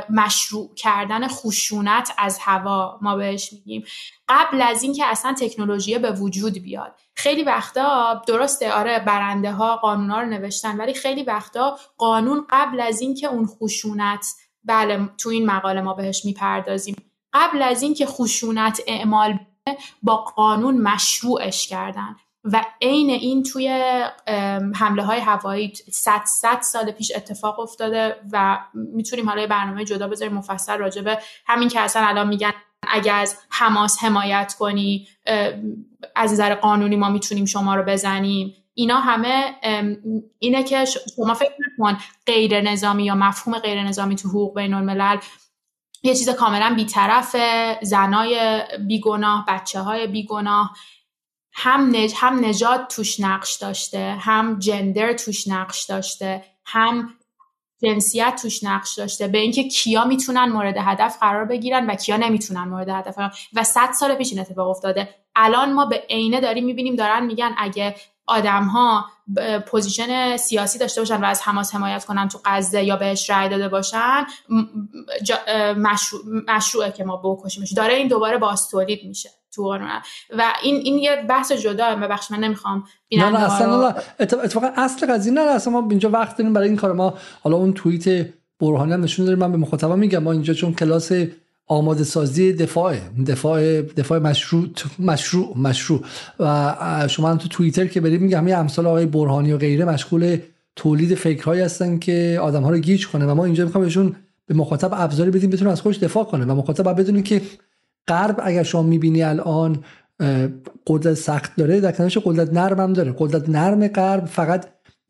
مشروع 0.09 0.73
کردن 0.75 1.27
خشونت 1.27 2.13
از 2.17 2.39
هوا 2.41 2.99
ما 3.01 3.15
بهش 3.15 3.53
میگیم. 3.53 3.83
قبل 4.29 4.61
از 4.61 4.83
اینکه 4.83 5.05
اصلا 5.05 5.33
تکنولوژی 5.33 5.97
به 5.97 6.11
وجود 6.11 6.53
بیاد. 6.53 6.99
خیلی 7.15 7.43
وقتا 7.43 8.21
درسته 8.27 8.73
آره 8.73 8.99
برنده 8.99 9.51
ها 9.51 9.77
قانون 9.77 10.09
ها 10.09 10.21
رو 10.21 10.27
نوشتن 10.27 10.77
ولی 10.77 10.93
خیلی 10.93 11.23
وقتا 11.23 11.77
قانون 11.97 12.45
قبل 12.49 12.79
از 12.79 13.01
اینکه 13.01 13.27
اون 13.27 13.45
خشونت 13.45 14.25
بله 14.63 15.09
تو 15.17 15.29
این 15.29 15.45
مقاله 15.45 15.81
ما 15.81 15.93
بهش 15.93 16.25
می‌پردازیم 16.25 16.95
قبل 17.33 17.61
از 17.61 17.81
اینکه 17.81 18.05
خشونت 18.05 18.81
اعمال 18.87 19.39
با 20.03 20.15
قانون 20.17 20.77
مشروعش 20.77 21.67
کردن. 21.67 22.15
و 22.43 22.65
عین 22.81 23.09
این 23.09 23.43
توی 23.43 23.67
حمله 24.75 25.03
های 25.03 25.19
هوایی 25.19 25.73
صد 25.91 26.21
صد 26.25 26.61
سال 26.61 26.91
پیش 26.91 27.11
اتفاق 27.15 27.59
افتاده 27.59 28.15
و 28.31 28.59
می‌تونیم 28.73 29.29
حالا 29.29 29.47
برنامه 29.47 29.85
جدا 29.85 30.07
بذاریم 30.07 30.33
مفصل 30.33 30.77
راجبه 30.77 31.19
همین 31.45 31.69
که 31.69 31.79
اصلا 31.79 32.07
الان 32.07 32.27
میگن 32.27 32.51
اگر 32.87 33.15
از 33.15 33.37
حماس 33.49 34.03
حمایت 34.03 34.55
کنی 34.59 35.07
از 36.15 36.33
نظر 36.33 36.55
قانونی 36.55 36.95
ما 36.95 37.09
می‌تونیم 37.09 37.45
شما 37.45 37.75
رو 37.75 37.83
بزنیم. 37.83 38.53
اینا 38.73 38.99
همه 38.99 39.55
اینه 40.39 40.63
که 40.63 40.85
شما 41.15 41.33
فکر 41.33 41.53
نکن 41.59 41.97
غیر 42.25 42.61
نظامی 42.61 43.03
یا 43.03 43.15
مفهوم 43.15 43.59
غیر 43.59 43.83
نظامی 43.83 44.15
تو 44.15 44.29
حقوق 44.29 44.55
بین 44.55 44.73
الملل 44.73 45.17
یه 46.03 46.15
چیز 46.15 46.29
کاملا 46.29 46.73
بیطرف 46.75 47.35
زنای 47.81 48.61
بیگناه 48.87 49.45
بچه 49.47 49.79
های 49.79 50.07
بیگناه. 50.07 50.73
هم, 51.53 51.95
نج... 51.95 52.13
هم 52.15 52.45
نجات 52.45 52.95
توش 52.95 53.19
نقش 53.19 53.55
داشته 53.55 54.15
هم 54.19 54.59
جندر 54.59 55.13
توش 55.13 55.47
نقش 55.47 55.85
داشته 55.85 56.43
هم 56.65 57.13
جنسیت 57.81 58.39
توش 58.41 58.63
نقش 58.63 58.97
داشته. 58.97 59.27
به 59.27 59.37
اینکه 59.37 59.63
کیا 59.63 60.05
می‌تونن 60.05 60.45
مورد 60.45 60.75
هدف 60.77 61.17
قرار 61.19 61.45
بگیرن 61.45 61.89
و 61.89 61.95
کیا 61.95 62.17
نمی‌تونن 62.17 62.63
مورد 62.63 62.89
هدف 62.89 63.15
قرار 63.15 63.31
و 63.53 63.63
صد 63.63 63.91
سال 63.91 64.15
پیش 64.15 64.31
این 64.31 64.41
اتفاق 64.41 64.69
افتاده. 64.69 65.09
الان 65.35 65.73
ما 65.73 65.85
به 65.85 66.03
عینه 66.09 66.41
داریم 66.41 66.65
می‌بینیم 66.65 66.95
دارن 66.95 67.25
میگن 67.25 67.55
اگه 67.57 67.95
آدم 68.27 68.63
ها 68.63 69.05
position 69.67 70.37
سیاسی 70.37 70.79
داشته 70.79 71.01
باشن 71.01 71.21
و 71.21 71.25
از 71.25 71.41
حماس 71.41 71.75
حمایت 71.75 72.05
کنن 72.05 72.27
تو 72.27 72.39
غزه 72.45 72.83
یا 72.83 72.95
بهش 72.95 73.29
رأی 73.29 73.49
داده 73.49 73.67
باشن 73.67 74.25
مشروع، 75.77 76.21
مشروعه 76.47 76.91
که 76.91 77.03
ما 77.03 77.17
بکشیمش. 77.17 77.73
داره 77.73 77.93
این 77.93 78.07
دوباره 78.07 78.37
باز 78.37 78.69
تولید 78.69 78.99
میشه 79.07 79.29
تو 79.55 79.77
و 80.37 80.53
این 80.63 80.75
این 80.75 80.97
یه 80.97 81.25
بحث 81.29 81.51
جدا 81.51 81.95
بخش 81.95 82.31
من 82.31 82.39
نمی‌خوام 82.39 82.83
نه 83.11 83.29
نه 83.29 83.53
اصلا 83.53 83.89
نه 83.89 83.95
اتفاقا 84.19 84.67
اصل 84.75 85.13
قضیه 85.13 85.33
نه 85.33 85.41
اصلا 85.41 85.73
ما 85.73 85.87
اینجا 85.89 86.09
وقت 86.09 86.37
داریم 86.37 86.53
برای 86.53 86.67
این 86.67 86.77
کار 86.77 86.93
ما 86.93 87.13
حالا 87.43 87.57
اون 87.57 87.73
توییت 87.73 88.27
برهانی 88.59 88.93
هم 88.93 89.03
نشون 89.03 89.25
داریم 89.25 89.39
من 89.39 89.51
به 89.51 89.57
مخاطبا 89.57 89.95
میگم 89.95 90.23
ما 90.23 90.31
اینجا 90.31 90.53
چون 90.53 90.73
کلاس 90.73 91.11
آماده 91.67 92.03
سازی 92.03 92.53
دفاع 92.53 92.95
دفاع 93.27 93.81
دفاع 93.81 94.19
مشروع 94.19 94.67
مشروع 94.99 95.57
مشروع. 95.57 96.01
و 96.39 97.07
شما 97.09 97.29
هم 97.29 97.37
تو 97.37 97.47
توییتر 97.47 97.85
که 97.85 98.01
برید 98.01 98.21
میگم 98.21 98.37
همین 98.37 98.55
امثال 98.55 98.87
آقای 98.87 99.05
برهانی 99.05 99.51
و 99.51 99.57
غیره 99.57 99.85
مشغول 99.85 100.37
تولید 100.75 101.15
فکرهایی 101.15 101.61
هستن 101.61 101.99
که 101.99 102.39
آدم 102.41 102.63
ها 102.63 102.69
رو 102.69 102.77
گیج 102.77 103.07
کنه. 103.07 103.25
و 103.25 103.35
ما 103.35 103.45
اینجا 103.45 103.65
می‌خوام 103.65 103.83
بهشون 103.83 104.15
به 104.45 104.53
مخاطب 104.55 104.89
ابزاری 104.93 105.31
بدیم 105.31 105.49
بتونه 105.49 105.71
از 105.71 105.81
خودش 105.81 105.97
دفاع 105.97 106.23
کنه. 106.23 106.45
و 106.45 106.55
مخاطب 106.55 106.99
بدونه 106.99 107.21
که 107.21 107.41
غرب 108.07 108.39
اگر 108.43 108.63
شما 108.63 108.83
می‌بینی 108.83 109.23
الان 109.23 109.83
قدرت 110.87 111.13
سخت 111.13 111.55
داره 111.57 111.79
در 111.79 111.91
کنارش 111.91 112.17
قدرت 112.17 112.53
نرم 112.53 112.79
هم 112.79 112.93
داره. 112.93 113.15
قدرت 113.17 113.49
نرم 113.49 113.87
غرب 113.87 114.25
فقط 114.25 114.65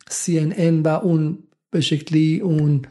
CNN 0.09 0.85
و 0.85 0.87
اون 0.87 1.37
به 1.71 1.81
شکلی 1.81 2.39
اون 2.39 2.81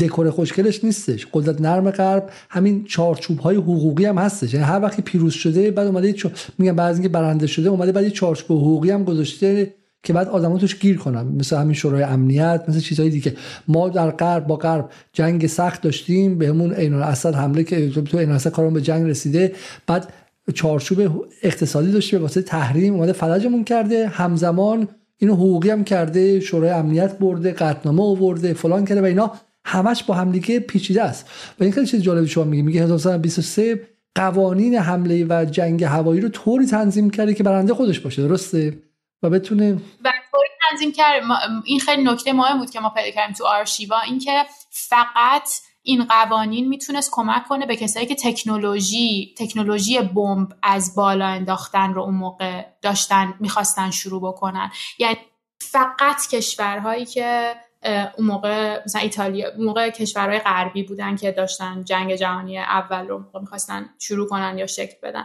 دکور 0.00 0.30
خوشگلش 0.30 0.84
نیستش. 0.84 1.26
قدرت 1.32 1.60
نرم 1.60 1.90
غرب 1.90 2.30
همین 2.50 2.84
چارچوب 2.84 3.38
های 3.38 3.56
حقوقی 3.56 4.04
هم 4.04 4.18
هستش. 4.18 4.54
یعنی 4.54 4.66
هر 4.66 4.80
وقتی 4.80 5.02
پیروز 5.02 5.32
شده 5.32 5.70
بعد 5.70 5.86
اومده 5.86 6.12
چو... 6.12 6.28
میگم 6.58 6.76
بعضی 6.76 7.02
اینکه 7.02 7.08
برنده 7.08 7.46
شده 7.46 7.68
اومده 7.68 7.92
بعد 7.92 8.08
چارچوب 8.08 8.56
حقوقی 8.56 8.90
هم 8.90 9.04
گذاشته 9.04 9.74
که 10.02 10.12
بعد 10.12 10.28
آدما 10.28 10.58
توش 10.58 10.78
گیر 10.78 10.98
کنن. 10.98 11.22
مثل 11.22 11.56
همین 11.56 11.74
شورای 11.74 12.02
امنیت 12.02 12.64
مثل 12.68 12.80
چیزهای 12.80 13.10
دیگه. 13.10 13.34
ما 13.68 13.88
در 13.88 14.10
غرب 14.10 14.46
با 14.46 14.56
غرب 14.56 14.90
جنگ 15.12 15.46
سخت 15.46 15.82
داشتیم 15.82 16.38
بهمون 16.38 16.72
عین 16.72 16.94
الاسد 16.94 17.34
حمله 17.34 17.64
که 17.64 17.90
تو 17.90 18.18
عین 18.18 18.28
الاسد 18.30 18.50
کارمون 18.50 18.74
به 18.74 18.80
جنگ 18.80 19.10
رسیده. 19.10 19.52
بعد 19.86 20.12
چارچوب 20.54 21.26
اقتصادی 21.42 21.92
داشته 21.92 22.18
واسه 22.18 22.42
تحریم 22.42 22.94
اومده 22.94 23.12
فلجمون 23.12 23.64
کرده 23.64 24.08
همزمان 24.08 24.88
اینو 25.16 25.34
حقوقی 25.34 25.70
هم 25.70 25.84
کرده 25.84 26.40
شورای 26.40 26.70
امنیت 26.70 27.18
برده 27.18 27.52
قطنامه 27.52 28.02
آورده 28.02 28.52
فلان 28.52 28.84
کرده 28.84 29.00
و 29.00 29.04
اینا. 29.04 29.32
همش 29.64 30.02
با 30.02 30.14
همدیگه 30.14 30.60
پیچیده 30.60 31.02
است. 31.02 31.30
و 31.60 31.64
این 31.64 31.72
خیلی 31.72 31.86
چیز 31.86 32.02
جالبی 32.02 32.28
شما 32.28 32.44
میگه. 32.44 32.62
میگه 32.62 32.82
1923 32.82 33.88
قوانین 34.14 34.74
حمله 34.74 35.26
و 35.28 35.44
جنگ 35.50 35.84
هوایی 35.84 36.20
رو 36.20 36.28
طوری 36.28 36.66
تنظیم 36.66 37.10
کرده 37.10 37.34
که 37.34 37.42
برنده 37.42 37.74
خودش 37.74 38.00
باشه. 38.00 38.22
درسته؟ 38.22 38.78
و 39.22 39.30
بتونه 39.30 39.72
و 40.04 40.12
طوری 40.30 40.48
تنظیم 40.70 40.92
کرد 40.92 41.22
این 41.64 41.80
خیلی 41.80 42.02
نکته 42.04 42.32
مهم 42.32 42.58
بود 42.58 42.70
که 42.70 42.80
ما 42.80 42.90
پیدا 42.90 43.10
کردیم 43.10 43.34
تو 43.34 43.44
آرشیوا. 43.44 44.00
اینکه 44.00 44.44
فقط 44.70 45.48
این 45.82 46.04
قوانین 46.04 46.68
می‌تونست 46.68 47.10
کمک 47.12 47.48
کنه 47.48 47.66
به 47.66 47.76
کسایی 47.76 48.06
که 48.06 48.14
تکنولوژی 48.14 49.34
تکنولوژی 49.38 50.00
بمب 50.00 50.48
از 50.62 50.94
بالا 50.94 51.26
انداختن 51.26 51.94
رو 51.94 52.02
اون 52.02 52.14
موقع 52.14 52.62
داشتن 52.82 53.34
می‌خواستن 53.40 53.90
شروع 53.90 54.22
بکنن. 54.22 54.70
یعنی 54.98 55.16
فقط 55.60 56.28
کشورهایی 56.32 57.04
که 57.04 57.54
اون 57.84 58.26
موقع 58.26 58.84
مثلا 58.84 59.02
ایتالیا 59.02 59.52
اون 59.56 59.66
موقع 59.66 59.90
کشورهای 59.90 60.38
غربی 60.38 60.82
بودن 60.82 61.16
که 61.16 61.32
داشتن 61.32 61.84
جنگ 61.84 62.14
جهانی 62.14 62.58
اول 62.58 63.08
رو 63.08 63.24
می‌خواستن 63.40 63.90
شروع 63.98 64.28
کنن 64.28 64.58
یا 64.58 64.66
شکل 64.66 64.94
بدن. 65.02 65.24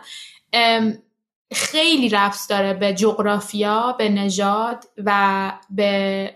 خیلی 1.53 2.09
ربط 2.09 2.49
داره 2.49 2.73
به 2.73 2.93
جغرافیا 2.93 3.95
به 3.97 4.09
نژاد 4.09 4.85
و 5.05 5.51
به 5.69 6.35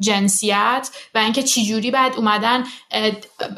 جنسیت 0.00 0.90
و 1.14 1.18
اینکه 1.18 1.42
چجوری 1.42 1.90
بعد 1.90 2.16
اومدن 2.16 2.64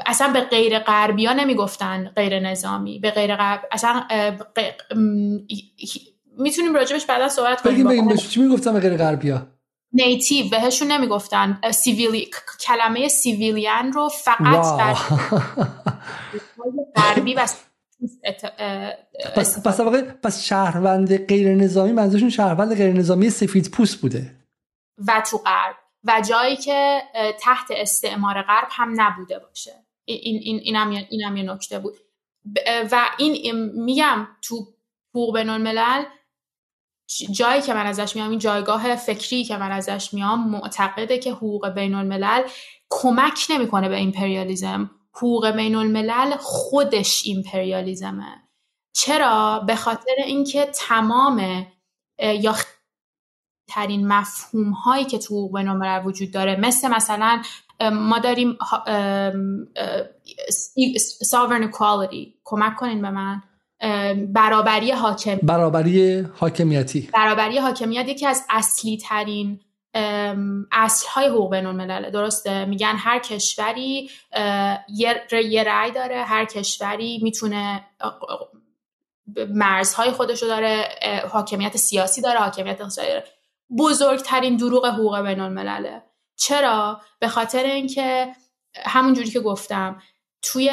اصلا 0.06 0.28
به 0.28 0.40
غیر 0.40 0.78
غربی 0.78 1.26
ها 1.26 1.32
نمی‌گفتن 1.32 2.12
غیر 2.16 2.40
نظامی 2.40 2.98
به 2.98 3.10
غیر 3.10 3.36
غرب 3.36 3.60
اصلا 3.72 4.04
می‌تونیم 6.38 6.74
راجبش 6.74 7.06
بعدا 7.06 7.28
صحبت 7.28 7.62
کنیم. 7.62 7.88
بگیم 7.88 8.08
بگیم 8.08 8.16
چی 8.16 8.40
می‌گفتن 8.40 8.72
به 8.72 8.80
غیر 8.80 8.96
غربی 8.96 9.30
ها 9.30 9.53
نیتیو 9.94 10.48
بهشون 10.48 10.92
نمی‌گفتن 10.92 11.60
سیویلی 11.70 12.30
کلمه 12.60 13.08
سیویلیان 13.08 13.92
رو 13.92 14.08
فقط 14.08 14.78
بر 14.78 14.94
غربی 16.96 17.34
و 17.34 17.46
پس 19.36 19.66
پس, 19.66 19.80
پس 20.22 20.44
شهروند 20.44 21.26
غیر 21.26 21.54
نظامی 21.54 21.92
منظورشون 21.92 22.30
شهروند 22.30 22.74
غیر 22.76 22.92
نظامی 22.92 23.30
سفید 23.30 23.70
پوست 23.70 24.00
بوده. 24.00 24.36
و 25.06 25.22
تو 25.30 25.38
غرب. 25.38 25.76
و 26.04 26.22
جایی 26.28 26.56
که 26.56 27.02
تحت 27.40 27.66
استعمار 27.70 28.42
غرب 28.42 28.68
هم 28.70 29.00
نبوده 29.00 29.38
باشه. 29.38 29.72
این 30.04 30.40
این 30.42 30.60
اینم 30.62 30.90
اینم 31.10 31.36
یه 31.36 31.42
نکته 31.42 31.78
بود. 31.78 31.96
و 32.92 33.04
این 33.18 33.56
میگم 33.84 34.28
تو 34.42 34.66
حقوق 35.10 35.38
بین 35.38 35.48
الملل 35.48 36.04
جایی 37.30 37.62
که 37.62 37.74
من 37.74 37.86
ازش 37.86 38.16
میام 38.16 38.30
این 38.30 38.38
جایگاه 38.38 38.96
فکری 38.96 39.44
که 39.44 39.56
من 39.56 39.72
ازش 39.72 40.14
میام 40.14 40.50
معتقده 40.50 41.18
که 41.18 41.32
حقوق 41.32 41.68
بین 41.68 41.94
الملل 41.94 42.42
کمک 42.90 43.46
نمی‌کنه 43.50 43.88
به 43.88 43.96
ایمپریالیزم 43.96 44.90
حقوق 45.14 45.50
بین 45.50 45.74
الملل 45.74 46.36
خودش 46.36 47.22
ایمپریالیزمه 47.24 48.42
چرا؟ 48.96 49.64
به 49.66 49.76
خاطر 49.76 50.14
اینکه 50.26 50.66
تمام 50.74 51.66
یا 52.18 52.56
ترین 53.68 54.08
مفهوم 54.08 54.70
هایی 54.70 55.04
که 55.04 55.18
تو 55.18 55.34
حقوق 55.34 55.58
بین 55.58 55.68
وجود 56.04 56.30
داره 56.30 56.56
مثل 56.56 56.88
مثلا 56.88 57.42
ما 57.92 58.18
داریم 58.18 58.58
sovereign 61.24 61.70
equality 61.70 62.28
کمک 62.44 62.76
کنین 62.76 63.02
به 63.02 63.10
من. 63.10 63.42
برابری 64.28 64.90
حاکم. 64.90 65.36
برابری 65.42 66.20
حاکمیتی. 66.20 67.10
برابری 67.12 67.58
حاکمیت 67.58 68.08
یکی 68.08 68.26
از 68.26 68.44
اصلی 68.50 68.98
ترین 68.98 69.60
اصل 70.72 71.06
های 71.08 71.26
حقوق 71.26 71.50
بین 71.50 71.66
الملله 71.66 72.10
درسته؟ 72.10 72.64
میگن 72.64 72.94
هر 72.96 73.18
کشوری 73.18 74.10
یه 75.48 75.62
رأی 75.66 75.90
داره. 75.90 76.22
هر 76.22 76.44
کشوری 76.44 77.20
می‌تونه 77.22 77.84
مرزهای 79.48 80.10
خودش 80.10 80.42
رو 80.42 80.48
داره 80.48 80.88
حاکمیت 81.32 81.76
سیاسی 81.76 82.20
داره 82.20 82.38
حاکمیت 82.38 82.80
اقتصادی 82.80 83.08
داره. 83.08 83.24
بزرگترین 83.78 84.56
دروغ 84.56 84.86
حقوق 84.86 85.20
بین 85.20 85.40
الملله 85.40 86.02
چرا؟ 86.36 87.00
به 87.18 87.28
خاطر 87.28 87.64
اینکه 87.64 88.28
همون 88.84 89.14
جوری 89.14 89.30
که 89.30 89.40
گفتم 89.40 90.02
توی 90.42 90.70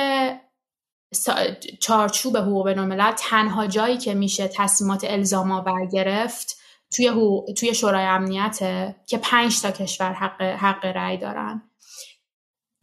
چارچوب 1.79 2.37
حقوق 2.37 2.65
بین 2.65 2.79
الملل 2.79 3.11
تنها 3.11 3.67
جایی 3.67 3.97
که 3.97 4.13
میشه 4.13 4.47
تصمیمات 4.47 5.03
الزام 5.03 5.51
آور 5.51 5.85
گرفت 5.85 6.57
توی 6.91 7.11
توی 7.57 7.75
شورای 7.75 8.05
امنیته 8.05 8.95
که 9.05 9.17
پنج 9.17 9.61
تا 9.61 9.71
کشور 9.71 10.13
حق 10.13 10.41
حق 10.41 10.85
رأی 10.85 11.17
دارن. 11.17 11.61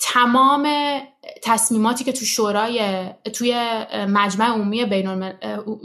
تمام 0.00 0.68
تصمیماتی 1.42 2.04
که 2.04 2.12
تو 2.12 2.24
شورای 2.24 3.08
توی 3.34 3.54
مجمع 4.08 4.46
عمومی 4.46 4.84
بین 4.84 5.32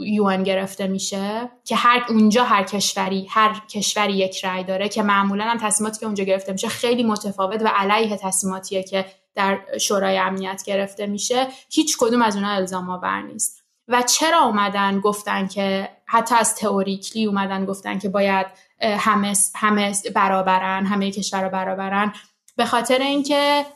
یون 0.00 0.42
گرفته 0.42 0.86
میشه 0.86 1.50
که 1.64 1.76
هر 1.76 2.06
اونجا 2.08 2.44
هر 2.44 2.62
کشوری 2.62 3.26
هر 3.30 3.62
کشوری 3.70 4.12
یک 4.12 4.44
رأی 4.44 4.64
داره 4.64 4.88
که 4.88 5.02
معمولا 5.02 5.44
هم 5.44 5.58
تصمیماتی 5.58 6.00
که 6.00 6.06
اونجا 6.06 6.24
گرفته 6.24 6.52
میشه 6.52 6.68
خیلی 6.68 7.02
متفاوت 7.02 7.62
و 7.62 7.68
علیه 7.74 8.16
تصمیماتیه 8.16 8.82
که 8.82 9.04
در 9.34 9.78
شورای 9.80 10.18
امنیت 10.18 10.62
گرفته 10.66 11.06
میشه 11.06 11.48
هیچ 11.70 11.96
کدوم 11.98 12.22
از 12.22 12.36
اونها 12.36 12.52
الزام 12.52 12.90
آور 12.90 13.22
نیست. 13.22 13.64
و 13.88 14.02
چرا 14.02 14.40
اومدن 14.40 15.00
گفتن 15.00 15.46
که 15.46 15.88
حتی 16.06 16.34
از 16.34 16.56
تئوریکلی 16.56 17.24
اومدن 17.24 17.64
گفتن 17.64 17.98
که 17.98 18.08
باید 18.08 18.46
همه 18.80 19.34
همه 19.54 19.94
برابرن 20.14 20.86
همه 20.86 21.10
کشور 21.10 21.48
برابرن 21.48 22.12
به 22.56 22.66
خاطر 22.66 22.98
اینکه 22.98 23.66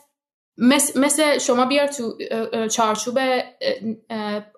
مثل, 0.57 0.99
مثل 0.99 1.37
شما 1.37 1.65
بیار 1.65 1.87
تو 1.87 2.13
چارچوب 2.67 3.19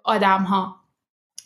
آدم 0.03 0.43
ها 0.43 0.75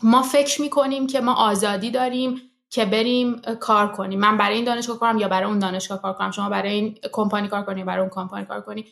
ما 0.04 0.22
فکر 0.22 0.62
می‌کنیم 0.62 1.08
که 1.08 1.22
ما 1.22 1.34
آزادی 1.34 1.92
داریم 1.92 2.42
که 2.70 2.86
بریم 2.86 3.42
کار 3.60 3.92
کنیم. 3.92 4.20
من 4.20 4.38
برای 4.38 4.56
این 4.56 4.66
دانشگاه 4.66 5.00
کارم 5.00 5.18
یا 5.18 5.28
برای 5.28 5.48
اون 5.48 5.60
دانشگاه 5.60 6.02
کار 6.02 6.14
کنم؟ 6.14 6.32
شما 6.32 6.50
برای 6.50 6.72
این 6.74 6.98
کمپانی 7.12 7.48
کار 7.48 7.64
کنیم 7.64 7.86
برای 7.86 8.02
اون 8.02 8.10
کمپانی 8.10 8.46
کار 8.46 8.62
کنیم 8.62 8.86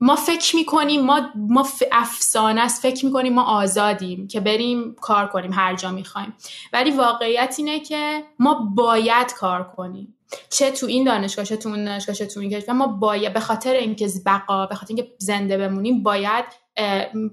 ما 0.00 0.16
فکر 0.16 0.56
می‌کنیم 0.56 1.00
ما 1.00 1.20
ما 1.34 1.66
افسانه 1.92 2.60
است 2.60 2.82
فکر 2.82 3.06
می‌کنیم 3.06 3.34
ما 3.34 3.42
آزادیم 3.42 4.28
که 4.28 4.40
بریم 4.40 4.94
کار 5.00 5.26
کنیم 5.26 5.52
هر 5.52 5.74
جا 5.74 5.90
می‌خوایم. 5.90 6.34
ولی 6.72 6.90
واقعیت 6.90 7.54
اینه 7.58 7.80
که 7.80 8.24
ما 8.38 8.72
باید 8.74 9.32
کار 9.32 9.72
کنیم. 9.76 10.16
چه 10.50 10.70
تو 10.70 10.86
این 10.86 11.04
دانشگاه 11.04 11.44
چه 11.44 11.56
تو 11.56 11.68
اون 11.68 11.84
دانشگاه 11.84 12.16
چه 12.16 12.26
تو 12.26 12.40
این 12.40 12.50
کشور 12.50 12.74
ما 12.74 12.86
باید 12.86 13.32
به 13.32 13.40
خاطر 13.40 13.72
اینکه 13.72 14.08
بقا 14.26 14.66
به 14.66 14.74
خاطر 14.74 14.94
اینکه 14.94 15.14
زنده 15.18 15.58
بمونیم 15.58 16.02
باید 16.02 16.44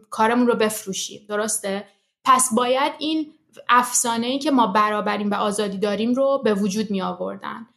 کارمون 0.09 0.47
رو 0.47 0.55
بفروشیم. 0.55 1.25
درسته؟ 1.29 1.87
پس 2.25 2.49
باید 2.55 2.93
این 2.99 3.33
افسانه 3.69 4.27
ای 4.27 4.39
که 4.39 4.51
ما 4.51 4.67
برابریم 4.67 5.31
و 5.31 5.33
آزادی 5.33 5.77
داریم 5.77 6.13
رو 6.13 6.41
به 6.43 6.53
وجود 6.53 6.91
می 6.91 7.01
آوردن 7.01 7.67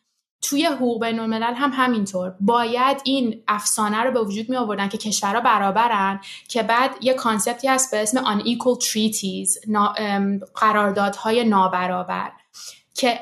توی 0.48 0.64
حقوق 0.64 1.04
بین 1.04 1.20
الملل 1.20 1.54
هم 1.54 1.70
همینطور. 1.74 2.34
باید 2.40 3.00
این 3.04 3.42
افسانه 3.48 4.02
رو 4.02 4.10
به 4.10 4.20
وجود 4.20 4.48
می 4.50 4.56
آوردن 4.56 4.88
که 4.88 4.98
کشورها 4.98 5.40
برابرن 5.40 6.20
که 6.48 6.62
بعد 6.62 6.90
یه 7.00 7.14
کانسپتی 7.14 7.68
هست 7.68 7.90
به 7.90 8.02
اسم 8.02 8.38
unequal 8.38 8.84
treaties 8.84 9.70
قراردادهای 10.54 11.44
نابرابر 11.44 12.32
که 12.94 13.20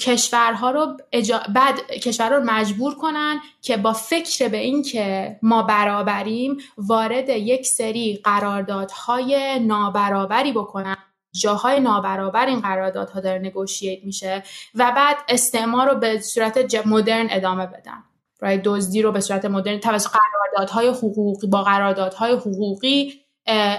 کشورها 0.00 0.70
رو 0.70 0.96
اجا... 1.12 1.42
بعد 1.54 1.90
کشورها 1.90 2.36
رو 2.36 2.44
مجبور 2.44 2.94
کنن 2.94 3.40
که 3.62 3.76
با 3.76 3.92
فکر 3.92 4.48
به 4.48 4.56
این 4.56 4.82
که 4.82 5.36
ما 5.42 5.62
برابریم 5.62 6.56
وارد 6.78 7.28
یک 7.28 7.66
سری 7.66 8.20
قراردادهای 8.24 9.58
نابرابری 9.58 10.52
بکنن. 10.52 10.96
جاهای 11.32 11.80
نابرابر 11.80 12.46
این 12.46 12.60
قراردادها 12.60 13.20
داره 13.20 13.38
نگوشیت 13.38 14.04
میشه 14.04 14.42
و 14.74 14.92
بعد 14.96 15.16
استعمار 15.28 15.88
رو 15.88 15.98
به 15.98 16.20
صورت 16.20 16.76
مدرن 16.86 17.26
ادامه 17.30 17.66
بدن. 17.66 18.04
برای 18.40 18.60
دزدی 18.64 19.02
رو 19.02 19.12
به 19.12 19.20
صورت 19.20 19.44
مدرن 19.44 19.78
توسط 19.78 20.10
قراردادهای 20.10 20.88
حقوقی 20.88 21.46
با 21.46 21.62
قراردادهای 21.62 22.32
حقوقی 22.32 23.12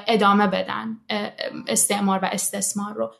ادامه 0.08 0.48
بدن 0.48 0.98
استعمار 1.68 2.20
و 2.24 2.30
استثمار 2.32 2.94
رو. 2.94 3.12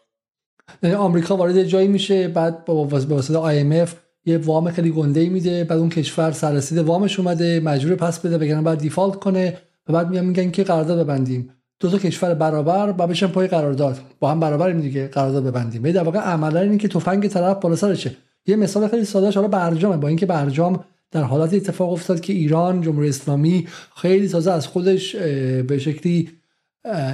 یعنی 0.84 0.96
آمریکا 0.96 1.38
وارد 1.38 1.64
جایی 1.64 1.88
میشه 1.88 2.28
بعد 2.28 2.66
با 2.66 2.86
واسطه 2.86 3.64
IMF 3.86 3.90
یه 4.26 4.38
وام 4.38 4.72
خیلی 4.72 4.92
گنده 4.92 5.30
میده 5.30 5.64
بعد 5.64 5.80
اون 5.80 5.90
کشور 5.90 6.32
سررسید 6.32 6.78
وامش 6.78 7.20
اومده 7.20 7.60
مجبور 7.60 7.96
پس 7.96 8.20
بده 8.20 8.38
بگن 8.38 8.64
بعد 8.64 8.78
دیفالت 8.78 9.16
کنه. 9.16 9.58
و 9.88 9.94
بعد 9.94 10.10
میان 10.10 10.26
میگن 10.26 10.52
که 10.52 10.64
قرارداد 10.64 11.00
ببندیم. 11.00 11.54
دو 11.80 11.90
تا 11.90 11.98
کشور 11.98 12.34
برابر 12.34 12.92
با 12.92 13.08
بشن 13.08 13.28
پای 13.28 13.48
قرارداد. 13.48 14.00
با 14.20 14.32
هم 14.32 14.40
برابریم 14.40 14.82
دیگه 14.82 15.08
قرارداد 15.08 15.44
ببندیم. 15.44 15.92
در 15.92 16.04
واقع 16.04 16.20
عملا 16.20 16.60
اینه 16.60 16.78
که 16.78 16.88
تفنگ 16.88 17.28
طرف 17.28 17.60
بالا 17.60 17.76
سرشه 17.76 18.16
یه 18.46 18.56
مثال 18.56 18.88
خیلی 18.88 19.06
ساده 19.06 19.32
حالا 19.32 19.48
برجامه. 19.48 19.98
با 19.98 20.08
اینکه 20.08 20.26
برجام 20.26 20.84
در 21.12 21.24
حالت 21.24 21.54
اتفاق 21.54 21.92
افتاد 21.92 22.20
که 22.20 22.34
ایران 22.34 22.82
جمهوری 22.82 23.10
اسلامی 23.10 23.68
خیلی 23.96 24.28
تازه 24.28 24.52
از 24.52 24.68
خودش 24.68 25.16
به 25.16 25.78
شکلی 25.80 26.30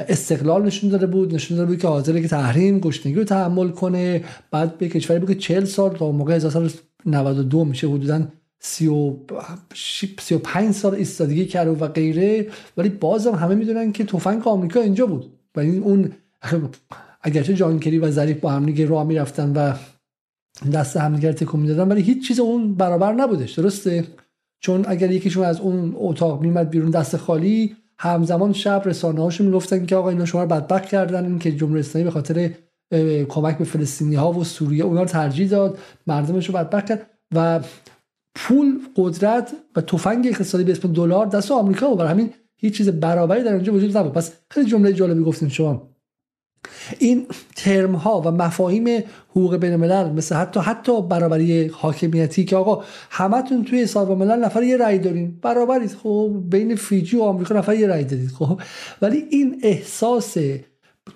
استقلال 0.07 0.65
نشون 0.65 0.89
داده 0.89 1.05
بود. 1.05 1.35
نشون 1.35 1.57
داده 1.57 1.69
بود 1.71 1.81
که 1.81 1.87
حاضره 1.87 2.21
که 2.21 2.27
تحریم 2.27 2.79
گشنگی 2.79 3.15
رو 3.15 3.23
تحمل 3.23 3.69
کنه. 3.69 4.23
بعد 4.51 4.77
به 4.77 4.89
کشوری 4.89 5.19
بود 5.19 5.29
که 5.29 5.35
40 5.35 5.65
سال 5.65 5.95
تا 5.97 6.11
موقع 6.11 6.35
1992 6.35 7.63
میشه 7.65 7.87
حدودا 7.87 8.27
35 8.65 10.71
سال 10.71 10.95
ایستادگی 10.95 11.45
کرد 11.45 11.81
و 11.81 11.87
غیره. 11.87 12.47
ولی 12.77 12.89
بازم 12.89 13.35
همه 13.35 13.55
می‌دونن 13.55 13.91
که 13.91 14.03
تفنگ 14.03 14.47
آمریکا 14.47 14.81
اینجا 14.81 15.05
بود. 15.05 15.33
و 15.55 15.59
این 15.59 15.83
اون 15.83 16.11
اگرچه 17.21 17.53
جان 17.53 17.79
کری 17.79 17.99
و 17.99 18.11
ظریف 18.11 18.39
با 18.39 18.51
هم 18.51 18.65
دیگه 18.65 18.85
راه 18.85 19.03
می‌رفتن 19.03 19.53
و 19.53 19.73
دست 20.73 20.97
همدیگه 20.97 21.33
تکون 21.33 21.59
می‌دادن 21.59 21.91
ولی 21.91 22.01
هیچ 22.01 22.27
چیز 22.27 22.39
اون 22.39 22.75
برابر 22.75 23.13
نبودش. 23.13 23.51
درسته؟ 23.51 24.03
چون 24.59 24.85
اگر 24.87 25.11
یکیشون 25.11 25.45
از 25.45 25.59
اون 25.59 25.95
اتاق 25.97 26.41
میمد 26.41 26.69
بیرون 26.69 26.89
دست 26.89 27.17
خالی 27.17 27.75
همزمان 27.97 28.53
شب 28.53 28.81
رسانه 28.85 29.21
هاشو 29.21 29.43
می‌گفتن 29.43 29.85
که 29.85 29.95
آقا 29.95 30.09
اینا 30.09 30.25
شما 30.25 30.43
رو 30.43 30.47
بدبخت 30.47 30.85
کردن 30.85 31.25
این 31.25 31.39
که 31.39 31.51
جمهوری 31.51 31.79
اسلامی 31.79 32.05
به 32.05 32.11
خاطر 32.11 32.51
کمک 33.29 33.57
به 33.57 33.63
فلسطینی 33.63 34.15
ها 34.15 34.31
و 34.31 34.43
سوریه 34.43 34.83
اونا 34.83 35.01
رو 35.01 35.07
ترجیح 35.07 35.49
داد 35.49 35.77
مردمش 36.07 36.47
رو 36.47 36.53
بدبخت 36.53 36.85
کرد. 36.85 37.09
و 37.35 37.59
پول 38.35 38.79
قدرت 38.95 39.53
و 39.75 39.81
تفنگ 39.81 40.27
اقتصادی 40.27 40.63
به 40.63 40.71
اسم 40.71 40.93
دلار 40.93 41.25
دست 41.25 41.51
آمریکا 41.51 41.91
و 41.91 41.95
برای 41.95 42.11
همین 42.11 42.33
هیچ 42.57 42.77
چیز 42.77 42.89
برابری 42.89 43.43
در 43.43 43.53
اونجا 43.53 43.73
وجود 43.73 43.97
نبود. 43.97 44.13
پس 44.13 44.33
خیلی 44.49 44.65
جمله 44.65 44.93
جالبی 44.93 45.23
گفتین 45.23 45.49
شما. 45.49 45.89
این 46.99 47.25
ترم 47.55 47.95
ها 47.95 48.21
و 48.21 48.31
مفاهیم 48.31 49.03
حقوق 49.29 49.55
بین 49.55 49.71
الملل 49.71 50.11
مثل 50.11 50.35
حتی 50.35 50.59
حتی 50.59 51.01
برابری 51.01 51.67
حاکمیتی 51.67 52.45
که 52.45 52.55
آقا 52.55 52.83
همتون 53.09 53.63
توی 53.63 53.85
سازمان 53.85 54.17
ملل 54.17 54.45
نفر 54.45 54.63
یه 54.63 54.77
رأی 54.77 54.99
دارین. 54.99 55.39
برابرید. 55.41 55.91
خب 56.03 56.31
بین 56.49 56.75
فیجی 56.75 57.17
و 57.17 57.21
آمریکا 57.21 57.55
نفر 57.55 57.73
یه 57.73 57.87
رأی 57.87 58.03
دادید. 58.03 58.29
خب 58.29 58.61
ولی 59.01 59.25
این 59.29 59.59
احساس 59.63 60.37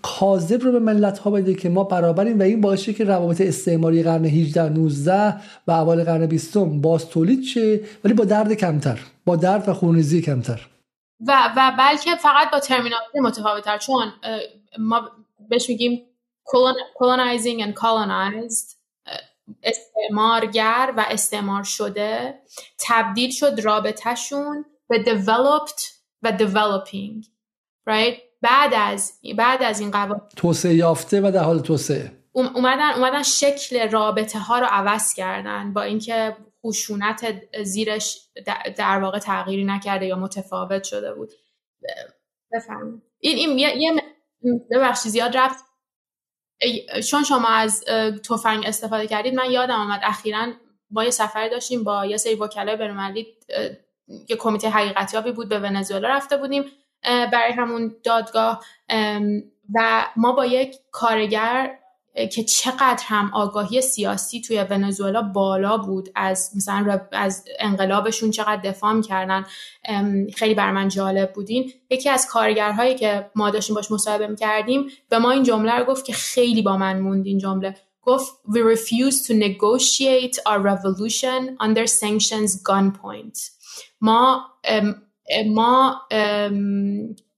کاذب 0.02 0.64
رو 0.64 0.72
به 0.72 0.80
ملت 0.80 1.20
ها 1.20 1.32
بده 1.32 1.54
که 1.54 1.70
ما 1.70 1.84
برابریم 1.84 2.40
و 2.40 2.42
این 2.42 2.62
باعث 2.62 2.90
که 2.90 3.04
روابط 3.04 3.42
استعماری 3.42 4.04
قرن 4.04 4.26
18 4.26 4.70
19 4.70 5.36
و 5.68 5.72
اول 5.72 6.04
قرن 6.04 6.26
20 6.26 6.58
باز 6.58 7.10
تولید 7.10 7.44
شه 7.44 7.80
ولی 8.04 8.14
با 8.14 8.26
درد 8.26 8.54
کمتر 8.54 9.00
با 9.26 9.36
درد 9.36 9.70
و 9.70 9.74
خونریزی 9.74 10.22
کمتر. 10.22 10.68
و 11.28 11.54
و 11.58 11.72
بلکه 11.78 12.16
فقط 12.16 12.52
با 12.52 12.60
ترمینالوژی 12.60 13.20
متفاوتتر 13.22 13.78
چون 13.78 14.14
ما 14.80 15.10
بهش 15.50 15.70
میگیم 15.70 16.02
colonizing 17.04 17.64
and 17.66 17.74
colonized 17.74 18.76
استعمارگر 19.64 20.94
و 20.98 21.06
استعمار 21.10 21.64
شده 21.64 22.40
تبدیل 22.80 23.32
شد 23.32 23.60
رابطهشون 23.64 24.66
به 24.90 25.04
developed 25.04 25.82
و 26.24 26.38
developing 26.38 27.26
right 27.90 28.29
بعد 28.42 28.74
از 28.74 29.20
بعد 29.38 29.64
از 29.64 29.80
این 29.80 29.92
قوانین 29.92 30.22
توسعه 30.36 30.74
یافته 30.74 31.22
و 31.22 31.32
در 31.32 31.44
حال 31.44 31.60
توسعه. 31.60 32.12
اومدن 32.32 32.92
اومدن 32.96 33.24
شکل 33.24 33.90
رابطه 33.90 34.40
ها 34.40 34.60
رو 34.60 34.68
عوض 34.70 35.14
کردن 35.14 35.74
با 35.74 35.82
اینکه 35.82 36.38
خشونت 36.66 37.42
زیرش 37.64 38.20
در 38.78 39.00
واقع 39.00 39.20
تغییری 39.20 39.66
نکرده 39.66 40.06
یا 40.06 40.16
متفاوت 40.16 40.84
شده 40.84 41.14
بود. 41.14 41.30
بفرمایید. 42.52 43.02
این 43.20 43.38
این 43.38 43.60
یه 43.60 44.04
ببخشید 44.72 45.12
زیاد 45.12 45.38
رفت. 45.38 45.66
چون 47.10 47.24
شما 47.24 47.48
از 47.48 47.84
تفنگ 48.30 48.66
استفاده 48.66 49.08
کردید 49.08 49.34
من 49.34 49.52
یادم 49.52 49.76
آمد 49.76 50.00
اخیرا 50.04 50.48
با 50.90 51.04
یه 51.04 51.10
سفری 51.10 51.50
داشتیم 51.50 51.84
با 51.84 52.06
یه 52.06 52.18
سری 52.18 52.36
وکلای 52.36 52.76
بین‌المللی 52.76 53.28
یه 54.30 54.36
کمیته 54.36 54.70
حقیقتیابی 54.70 55.32
بود 55.32 55.50
به 55.50 55.60
ونزوئلا 55.60 56.08
رفته 56.08 56.38
بودیم. 56.38 56.64
برای 57.04 57.52
همون 57.52 57.96
دادگاه 58.04 58.66
و 59.74 60.06
ما 60.16 60.32
با 60.32 60.46
یک 60.46 60.76
کارگر 60.92 61.76
که 62.32 62.44
چقدر 62.44 63.04
هم 63.06 63.32
آگاهی 63.34 63.82
سیاسی 63.82 64.42
توی 64.42 64.66
ونزوئلا 64.70 65.22
بالا 65.22 65.78
بود 65.78 66.10
از 66.16 66.52
مثلا 66.56 67.02
از 67.12 67.46
انقلابشون 67.60 68.32
چقدر 68.32 68.62
دفاع 68.62 69.02
کردن 69.02 69.46
خیلی 70.36 70.54
بر 70.54 70.72
من 70.72 70.88
جالب 70.88 71.34
بودین. 71.34 71.74
یکی 71.90 72.10
از 72.10 72.28
کارگرهایی 72.28 72.96
که 72.96 73.30
ما 73.36 73.50
داشتیم 73.50 73.76
باش 73.76 73.92
مصاحبه 73.92 74.28
می‌کردیم 74.28 74.88
به 75.10 75.18
ما 75.18 75.32
این 75.32 75.44
جمله 75.44 75.80
رو 75.80 75.86
گفت 75.86 76.06
که 76.06 76.14
خیلی 76.14 76.62
با 76.62 76.78
من 76.78 77.00
موند 77.00 77.26
این 77.26 77.38
جمله. 77.38 77.76
گفت 78.02 78.34
we 78.48 78.60
refuse 78.76 79.28
to 79.28 79.34
negotiate 79.34 80.36
our 80.50 80.60
revolution 80.60 81.58
under 81.60 81.86
sanctions 81.88 82.64
gunpoint 82.70 83.40
ما 84.02 84.42
ما 85.48 85.96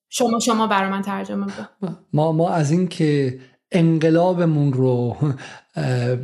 شما 0.10 0.40
شما 0.40 0.68
برای 0.68 0.90
من 0.90 1.02
ترجمه 1.02 1.46
ما 2.14 2.32
ما 2.32 2.50
از 2.50 2.72
این 2.72 2.88
که 2.88 3.40
انقلابمون 3.72 4.74
رو 4.74 5.18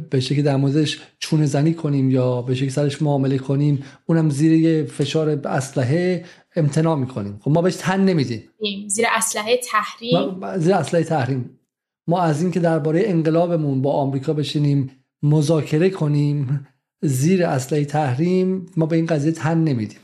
به 0.09 0.19
شکلی 0.19 0.41
در 0.41 0.55
موردش 0.55 0.99
چونه 1.19 1.45
زنی 1.45 1.73
کنیم 1.73 2.11
یا 2.11 2.41
به 2.41 2.55
شکلی 2.55 2.69
سرش 2.69 3.01
معامله 3.01 3.37
کنیم 3.37 3.83
اونم 4.05 4.29
زیر 4.29 4.85
فشار 4.85 5.29
اسلحه 5.29 6.25
امتناع 6.55 6.95
می‌کنیم. 6.95 7.39
خب 7.41 7.51
ما 7.51 7.61
بهش 7.61 7.75
تن 7.75 8.05
نمیدیم. 8.05 8.43
زیر 8.87 9.05
اسلحه 9.15 9.57
تحریم. 9.57 10.57
زیر 10.57 10.73
اسلحه 10.73 11.03
تحریم. 11.03 11.59
ما 12.07 12.21
از 12.21 12.41
این 12.41 12.51
که 12.51 12.59
درباره 12.59 13.03
انقلابمون 13.05 13.81
با 13.81 13.93
آمریکا 13.93 14.33
بشینیم 14.33 14.91
مذاکره 15.23 15.89
کنیم 15.89 16.67
زیر 17.01 17.45
اسلحه 17.45 17.85
تحریم 17.85 18.65
ما 18.77 18.85
به 18.85 18.95
این 18.95 19.05
قضیه 19.05 19.31
تن 19.31 19.57
نمیدیم. 19.57 19.99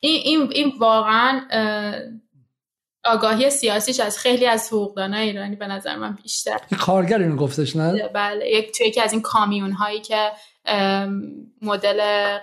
این 0.00 0.20
این 0.24 0.52
این 0.52 0.72
واقعا 0.78 1.40
آگاهی 3.04 3.50
سیاسیش 3.50 4.00
از 4.00 4.18
خیلی 4.18 4.46
از 4.46 4.68
حقوقدانای 4.68 5.26
ایرانی 5.28 5.56
به 5.56 5.66
نظر 5.66 5.96
من 5.96 6.18
بیشتر. 6.22 6.58
کارگر 6.78 7.18
اینو 7.18 7.36
گفتش 7.36 7.76
نه؟ 7.76 8.08
بله 8.08 8.50
یک 8.50 8.78
توی 8.78 8.86
یکی 8.86 9.00
از 9.00 9.12
این 9.12 9.22
کامیون 9.22 9.72
هایی 9.72 10.00
که 10.00 10.30
مدل 11.62 12.00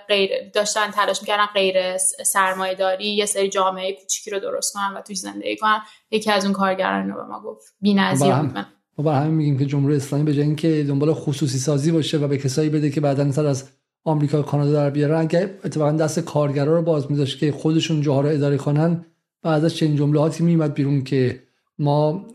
غیر 0.08 0.30
داشتن 0.54 0.90
تلاش 0.90 1.20
می‌کردن 1.20 1.46
غیر 1.46 1.96
سرمایه 1.98 2.74
داری 2.74 3.16
یه 3.16 3.26
سری 3.26 3.48
جامعه 3.48 3.92
کوچیکی 3.92 4.30
رو 4.30 4.40
درست 4.40 4.74
کنن 4.74 4.94
و 4.96 5.00
توش 5.00 5.16
زندگی 5.16 5.56
کنن. 5.56 5.78
یکی 6.10 6.30
از 6.30 6.44
اون 6.44 6.52
کارگران 6.52 7.08
رو 7.08 7.16
به 7.16 7.22
ما 7.22 7.40
گفت. 7.40 7.74
بی‌نظیر 7.80 8.34
من 8.34 8.66
ما 8.98 9.04
برای 9.04 9.18
همین 9.18 9.34
میگیم 9.34 9.58
که 9.58 9.66
جمهوری 9.66 9.96
اسلامی 9.96 10.24
به 10.24 10.34
جای 10.34 10.44
اینکه 10.44 10.84
دنبال 10.88 11.14
خصوصی 11.14 11.58
سازی 11.58 11.92
باشه 11.92 12.18
و 12.18 12.28
به 12.28 12.38
کسایی 12.38 12.68
بده 12.68 12.90
که 12.90 13.00
بعدا 13.00 13.32
سر 13.32 13.46
از 13.46 13.70
آمریکا 14.04 14.40
و 14.40 14.42
کانادا 14.42 14.72
در 14.72 14.90
بیارن. 14.90 15.20
اگه 15.20 15.58
اتفاقا 15.64 15.92
دست 15.92 16.20
کارگرا 16.20 16.76
رو 16.76 16.82
باز 16.82 17.10
میذاشت 17.10 17.38
که 17.38 17.52
خودشون 17.52 18.00
جاها 18.00 18.20
رو 18.20 18.28
اداره 18.28 18.56
کنن 18.56 19.04
بعد 19.42 19.64
از 19.64 19.74
چنین 19.74 19.96
جملاتی 19.96 20.44
میمد 20.44 20.74
بیرون 20.74 21.04
که 21.04 21.42
ما 21.78 22.26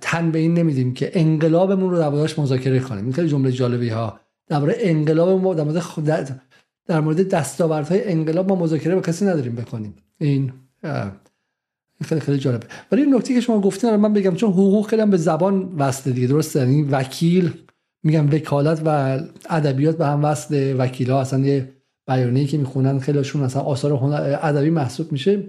تن 0.00 0.30
به 0.30 0.38
این 0.38 0.54
نمیدیم 0.54 0.94
که 0.94 1.10
انقلابمون 1.14 1.90
رو 1.90 1.98
دربارهش 1.98 2.38
مذاکره 2.38 2.80
کنیم. 2.80 3.04
این 3.16 3.26
جمله 3.26 3.52
جالبی 3.52 3.88
ها 3.88 4.20
درباره 4.46 4.74
انقلاب 4.78 5.40
ما 5.40 5.54
در 5.54 5.64
مورد 5.64 6.40
در 6.86 7.00
مورد 7.00 7.28
دستاوردهای 7.28 8.12
انقلاب 8.12 8.48
ما 8.48 8.56
مذاکره 8.56 8.94
با 8.94 9.00
کسی 9.00 9.24
نداریم 9.24 9.54
بکنیم. 9.54 9.94
این 10.18 10.52
خیلی 12.04 12.20
خیلی 12.20 12.38
جالبه. 12.38 12.66
ولی 12.92 13.06
نکته 13.06 13.34
که 13.34 13.40
شما 13.40 13.60
گفتین 13.60 13.96
من 13.96 14.12
بگم 14.12 14.34
چون 14.34 14.50
حقوق 14.50 14.86
خیلی 14.86 15.02
هم 15.02 15.10
به 15.10 15.16
زبان 15.16 15.74
وصله 15.78 16.12
دیگه 16.12 16.26
درسته؟ 16.26 16.60
یعنی 16.60 16.82
وکیل 16.82 17.52
میگم 18.04 18.30
وکالت 18.30 18.82
و 18.84 19.20
ادبیات 19.50 19.98
به 19.98 20.06
هم 20.06 20.24
وصل 20.24 20.74
وکیل 20.78 21.10
ها 21.10 21.20
اصلا 21.20 21.38
یه 21.38 21.68
بیانیه‌ای 22.06 22.46
که 22.46 22.58
می‌خونن 22.58 22.98
خیلیشون 22.98 23.42
اصلا 23.42 23.62
آثار 23.62 23.92
ادبی 24.42 24.70
محسوب 24.70 25.12
میشه. 25.12 25.42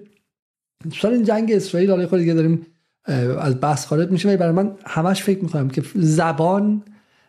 سال 1.01 1.13
این 1.13 1.23
جنگ 1.23 1.51
اسرائیل 1.51 1.89
حالا 1.89 2.07
خود 2.07 2.19
دیگه 2.19 2.33
داریم 2.33 2.65
از 3.39 3.61
بحث 3.61 3.85
خارج 3.85 4.11
میشه 4.11 4.27
ولی 4.27 4.37
برای 4.37 4.53
من 4.53 4.71
همش 4.85 5.23
فکر 5.23 5.43
می‌کنم 5.43 5.69
که 5.69 5.83
زبان 5.95 6.83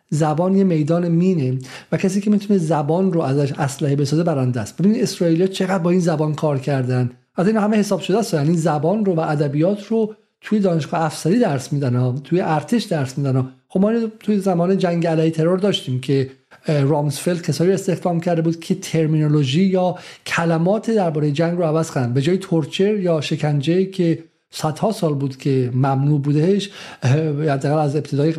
زبان 0.09 0.55
یه 0.55 0.63
میدان 0.63 1.07
مینه 1.07 1.59
و 1.91 1.97
کسی 1.97 2.21
که 2.21 2.29
می‌تونه 2.29 2.59
زبان 2.59 3.13
رو 3.13 3.21
ازش 3.21 3.51
اسلحه 3.51 3.95
بسازه 3.95 4.23
برنده 4.23 4.61
است. 4.61 4.77
ببینید 4.77 5.03
اسرائیل 5.03 5.47
چقدر 5.47 5.79
با 5.79 5.89
این 5.89 5.99
زبان 5.99 6.35
کار 6.35 6.59
کردن. 6.59 7.11
از 7.35 7.47
این 7.47 7.57
همه 7.57 7.77
حساب 7.77 7.99
شده 7.99 8.17
است. 8.17 8.33
یعنی 8.33 8.57
زبان 8.57 9.05
رو 9.05 9.15
و 9.15 9.19
ادبیات 9.19 9.85
رو 9.85 10.15
توی 10.41 10.59
دانشگاه 10.59 11.01
افسری 11.01 11.39
درس 11.39 11.73
میدن 11.73 12.15
توی 12.15 12.41
ارتش 12.41 12.83
درس 12.83 13.17
میدن 13.17 13.49
خب 13.69 13.79
ما 13.79 13.93
توی 14.19 14.39
زمان 14.39 14.77
جنگ 14.77 15.07
علیه 15.07 15.31
ترور 15.31 15.59
داشتیم 15.59 15.99
که 15.99 16.29
رامسفلد 16.67 17.41
کسایی 17.41 17.71
استخدام 17.71 18.19
کرده 18.19 18.41
بود 18.41 18.59
که 18.59 18.75
ترمینولوژی 18.75 19.63
یا 19.63 19.95
کلمات 20.25 20.91
درباره 20.91 21.31
جنگ 21.31 21.57
رو 21.57 21.63
عوض 21.63 21.91
کنند. 21.91 22.13
به 22.13 22.21
جای 22.21 22.37
تورچر 22.37 22.97
یا 22.97 23.21
شکنجه 23.21 23.85
که 23.85 24.23
صدها 24.51 24.91
سال 24.91 25.13
بود 25.13 25.37
که 25.37 25.71
ممنوع 25.73 26.21
بودهش 26.21 26.69
حداقل 27.49 27.79
از 27.79 27.95
ابتدای 27.95 28.33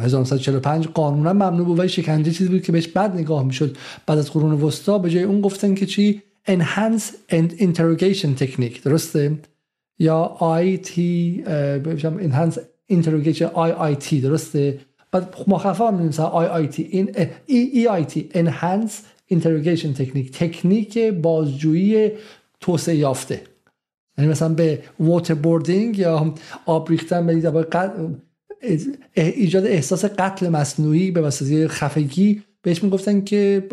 1945 0.00 0.86
قانونا 0.86 1.32
ممنوع 1.32 1.66
بود 1.66 1.78
و 1.78 1.88
شکنجه 1.88 2.32
چیزی 2.32 2.50
بود 2.50 2.62
که 2.62 2.72
بهش 2.72 2.88
بد 2.88 3.14
نگاه 3.14 3.44
می‌شد 3.44 3.76
بعد 4.06 4.18
از 4.18 4.32
قرون 4.32 4.52
وسطا. 4.52 4.98
به 4.98 5.10
جای 5.10 5.22
اون 5.22 5.40
گفتن 5.40 5.74
که 5.74 5.86
چی؟ 5.86 6.22
Enhance 6.48 7.32
and 7.32 7.60
interrogation 7.60 8.42
technique. 8.42 8.80
درسته؟ 8.84 9.32
یا 9.98 10.36
IT 10.40 10.90
enhance 12.28 12.58
interrogation 12.92 13.48
IIT 13.54 14.14
درسته؟ 14.14 14.78
بعد 15.12 15.34
مخفف 15.46 15.80
هم 15.80 15.94
می‌نویسن 15.94 16.26
IIT 16.26 16.80
این 17.46 17.84
EIT 17.86 18.18
Enhance 18.34 18.92
Interrogation 19.34 19.98
Technique 20.00 20.30
تکنیک 20.32 20.98
بازجویی 20.98 22.10
توسعه 22.60 22.96
یافته. 22.96 23.40
یعنی 24.18 24.30
مثلا 24.30 24.48
به 24.48 24.82
ووتر 25.00 25.34
بوردینگ 25.34 25.98
یا 25.98 26.34
آب 26.66 26.90
ریختن 26.90 27.26
به 27.26 27.52
ایجاد 29.14 29.66
احساس 29.66 30.04
قتل 30.04 30.48
مصنوعی 30.48 31.10
به 31.10 31.20
واسطه 31.20 31.68
خفگی 31.68 32.42
بهش 32.62 32.82
می‌گفتن 32.82 33.20
که 33.20 33.66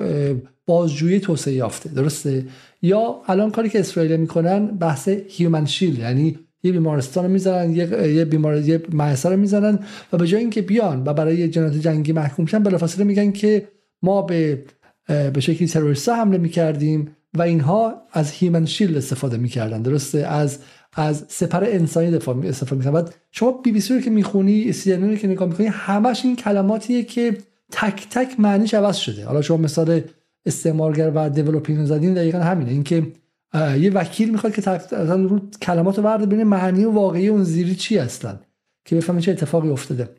بازجویی 0.65 1.19
توسعه 1.19 1.53
یافته 1.53 1.89
درسته؟ 1.89 2.45
یا 2.81 3.21
الان 3.27 3.51
کاری 3.51 3.69
که 3.69 3.79
اسرائیل 3.79 4.17
می‌کنن 4.17 4.65
بحث 4.65 5.09
human 5.27 5.65
shield 5.65 5.99
یعنی 5.99 6.39
یه 6.63 6.71
بیمارستان 6.71 7.23
رو 7.25 7.31
می‌زنن 7.31 7.75
یه 7.75 8.25
بیمار 8.25 8.57
یه 8.57 8.81
رو 9.23 9.37
می‌زنن 9.37 9.79
و 10.13 10.17
به 10.17 10.27
جای 10.27 10.41
اینکه 10.41 10.61
بیان 10.61 11.03
و 11.05 11.13
برای 11.13 11.47
جنایت 11.47 11.73
جنگی 11.73 12.11
محکوم 12.11 12.45
شن 12.45 12.59
بلافاصله 12.59 13.03
میگن 13.03 13.31
که 13.31 13.67
ما 14.01 14.21
به 14.21 14.63
به 15.07 15.39
شکلی 15.39 15.67
تروریست 15.67 16.09
حمله 16.09 16.37
می‌کردیم 16.37 17.15
و 17.33 17.41
اینها 17.41 18.01
از 18.11 18.31
human 18.31 18.65
shield 18.65 18.97
استفاده 18.97 19.37
می‌کردن 19.37 19.81
درسته؟ 19.81 20.27
از 20.27 20.59
از 20.95 21.25
سپر 21.27 21.63
انسانی 21.63 22.11
دفاع 22.11 22.45
استفاده 22.45 22.85
می‌کنن 22.85 23.05
شما 23.31 23.51
بی 23.51 23.71
بی 23.71 23.79
سی 23.79 23.93
رو 23.93 24.01
که 24.01 24.09
می‌خونی 24.09 24.71
سی 24.71 24.93
رو 24.93 25.15
که 25.15 25.27
نگاه 25.27 25.47
می‌کنی 25.47 25.67
همش 25.67 26.25
این 26.25 26.35
کلماتیه 26.35 27.03
که 27.03 27.37
تک 27.71 28.07
تک 28.11 28.39
معنیش 28.39 28.73
عوض 28.73 28.95
شده. 28.95 29.25
حالا 29.25 29.41
شما 29.41 29.57
مثال 29.57 30.01
استعمارگر 30.45 31.11
و 31.15 31.29
دیولپینگ 31.29 31.85
زدین 31.85 32.13
دقیقا 32.13 32.39
همینه. 32.39 32.71
اینکه 32.71 33.07
یه 33.53 33.91
وکیل 33.91 34.31
می‌خواد 34.31 34.55
که 34.55 34.61
رو 35.07 35.39
کلمات 35.61 35.97
رو 35.97 36.03
برده 36.03 36.43
معنی 36.43 36.85
و 36.85 36.91
واقعی 36.91 37.27
اون 37.27 37.43
زیری 37.43 37.75
چی 37.75 37.97
هستن؟ 37.97 38.41
که 38.85 38.95
بفهمیم 38.95 39.21
چه 39.21 39.31
اتفاقی 39.31 39.69
افتاده. 39.69 40.09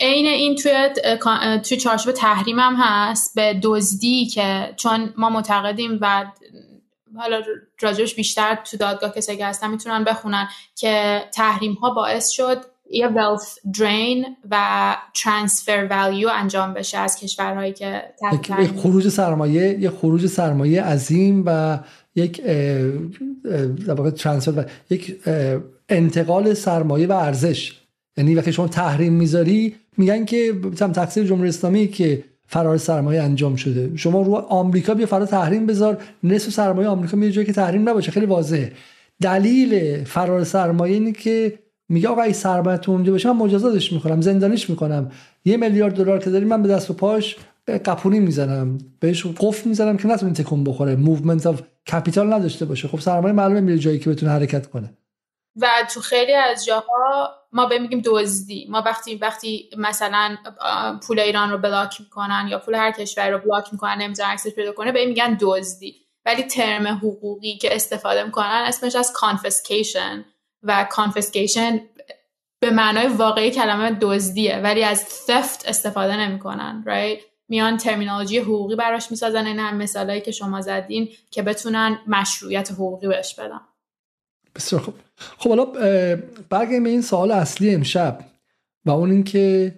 عین 0.00 0.26
این 0.26 0.54
توی 0.54 0.88
توی 1.68 1.76
چارچوب 1.76 2.12
تحریم 2.12 2.58
هم 2.58 2.74
هست 2.78 3.34
به 3.34 3.60
دزدی 3.62 4.26
که 4.26 4.74
چون 4.76 5.14
ما 5.16 5.30
معتقدیم 5.30 5.98
و 6.00 6.24
حالا 7.16 7.42
راجبش 7.80 8.14
بیشتر 8.14 8.54
تو 8.54 8.76
دادگاه 8.76 9.12
کسایی 9.12 9.38
که 9.38 9.46
هستن 9.46 9.70
می‌تونن 9.70 10.04
بخونن 10.04 10.48
که 10.74 11.24
تحریم 11.34 11.72
ها 11.72 11.90
باعث 11.90 12.30
شد 12.30 12.64
یه 12.90 13.08
wealth 13.08 13.76
drain 13.78 14.26
و 14.50 14.96
transfer 15.16 15.90
value 15.90 16.30
انجام 16.32 16.74
بشه 16.74 16.98
از 16.98 17.16
کشورهایی 17.16 17.72
که 17.72 18.02
یک 18.60 18.70
خروج 18.76 19.08
سرمایه 19.08 19.78
یک 19.78 19.90
خروج 19.90 20.26
سرمایه 20.26 20.82
عظیم 20.82 21.42
و 21.46 21.78
یک 22.14 22.42
در 23.86 24.10
ترانسفر 24.10 24.60
و 24.60 24.64
یک 24.90 25.16
انتقال 25.88 26.54
سرمایه 26.54 27.06
و 27.06 27.12
ارزش. 27.12 27.72
یعنی 28.16 28.34
وقتی 28.34 28.52
شما 28.52 28.68
تحریم 28.68 29.12
می‌ذاری 29.12 29.76
میگن 29.96 30.24
که 30.24 30.54
تقصیر 30.78 31.24
جمهوری 31.24 31.48
اسلامی 31.48 31.88
که 31.88 32.24
فرار 32.46 32.78
سرمایه 32.78 33.22
انجام 33.22 33.56
شده. 33.56 33.96
شما 33.96 34.22
رو 34.22 34.34
آمریکا 34.34 34.94
بیا 34.94 35.06
فرار 35.06 35.26
تحریم 35.26 35.66
بذار 35.66 36.02
نصف 36.22 36.50
سرمایه 36.50 36.88
آمریکا 36.88 37.16
میره 37.16 37.32
جایی 37.32 37.46
که 37.46 37.52
تحریم 37.52 37.88
نباشه. 37.88 38.10
خیلی 38.10 38.26
واضحه. 38.26 38.72
دلیل 39.22 40.04
فرار 40.04 40.44
سرمایه 40.44 40.94
اینه 40.94 41.12
که 41.12 41.58
میگه 41.88 42.08
آقا 42.08 42.22
این 42.22 42.76
تو 42.76 42.92
اونجا 42.92 43.12
باشه 43.12 43.32
من 43.32 43.36
مجازاتش 43.36 43.92
می‌کنم 43.92 44.20
زندانیش 44.20 44.70
می‌کنم. 44.70 45.12
یه 45.44 45.56
میلیارد 45.56 45.94
دلار 45.94 46.18
که 46.18 46.30
داری 46.30 46.44
من 46.44 46.62
به 46.62 46.68
دست 46.68 46.90
و 46.90 46.94
پاش 46.94 47.36
قپونی 47.84 48.20
می‌زنم. 48.20 48.78
بهش 49.00 49.26
قفل 49.26 49.68
می‌زنم 49.68 49.96
که 49.96 50.08
نتونه 50.08 50.32
تکون 50.32 50.64
بخوره. 50.64 50.96
movement 50.96 51.46
of 51.46 51.62
capital 51.92 52.32
نداشته 52.32 52.64
باشه. 52.64 52.88
خب 52.88 53.00
سرمایه 53.00 53.34
معلومه 53.34 53.60
میره 53.60 53.78
جایی 53.78 53.98
که 53.98 54.10
بتونه 54.10 54.32
حرکت 54.32 54.66
کنه. 54.66 54.94
و 55.60 55.66
تو 55.94 56.00
خیلی 56.00 56.34
از 56.34 56.64
جاها 56.64 57.30
ما 57.52 57.66
به 57.66 57.78
میگیم 57.78 58.02
دزدی. 58.04 58.66
ما 58.70 58.82
وقتی 58.86 59.14
وقتی 59.14 59.70
مثلا 59.78 60.36
پول 61.06 61.20
ایران 61.20 61.50
رو 61.50 61.58
block 61.58 62.00
می‌کنن 62.00 62.48
یا 62.50 62.58
پول 62.58 62.74
هر 62.74 62.90
کشور 62.90 63.30
رو 63.30 63.38
block 63.38 63.68
می‌کنن 63.72 64.02
نمی‌ذارن 64.02 64.30
access 64.30 64.54
پیدا 64.54 64.72
کنه 64.72 64.92
به 64.92 65.06
میگن 65.06 65.38
دزدی. 65.40 65.94
ولی 66.26 66.42
ترم 66.42 66.86
حقوقی 66.86 67.56
که 67.56 67.74
استفاده 67.74 68.24
می‌کنن 68.24 68.64
اسمش 68.66 68.96
از 68.96 69.12
کانفسکیشن 69.12 70.24
و 70.62 70.86
کانفسکیشن 70.90 71.80
به 72.60 72.70
معنای 72.70 73.06
واقعی 73.06 73.50
کلمه 73.50 73.96
دزدیه 74.00 74.56
ولی 74.56 74.84
از 74.84 74.98
ثفت 74.98 75.68
استفاده 75.68 76.16
نمی‌کنن 76.16 76.84
right? 76.86 77.22
میان 77.48 77.76
ترمینولوژی 77.76 78.38
حقوقی 78.38 78.76
براش 78.76 79.10
می‌سازن 79.10 79.46
این 79.46 79.58
هم 79.58 79.76
مثالایی 79.76 80.20
که 80.20 80.30
شما 80.30 80.60
زدین 80.60 81.08
که 81.30 81.42
بتونن 81.42 81.98
مشروعیت 82.06 82.72
حقوقی 82.72 83.08
بهش 83.08 83.34
بدن. 83.34 83.60
بسیار 84.54 84.82
خوب. 84.82 84.94
خب 85.16 85.48
حالا 85.48 85.64
برگردیم 86.50 86.84
این 86.84 87.02
سوال 87.02 87.30
اصلی 87.30 87.74
امشب 87.74 88.18
و 88.84 88.90
اون 88.90 89.10
اینکه 89.10 89.74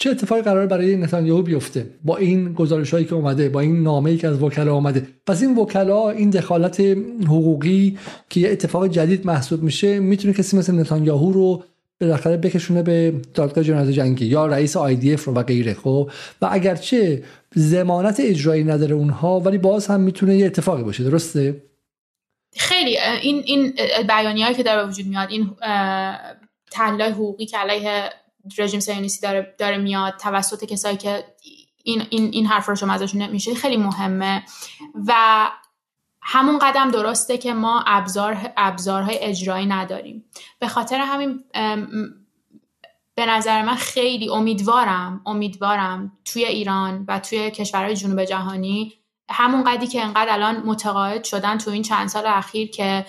چه 0.00 0.10
اتفاقی 0.10 0.42
قرار 0.42 0.66
برای 0.66 0.96
نتانیاهو 0.96 1.42
بیفته؟ 1.42 1.86
با 2.04 2.16
این 2.16 2.52
گزارش 2.52 2.90
هایی 2.90 3.04
که 3.04 3.14
اومده 3.14 3.48
با 3.48 3.60
این 3.60 3.82
نامه 3.82 4.10
ای 4.10 4.16
که 4.16 4.28
از 4.28 4.42
وکلا 4.42 4.74
اومده. 4.74 5.06
پس 5.26 5.42
این 5.42 5.58
وکلا 5.58 6.10
این 6.10 6.30
دخالت 6.30 6.80
حقوقی 7.24 7.98
که 8.30 8.40
یه 8.40 8.50
اتفاق 8.50 8.86
جدید 8.86 9.26
محسوب 9.26 9.62
میشه 9.62 10.00
می‌تونه 10.00 10.34
کسی 10.34 10.56
مثل 10.56 10.74
نتانیاهو 10.80 11.32
رو 11.32 11.64
بالاخره 12.00 12.36
بکشونه 12.36 12.82
به 12.82 13.14
دادگاه 13.34 13.64
جنایت 13.64 13.90
جنگی 13.90 14.26
یا 14.26 14.46
رئیس 14.46 14.76
اف 14.76 15.24
رو 15.24 15.34
و 15.34 15.42
غیره 15.42 15.74
خب؟ 15.74 16.10
و 16.42 16.48
اگرچه 16.50 17.22
زمانت 17.54 18.20
اجرایی 18.20 18.64
نداره 18.64 18.94
اونها 18.94 19.40
ولی 19.40 19.58
باز 19.58 19.86
هم 19.86 20.00
می‌تونه 20.00 20.36
یه 20.36 20.46
اتفاقی 20.46 20.82
باشه. 20.82 21.04
درسته؟ 21.04 21.62
خیلی. 22.56 22.98
این 23.22 23.42
این 23.46 23.72
بیانیه‌ای 24.08 24.54
که 24.54 24.62
در 24.62 24.88
وجود 24.88 25.06
میاد 25.06 25.28
این 25.30 25.50
تحلیل 26.70 27.02
حقوقی 27.02 27.46
که 27.46 27.58
علیه 27.58 28.10
رژیم 28.58 28.80
سیونیستی 28.80 29.20
داره 29.26 29.54
داره 29.58 29.78
میاد 29.78 30.16
توسط 30.16 30.64
کسایی 30.64 30.96
که 30.96 31.24
این 31.84 32.06
این 32.10 32.30
این 32.32 32.46
حرف 32.46 32.68
رو 32.68 32.74
شما 32.74 32.92
ازشون 32.92 33.22
نمیشه 33.22 33.54
خیلی 33.54 33.76
مهمه. 33.76 34.44
و 35.06 35.14
همون 36.22 36.58
قدم 36.58 36.90
درسته 36.90 37.38
که 37.38 37.54
ما 37.54 37.84
ابزار 37.86 38.52
ابزارهای 38.56 39.18
اجرایی 39.18 39.66
نداریم. 39.66 40.24
به 40.58 40.68
خاطر 40.68 40.98
همین 41.00 41.44
به 43.14 43.26
نظر 43.26 43.62
من 43.62 43.74
خیلی 43.74 44.28
امیدوارم 44.28 45.20
امیدوارم 45.26 46.18
توی 46.24 46.44
ایران 46.44 47.04
و 47.08 47.18
توی 47.18 47.50
کشورهای 47.50 47.96
جنوب 47.96 48.24
جهانی 48.24 48.92
همون 49.30 49.64
قدی 49.64 49.86
که 49.86 50.02
انقدر 50.02 50.32
الان 50.32 50.56
متقاعد 50.56 51.24
شدن 51.24 51.58
تو 51.58 51.70
این 51.70 51.82
چند 51.82 52.08
سال 52.08 52.26
اخیر 52.26 52.70
که 52.70 53.06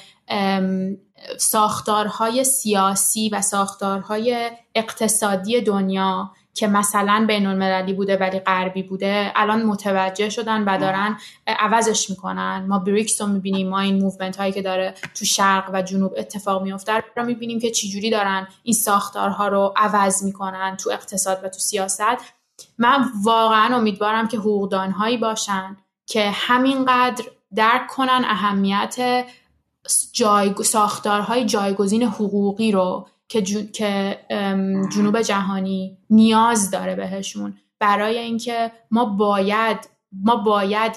ساختارهای 1.38 2.44
سیاسی 2.44 3.30
و 3.30 3.42
ساختارهای 3.42 4.52
اقتصادی 4.76 5.62
دنیا 5.62 6.32
که 6.54 6.68
مثلا 6.68 7.26
بین 7.28 7.46
المللی 7.46 7.94
بوده 7.94 8.18
ولی 8.18 8.40
غربی 8.40 8.84
بوده 8.84 9.32
الان 9.36 9.64
متوجه 9.64 10.30
شدن 10.30 10.64
و 10.64 10.78
دارن 10.78 11.18
عوضش 11.48 12.10
می‌کنن. 12.10 12.66
ما 12.68 12.80
بریکس 12.80 13.22
رو 13.22 13.28
می‌بینیم 13.28 13.70
ما 13.70 13.80
این 13.80 13.96
movement 14.04 14.38
هایی 14.38 14.52
که 14.52 14.62
داره 14.62 14.94
تو 15.16 15.26
شرق 15.26 15.70
و 15.74 15.82
جنوب 15.82 16.14
اتفاق 16.18 16.64
میفته 16.64 17.04
رو 17.16 17.26
می‌بینیم 17.26 17.60
که 17.60 17.72
چجوری 17.72 18.10
دارن 18.10 18.48
این 18.64 18.74
ساختارها 18.74 19.48
رو 19.48 19.74
عوض 19.76 20.24
می‌کنن 20.24 20.78
تو 20.78 20.90
اقتصاد 20.90 21.40
و 21.44 21.50
تو 21.50 21.60
سیاست. 21.60 22.34
من 22.78 23.06
واقعا 23.24 23.76
امیدوارم 23.76 24.28
که 24.28 24.38
حقوقدانهایی 24.38 25.18
باشن 25.18 25.78
که 26.06 26.32
همینقدر 26.34 27.26
درک 27.56 27.88
کنن 27.88 28.26
اهمیت 28.26 29.26
جای... 30.14 30.54
ساختارهای 30.64 31.46
جایگزین 31.46 32.04
حقوقی 32.04 32.72
رو 32.72 33.08
که, 33.28 33.42
که 33.74 34.20
جنوب 34.96 35.22
جهانی 35.22 35.98
نیاز 36.10 36.72
داره 36.72 36.96
بهشون 36.96 37.58
برای 37.80 38.18
اینکه 38.18 38.72
ما 38.92 39.06
باید 39.06 39.90
ما 40.12 40.36
باید 40.36 40.96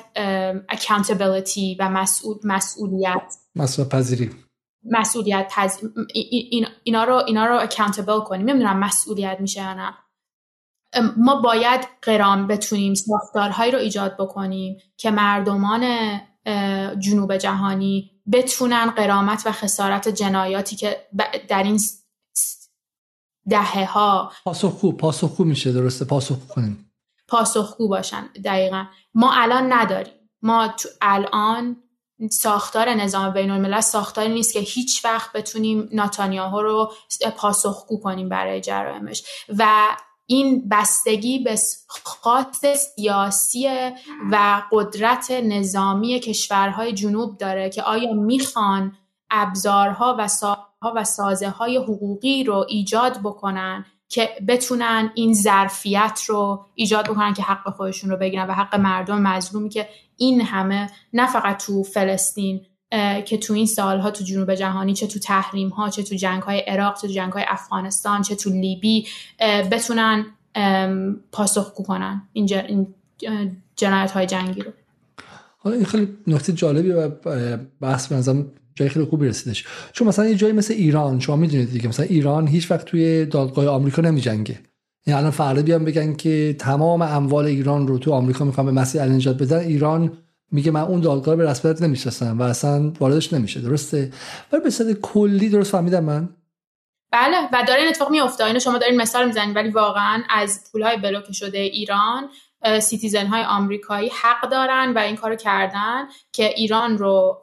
accountability 0.72 1.76
و 1.78 1.90
مسئول 1.90 2.36
مسئولیت 2.44 3.34
مسئول 3.56 3.88
پذیری 3.88 4.30
مسئولیت 4.84 5.52
پذ... 5.56 5.78
اینا 6.84 7.04
رو 7.04 7.14
اینا 7.26 7.46
رو 7.46 7.66
accountable 7.66 8.24
کنیم. 8.24 8.46
نمی‌دونم 8.46 8.78
مسئولیت 8.78 9.36
میشه 9.40 9.60
یا 9.60 9.74
نه. 9.74 9.94
ما 11.16 11.40
باید 11.40 11.80
قرام 12.02 12.46
بتونیم 12.46 12.94
ساختارهایی 12.94 13.72
رو 13.72 13.78
ایجاد 13.78 14.16
بکنیم 14.16 14.76
که 14.96 15.10
مردمان 15.10 16.20
جنوب 16.98 17.36
جهانی 17.36 18.10
بتونن 18.32 18.90
قرامت 18.90 19.42
و 19.46 19.52
خسارت 19.52 20.08
جنایاتی 20.08 20.76
که 20.76 21.06
در 21.48 21.62
این 21.62 21.80
دهه 23.48 23.92
ها 23.92 24.32
پاسخگو 24.44 24.92
پاسخگو 24.92 25.44
میشه 25.44 25.72
درسته؟ 25.72 26.04
پاسخگو 26.04 26.54
کنیم. 26.54 26.92
پاسخگو 27.28 27.88
باشن 27.88 28.26
دقیقا. 28.44 28.84
ما 29.14 29.32
الان 29.34 29.72
نداریم. 29.72 30.14
ما 30.42 30.68
تو 30.68 30.88
الان 31.02 31.76
ساختار 32.30 32.88
نظام 32.88 33.30
بین 33.30 33.50
الملل 33.50 33.80
ساختاری 33.80 34.34
نیست 34.34 34.52
که 34.52 34.60
هیچ 34.60 35.04
وقت 35.04 35.32
بتونیم 35.32 35.88
ناتانیاهو 35.92 36.62
رو 36.62 36.92
پاسخگو 37.36 38.00
کنیم 38.00 38.28
برای 38.28 38.60
جرائمش 38.60 39.24
و 39.58 39.66
این 40.26 40.68
بستگی 40.68 41.38
به 41.38 41.58
خاص 41.88 42.64
سیاسی 42.66 43.68
و 44.30 44.62
قدرت 44.72 45.30
نظامی 45.30 46.20
کشورهای 46.20 46.92
جنوب 46.92 47.38
داره 47.38 47.70
که 47.70 47.82
آیا 47.82 48.12
می‌خوان 48.12 48.92
ابزارها 49.30 50.16
و 50.18 50.28
ساختها 50.28 50.92
و 50.96 51.04
سازه 51.04 51.48
های 51.48 51.76
حقوقی 51.76 52.44
رو 52.44 52.66
ایجاد 52.68 53.18
بکنن 53.24 53.84
که 54.08 54.28
بتونن 54.48 55.12
این 55.14 55.34
ظرفیت 55.34 56.20
رو 56.26 56.66
ایجاد 56.74 57.10
بکنن 57.10 57.34
که 57.34 57.42
حق 57.42 57.76
خودشون 57.76 58.10
رو 58.10 58.16
بگیرن 58.16 58.46
و 58.46 58.52
حق 58.52 58.74
مردم 58.74 59.22
مظلومی 59.22 59.68
که 59.68 59.88
این 60.16 60.40
همه 60.40 60.90
نه 61.12 61.26
فقط 61.26 61.66
تو 61.66 61.82
فلسطین 61.82 62.66
که 63.24 63.38
تو 63.38 63.54
این 63.54 63.66
سالها 63.66 64.10
تو 64.10 64.24
جنوب 64.24 64.54
جهانی 64.54 64.94
چه 64.94 65.06
تو 65.06 65.18
تحریم 65.18 65.68
ها 65.68 65.90
چه 65.90 66.02
تو 66.02 66.14
جنگ 66.14 66.42
های 66.42 66.58
عراق 66.58 67.00
چه 67.00 67.06
تو 67.06 67.12
جنگ 67.12 67.32
های 67.32 67.44
افغانستان 67.48 68.22
چه 68.22 68.34
تو 68.34 68.50
لیبی 68.50 69.06
بتونن 69.70 70.26
پاسخگو 71.32 71.84
کنن 71.84 72.22
این, 72.32 72.86
جنایت 73.76 74.10
های 74.10 74.26
جنگی 74.26 74.60
رو. 74.60 74.70
حالا 75.58 75.76
این 75.76 75.84
خیلی 75.84 76.08
نکته 76.26 76.52
جالبی 76.52 76.90
و 76.90 77.08
بحث 77.80 78.12
به 78.12 78.44
جای 78.74 78.88
خیلی 78.88 79.04
خوبی 79.04 79.26
رسیدش. 79.28 79.64
چون 79.92 80.08
مثلا 80.08 80.26
یه 80.26 80.34
جایی 80.34 80.52
مثل 80.52 80.74
ایران 80.74 81.20
شما 81.20 81.36
می‌دونید 81.36 81.70
دیگه 81.70 81.88
مثلا 81.88 82.06
ایران 82.06 82.46
هیچ 82.46 82.70
وقت 82.70 82.84
توی 82.84 83.26
دادگاه 83.26 83.68
آمریکا 83.68 84.02
نمیجنگه. 84.02 84.58
یعنی 85.06 85.18
الان 85.18 85.30
فردا 85.30 85.62
بیان 85.62 85.84
بگن 85.84 86.14
که 86.14 86.56
تمام 86.58 87.02
اموال 87.02 87.44
ایران 87.44 87.88
رو 87.88 87.98
تو 87.98 88.12
آمریکا 88.12 88.44
می‌خوان 88.44 88.66
به 88.66 88.72
مسیح 88.72 89.02
النجات 89.02 89.42
بدن. 89.42 89.58
ایران 89.58 90.12
میگه 90.52 90.70
من 90.70 90.80
اون 90.80 91.00
دادگاه 91.00 91.36
به 91.36 91.50
رسمیت 91.50 91.82
نمی‌شناسم 91.82 92.38
و 92.38 92.42
اصلا 92.42 92.92
واردش 93.00 93.32
نمیشه 93.32 93.60
درسته؟ 93.60 94.12
ولی 94.52 94.62
به 94.62 94.70
صورت 94.70 95.00
کلی 95.00 95.48
درست 95.48 95.72
فهمیدم 95.72 96.04
من. 96.04 96.28
بله 97.12 97.48
و 97.52 97.64
داره 97.68 97.80
این 97.80 97.88
اتفاق 97.88 98.10
میفته 98.10 98.44
اینو 98.44 98.58
شما 98.58 98.78
دارین 98.78 99.00
مثال 99.00 99.26
می‌زنید 99.26 99.56
ولی 99.56 99.70
واقعا 99.70 100.22
از 100.30 100.60
پولهای 100.72 100.96
بلوکه 100.96 101.32
شده 101.32 101.58
ایران 101.58 102.28
citizen 102.80 103.26
های 103.26 103.42
آمریکایی 103.42 104.10
حق 104.22 104.50
دارن 104.50 104.92
و 104.92 104.98
این 104.98 105.16
کارو 105.16 105.36
کردن 105.36 106.04
که 106.32 106.48
ایران 106.48 106.98
رو 106.98 107.42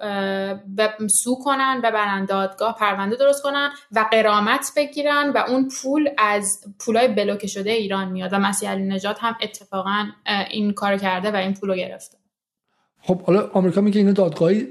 sue 1.09 1.35
کنن 1.35 1.81
و 1.83 1.91
برن 1.91 2.25
دادگاه 2.25 2.75
پرونده 2.75 3.15
درست 3.15 3.43
کنن 3.43 3.71
و 3.91 4.05
غرامت 4.11 4.71
بگیرن 4.75 5.29
و 5.29 5.37
اون 5.37 5.67
پول 5.67 6.09
از 6.17 6.61
پولای 6.79 7.07
بلوکه 7.07 7.47
شده 7.47 7.71
ایران 7.71 8.11
میاد. 8.11 8.33
و 8.33 8.39
مسیح 8.39 8.69
علی 8.69 8.83
نژاد 8.83 9.17
هم 9.19 9.35
اتفاقا 9.41 10.05
این 10.49 10.73
کار 10.73 10.97
کرده 10.97 11.31
و 11.31 11.35
این 11.35 11.53
پول 11.53 11.69
رو 11.69 11.75
گرفته. 11.75 12.17
خب 13.01 13.21
حالا 13.21 13.49
آمریکا 13.53 13.81
میگه 13.81 13.97
اینو 13.97 14.13
دادگاهی 14.13 14.67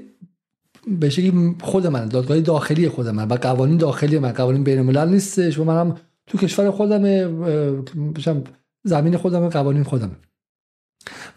به 0.87 1.09
شکلی 1.09 1.55
خود 1.61 1.87
من 1.87 2.05
دادگاه 2.05 2.39
داخلی 2.39 2.89
خود 2.89 3.07
من 3.07 3.27
و 3.27 3.35
قوانین 3.35 3.77
داخلی 3.77 4.19
من 4.19 4.31
قوانین 4.31 4.63
بین 4.63 4.79
الملل 4.79 5.09
نیستش 5.09 5.59
و 5.59 5.63
منم 5.63 5.95
تو 6.27 6.37
کشور 6.37 6.71
خودم 6.71 7.03
زمین 8.83 9.17
خودم 9.17 9.49
قوانین 9.49 9.83
خودم 9.83 10.15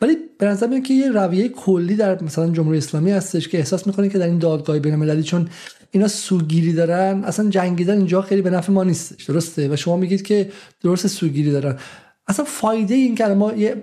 ولی 0.03 0.17
به 0.39 0.47
نظر 0.47 0.67
میاد 0.67 0.83
که 0.83 0.95
یه 0.95 1.11
رویه 1.11 1.49
کلی 1.49 1.97
در 1.97 2.23
مثلا 2.23 2.51
جمهوری 2.51 2.79
اسلامی 2.79 3.11
هستش 3.11 3.49
که 3.49 3.59
احساس 3.59 3.87
می‌کنه 3.87 4.09
که 4.09 4.19
در 4.19 4.27
این 4.27 4.39
دادگاه 4.39 4.79
بین 4.79 4.93
المللی 4.93 5.23
چون 5.23 5.49
اینا 5.91 6.09
سوگیری 6.09 6.73
دارن 6.73 7.25
اصلا 7.25 7.51
جنگیدن 7.51 7.97
اینجا 7.97 8.23
خیلی 8.23 8.43
به 8.43 8.51
نفع 8.51 8.73
ما 8.73 8.85
نیستش 8.85 9.25
درسته؟ 9.25 9.69
و 9.69 9.77
شما 9.77 9.97
میگید 9.97 10.23
که 10.23 10.51
درست 10.81 11.07
سوگیری 11.07 11.51
دارن. 11.51 11.79
اصلا 12.27 12.45
فایده 12.45 12.95
این 12.95 13.15
که 13.15 13.27
ما 13.27 13.53
یه 13.53 13.83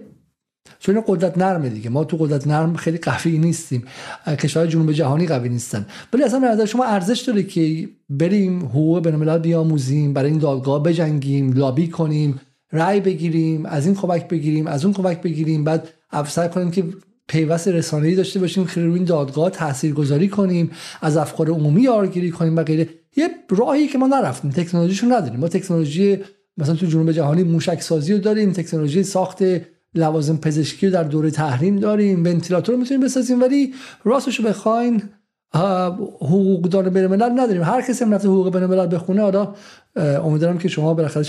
چون 0.79 1.03
قدرت 1.07 1.37
نرمه 1.37 1.69
دیگه. 1.69 1.89
ما 1.89 2.03
تو 2.03 2.17
قدرت 2.17 2.47
نرم 2.47 2.75
خیلی 2.75 2.97
قوی 2.97 3.37
نیستیم. 3.37 3.83
کشورهای 4.27 4.71
جنوب 4.71 4.91
جهانی 4.91 5.27
قوی 5.27 5.49
نیستن. 5.49 5.85
ولی 6.13 6.23
اصلا 6.23 6.39
نظر 6.39 6.65
شما 6.65 6.85
ارزش 6.85 7.19
داره 7.19 7.43
که 7.43 7.89
بریم 8.09 8.65
حقوق 8.65 8.99
بین 8.99 9.37
بیاموزیم 9.37 10.13
برای 10.13 10.29
این 10.29 10.39
دادگاه 10.39 10.83
بجنگیم 10.83 11.53
لابی 11.53 11.87
کنیم 11.87 12.41
رأی 12.73 12.99
بگیریم 12.99 13.65
از 13.65 13.85
این 13.85 13.95
کمک 13.95 14.27
بگیریم 14.27 14.67
از 14.67 14.85
اون 14.85 14.93
کمک 14.93 15.21
بگیریم 15.21 15.63
بعد 15.63 15.89
افسر 16.11 16.47
کنیم 16.47 16.71
که 16.71 16.83
پیوست 17.27 17.67
رسانه‌ای 17.67 18.15
داشته 18.15 18.39
باشیم 18.39 18.65
که 18.65 18.81
روی 18.81 18.93
این 18.93 19.03
دادگاه 19.03 19.49
تاثیرگذاری 19.49 20.27
کنیم 20.27 20.71
از 21.01 21.17
افکار 21.17 21.49
عمومی 21.49 21.81
یارگیری 21.81 22.31
کنیم 22.31 22.55
و 22.55 22.63
غیره. 22.63 22.89
یه 23.15 23.29
راهی 23.49 23.87
که 23.87 23.97
ما 23.97 24.07
نرفتیم 24.07 24.51
تکنولوژیشو 24.51 25.07
نداریم. 25.07 25.39
ما 25.39 25.47
تکنولوژی 25.47 26.17
مثلا 26.57 26.75
تو 26.75 26.85
جنوب 26.85 27.11
جهانی 27.11 27.43
موشک 27.43 27.81
سازی 27.81 28.13
رو 28.13 28.19
داریم 28.19 28.51
تکنولوژی 28.51 29.03
ساخت 29.03 29.37
لوازم 29.95 30.37
پزشکی 30.37 30.87
رو 30.87 30.93
در 30.93 31.03
دوره 31.03 31.31
تحریم 31.31 31.79
داریم 31.79 32.23
ونتیلاتور 32.23 32.75
می‌تونیم 32.75 33.03
بسازیم 33.03 33.41
ولی 33.41 33.73
راستش 34.03 34.39
رو 34.39 34.45
بخواین 34.45 35.03
حقوقدان 36.21 36.89
بین 36.89 37.03
الملل 37.03 37.39
نداریم. 37.39 37.63
هر 37.63 37.81
کسی 37.81 38.03
هم 38.05 38.13
حقوق 38.13 38.53
بین 38.53 38.63
الملل 38.63 38.95
بخونه 38.95 39.21
حالا 39.21 39.53
امیدوارم 39.95 40.57
که 40.57 40.67
شما 40.67 40.93
بالاخره 40.93 41.25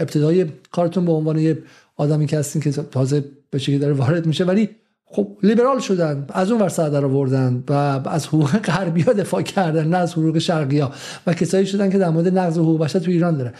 ابتدای 0.00 0.46
کارتون 0.72 1.04
به 1.04 1.12
عنوان 1.12 1.38
یه 1.38 1.58
آدمی 1.96 2.26
که 2.26 2.38
هستین 2.38 2.62
که 2.62 2.70
تازه 2.70 3.24
به 3.50 3.58
شکلی 3.58 3.78
داره 3.78 3.92
وارد 3.92 4.26
میشه 4.26 4.44
ولی 4.44 4.68
خب 5.14 5.36
لیبرال 5.42 5.78
شدن 5.78 6.26
از 6.28 6.50
اون 6.50 6.60
ور 6.60 6.68
سر 6.68 6.88
در 6.88 7.04
آوردن 7.04 7.64
و 7.68 7.72
از 8.08 8.26
حقوق 8.26 8.50
غربی 8.50 9.02
ها 9.02 9.12
دفاع 9.12 9.42
کردن 9.42 9.88
نه 9.88 9.96
از 9.96 10.12
حقوق 10.12 10.38
شرقی 10.38 10.78
ها. 10.78 10.92
و 11.26 11.34
کسایی 11.34 11.66
شدن 11.66 11.90
که 11.90 11.98
در 11.98 12.10
مورد 12.10 12.38
نقض 12.38 12.58
حقوق 12.58 12.80
بشر 12.80 12.98
تو 12.98 13.10
ایران 13.10 13.36
داره. 13.36 13.52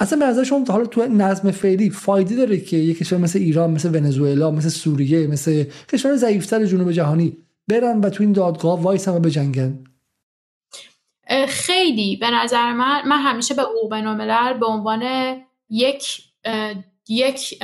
اصلا 0.00 0.18
به 0.18 0.26
نظر 0.26 0.44
شما 0.44 0.64
حالا 0.68 0.86
تو 0.86 1.06
نظم 1.06 1.50
فعلی 1.50 1.90
فایده 1.90 2.36
داره 2.36 2.58
که 2.58 2.76
یک 2.76 2.98
کشور 2.98 3.18
مثل 3.18 3.38
ایران 3.38 3.70
مثل 3.70 3.96
ونزوئلا 3.96 4.50
مثل 4.50 4.68
سوریه 4.68 5.26
مثل 5.26 5.64
کشور 5.92 6.16
ضعیفتر 6.16 6.64
جنوب 6.64 6.92
جهانی 6.92 7.36
برن 7.68 8.00
و 8.00 8.10
تو 8.10 8.22
این 8.22 8.32
دادگاه 8.32 8.82
وایس 8.82 9.08
هم 9.08 9.18
بجنگن؟ 9.18 9.84
خیلی. 11.48 12.16
به 12.16 12.30
نظر 12.30 12.72
من 12.72 13.08
من 13.08 13.18
همیشه 13.18 13.54
به 13.54 13.62
بین‌الملل 13.90 14.58
به 14.58 14.66
عنوان 14.66 15.02
یک 15.70 16.22
یک 17.10 17.58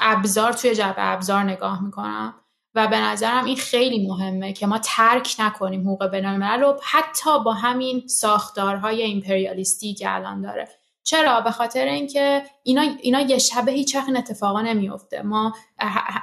ابزار 0.00 0.52
توی 0.52 0.74
جبه 0.74 0.94
ابزار 0.98 1.42
نگاه 1.42 1.84
می‌کنم 1.84 2.34
و 2.74 2.88
به 2.88 3.00
نظرم 3.00 3.44
این 3.44 3.56
خیلی 3.56 4.06
مهمه 4.06 4.52
که 4.52 4.66
ما 4.66 4.78
ترک 4.78 5.36
نکنیم 5.38 5.80
حقوق 5.80 6.06
بینالملل 6.06 6.60
رو 6.60 6.80
حتی 6.82 7.44
با 7.44 7.52
همین 7.52 8.06
ساختارهای 8.06 9.02
ایمپریالیستی 9.02 9.94
که 9.94 10.14
الان 10.14 10.40
داره. 10.40 10.68
چرا؟ 11.02 11.40
به 11.40 11.50
خاطر 11.50 11.84
اینکه 11.84 12.42
اینا 12.62 12.82
اینا 13.02 13.20
یه 13.20 13.38
شبه 13.38 13.72
هیچ 13.72 13.96
وقت 13.96 14.08
اتفاقا 14.16 14.60
نمیفته 14.60 15.22
ما 15.22 15.54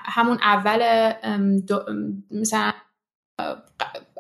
همون 0.05 0.38
اول 0.41 1.13
مثلا 2.31 2.73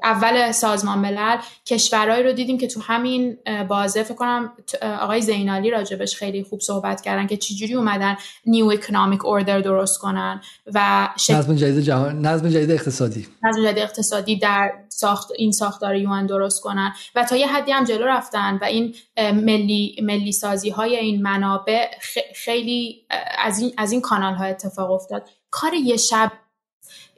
اول 0.07 0.51
سازمان 0.51 0.99
ملل 0.99 1.37
کشورهایی 1.65 2.23
رو 2.23 2.31
دیدیم 2.31 2.57
که 2.57 2.67
تو 2.67 2.81
همین 2.81 3.37
بازه 3.67 4.03
فکر 4.03 4.13
کنم 4.13 4.53
آقای 5.01 5.21
زینالی 5.21 5.69
راجبش 5.69 6.15
خیلی 6.15 6.43
خوب 6.43 6.61
صحبت 6.61 7.01
کردن 7.01 7.27
که 7.27 7.37
چجوری 7.37 7.73
اومدن 7.73 8.17
نیو 8.45 8.65
اکونومیک 8.65 9.25
اوردر 9.25 9.59
درست 9.59 9.99
کنن 9.99 10.41
و 10.73 11.09
نظم 11.29 11.55
جدید 11.55 11.79
جهان 11.79 12.25
نظم 12.25 12.49
جدید 12.49 12.71
اقتصادی. 12.71 13.27
نظم 13.43 13.63
جدید 13.63 13.79
اقتصادی 13.79 14.35
در 14.35 14.71
ساخت 14.89 15.31
این 15.37 15.51
ساختار 15.51 15.95
یوان 15.95 16.25
درست 16.25 16.61
کنن 16.61 16.93
و 17.15 17.23
تا 17.23 17.35
یه 17.35 17.47
حدی 17.47 17.71
هم 17.71 17.83
جلو 17.83 18.05
رفتن 18.05 18.57
و 18.61 18.63
این 18.63 18.95
ملی 19.17 19.95
ملی 20.03 20.31
سازی 20.31 20.69
های 20.69 20.95
این 20.95 21.21
منابع 21.21 21.87
خیلی 22.35 23.05
از 23.37 23.59
این 23.59 23.73
از 23.77 23.91
این 23.91 24.01
کانال 24.01 24.33
ها 24.33 24.45
اتفاق 24.45 24.91
افتاد. 24.91 25.29
کار 25.51 25.73
یه 25.73 25.97
شب 25.97 26.31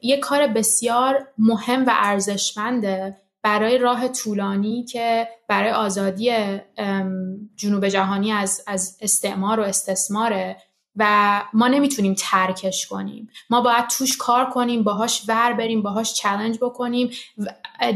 یه 0.02 0.18
کار 0.18 0.48
بسیار 0.48 1.28
مهم 1.38 1.86
و 1.86 1.92
ارزشمنده 1.94 3.18
برای 3.42 3.78
راه 3.78 4.08
طولانی 4.08 4.84
که 4.84 5.28
برای 5.48 5.72
آزادی 5.72 6.32
جنوب 7.56 7.88
جهانی 7.88 8.32
از, 8.32 8.64
از 8.68 8.98
استعمار 9.02 9.60
و 9.60 9.64
استثماره 9.64 10.58
و 11.00 11.42
ما 11.54 11.68
نمی‌تونیم 11.68 12.16
ترکش 12.18 12.88
کنیم. 12.88 13.30
ما 13.50 13.62
باید 13.62 13.88
توش 13.88 14.18
کار 14.18 14.50
کنیم 14.50 14.84
باهاش 14.84 15.24
ور 15.28 15.54
بریم 15.54 15.82
باهاش 15.82 16.14
چلنج 16.14 16.58
بکنیم 16.62 17.10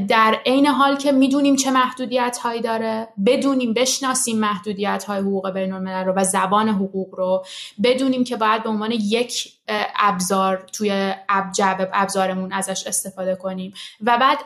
در 0.08 0.40
عین 0.46 0.68
حال 0.68 0.98
که 0.98 1.12
می‌دونیم 1.12 1.56
چه 1.56 1.72
محدودیت 1.72 2.38
هایی 2.38 2.62
داره 2.62 3.08
بدونیم 3.26 3.74
بشناسیم 3.74 4.40
محدودیت 4.40 5.04
های 5.04 5.20
حقوق 5.20 5.50
بین 5.50 5.88
رو 5.88 6.14
و 6.14 6.24
زبان 6.24 6.70
حقوق 6.70 7.16
رو. 7.16 7.46
بدونیم 7.84 8.24
که 8.24 8.36
باید 8.36 8.64
به 8.64 8.70
عنوان 8.70 8.92
یک 8.92 9.54
ابزار 9.96 10.66
توی 10.74 11.14
ابجب 11.30 11.90
ابزارمون 11.94 12.54
ازش 12.54 12.88
استفاده 12.88 13.36
کنیم 13.36 13.74
و 14.02 14.18
بعد 14.18 14.40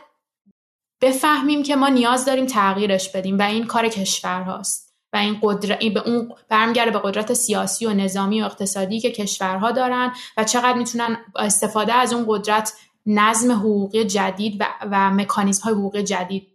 بفهمیم 1.00 1.62
که 1.62 1.76
ما 1.76 1.88
نیاز 1.88 2.24
داریم 2.24 2.46
تغییرش 2.46 3.12
بدیم 3.12 3.38
و 3.38 3.42
این 3.42 3.66
کار 3.66 3.88
کشور 3.88 4.42
هاست. 4.42 4.87
و 5.12 5.16
این 5.16 5.38
قدرت 5.42 5.78
به 5.78 6.08
اون 6.08 6.32
برمیگرده 6.48 6.90
به 6.90 6.98
قدرت 6.98 7.32
سیاسی 7.32 7.86
و 7.86 7.94
نظامی 7.94 8.42
و 8.42 8.44
اقتصادی 8.44 9.00
که 9.00 9.10
کشورها 9.10 9.72
دارن 9.72 10.12
و 10.36 10.44
چقدر 10.44 10.78
می‌تونن 10.78 11.16
استفاده 11.36 11.92
از 11.92 12.12
اون 12.12 12.24
قدرت 12.28 12.72
نظم 13.06 13.52
حقوقی 13.52 14.04
جدید 14.04 14.60
و, 14.60 14.66
و 14.90 15.10
مکانیزم 15.10 15.62
های 15.62 15.74
حقوقی 15.74 16.02
جدید 16.02 16.46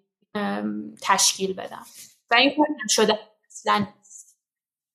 تشکیل 1.01 1.53
بدن. 1.53 1.83
و 2.31 2.35
این 2.35 2.49
کار 2.57 2.67
شده 2.89 3.19
اصلا 3.47 3.85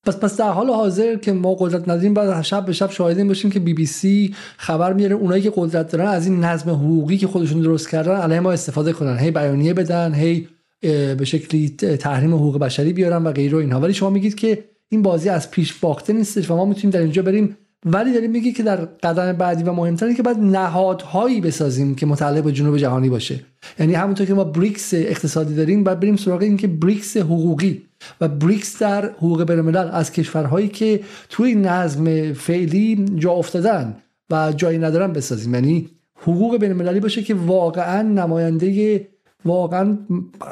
پس 0.07 0.17
پس 0.17 0.37
در 0.37 0.51
حال 0.51 0.71
حاضر 0.71 1.17
که 1.17 1.33
ما 1.33 1.55
قدرت 1.55 1.83
نداریم 1.83 2.15
بعد 2.15 2.43
شب 2.43 2.67
به 2.67 2.73
شب 2.73 2.91
شاهدین 2.91 3.29
باشیم 3.29 3.51
که 3.51 3.61
بی 3.61 3.75
بی 3.75 3.87
سی 3.87 4.35
خبر 4.57 4.93
میاره 4.93 5.15
اونایی 5.15 5.43
که 5.43 5.53
قدرت 5.57 5.93
دارن 5.93 6.07
از 6.07 6.27
این 6.27 6.45
نظم 6.45 6.71
حقوقی 6.71 7.17
که 7.17 7.27
خودشون 7.27 7.61
درست 7.61 7.91
کردن 7.91 8.17
علیه 8.17 8.41
ما 8.41 8.53
استفاده 8.53 8.93
کنن 8.93 9.19
هی 9.19 9.31
بیانیه 9.31 9.75
بدن 9.75 10.15
هی 10.15 10.49
به 10.81 11.25
شکلی 11.25 11.69
تحریم 12.01 12.35
حقوق 12.35 12.59
بشری 12.59 12.93
بیارن 12.93 13.25
و 13.25 13.33
غیره 13.33 13.57
و 13.57 13.61
اینها. 13.61 13.81
ولی 13.81 13.95
شما 13.95 14.11
میگید 14.11 14.35
که 14.35 14.65
این 14.89 15.03
بازی 15.03 15.29
از 15.29 15.51
پیش 15.51 15.75
باخته 15.75 16.13
نیستش 16.13 16.51
و 16.51 16.57
ما 16.57 16.65
می‌تونیم 16.65 16.91
در 16.91 17.01
اینجا 17.01 17.23
بریم. 17.23 17.57
ولی 17.85 18.13
داریم 18.13 18.31
میگی 18.31 18.53
که 18.53 18.63
در 18.63 18.77
قدم 18.77 19.33
بعدی 19.33 19.63
و 19.63 19.73
مهمتره 19.73 20.15
که 20.15 20.23
باید 20.23 20.39
نهادهایی 20.39 21.41
بسازیم 21.41 21.95
که 21.95 22.07
متعلق 22.07 22.45
به 22.45 22.53
جنوب 22.53 22.77
جهانی 22.77 23.09
باشه. 23.09 23.41
یعنی 23.79 23.95
همونطور 23.95 24.27
که 24.27 24.35
ما 24.35 24.45
بریکس 24.45 24.95
اقتصادی 24.95 25.55
داریم 25.55 25.85
باید 25.85 26.01
بریم 26.01 26.17
سراغ 26.17 26.43
این 26.43 26.57
که 26.57 26.67
بریکس 26.67 27.17
حقوقی 27.17 27.83
و 28.21 28.29
بریکس 28.29 28.83
در 28.83 29.11
حقوق 29.11 29.45
بین 29.45 29.77
از 29.77 30.13
کشورهایی 30.13 30.69
که 30.69 31.01
توی 31.29 31.55
نظم 31.55 32.33
فعلی 32.33 33.05
جا 33.17 33.33
افتادن 33.33 33.97
و 34.31 34.53
جایی 34.57 34.79
ندارن 34.79 35.13
بسازیم. 35.13 35.55
یعنی 35.55 35.89
حقوق 36.15 36.57
بین 36.57 37.01
باشه 37.01 37.23
که 37.23 37.35
واقعا 37.35 38.03
نماینده 38.03 39.09
واقعا 39.45 39.99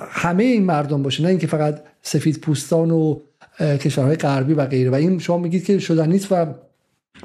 همه 0.09 0.45
این 0.45 0.65
مردم 0.65 1.03
باشه 1.03 1.23
نه 1.23 1.29
اینکه 1.29 1.47
فقط 1.47 1.83
سفید 2.03 2.41
پوستان 2.41 2.91
و 2.91 3.21
کشورهای 3.61 4.17
غربی 4.17 4.55
و 4.55 4.67
غیره. 4.67 4.91
و 4.91 4.95
این 4.95 5.19
شما 5.19 5.39
میگید 5.39 5.65
که 5.65 5.79
شدن 5.79 6.09
نیست 6.09 6.29
و 6.31 6.47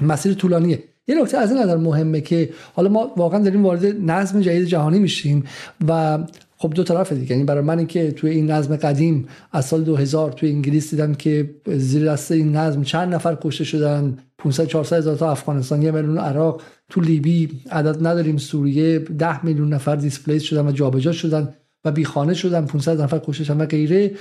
مسیر 0.01 0.33
طولانیه. 0.33 0.83
یه 1.07 1.21
نکته 1.21 1.37
از 1.37 1.51
این 1.51 1.61
نظر 1.61 1.77
مهمه 1.77 2.21
که 2.21 2.49
حالا 2.73 2.89
ما 2.89 3.11
واقعا 3.17 3.39
داریم 3.39 3.65
وارد 3.65 3.85
نظم 3.85 4.41
جدید 4.41 4.65
جهانی 4.65 4.99
میشیم 4.99 5.43
و 5.87 6.19
خب 6.57 6.73
دو 6.73 6.83
طرف 6.83 7.11
دیگه. 7.11 7.31
یعنی 7.31 7.43
برای 7.43 7.63
من 7.63 7.87
که 7.87 8.11
توی 8.11 8.31
این 8.31 8.51
نظم 8.51 8.75
قدیم 8.75 9.27
از 9.51 9.65
سال 9.65 9.83
2000 9.83 10.31
توی 10.31 10.49
انگلیس 10.49 10.89
دیدم 10.89 11.13
که 11.13 11.49
زیر 11.67 12.11
دست 12.11 12.31
این 12.31 12.55
نظم 12.55 12.83
چند 12.83 13.13
نفر 13.13 13.37
کشته 13.41 13.63
شدن. 13.63 14.17
500 14.43 14.65
400 14.65 14.97
هزار 14.97 15.15
تا 15.15 15.31
افغانستان 15.31 15.81
یه 15.81 15.91
میلیون 15.91 16.17
عراق 16.17 16.61
تو 16.89 17.01
لیبی 17.01 17.49
عدد 17.71 18.07
نداریم 18.07 18.37
سوریه 18.37 18.99
10 18.99 19.45
میلیون 19.45 19.73
نفر 19.73 19.95
دیسپلیس 19.95 20.43
شدن 20.43 20.67
و 20.67 20.71
جابجا 20.71 21.11
شدن 21.11 21.53
و 21.85 21.91
بیخانه 21.91 22.33
شدن 22.33 22.65
500 22.65 23.01
نفر 23.01 23.19
کشته 23.19 23.43
شدن 23.43 23.57
و 23.61 23.65
غیره. 23.65 24.11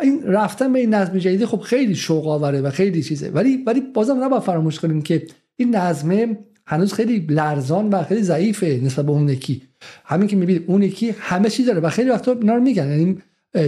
این 0.00 0.22
رفتن 0.24 0.72
به 0.72 0.78
این 0.78 0.94
نظم 0.94 1.18
جدید 1.18 1.44
خب 1.44 1.60
خیلی 1.60 1.94
شوق 1.94 2.28
آوره 2.28 2.60
و 2.60 2.70
خیلی 2.70 3.02
چیزه. 3.02 3.30
ولی 3.30 3.56
ولی 3.66 3.80
بازم 3.94 4.24
نباید 4.24 4.42
فراموش 4.42 4.80
کنیم 4.80 5.02
که 5.02 5.26
این 5.56 5.76
نظمه 5.76 6.38
هنوز 6.66 6.92
خیلی 6.92 7.26
لرزان 7.28 7.88
و 7.88 8.02
خیلی 8.02 8.22
ضعیفه 8.22 8.80
نسبت 8.84 9.06
به 9.06 9.12
اون 9.12 9.28
یکی. 9.28 9.62
همین 10.04 10.28
که 10.28 10.36
می‌بینید 10.36 10.64
اون 10.66 10.82
یکی 10.82 11.14
همه 11.18 11.50
چی 11.50 11.64
داره 11.64 11.80
و 11.80 11.88
خیلی 11.88 12.10
وقتا 12.10 12.32
اینا 12.32 12.54
رو 12.54 12.62
میگن. 12.62 12.88
یعنی 12.88 13.18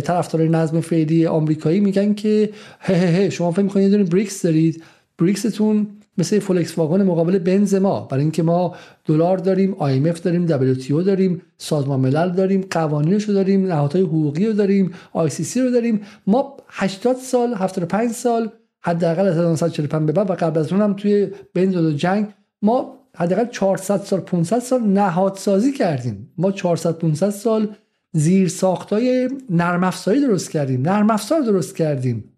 طرفدار 0.01 0.49
نظم 0.49 0.81
فعلی 0.81 1.27
آمریکایی 1.27 1.81
میگن 1.81 2.15
که 2.15 2.51
هه 2.81 2.95
هه 2.95 3.31
شما 3.31 3.51
فکر 3.51 3.63
می‌کنید 3.63 3.91
دارین 3.91 4.07
بریکس 4.07 4.43
دارید. 4.43 4.83
بریکستون 5.19 5.87
مثل 6.21 6.39
فولکس 6.39 6.79
واگن 6.79 7.03
مقابل 7.03 7.39
بنز 7.39 7.75
ما. 7.75 8.01
برای 8.01 8.23
اینکه 8.23 8.43
ما 8.43 8.75
دلار 9.05 9.39
داریم 9.39 9.75
IMF 9.75 10.21
داریم 10.21 10.75
WTO 10.75 11.05
داریم 11.07 11.43
سازمان 11.57 12.01
ملل 12.01 12.31
داریم 12.31 12.67
قوانینش 12.71 13.25
رو 13.25 13.35
داریم 13.35 13.67
نهادهای 13.67 14.03
حقوقی 14.03 14.47
رو 14.47 14.53
داریم 14.53 14.93
ICC 15.15 15.57
رو 15.57 15.71
داریم. 15.71 16.01
ما 16.27 16.57
80 16.69 17.17
سال 17.17 17.55
75 17.55 18.11
سال 18.11 18.51
حداقل 18.81 19.27
از 19.27 19.37
1945 19.37 20.07
به 20.07 20.13
بعد 20.13 20.31
و 20.31 20.35
قبل 20.35 20.61
از 20.61 20.73
اون 20.73 20.83
هم 20.83 20.95
توی 20.95 21.31
بین 21.55 21.75
و 21.75 21.93
جنگ 21.93 22.29
ما 22.63 22.99
حداقل 23.17 23.47
400 23.47 23.97
سال 24.01 24.21
500 24.21 24.59
سال 24.59 24.81
نهادسازی 24.81 25.73
کردیم. 25.73 26.33
ما 26.39 26.53
400 26.53 26.99
500 26.99 27.31
سال 27.31 27.69
زیر 28.13 28.49
ساختای 28.49 29.29
نرم 29.51 29.85
افزاری 29.85 30.21
درست 30.21 30.51
کردیم. 30.51 30.83
نرم 30.83 31.11
افزار 31.11 31.41
درست 31.41 31.77
کردیم. 31.77 32.30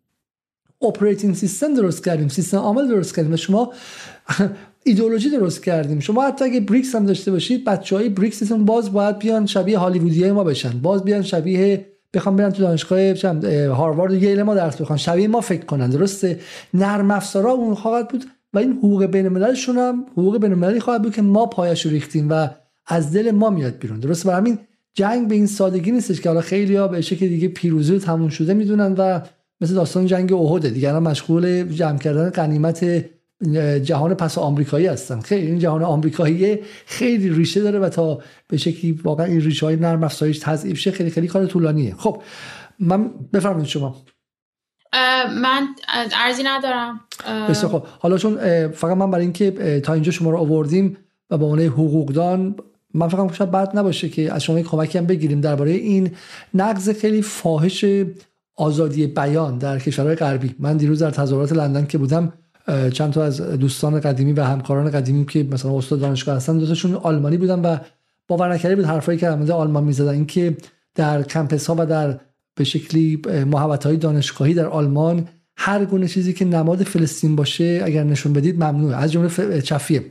operating 0.84 1.34
system 1.34 1.74
درست 1.74 2.04
کردیم 2.04 2.28
سیستم 2.28 2.59
عامل 2.59 2.88
درست 2.88 3.16
کردیم 3.16 3.32
و 3.32 3.36
شما 3.36 3.72
ایدئولوژی 4.84 5.30
درست 5.30 5.64
کردیم. 5.64 6.00
شما 6.00 6.26
حتی 6.26 6.44
اگه 6.44 6.60
بریکس 6.60 6.94
هم 6.94 7.06
داشته 7.06 7.30
باشید 7.30 7.64
بچه 7.64 7.96
های 7.96 8.09
بریکستون 8.09 8.64
باز 8.64 8.92
باید 8.92 9.18
بیان 9.18 9.46
شبیه 9.46 9.78
هالیوودی 9.78 10.30
ما 10.30 10.44
بشن. 10.44 10.70
باز 10.70 11.04
بیان 11.04 11.22
شبیه 11.22 11.86
بخوام 12.14 12.36
برن 12.36 12.50
تو 12.50 12.62
دانشگاه 12.62 13.14
هاروارد 13.68 14.12
و 14.12 14.14
ییل 14.14 14.42
ما 14.42 14.54
درس 14.54 14.80
بخوان 14.80 14.98
شبیه 14.98 15.28
ما 15.28 15.40
فکر 15.40 15.64
کنن 15.64 15.90
درسته؟ 15.90 16.40
نرم 16.74 17.10
افزارا 17.10 17.50
اون 17.50 17.74
خواهد 17.74 18.09
بود 18.09 18.24
و 18.52 18.59
این 18.59 18.72
حقوق 18.72 19.04
بین 19.04 19.26
المللشون 19.26 19.78
هم 19.78 20.06
حقوق 20.12 20.38
بین 20.38 20.52
المللی 20.52 20.80
خواهد 20.80 21.02
بود 21.02 21.14
که 21.14 21.22
ما 21.22 21.46
پایش 21.46 21.86
ریختیم 21.86 22.26
و 22.30 22.48
از 22.86 23.12
دل 23.12 23.30
ما 23.30 23.50
میاد 23.50 23.78
بیرون. 23.78 24.00
درسته؟ 24.00 24.28
و 24.28 24.32
همین 24.32 24.59
جنگ 24.94 25.28
به 25.28 25.34
این 25.34 25.46
سادگی 25.46 25.90
نیستش 25.90 26.20
که 26.20 26.28
حالا 26.28 26.40
خیلی 26.40 26.76
ها 26.76 26.88
به 26.88 27.00
شکل 27.00 27.28
دیگه 27.28 27.48
پیروزی 27.48 27.98
تموم 27.98 28.28
شده 28.28 28.54
می‌دونن 28.54 28.94
و 28.98 29.20
مثل 29.62 29.74
داستان 29.74 30.06
جنگ 30.06 30.32
اوهده 30.32 30.70
دیگه 30.70 30.98
مشغول 30.98 31.62
جمع 31.62 31.98
کردن 31.98 32.30
قنیمت 32.30 33.05
جهان 33.82 34.14
پس 34.14 34.39
آمریکایی 34.39 34.86
هستن. 34.86 35.20
خیلی 35.20 35.47
این 35.47 35.59
جهان 35.59 35.82
آمریکایی 35.82 36.59
خیلی 36.86 37.30
ریشه 37.30 37.60
داره 37.60 37.78
و 37.78 37.89
تا 37.89 38.18
به 38.48 38.56
شکلی 38.56 38.93
واقعا 38.93 39.26
این 39.26 39.40
ریشه 39.40 39.66
های 39.66 39.76
نرم 39.76 40.05
افزایش 40.05 40.39
تضعیف 40.39 40.78
شه 40.78 40.90
خیلی 40.90 41.10
خیلی 41.10 41.26
کار 41.26 41.47
طولانیه. 41.47 41.94
خب 41.98 42.22
من 42.78 43.10
بفرمایید 43.32 43.68
شما. 43.68 43.97
من 45.43 45.68
ارزی 46.24 46.43
ندارم. 46.43 47.01
بسیار 47.48 47.72
خب 47.72 47.86
حالا 47.98 48.18
چون 48.18 48.68
فقط 48.68 48.97
من 48.97 49.10
برای 49.10 49.24
اینکه 49.24 49.80
تا 49.80 49.93
اینجا 49.93 50.12
شما 50.12 50.30
رو 50.30 50.39
آوردیم 50.39 50.97
و 51.30 51.39
به 51.39 51.44
عنوان 51.44 51.60
حقوقدان 51.60 52.56
من 52.94 53.09
فقط 53.09 53.34
شاید 53.34 53.51
بد 53.51 53.78
نباشه 53.78 54.09
که 54.09 54.32
از 54.32 54.43
شما 54.43 54.62
کمکی 54.62 54.98
هم 54.98 55.06
بگیریم 55.06 55.40
درباره 55.40 55.70
این 55.70 56.10
نقض 56.55 56.90
خیلی 56.90 57.22
فاحش 57.22 57.84
آزادی 58.56 59.06
بیان 59.06 59.58
در 59.58 59.78
کشورهای 59.78 60.16
غربی. 60.16 60.54
من 60.58 60.76
دیروز 60.76 61.02
در 61.02 61.10
تظاهرات 61.10 61.52
لندن 61.52 61.86
که 61.86 61.98
بودم 61.98 62.32
چند 62.92 63.12
تا 63.12 63.24
از 63.24 63.40
دوستان 63.40 64.00
قدیمی 64.00 64.32
و 64.32 64.42
همکاران 64.42 64.90
قدیمی 64.90 65.26
که 65.26 65.42
مثلا 65.42 65.78
استاد 65.78 66.00
دانشگاه 66.00 66.36
هستن 66.36 66.58
دوتاشون 66.58 66.94
آلمانی 66.94 67.36
بودن 67.36 67.60
و 67.60 67.76
باور 68.28 68.52
نکردنی 68.52 68.76
بود 68.76 68.84
حرفایی 68.84 69.18
که 69.18 69.26
در 69.26 69.52
آلمان 69.52 69.84
می‌زدن. 69.84 70.12
اینکه 70.12 70.56
در 70.94 71.22
کمپس 71.22 71.66
ها 71.66 71.76
و 71.78 71.86
در 71.86 72.20
به 72.54 72.64
شکلی 72.64 73.22
محوطه 73.26 73.88
های 73.88 73.98
دانشگاهی 73.98 74.54
در 74.54 74.66
آلمان 74.66 75.28
هر 75.56 75.84
گونه 75.84 76.08
چیزی 76.08 76.32
که 76.32 76.44
نماد 76.44 76.82
فلسطین 76.82 77.36
باشه 77.36 77.82
اگر 77.84 78.04
نشون 78.04 78.32
بدید 78.32 78.56
ممنوعه. 78.56 78.96
از 78.96 79.12
جمله 79.12 79.60
چفیه. 79.60 80.04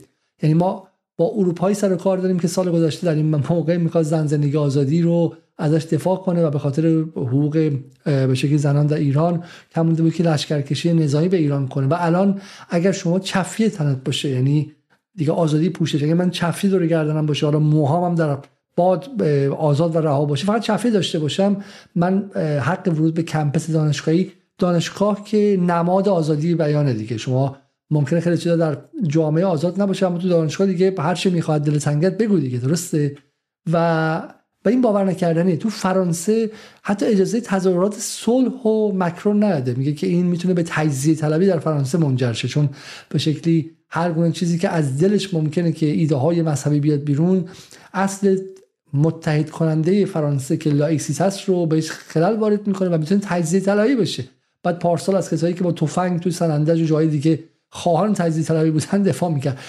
یعنی 0.43 0.53
ما 0.53 0.88
با 1.18 1.31
اروپایی 1.35 1.76
سر 1.76 1.95
کار 1.95 2.18
داریم 2.18 2.39
که 2.39 2.47
سال 2.47 2.72
گذشته 2.72 3.07
در 3.07 3.15
این 3.15 3.35
موقع 3.49 3.77
می‌خواد 3.77 4.03
زن 4.03 4.27
زندگی 4.27 4.57
آزادی 4.57 5.01
رو 5.01 5.35
ازش 5.61 5.83
دفاع 5.83 6.17
کنه 6.17 6.43
و 6.43 6.49
به 6.49 6.59
خاطر 6.59 6.88
حقوق 7.15 7.71
به 8.05 8.35
شکل 8.35 8.57
زنان 8.57 8.88
در 8.88 8.97
ایران 8.97 9.43
کمونده 9.75 10.03
بود 10.03 10.13
که 10.13 10.23
لشکرکشی 10.23 10.93
نظامی 10.93 11.27
به 11.27 11.38
ایران 11.38 11.67
کنه. 11.67 11.88
و 11.88 11.95
الان 11.99 12.41
اگر 12.69 12.91
شما 12.91 13.19
چفیه 13.19 13.69
تنت 13.69 14.03
باشه 14.03 14.29
یعنی 14.29 14.71
دیگه 15.15 15.31
آزادی 15.31 15.69
پوشش 15.69 16.03
اگر 16.03 16.13
من 16.13 16.29
چفی 16.29 16.69
دور 16.69 16.88
گردنم 16.88 17.25
باشه 17.25 17.45
حالا 17.45 17.59
موهام 17.59 18.03
هم 18.03 18.15
در 18.15 18.38
باد 18.75 19.23
آزاد 19.57 19.95
و 19.95 19.99
رها 19.99 20.25
باشه 20.25 20.45
فقط 20.45 20.61
چفی 20.61 20.91
داشته 20.91 21.19
باشم 21.19 21.57
من 21.95 22.31
حق 22.61 22.88
ورود 22.88 23.13
به 23.13 23.23
کمپس 23.23 23.69
دانشگاهی 23.69 24.31
دانشگاه 24.57 25.23
که 25.23 25.59
نماد 25.61 26.09
آزادی 26.09 26.55
بیانه 26.55 26.93
دیگه. 26.93 27.17
شما 27.17 27.57
ممکنه 27.91 28.19
خیلی 28.19 28.38
چیزا 28.38 28.55
در 28.55 28.77
جامعه 29.07 29.45
آزاد 29.45 29.81
نباشه 29.81 30.05
اما 30.05 30.17
تو 30.17 30.29
دانشگاه 30.29 30.67
دیگه 30.67 30.95
هر 30.99 31.15
چی 31.15 31.29
می‌خواد 31.29 31.61
دل 31.61 31.79
تنگت 31.79 32.17
بگو 32.17 32.39
دیگه 32.39 32.57
درسته؟ 32.57 33.17
و 33.73 34.21
و 34.65 34.69
این 34.69 34.81
باور 34.81 35.03
نکردنی. 35.03 35.57
تو 35.57 35.69
فرانسه 35.69 36.51
حتی 36.81 37.05
اجازه 37.05 37.41
تظاهرات 37.41 37.95
صلح 37.99 38.51
و 38.51 38.91
مکرون 38.95 39.43
نداده. 39.43 39.73
میگه 39.73 39.93
که 39.93 40.07
این 40.07 40.25
می‌تونه 40.25 40.53
به 40.53 40.63
تجزیه 40.63 41.15
طلبی 41.15 41.47
در 41.47 41.59
فرانسه 41.59 41.97
منجر 41.97 42.33
شه. 42.33 42.47
چون 42.47 42.69
به 43.09 43.19
شکلی 43.19 43.71
هر 43.89 44.11
گونه 44.11 44.31
چیزی 44.31 44.57
که 44.57 44.69
از 44.69 44.99
دلش 44.99 45.33
ممکنه 45.33 45.71
که 45.71 45.85
ایده 45.85 46.15
های 46.15 46.41
مذهبی 46.41 46.79
بیاد 46.79 46.99
بیرون 46.99 47.45
اصل 47.93 48.38
متحد 48.93 49.49
کننده 49.49 50.05
فرانسه 50.05 50.57
که 50.57 50.69
لائیسیته 50.69 51.22
هست 51.21 51.49
رو 51.49 51.65
بهش 51.65 51.91
خلل 51.91 52.38
وارد 52.39 52.67
می‌کنه 52.67 52.89
و 52.89 52.97
می‌تونه 52.97 53.21
تجزیه 53.23 53.59
طلبی 53.59 53.95
بشه. 53.95 54.23
بعد 54.63 54.79
پارسال 54.79 55.15
از 55.15 55.29
کسایی 55.29 55.53
که 55.53 55.63
با 55.63 55.71
تفنگ 55.71 56.19
تو 56.19 56.31
سنندج 56.31 56.81
و 56.81 56.85
جای 56.85 57.07
دیگه 57.07 57.39
خواهان 57.73 58.14
تجزیه 58.14 58.43
طلبی 58.43 58.72
بودن 58.72 59.03
دفاع 59.03 59.30
می‌کرد. 59.30 59.60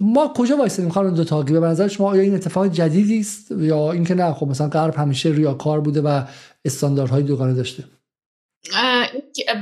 ما 0.00 0.32
کجا 0.36 0.56
وایسیم 0.56 0.88
خانم 0.88 1.14
دو 1.14 1.24
تاقی؟ 1.24 1.52
به 1.52 1.66
نظر 1.66 1.88
شما 1.88 2.10
آیا 2.10 2.22
این 2.22 2.34
اتفاق 2.34 2.66
جدیدی 2.66 3.20
است 3.20 3.50
یا 3.50 3.92
اینکه 3.92 4.14
نه؟ 4.14 4.32
خب 4.32 4.46
مثلا 4.46 4.68
غرب 4.68 4.96
همیشه 4.96 5.28
ریاکار 5.28 5.80
بوده 5.80 6.00
و 6.00 6.22
استانداردهای 6.64 7.22
دوگانه 7.22 7.54
داشته. 7.54 7.84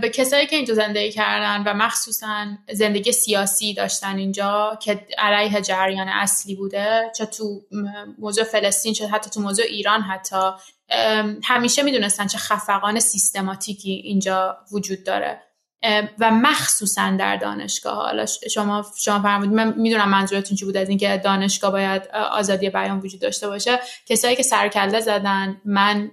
به 0.03 0.09
کسایی 0.09 0.47
که 0.47 0.57
اینجا 0.57 0.75
زندگی 0.75 1.11
کردن 1.11 1.63
و 1.67 1.75
مخصوصا 1.75 2.47
زندگی 2.73 3.13
سیاسی 3.13 3.75
داشتن 3.75 4.17
اینجا 4.17 4.79
که 4.83 5.07
علیه 5.19 5.61
جریان 5.61 6.09
اصلی 6.09 6.55
بوده 6.55 7.03
چه 7.17 7.27
تو 7.27 7.61
موضوع 8.19 8.45
فلسطین 8.45 8.93
چه 8.93 9.07
حتی 9.07 9.31
تو 9.31 9.41
موضوع 9.41 9.65
ایران 9.65 10.01
حتی 10.01 10.51
همیشه 11.45 11.83
می‌دونستن 11.83 12.27
چه 12.27 12.39
خفقان 12.39 13.01
سیستماتیکی 13.01 13.93
اینجا 13.93 14.57
وجود 14.73 15.05
داره. 15.05 15.41
و 16.19 16.31
مخصوصا 16.31 17.17
در 17.19 17.37
دانشگاه 17.37 17.95
حالا 17.95 18.27
شما 18.27 18.87
شما 18.99 19.23
فرمودید 19.23 19.55
من 19.55 19.75
می‌دونم 19.77 20.09
منظورتون 20.09 20.57
چی 20.57 20.65
بود 20.65 20.77
از 20.77 20.89
اینکه 20.89 21.21
دانشگاه 21.25 21.71
باید 21.71 22.09
آزادی 22.31 22.71
بیان 22.71 23.01
وجود 23.01 23.21
داشته 23.21 23.49
باشه. 23.49 23.81
کسایی 24.07 24.37
که 24.37 24.43
سرکله 24.43 25.01
زدن 25.01 25.61
من 25.65 26.11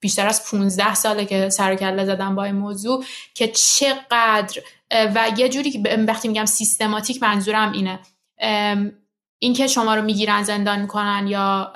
بیشتر 0.00 0.26
از 0.26 0.50
15 0.50 0.94
ساله 0.94 1.24
که 1.24 1.48
سرکله 1.48 2.04
زدم 2.04 2.34
با 2.34 2.44
این 2.44 2.54
موضوع 2.54 3.04
که 3.34 3.48
چقدر 3.48 4.60
و 4.90 5.30
یه 5.36 5.48
جوری 5.48 5.70
که 5.70 6.04
وقتی 6.08 6.28
میگم 6.28 6.44
سیستماتیک 6.44 7.22
منظورم 7.22 7.72
اینه. 7.72 7.98
اینکه 9.38 9.66
شما 9.66 9.94
رو 9.94 10.02
می‌گیرن 10.02 10.42
زندان 10.42 10.80
می‌کنن 10.80 11.26
یا 11.28 11.72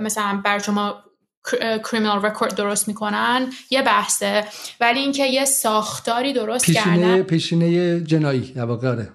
مثلا 0.00 0.40
بر 0.44 0.58
شما 0.58 1.04
کریمینال 1.84 2.26
رکورد 2.26 2.54
درست 2.54 2.88
می‌کنن 2.88 3.52
یه 3.70 3.82
بحثه. 3.82 4.44
ولی 4.80 5.00
اینکه 5.00 5.26
یه 5.26 5.44
ساختاری 5.44 6.32
درست 6.32 6.64
پیشینه 6.64 6.84
کردن 6.84 7.22
پیشینه 7.22 8.00
جنایی 8.00 8.52
در 8.52 8.70
آره. 8.70 9.12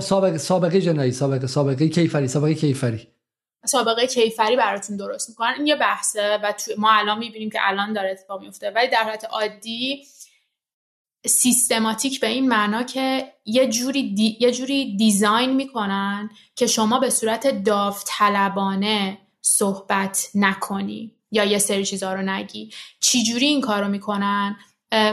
سابقه 0.00 0.38
سابقه 0.38 0.80
جنایی 0.80 1.12
سابقه 1.12 1.46
سابقه 1.46 1.88
کیفری 1.88 2.28
سابقه 2.28 2.54
کیفری. 2.54 3.08
سابقه 3.66 4.06
کیفری 4.06 4.56
براتون 4.56 4.96
درست 4.96 5.28
می‌کنن. 5.28 5.54
این 5.56 5.66
یه 5.66 5.76
بحثه 5.76 6.38
و 6.42 6.52
ما 6.78 6.92
الان 6.92 7.18
می‌بینیم 7.18 7.50
که 7.50 7.58
الان 7.60 7.92
داره 7.92 8.10
اتفاق 8.10 8.42
میفته 8.42 8.70
ولی 8.70 8.88
در 8.88 9.02
حالت 9.02 9.24
عادی 9.24 10.04
سیستماتیک 11.26 12.20
به 12.20 12.26
این 12.26 12.48
معنا 12.48 12.82
که 12.82 13.32
یه 13.44 13.68
جوری, 13.68 14.14
یه 14.40 14.52
جوری 14.52 14.96
دیزاین 14.96 15.56
می‌کنن 15.56 16.30
که 16.56 16.66
شما 16.66 16.98
به 16.98 17.10
صورت 17.10 17.64
داوطلبانه 17.64 19.18
صحبت 19.40 20.30
نکنی. 20.34 21.13
یا 21.34 21.44
یه 21.44 21.58
سری 21.58 21.84
چیزها 21.84 22.14
رو 22.14 22.22
نگی. 22.22 22.70
چی 23.00 23.22
جوری 23.24 23.46
این 23.46 23.60
کارو 23.60 23.88
می‌کنن؟ 23.88 24.56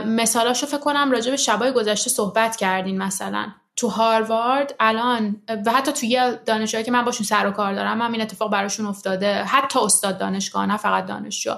مثالاشو 0.06 0.66
فکر 0.68 0.78
کنم 0.80 1.12
راجع 1.12 1.32
به 1.32 1.38
شبای 1.38 1.72
گذشته 1.72 2.10
صحبت 2.10 2.56
کردین 2.56 2.98
مثلا. 2.98 3.52
تو 3.76 3.88
هاروارد 3.88 4.76
الان 4.80 5.42
و 5.66 5.72
حتی 5.72 5.92
توی 5.92 6.10
یه 6.10 6.40
دانشجوهایی 6.46 6.86
که 6.86 6.92
من 6.92 7.06
باشون 7.06 7.26
سر 7.26 7.48
و 7.48 7.52
کار 7.52 7.74
دارم 7.74 8.02
هم 8.02 8.12
این 8.12 8.22
اتفاق 8.22 8.52
براشون 8.52 8.86
افتاده. 8.86 9.44
حتی 9.44 9.80
استاد 9.80 10.18
دانشگاه 10.18 10.66
نه 10.66 10.78
فقط 10.78 11.06
دانشجو. 11.06 11.56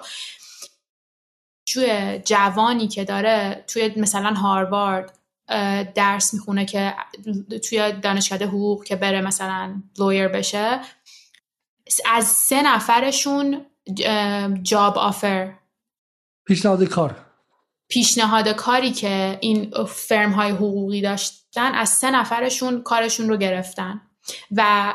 توی 1.73 2.19
جوانی 2.25 2.87
که 2.87 3.03
داره 3.03 3.63
توی 3.67 3.93
مثلا 3.97 4.33
هاروارد 4.33 5.19
درس 5.95 6.33
می‌خونه 6.33 6.65
که 6.65 6.93
توی 7.69 7.91
دانشکده 7.91 8.45
حقوق 8.45 8.83
که 8.83 8.95
بره 8.95 9.21
مثلا 9.21 9.81
لویر 9.99 10.27
بشه 10.27 10.79
از 12.05 12.27
سه 12.27 12.61
نفرشون 12.61 13.65
جاب 14.63 14.97
آفر 14.97 15.53
پیشنهاد 16.45 16.83
کار. 16.83 17.15
پیشنهاد 17.87 18.47
کاری 18.47 18.91
که 18.91 19.37
این 19.41 19.71
فرم 19.87 20.31
های 20.31 20.51
حقوقی 20.51 21.01
داشتن 21.01 21.73
از 21.73 21.89
سه 21.89 22.11
نفرشون 22.11 22.81
کارشون 22.81 23.29
رو 23.29 23.37
گرفتن 23.37 24.01
و 24.51 24.93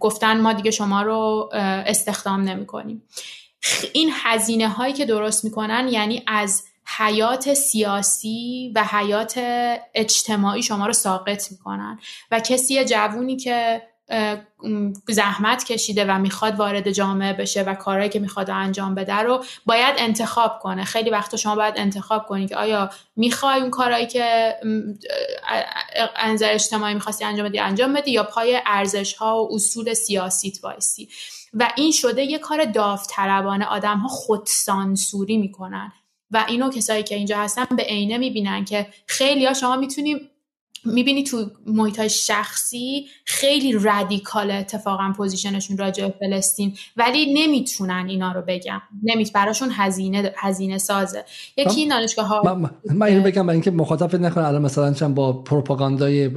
گفتن 0.00 0.40
ما 0.40 0.52
دیگه 0.52 0.70
شما 0.70 1.02
رو 1.02 1.50
استخدام 1.86 2.40
نمی 2.40 2.66
کنیم 2.66 3.02
این 3.92 4.10
هزینه 4.12 4.68
هایی 4.68 4.94
که 4.94 5.06
درست 5.06 5.44
می‌کنن 5.44 5.88
یعنی 5.88 6.22
از 6.26 6.64
حیات 6.98 7.54
سیاسی 7.54 8.72
و 8.74 8.84
حیات 8.84 9.40
اجتماعی 9.94 10.62
شما 10.62 10.86
رو 10.86 10.92
ساقط 10.92 11.52
می‌کنن. 11.52 12.00
و 12.30 12.40
کسی 12.40 12.84
جوونی 12.84 13.36
که 13.36 13.82
زحمت 15.08 15.64
کشیده 15.64 16.04
و 16.04 16.18
می‌خواد 16.18 16.56
وارد 16.56 16.90
جامعه 16.90 17.32
بشه 17.32 17.62
و 17.62 17.74
کارهایی 17.74 18.10
که 18.10 18.18
می‌خواد 18.18 18.50
انجام 18.50 18.94
بده 18.94 19.14
رو 19.14 19.44
باید 19.66 19.94
انتخاب 19.98 20.58
کنه. 20.58 20.84
خیلی 20.84 21.10
وقتا 21.10 21.36
شما 21.36 21.56
باید 21.56 21.74
انتخاب 21.76 22.26
کنید 22.26 22.48
که 22.48 22.56
آیا 22.56 22.90
می‌خوای 23.16 23.60
اون 23.60 23.70
کارهایی 23.70 24.06
که 24.06 24.54
انظر 26.16 26.52
اجتماعی 26.52 26.94
می‌خواستی 26.94 27.24
انجام 27.24 27.48
بدی 27.48 27.58
انجام 27.58 27.92
بدی 27.92 28.10
یا 28.10 28.22
پای 28.22 28.60
ارزش 28.66 29.14
ها 29.14 29.44
و 29.44 29.54
اصول 29.54 29.94
سیاسیت 29.94 30.64
وایسی؟ 30.64 31.08
و 31.54 31.68
این 31.76 31.92
شده 31.92 32.22
یه 32.22 32.38
کار 32.38 32.64
داوطلبانه. 32.64 33.64
آدم 33.64 33.98
ها 33.98 34.08
خودسانسوری 34.08 35.36
می‌کنن. 35.36 35.92
و 36.30 36.44
اینو 36.48 36.70
کسایی 36.70 37.02
که 37.02 37.14
اینجا 37.14 37.38
هستن 37.38 37.64
به 37.76 37.82
عینه 37.82 38.18
می‌بینن 38.18 38.64
که 38.64 38.86
خیلی 39.06 39.46
ها 39.46 39.54
شما 39.54 39.76
می‌تونیم 39.76 40.30
می‌بینی 40.86 41.24
تو 41.24 41.50
محیط 41.66 41.98
های 41.98 42.08
شخصی 42.08 43.06
خیلی 43.24 43.72
رادیکال 43.72 44.50
اتفاقا 44.50 45.12
position 45.16 45.56
شون 45.56 45.76
راجع 45.76 46.08
به 46.08 46.14
فلسطین 46.20 46.76
ولی 46.96 47.34
نمی‌تونن 47.34 48.06
اینا 48.08 48.32
رو 48.32 48.42
بگم. 48.48 48.82
نمیت 49.02 49.32
براشون 49.32 49.68
هزینه 49.72 50.32
هزینه 50.36 50.78
سازه. 50.78 51.24
یکی 51.56 51.80
این 51.80 51.88
دانشگاه 51.88 52.26
ها 52.26 52.54
من, 52.54 52.70
من 52.94 53.06
اینو 53.06 53.22
بگم 53.22 53.46
برای 53.46 53.54
اینکه 53.54 53.70
مخاطب 53.70 54.16
نکنه 54.20 54.46
الان 54.46 54.62
مثلا 54.62 54.92
چند 54.92 55.14
با 55.14 55.32
پروپاگاندای 55.32 56.30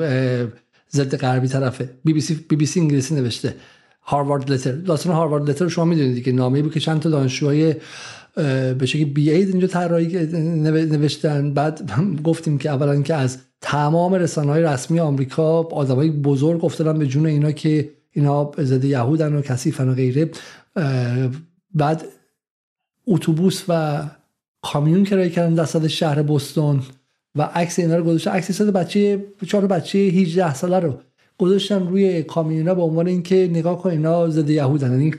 ضد 0.92 1.18
غربی 1.18 1.48
طرفه. 1.48 1.90
بی 2.06 2.14
بی 2.14 2.22
سی 2.22 2.36
بی 2.50 2.56
بی 2.56 2.66
سی 2.66 2.80
انگلیسی 2.80 3.16
نوشته. 3.16 3.56
Harvard 4.02 4.52
letter. 4.52 4.72
داستان 4.72 5.14
Harvard 5.14 5.50
letter 5.50 5.68
شما 5.68 5.86
می‌دونید 5.86 6.24
که 6.24 6.32
نامه‌ای 6.32 6.64
بود 6.64 6.74
که 6.74 6.80
چند 6.80 7.02
تا 7.02 7.10
دانشجوهای 7.10 7.76
به 8.36 8.86
شکلی 8.86 9.06
بی 9.06 9.32
اید 9.32 9.50
اینجا 9.50 9.68
طراحی 9.68 10.26
نوشتن. 10.86 11.54
بعد 11.54 11.92
گفتیم 12.24 12.58
که 12.58 12.70
اولا 12.70 13.02
که 13.02 13.16
از 13.16 13.38
تمام 13.62 14.14
رسانه 14.14 14.52
های 14.52 14.64
رسمی 14.64 15.00
آمریکا 15.00 15.62
آدمای 15.62 16.10
بزرگ 16.10 16.62
گفتن 16.62 17.00
به 17.00 17.08
جون 17.08 17.26
اینا 17.26 17.52
که 17.52 17.90
اینا 18.12 18.52
ضد 18.60 18.86
یهودن 18.86 19.36
و 19.36 19.42
کثیفن 19.42 19.90
و 19.90 19.94
غیره. 19.94 20.30
بعد 21.74 22.06
اتوبوس 23.08 23.64
و 23.68 24.04
کامیون 24.62 25.04
کرایه 25.04 25.30
کردن 25.30 25.54
دست 25.54 25.88
شهر 25.88 26.22
بوستون 26.22 26.82
و 27.36 27.42
عکس 27.42 27.80
اینا 27.80 27.96
رو 27.96 28.04
گذاشتن. 28.04 28.32
عکس 28.32 28.62
بچه 28.62 29.26
چهار 29.48 29.68
بچه 29.68 30.00
18 30.00 30.54
ساله 30.54 30.80
رو 30.80 30.94
گذاشتن 31.38 31.88
روی 31.88 32.24
کامیونا 32.24 32.76
به 32.76 32.82
عنوان 32.82 33.08
اینکه 33.08 33.50
نگاه 33.52 33.82
کن 33.82 33.90
اینا 33.90 34.30
ضد 34.30 34.50
یهودن. 34.50 34.92
یعنی 34.92 35.14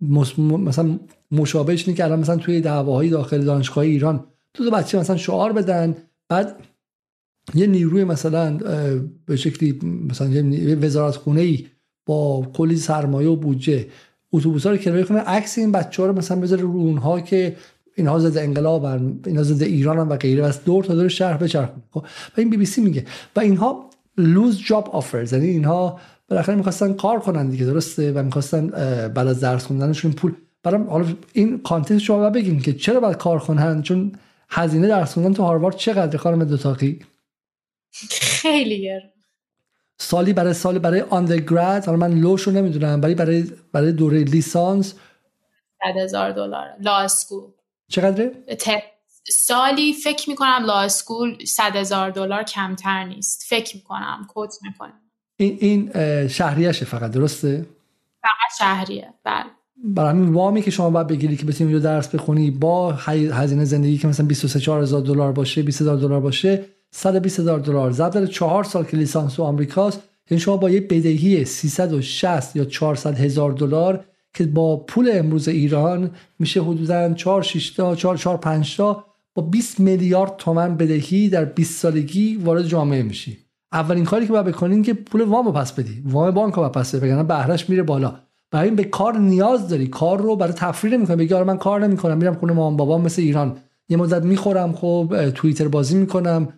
مثلا 0.00 0.98
مشابهش 1.30 1.84
اینه 1.86 1.96
که 1.96 2.04
الان 2.04 2.18
مثلا 2.18 2.36
توی 2.36 2.60
دعواهای 2.60 3.08
داخل 3.08 3.44
دانشگاه 3.44 3.84
ایران 3.84 4.24
دو 4.54 4.70
بچه 4.70 4.98
مثلا 4.98 5.16
شعار 5.16 5.52
بدن 5.52 5.96
بعد 6.28 6.56
یه 7.54 7.66
نیروی 7.66 8.04
مثلا 8.04 8.56
به 9.26 9.36
شکلی 9.36 9.78
مثلا 10.08 10.28
یه 10.28 10.76
وزارت 10.76 11.16
خونه 11.16 11.40
ای 11.40 11.66
با 12.06 12.46
کلی 12.54 12.76
سرمایه 12.76 13.28
و 13.28 13.36
بودجه 13.36 13.86
اتوبوس 14.32 14.66
ها 14.66 14.72
رو 14.72 14.76
کرایه 14.76 15.04
کنه 15.04 15.18
عکس 15.18 15.58
این 15.58 15.72
بچه 15.72 16.02
ها 16.02 16.08
رو 16.08 16.18
مثلا 16.18 16.40
بذاره 16.40 16.62
رو 16.62 16.68
اونها 16.68 17.20
که 17.20 17.56
اینها 17.96 18.18
ضد 18.18 18.38
انقلابن 18.38 19.20
اینها 19.26 19.42
ضد 19.42 19.62
ایران 19.62 19.98
و 19.98 20.16
غیره 20.16 20.48
و 20.48 20.52
دور 20.64 20.84
تا 20.84 20.94
دور 20.94 21.08
شهر 21.08 21.36
بچرخونه 21.36 21.82
خب 21.90 22.00
و 22.36 22.40
این 22.40 22.50
بی 22.50 22.56
بی 22.56 22.66
سی 22.66 22.80
میگه. 22.80 23.04
و 23.36 23.40
اینها 23.40 23.90
لوز 24.18 24.58
جاب 24.58 24.88
آفرز 24.88 25.32
یعنی 25.32 25.46
اینها 25.46 26.00
بالاخره 26.28 26.54
می‌خواستن 26.54 26.92
کار 26.92 27.20
کنن 27.20 27.48
دیگه 27.48 27.64
درسته؟ 27.64 28.12
و 28.12 28.22
می‌خواستن 28.22 28.66
بعد 29.08 29.26
از 29.26 29.40
درس 29.40 29.66
خوندنشون 29.66 30.12
پول 30.12 30.34
برام 30.66 30.90
حالا 30.90 31.06
این 31.32 31.62
context 31.62 31.98
شما 31.98 32.30
بگیم 32.30 32.60
که 32.60 32.72
چرا 32.72 33.00
باید 33.00 33.16
کار 33.16 33.38
کنن؟ 33.38 33.82
چون 33.82 34.12
هزینه 34.50 34.88
درس 34.88 35.14
خوندن 35.14 35.32
تو 35.32 35.42
هاروارد 35.42 35.76
چقدر 35.76 36.18
خانم 36.18 36.44
دوطاقی؟ 36.44 37.04
خیلی 38.10 38.90
سالی 39.98 40.32
برای 40.32 40.54
سال 40.54 40.78
برای 40.78 41.00
undergrad 41.00 41.84
حالا 41.84 41.98
من 41.98 42.12
لوشو 42.12 42.50
نمی‌دونم 42.50 43.00
برای 43.00 43.14
برای 43.14 43.52
برای 43.72 43.92
دوره 43.92 44.24
لیسانس 44.24 44.94
100 44.94 45.96
هزار 46.00 46.32
دلار 46.32 46.66
law 46.80 46.96
school 46.96 47.44
چقدره؟ 47.88 48.32
سالی 49.30 49.92
فکر 49.92 50.30
می‌کنم 50.30 50.62
law 50.66 50.80
school 50.80 51.44
100 51.44 51.76
هزار 51.76 52.10
دلار 52.10 52.42
کمتر 52.42 53.04
نیست. 53.04 53.42
فکر 53.48 53.76
می‌کنم 53.76 54.26
quote 54.28 54.54
می‌کنم. 54.62 55.00
این 55.36 55.58
این 55.60 56.28
شهریشه 56.28 56.84
فقط 56.84 57.10
درسته؟ 57.10 57.66
فقط 58.22 58.58
شهریه 58.58 59.14
بله. 59.24 59.55
برای 59.84 60.10
همین 60.10 60.28
وامی 60.28 60.62
که 60.62 60.70
شما 60.70 60.90
باید 60.90 61.06
بگیری 61.06 61.36
که 61.36 61.46
بتونی 61.46 61.80
درس 61.80 62.08
بخونی 62.08 62.50
با 62.50 62.92
هزینه 62.92 63.64
زندگی 63.64 63.98
که 63.98 64.08
مثلا 64.08 64.26
23 64.26 64.72
هزار 64.72 65.00
دلار 65.00 65.32
باشه 65.32 65.62
20 65.62 65.80
هزار 65.80 65.96
دلار 65.96 66.20
باشه 66.20 66.64
120 66.90 67.40
هزار 67.40 67.58
دلار. 67.58 67.92
ضرب 67.92 68.12
در 68.12 68.26
4 68.26 68.64
سال 68.64 68.84
که 68.84 68.96
لیسانس 68.96 69.34
تو 69.34 69.42
آمریکاست 69.42 70.00
یعنی 70.30 70.40
شما 70.40 70.56
با 70.56 70.70
یه 70.70 70.80
بدهی 70.80 71.44
360 71.44 72.56
یا 72.56 72.64
400 72.64 73.18
هزار 73.18 73.52
دلار 73.52 74.04
که 74.34 74.46
با 74.46 74.76
پول 74.76 75.10
امروز 75.12 75.48
ایران 75.48 76.10
میشه 76.38 76.62
حدودا 76.62 77.14
4 77.14 77.42
6 77.42 77.70
تا 77.70 77.94
4 77.94 78.16
4 78.16 78.36
5 78.36 78.76
تا 78.76 79.04
با 79.34 79.42
20 79.42 79.80
میلیارد 79.80 80.36
تومن 80.36 80.76
بدهی 80.76 81.28
در 81.28 81.44
20 81.44 81.80
سالگی 81.80 82.36
وارد 82.36 82.66
جامعه 82.66 83.02
میشی. 83.02 83.38
اولین 83.72 84.04
کاری 84.04 84.26
که 84.26 84.32
باید 84.32 84.46
بکنین 84.46 84.82
که 84.82 84.94
پول 84.94 85.22
وامو 85.22 85.52
پس 85.52 85.72
بدی. 85.72 86.02
وام 86.04 86.30
بانک 86.30 86.54
رو 86.54 86.68
پس 86.68 86.94
بدی 86.94 87.06
بگن 87.06 87.22
بهرهش 87.22 87.68
میره 87.68 87.82
بالا. 87.82 88.25
برای 88.50 88.66
این 88.66 88.76
به 88.76 88.84
کار 88.84 89.18
نیاز 89.18 89.68
داری. 89.68 89.86
کار 89.86 90.20
رو 90.20 90.36
برای 90.36 90.52
تفریح 90.52 90.94
نمی‌کنی. 90.94 91.16
بگی 91.16 91.34
آره 91.34 91.44
من 91.44 91.56
کار 91.56 91.80
نمی‌کنم. 91.86 92.18
میرم 92.18 92.34
خونه 92.34 92.52
مامان 92.52 92.76
بابام 92.76 93.02
مثل 93.02 93.22
ایران. 93.22 93.56
یه 93.88 93.96
مدت 93.96 94.22
می‌خورم 94.22 94.72
خب 94.72 95.30
توییتر 95.34 95.68
بازی 95.68 95.96
می‌کنم 95.96 96.48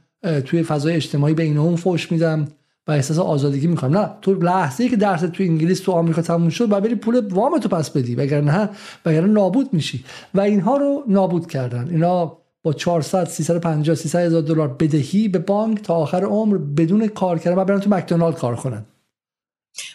توی 0.45 0.63
فضای 0.63 0.95
اجتماعی 0.95 1.35
به 1.35 1.43
این 1.43 1.59
اون 1.59 1.77
فوش 1.77 2.13
میدم 2.13 2.49
و 2.87 2.93
احساس 2.93 3.19
آزادگی 3.19 3.67
می‌کنم. 3.67 3.99
نه 3.99 4.11
تو 4.23 4.35
لحظه 4.35 4.85
ای 4.85 4.91
که 4.91 4.97
درس 4.97 5.21
تو 5.21 5.43
انگلیس 5.43 5.81
تو 5.81 5.93
آمریکا 5.93 6.23
تموم 6.23 6.49
شد 6.49 6.67
باید 6.67 6.85
بری 6.85 6.95
پول 6.95 7.27
وام 7.35 7.59
تو 7.59 7.69
پس 7.69 7.91
بدی. 7.91 8.15
وگرنه 8.15 8.71
وگرنه 9.07 9.33
نابود 9.33 9.69
میشی. 9.73 10.05
و 10.35 10.41
اینها 10.41 10.77
رو 10.77 11.05
نابود 11.09 11.47
کردن. 11.47 11.89
اینا 11.91 12.39
با 12.63 12.73
400 12.73 13.25
350 13.25 13.97
300 13.97 14.19
هزار 14.19 14.43
دلار 14.43 14.69
بدهی 14.69 15.29
به 15.29 15.39
بانک 15.39 15.83
تا 15.83 15.95
آخر 15.95 16.25
عمر 16.25 16.59
بدون 16.59 17.07
کار 17.07 17.39
کردن 17.39 17.59
و 17.59 17.65
برن 17.65 17.81
تو 17.81 17.91
مکدونالد 17.91 18.35
کار 18.35 18.57
کنن. 18.57 18.85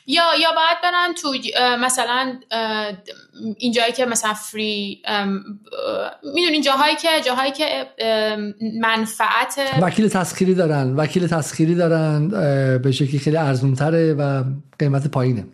یا 0.07 0.23
یا 0.41 0.51
باید 0.51 0.77
برن 0.83 1.13
تو 1.13 1.33
مثلا 1.79 2.39
اینجایی 3.57 3.91
که 3.93 4.05
مثلا 4.05 4.33
فری 4.33 5.01
می‌دونین 6.23 6.61
جاهایی 6.61 6.95
که 6.95 7.09
جاهایی 7.25 7.51
که 7.51 7.89
منفعت 8.81 9.59
وکیل 9.81 10.07
تسخیری 10.07 10.55
دارن 10.55 10.95
وکیل 10.95 11.27
تسخیری 11.27 11.75
دارن 11.75 12.27
به 12.77 12.91
شکلی 12.91 13.19
خیلی 13.19 13.37
ارزون 13.37 13.75
تره 13.75 14.13
و 14.13 14.43
قیمت 14.79 15.07
پایینه. 15.07 15.45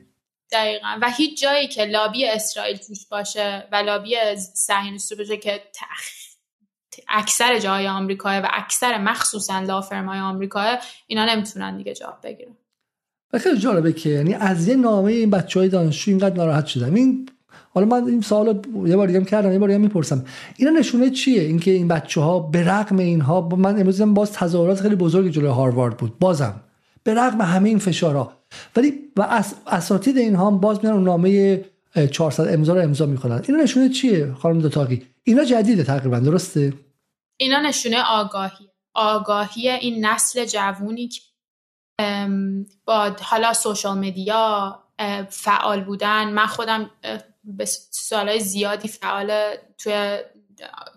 دقیقا. 0.52 1.00
و 1.02 1.10
هیچ 1.10 1.41
جایی 1.41 1.68
که 1.68 1.86
لابی 1.86 2.28
اسرائیل 2.28 2.78
توش 2.78 3.08
باشه 3.08 3.68
و 3.72 3.76
لابی 3.76 4.16
صهیونیستی 4.54 5.16
باشه 5.16 5.38
که 5.38 5.62
تخ... 5.74 6.02
اکثر 7.08 7.60
جای 7.60 7.88
آمریکا 7.88 8.30
و 8.30 8.50
اکثر 8.54 8.98
مخصوصا 8.98 9.60
لافرمای 9.60 10.20
آمریکا 10.20 10.78
اینا 11.08 11.26
نمی‌تونن 11.26 11.78
دیگه 11.78 11.94
جواب 11.94 12.18
بگیرن. 12.24 12.56
و 13.34 13.38
خیلی 13.38 13.57
جالبه 13.57 13.93
که 13.93 14.10
یعنی 14.10 14.34
از 14.34 14.68
یه 14.68 14.76
نامه 14.76 15.11
این 15.11 15.30
بچه 15.30 15.60
های 15.60 15.69
دانشجو 15.69 16.11
اینقدر 16.11 16.35
ناراحت 16.35 16.65
شدم. 16.65 16.93
این 16.93 17.30
حالا 17.73 17.88
من 17.88 18.07
این 18.07 18.22
سوال 18.22 18.61
یه 18.85 18.95
بار 18.95 19.07
دیگه 19.07 19.26
کردم 19.26 19.51
یه 19.51 19.60
بار 19.60 19.69
دیگه 19.69 19.80
می‌پرسم. 19.80 20.26
اینا 20.57 20.72
نشونه 20.72 21.10
چیه؟ 21.10 21.41
اینکه 21.41 21.72
این 21.72 21.88
بچه 21.88 22.22
ها 22.22 22.39
به 22.39 22.64
رغم 22.68 22.97
اینها 22.97 23.49
من 23.49 23.80
امروز 23.80 24.01
باز 24.01 24.31
تظاهرات 24.31 24.81
خیلی 24.81 24.95
بزرگی 24.95 25.30
جلوی 25.30 25.47
هاروارد 25.47 25.97
بود 25.97 26.19
بازم. 26.19 26.61
به 27.03 27.14
رغم 27.14 27.41
همه 27.41 27.69
این 27.69 27.80
فشارها 27.80 28.34
ولی 28.76 28.93
و 29.18 29.22
اس 29.22 29.53
اساتید 29.68 30.18
اینها 30.18 30.51
باز 30.51 30.80
میان 30.84 31.03
نامه 31.03 31.61
400 32.11 32.53
امضا 32.53 32.73
رو 32.73 32.81
امضا 32.81 33.06
می‌کنن. 33.06 33.41
اینا 33.47 33.64
نشونه 33.64 33.89
چیه 33.89 34.34
خانم 34.34 34.60
دوتاقی؟ 34.60 35.01
اینا 35.23 35.43
جدیده 35.43 35.84
تقریبا 35.84 36.19
درسته؟ 36.19 36.73
اینا 37.38 37.61
نشونه 37.61 37.97
آگاهی. 38.10 38.69
آگاهی 38.93 39.69
این 39.69 40.06
نسل 40.06 40.45
جوونی 40.45 41.07
که 41.07 41.22
با 42.85 43.15
حالا 43.21 43.53
سوشال 43.53 43.97
مدیا 43.97 44.80
فعال 45.30 45.84
بودن. 45.84 46.30
من 46.30 46.45
خودم 46.45 46.91
به 47.43 47.65
سالهای 47.91 48.39
زیادی 48.39 48.88
فعال 48.88 49.55
توی 49.77 50.17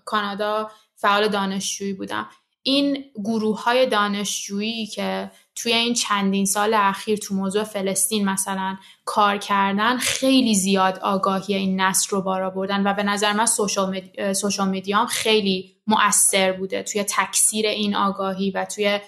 کانادا 0.04 0.70
فعال 0.96 1.28
دانشجویی 1.28 1.92
بودم. 1.92 2.28
این 2.62 3.04
گروه 3.24 3.62
های 3.62 3.86
دانشجویی 3.86 4.86
که 4.86 5.30
توی 5.54 5.72
این 5.72 5.94
چندین 5.94 6.46
سال 6.46 6.74
اخیر 6.74 7.18
تو 7.18 7.34
موضوع 7.34 7.64
فلسطین 7.64 8.24
مثلا 8.24 8.76
کار 9.04 9.38
کردن 9.38 9.98
خیلی 9.98 10.54
زیاد 10.54 10.98
آگاهی 10.98 11.54
این 11.54 11.80
نسل 11.80 12.08
رو 12.10 12.22
بارا 12.22 12.50
بردن 12.50 12.86
و 12.86 12.94
به 12.94 13.02
نظر 13.02 13.32
من 13.32 13.46
سوشال 13.46 14.68
میدیا 14.68 14.98
هم 14.98 15.06
خیلی 15.06 15.76
مؤثر 15.86 16.52
بوده 16.52 16.82
توی 16.82 17.04
تکثیر 17.04 17.66
این 17.66 17.96
آگاهی 17.96 18.50
و 18.50 18.64
توی 18.64 19.00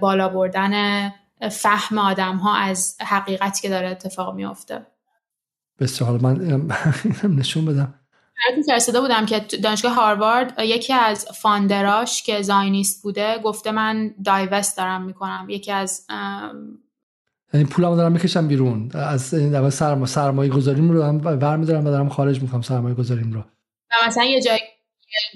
بالا 0.00 0.28
بردن 0.28 1.08
فهم 1.50 1.98
آدم 1.98 2.36
ها 2.36 2.56
از 2.56 2.96
حقیقتی 3.00 3.62
که 3.62 3.68
داره 3.68 3.88
اتفاق 3.88 4.34
میافته. 4.34 4.86
بسیار 5.78 6.10
حالا 6.10 6.22
من 6.22 6.64
نشون 7.38 7.64
بدم. 7.64 7.94
فرستاده 8.68 9.00
بودم 9.00 9.26
که 9.26 9.38
دانشگاه 9.62 9.94
هاروارد 9.94 10.54
یکی 10.58 10.92
از 10.92 11.26
فاندراش 11.34 12.22
که 12.22 12.42
زاینیست 12.42 13.02
بوده 13.02 13.38
گفته 13.38 13.70
من 13.70 14.14
دایوست 14.24 14.76
دارم 14.76 15.02
می‌کنم. 15.02 15.46
یکی 15.48 15.72
از 15.72 16.06
یعنی 17.52 17.66
پولمو 17.66 17.96
دارم 17.96 18.12
می‌کشم 18.12 18.48
بیرون. 18.48 18.90
از 18.94 19.34
این 19.34 19.70
سرما 19.70 20.06
سرمایه 20.06 20.50
گذاریم 20.50 20.90
رو 20.90 21.02
هم 21.02 21.18
برمیدارم 21.18 21.86
و 21.86 21.90
دارم 21.90 22.08
خارج 22.08 22.42
می‌کنم 22.42 22.62
سرمایه 22.62 22.94
گذاریم 22.94 23.32
رو. 23.32 23.40
و 23.40 24.06
مثلا 24.06 24.24
یه 24.24 24.42
جایی 24.42 24.60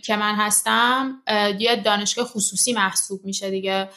که 0.04 0.16
من 0.16 0.34
هستم 0.34 1.22
یه 1.58 1.76
دانشگاه 1.76 2.24
خصوصی 2.24 2.72
محسوب 2.72 3.24
میشه 3.24 3.50
دیگه. 3.50 3.88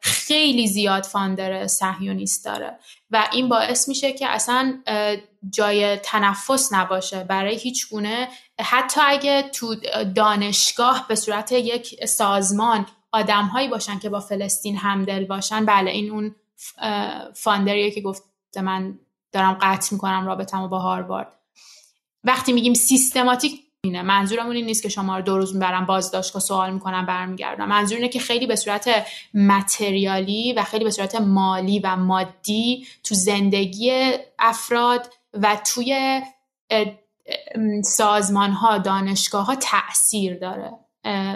خیلی 0.00 0.66
زیاد 0.66 1.02
فاندر 1.02 1.66
صهیونیست 1.66 2.44
داره. 2.44 2.78
و 3.10 3.28
این 3.32 3.48
باعث 3.48 3.88
میشه 3.88 4.12
که 4.12 4.28
اصلا 4.28 4.78
جای 5.50 5.96
تنفس 5.96 6.72
نباشه. 6.72 7.24
برای 7.24 7.56
هیچ 7.56 7.88
گونه 7.88 8.28
حتی 8.60 9.00
اگه 9.04 9.42
تو 9.42 9.74
دانشگاه 10.14 11.08
به 11.08 11.14
صورت 11.14 11.52
یک 11.52 12.04
سازمان 12.04 12.86
آدمهایی 13.12 13.68
باشن 13.68 13.98
که 13.98 14.08
با 14.08 14.20
فلسطین 14.20 14.76
همدل 14.76 15.24
باشن 15.24 15.66
بله 15.66 15.90
این 15.90 16.10
اون 16.10 16.34
فاندریه 17.34 17.90
که 17.90 18.00
گفته 18.00 18.60
من 18.60 18.98
دارم 19.32 19.58
قطع 19.60 19.88
می‌کنم 19.94 20.26
رابطمو 20.26 20.68
با 20.68 20.78
هاروارد. 20.78 21.32
وقتی 22.24 22.52
میگیم 22.52 22.74
سیستماتیک 22.74 23.60
اینه. 23.84 24.02
منظورمون 24.02 24.56
این 24.56 24.66
نیست 24.66 24.82
که 24.82 24.88
شما 24.88 25.16
رو 25.16 25.22
دو 25.22 25.36
روز 25.36 25.54
می‌برم 25.54 25.86
بازداشتگاه 25.86 26.42
سوال 26.42 26.72
می‌کنم 26.72 27.06
برمیگردم 27.06 27.68
منظور 27.68 27.96
اینه 27.96 28.08
که 28.08 28.18
خیلی 28.18 28.46
به 28.46 28.56
صورت 28.56 29.06
متریالی 29.34 30.52
و 30.52 30.62
خیلی 30.62 30.84
به 30.84 30.90
صورت 30.90 31.14
مالی 31.14 31.78
و 31.78 31.96
مادی 31.96 32.86
تو 33.04 33.14
زندگی 33.14 34.12
افراد 34.38 35.06
و 35.32 35.58
توی 35.74 36.20
سازمان 37.84 38.50
ها 38.50 38.78
دانشگاه 38.78 39.46
ها 39.46 39.54
تاثیر 39.54 40.38
داره 40.38 40.70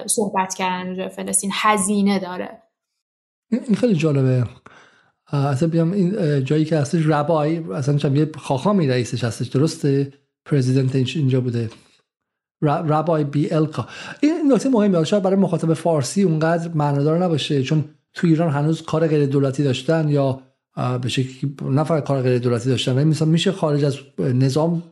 صحبت 0.07 0.55
کردن 0.55 0.89
راجع 0.89 1.09
فلسطین. 1.09 1.51
هزینه 1.55 2.19
داره. 2.19 2.63
این 3.51 3.75
خیلی 3.75 3.95
جالبه. 3.95 4.45
اصلا 5.33 5.69
بیام 5.69 5.93
این 5.93 6.45
جایی 6.45 6.65
که 6.65 6.79
هستش 6.79 7.07
ربای 7.07 7.59
اصلا 7.75 8.11
یه 8.15 8.31
خاخامی 8.39 8.89
رئیسش 8.89 9.25
هستش 9.25 9.47
درسته؟ 9.47 10.13
پرزیدنت 10.45 11.17
اینجا 11.17 11.41
بوده. 11.41 11.71
ربای 12.63 13.25
بی 13.25 13.53
الکا 13.53 13.89
این 14.21 14.53
نکته 14.53 14.69
مهمه 14.69 15.05
شاید 15.05 15.23
برای 15.23 15.37
مخاطب 15.37 15.75
فارسی 15.75 16.23
اونقدر 16.23 16.71
معنادار 16.75 17.25
نباشه 17.25 17.63
چون 17.63 17.85
تو 18.15 18.27
ایران 18.27 18.51
هنوز 18.51 18.83
کار 18.83 19.07
غیر 19.07 19.27
دولتی 19.27 19.63
داشتن 19.63 20.09
یا 20.09 20.41
به 21.03 21.09
شکلی 21.09 21.55
فقط 21.85 22.05
کار 22.05 22.23
غیر 22.23 22.39
دولتی 22.39 22.69
داشتن 22.69 22.95
ولی 22.95 23.05
مثلا 23.05 23.29
میشه 23.29 23.53
خارج 23.53 23.85
از 23.85 23.99
نظام 24.19 24.83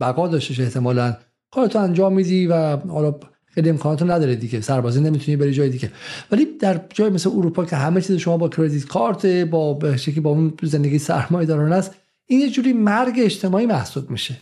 بقا 0.00 0.28
داشتش 0.28 0.60
احتمالا. 0.60 1.16
کارتو 1.50 1.78
انجام 1.78 2.12
میدی 2.12 2.46
و 2.46 2.76
حالا 2.76 3.14
خیلی 3.46 3.70
امکاناتو 3.70 4.04
نداره 4.04 4.36
دیگه 4.36 4.60
سربازی 4.60 5.00
نمی‌تونی 5.00 5.36
بری 5.36 5.52
جای 5.52 5.68
دیگه. 5.68 5.90
ولی 6.32 6.46
در 6.60 6.80
جای 6.94 7.10
مثل 7.10 7.30
اروپا 7.30 7.64
که 7.64 7.76
همه 7.76 8.00
چیز 8.00 8.16
شما 8.16 8.36
با 8.36 8.48
کردیت 8.48 8.86
کارت 8.86 9.26
با 9.26 9.74
به 9.74 9.96
شکلی 9.96 10.20
با 10.20 10.30
اون 10.30 10.52
زندگی 10.62 10.98
سرمایه 10.98 11.46
داران 11.46 11.72
است 11.72 11.94
این 12.26 12.40
یه 12.40 12.50
جوری 12.50 12.72
مرگ 12.72 13.14
اجتماعی 13.16 13.66
محسوب 13.66 14.10
میشه. 14.10 14.36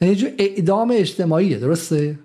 یعنی 0.00 0.14
جو 0.14 0.28
اعدام 0.38 0.90
اجتماعیه 0.94 1.58
درسته؟ 1.58 2.18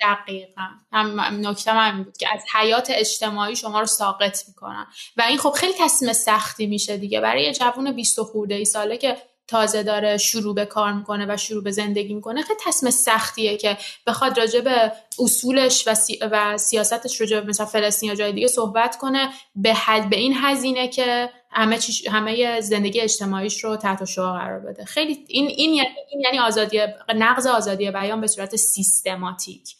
دقیقا. 0.00 0.62
هم 0.92 1.20
نکته 1.46 1.74
من 1.74 2.02
بود 2.02 2.16
که 2.16 2.34
از 2.34 2.40
حیات 2.54 2.90
اجتماعی 2.94 3.56
شما 3.56 3.80
رو 3.80 3.86
ساقط 3.86 4.48
می‌کنن. 4.48 4.86
و 5.16 5.22
این 5.22 5.38
خب 5.38 5.50
خیلی 5.50 5.72
تصمیم 5.78 6.12
سختی 6.12 6.66
میشه 6.66 6.96
دیگه. 6.96 7.20
برای 7.20 7.42
یه 7.42 7.52
جوون 7.52 7.92
20 7.92 8.22
خورده 8.22 8.54
ای 8.54 8.64
ساله 8.64 8.96
که 8.96 9.16
تازه 9.46 9.82
داره 9.82 10.16
شروع 10.16 10.54
به 10.54 10.64
کار 10.64 10.92
می‌کنه 10.92 11.26
و 11.28 11.36
شروع 11.36 11.64
به 11.64 11.70
زندگی 11.70 12.14
می‌کنه 12.14 12.42
خیلی 12.42 12.58
تصمیم 12.64 12.90
سختیه 12.92 13.56
که 13.56 13.78
بخواد 14.06 14.38
راجع 14.38 14.60
به 14.60 14.92
اصولش 15.18 15.88
و, 15.88 15.94
و 16.30 16.58
سیاستش 16.58 17.20
راجع 17.20 17.40
به 17.40 17.48
مثلا 17.48 17.66
فلسطین 17.66 18.08
یا 18.08 18.14
جای 18.14 18.32
دیگه 18.32 18.48
صحبت 18.48 18.98
کنه 18.98 19.30
به 19.56 19.74
حد 19.74 20.10
به 20.10 20.16
این 20.16 20.34
هزینه 20.36 20.88
که 20.88 21.30
همه 21.54 21.78
چیش 21.78 22.08
همه 22.08 22.60
زندگی 22.60 23.00
اجتماعیش 23.00 23.64
رو 23.64 23.76
تحت 23.76 24.04
شعا 24.04 24.32
قرار 24.32 24.60
بده. 24.60 24.84
خیلی 24.84 25.24
این 25.28 25.46
این 25.46 25.74
یعنی 25.74 25.88
این 26.10 26.20
یعنی 26.20 26.38
آزادی 26.38 26.80
نقض 27.16 27.46
آزادی 27.46 27.90
بیان 27.90 28.20
به 28.20 28.26
صورت 28.26 28.56
سیستماتیک. 28.56 29.76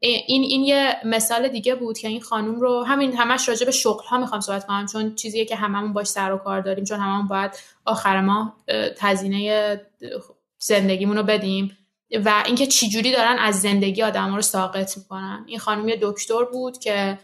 این 0.00 0.42
این 0.42 0.64
یه 0.64 0.96
مثال 1.04 1.48
دیگه 1.48 1.74
بود 1.74 1.98
که 1.98 2.08
این 2.08 2.20
خانم 2.20 2.60
رو 2.60 2.82
همین 2.82 3.16
همش 3.16 3.48
راجع 3.48 3.66
به 3.66 3.72
شغل 3.72 4.04
ها 4.04 4.18
می‌خوام 4.18 4.40
صحبت 4.40 4.66
کنم 4.66 4.86
چون 4.86 5.14
چیزیه 5.14 5.44
که 5.44 5.56
هممون 5.56 5.92
باش 5.92 6.06
سر 6.06 6.32
و 6.32 6.38
کار 6.38 6.60
داریم 6.60 6.84
چون 6.84 7.00
هممون 7.00 7.26
باید 7.26 7.50
آخر 7.84 8.20
ما 8.20 8.56
تزینه 8.96 9.80
زندگیمون 10.58 11.16
رو 11.16 11.22
بدیم. 11.22 11.78
و 12.24 12.42
اینکه 12.46 12.66
چجوری 12.66 13.12
دارن 13.12 13.38
از 13.38 13.60
زندگی 13.60 14.02
آدم 14.02 14.34
رو 14.34 14.42
ساقط 14.42 14.96
می‌کنن. 14.96 15.44
این 15.48 15.58
خانم 15.58 15.88
یه 15.88 15.98
دکتر 16.02 16.44
بود 16.44 16.78
که 16.78 17.18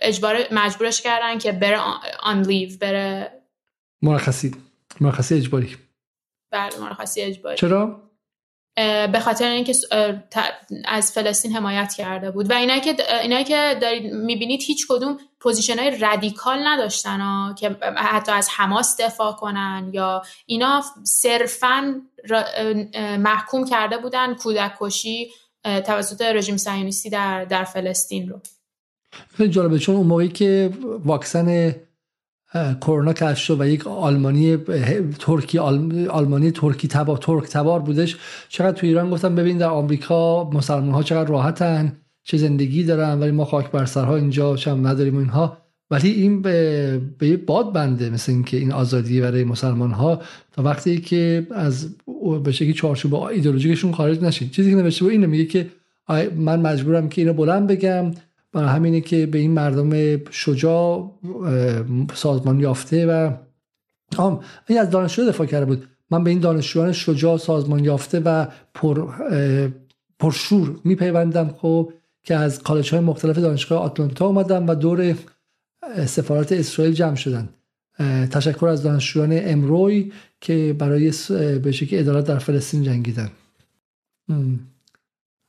اجبار 0.00 0.38
مجبورش 0.52 1.00
کردن 1.00 1.38
که 1.38 1.52
بره 1.52 1.78
آن 2.22 2.42
لیو 2.42 2.78
بره 2.80 3.32
مرخصی 4.02 4.54
مرخصی 5.00 5.34
اجباری. 5.34 5.76
بله 6.50 6.78
مرخصی 6.80 7.20
اجباری. 7.20 7.56
چرا؟ 7.56 8.10
به 9.12 9.20
خاطر 9.24 9.48
اینکه 9.48 9.74
از 10.84 11.12
فلسطین 11.12 11.56
حمایت 11.56 11.94
کرده 11.94 12.30
بود. 12.30 12.50
و 12.50 12.54
اینایی 12.54 12.80
که 12.80 12.96
اینایی 13.22 13.44
که 13.44 13.78
دارید 13.80 14.12
می‌بینید 14.12 14.62
هیچ 14.62 14.86
کدوم 14.88 15.18
position 15.40 15.78
های 15.78 15.98
رادیکال 15.98 16.66
نداشتن 16.66 17.20
ها 17.20 17.54
که 17.54 17.76
حتی 17.96 18.32
از 18.32 18.48
حماس 18.56 19.00
دفاع 19.00 19.32
کنن 19.32 19.90
یا 19.92 20.22
اینا 20.46 20.82
صرفا 21.04 22.02
محکوم 23.18 23.64
کرده 23.64 23.98
بودن 23.98 24.34
کودک 24.34 24.72
کشی 24.80 25.30
توسط 25.64 26.22
رژیم 26.22 26.56
صهیونیستی 26.56 27.10
در 27.10 27.44
در 27.44 27.64
فلسطین 27.64 28.28
رو. 28.28 28.40
خیلی 29.36 29.50
جالبه 29.50 29.78
چون 29.78 29.96
اون 29.96 30.06
موقعی 30.06 30.28
که 30.28 30.70
واکسن 31.04 31.74
کرونا 32.80 33.12
کشف 33.12 33.38
شد 33.38 33.60
و 33.60 33.66
یک 33.66 33.86
آلمانی 33.86 34.56
ترکی 35.18 35.58
آلمانی 36.08 36.50
ترکی 36.50 36.88
تبار 36.88 37.16
ترک 37.16 37.44
تبار 37.44 37.80
بودش 37.80 38.16
چقدر 38.48 38.76
تو 38.76 38.86
ایران 38.86 39.10
گفتم 39.10 39.34
ببین 39.34 39.58
در 39.58 39.68
آمریکا 39.68 40.50
مسلمان 40.50 40.90
ها 40.90 41.02
چقدر 41.02 41.30
راحتن 41.30 41.92
چه 42.24 42.36
زندگی 42.36 42.84
دارن 42.84 43.20
ولی 43.20 43.30
ما 43.30 43.44
خاک 43.44 43.70
بر 43.70 43.84
سرها 43.84 44.16
اینجا 44.16 44.56
چم 44.56 44.86
نداریم 44.86 45.16
اینها. 45.16 45.56
ولی 45.90 46.10
این 46.10 46.42
به, 46.42 47.00
به 47.18 47.28
یه 47.28 47.36
باد 47.36 47.72
بنده 47.72 48.10
مثل 48.10 48.32
اینکه 48.32 48.56
این 48.56 48.72
آزادی 48.72 49.20
برای 49.20 49.44
مسلمان 49.44 49.90
ها 49.90 50.22
تا 50.52 50.62
وقتی 50.62 51.00
که 51.00 51.46
از 51.50 51.88
به 52.44 52.52
شکلی 52.52 52.72
چارچوب 52.72 53.14
ایدئولوژیکشون 53.14 53.92
خارج 53.92 54.22
نشین. 54.22 54.50
چیزی 54.50 54.70
که 54.70 54.76
نوشته 54.76 55.04
بود 55.04 55.12
اینه 55.12 55.26
میگه 55.26 55.44
که 55.44 55.70
من 56.36 56.60
مجبورم 56.60 57.08
که 57.08 57.20
اینو 57.20 57.32
بلند 57.32 57.66
بگم 57.66 58.12
برای 58.52 58.68
همینه 58.68 59.00
که 59.00 59.26
به 59.26 59.38
این 59.38 59.50
مردم 59.50 60.20
شجاع 60.30 61.18
سازمان 62.14 62.60
یافته 62.60 63.06
و 63.06 63.32
آم 64.16 64.40
این 64.68 64.78
از 64.78 64.90
دانشجو 64.90 65.28
دفاع 65.28 65.46
کرده 65.46 65.64
بود. 65.64 65.88
من 66.10 66.24
به 66.24 66.30
این 66.30 66.40
دانشجویان 66.40 66.92
شجاع 66.92 67.38
سازمان 67.38 67.84
یافته 67.84 68.20
و 68.20 68.46
پر 68.74 69.08
پرشور 70.18 70.80
میپیوندم 70.84 71.54
خب 71.58 71.92
که 72.22 72.36
از 72.36 72.62
کالج 72.62 72.90
های 72.90 73.00
مختلف 73.00 73.38
دانشگاه 73.38 73.82
آتلانتا 73.82 74.26
اومدم 74.26 74.66
و 74.66 74.74
دور 74.74 75.14
سفارت 76.06 76.52
اسرائیل 76.52 76.94
جمع 76.94 77.14
شدن. 77.14 77.48
تشکر 78.30 78.66
از 78.66 78.82
دانشجویان 78.82 79.30
امروی 79.32 80.12
که 80.40 80.76
برای 80.78 81.12
به 81.58 81.72
شکل 81.72 81.98
ادالت 81.98 82.24
در 82.24 82.38
فلسطین 82.38 82.82
جنگیدن. 82.82 83.30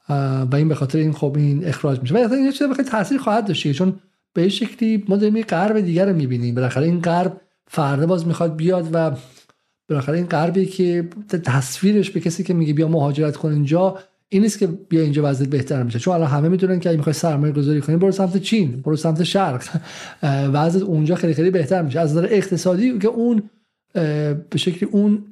و 0.10 0.56
این 0.56 0.68
به 0.68 0.76
خاطر 0.76 0.98
این 0.98 1.14
خب 1.14 1.34
این 1.38 1.68
اخراج 1.68 2.02
میشه. 2.02 2.28
و 2.28 2.34
این 2.34 2.52
چیز 2.52 2.68
بخاطر 2.68 2.84
تاثیر 2.84 3.18
خواهد 3.18 3.48
داشت 3.48 3.72
چون 3.72 3.94
به 4.34 4.50
شکلی 4.50 5.04
ما 5.08 5.18
داریم 5.18 5.42
غرب 5.42 5.80
دیگر 5.80 6.06
رو 6.06 6.16
می‌بینیم. 6.16 6.56
بالاخره 6.56 6.86
این 6.86 7.02
غرب 7.02 7.42
فردا 7.68 8.06
باز 8.06 8.28
می‌خواد 8.28 8.56
بیاد 8.56 8.90
و 8.94 9.12
بالاخره 9.90 10.18
این 10.18 10.28
غربی 10.28 10.66
که 10.66 11.08
تصویرش 11.44 12.10
به 12.10 12.20
کسی 12.20 12.44
که 12.44 12.54
میگه 12.54 12.74
بیا 12.74 12.88
مهاجرت 12.88 13.38
کن 13.38 13.52
اینجا 13.52 13.98
این 14.30 14.42
نیست 14.42 14.60
که 14.60 14.68
بیا 14.68 15.02
اینجا 15.02 15.22
وضعیت 15.26 15.50
بهتر 15.50 15.84
میشه 15.84 16.00
چون 16.00 16.14
الان 16.14 16.28
همه 16.28 16.50
می‌دونن 16.50 16.80
که 16.80 16.90
اگه 16.90 16.98
می‌خوای 16.98 17.14
سرمایه 17.14 17.54
گذاری 17.54 17.82
کنی 17.82 17.98
برو 17.98 18.12
سمت 18.12 18.38
چین 18.38 18.82
برو 18.82 18.96
سمت 18.96 19.24
شرق. 19.24 19.64
وضعیت 20.24 20.84
اونجا 20.84 21.16
خیلی 21.16 21.34
خیلی 21.34 21.52
بهتر 21.52 21.82
میشه. 21.82 22.00
از 22.00 22.12
نظر 22.12 22.28
اقتصادی 22.32 23.00
که 23.00 23.08
اون 23.08 23.44
به 24.50 24.58
شکلی 24.58 24.90
اون 24.92 25.24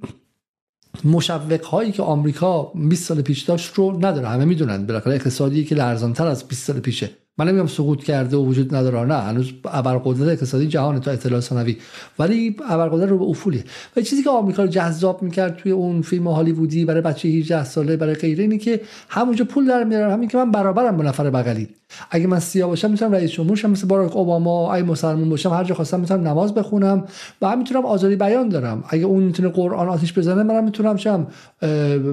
مشوق 1.05 1.63
هایی 1.65 1.91
که 1.91 2.03
آمریکا 2.03 2.71
20 2.75 3.03
سال 3.03 3.21
پیش 3.21 3.41
داشت 3.41 3.73
رو 3.73 4.05
نداره. 4.05 4.27
همه 4.27 4.45
می‌دونن. 4.45 4.85
بالاخره 4.85 5.15
اقتصادی 5.15 5.65
که 5.65 5.75
لرزانتر 5.75 6.27
از 6.27 6.47
20 6.47 6.67
سال 6.67 6.79
پیشه. 6.79 7.09
من 7.39 7.47
نمیگم 7.47 7.67
سقوط 7.67 8.03
کرده 8.03 8.37
و 8.37 8.45
وجود 8.45 8.75
نداره 8.75 9.07
نه. 9.07 9.15
هنوز 9.15 9.53
ابرقدرت 9.65 10.27
اقتصادی 10.27 10.67
جهان 10.67 10.99
تو 10.99 11.11
اطلاع 11.11 11.39
ثانوی. 11.39 11.77
ولی 12.19 12.55
ابرقدرت 12.69 13.09
رو 13.09 13.17
به 13.17 13.25
افولیه 13.25 13.63
و 13.97 14.01
چیزی 14.01 14.23
که 14.23 14.29
آمریکا 14.29 14.63
رو 14.63 14.69
جذاب 14.69 15.23
می‌کرد 15.23 15.55
توی 15.55 15.71
اون 15.71 16.01
فیلم 16.01 16.27
هالیوودی 16.27 16.85
برای 16.85 17.01
بچه 17.01 17.29
18 17.29 17.63
ساله 17.63 17.97
برای 17.97 18.13
غیره 18.13 18.43
اینه 18.43 18.57
که 18.57 18.81
همونجا 19.09 19.45
پول 19.45 19.67
در 19.67 19.83
میارم 19.83 20.11
همین 20.11 20.29
که 20.29 20.37
من 20.37 20.51
برابرم 20.51 20.97
با 20.97 21.03
نفر 21.03 21.29
بغلی. 21.29 21.67
اگه 22.11 22.27
من 22.27 22.39
سیاه 22.39 22.69
باشم 22.69 22.91
می‌تونم 22.91 23.11
رئیس 23.11 23.31
جمهور 23.31 23.57
شم 23.57 23.69
مثل 23.69 23.87
باراک 23.87 24.15
اوباما. 24.15 24.73
اگه 24.73 24.85
مسلمان 24.85 25.29
باشم 25.29 25.49
هر 25.49 25.63
جا 25.63 25.75
خواستم 25.75 25.99
می‌تونم 25.99 26.27
نماز 26.27 26.53
بخونم. 26.53 27.05
و 27.41 27.47
هم 27.47 27.57
می‌تونم 27.57 27.85
آزادی 27.85 28.15
بیان 28.15 28.49
دارم. 28.49 28.83
اگه 28.89 29.05
اون 29.05 29.23
می‌تونه 29.23 29.49
قرآن 29.49 29.89
آتیش 29.89 30.13
بزنه 30.17 30.43
منم 30.43 30.63
می‌تونم 30.63 30.95
شم 30.95 31.27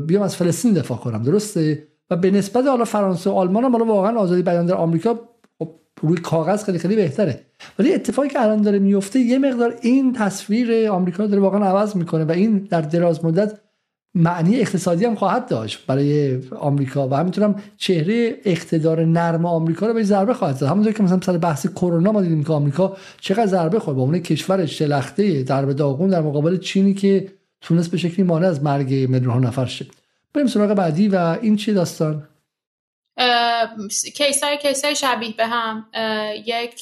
بیام 0.07 0.23
از 0.23 0.37
فلسطین 0.37 0.73
دفاع 0.73 0.99
کنم. 0.99 1.23
درسته؟ 1.23 1.83
و 2.11 2.17
به 2.17 2.31
نسبت 2.31 2.67
حالا 2.67 2.85
فرانسه 2.85 3.31
و 3.31 3.33
آلمان 3.33 3.65
هم 3.65 3.73
حالا 3.73 3.85
واقعا 3.85 4.19
آزادی 4.19 4.43
بیان 4.43 4.67
در 4.67 4.75
آمریکا 4.75 5.21
خب 5.59 5.71
روی 6.01 6.17
کاغذ 6.17 6.65
خیلی 6.65 6.79
خیلی 6.79 6.97
بهتره. 6.97 7.41
ولی 7.79 7.95
اتفاقی 7.95 8.29
که 8.29 8.43
الان 8.43 8.63
داره 8.63 8.79
میفته 8.79 9.21
یه 9.21 9.39
مقدار 9.39 9.75
این 9.83 10.13
تصویر 10.13 10.89
آمریکا 10.89 11.27
داره 11.27 11.43
واقعا 11.43 11.65
عوض 11.65 11.97
می‌کنه 11.97 12.25
و 12.25 12.31
این 12.31 12.59
در 12.59 12.81
دراز 12.81 13.25
مدت 13.25 13.59
معنی 14.15 14.61
اقتصادی 14.61 15.05
هم 15.05 15.15
خواهد 15.15 15.49
داشت 15.49 15.87
برای 15.87 16.39
آمریکا 16.61 17.09
و 17.09 17.15
همینطورم 17.15 17.63
چهره 17.77 18.37
اقتدار 18.45 19.05
نرم 19.05 19.47
آمریکا 19.47 19.87
رو 19.87 19.95
به 19.95 20.03
ضربه 20.03 20.35
خواهد 20.35 20.57
زد. 20.57 20.67
همونطور 20.67 20.93
که 20.93 21.03
مثلا 21.03 21.21
سر 21.21 21.39
بحث 21.39 21.67
کرونا 21.67 22.13
ما 22.13 22.23
دیدیم 22.23 22.45
که 22.45 22.53
آمریکا 22.53 22.97
چقدر 23.21 23.47
ضربه 23.47 23.79
خورد. 23.79 23.97
با 23.97 24.03
اون 24.03 24.19
کشور 24.19 24.67
شلخته 24.67 25.43
در 25.43 25.63
داغون 25.65 26.11
در 26.11 26.21
مقابل 26.21 26.59
چینی 26.59 26.95
که 26.95 27.29
تونست 27.61 27.91
به 27.91 27.97
شکلی 27.97 28.27
مانع 28.27 28.47
از 28.47 28.63
مرگ 28.63 29.15
ها 29.25 29.39
نفر 29.39 29.67
شد 29.67 29.87
بریم 30.37 30.47
سراغ 30.47 30.75
بعدی 30.75 31.09
و 31.09 31.39
این 31.43 31.57
چی 31.57 31.73
داستان؟ 31.73 32.29
case 34.17 34.59
ای 34.59 34.65
case 34.65 34.91
ای 34.91 34.97
شبیه 34.97 35.37
به 35.37 35.47
هم. 35.47 35.91
یک 36.47 36.81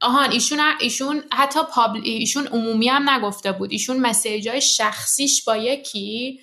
آهان 0.00 0.30
ایشون 0.30 0.58
ایشون 0.80 1.22
حتی 1.32 1.60
public 1.74 2.00
ایشون 2.04 2.46
عمومی 2.46 2.88
هم 2.88 3.10
نگفته 3.10 3.52
بود. 3.52 3.72
ایشون 3.72 4.00
message 4.00 4.48
های 4.48 4.60
شخصیش 4.60 5.44
با 5.44 5.56
یکی 5.56 6.40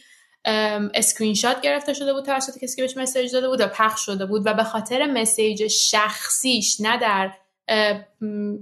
اسکرین 0.93 1.33
شات 1.33 1.61
گرفته 1.61 1.93
شده 1.93 2.13
بود 2.13 2.25
توسط 2.25 2.63
کسی 2.63 2.75
که 2.75 2.81
بهش 2.81 2.97
message 2.97 3.31
داده 3.33 3.49
بود 3.49 3.61
و 3.61 3.67
پخش 3.67 4.05
شده 4.05 4.25
بود 4.25 4.41
و 4.45 4.53
به 4.53 4.63
خاطر 4.63 5.05
message 5.05 5.67
شخصیش 5.67 6.81
نه 6.81 6.97
در 6.97 7.31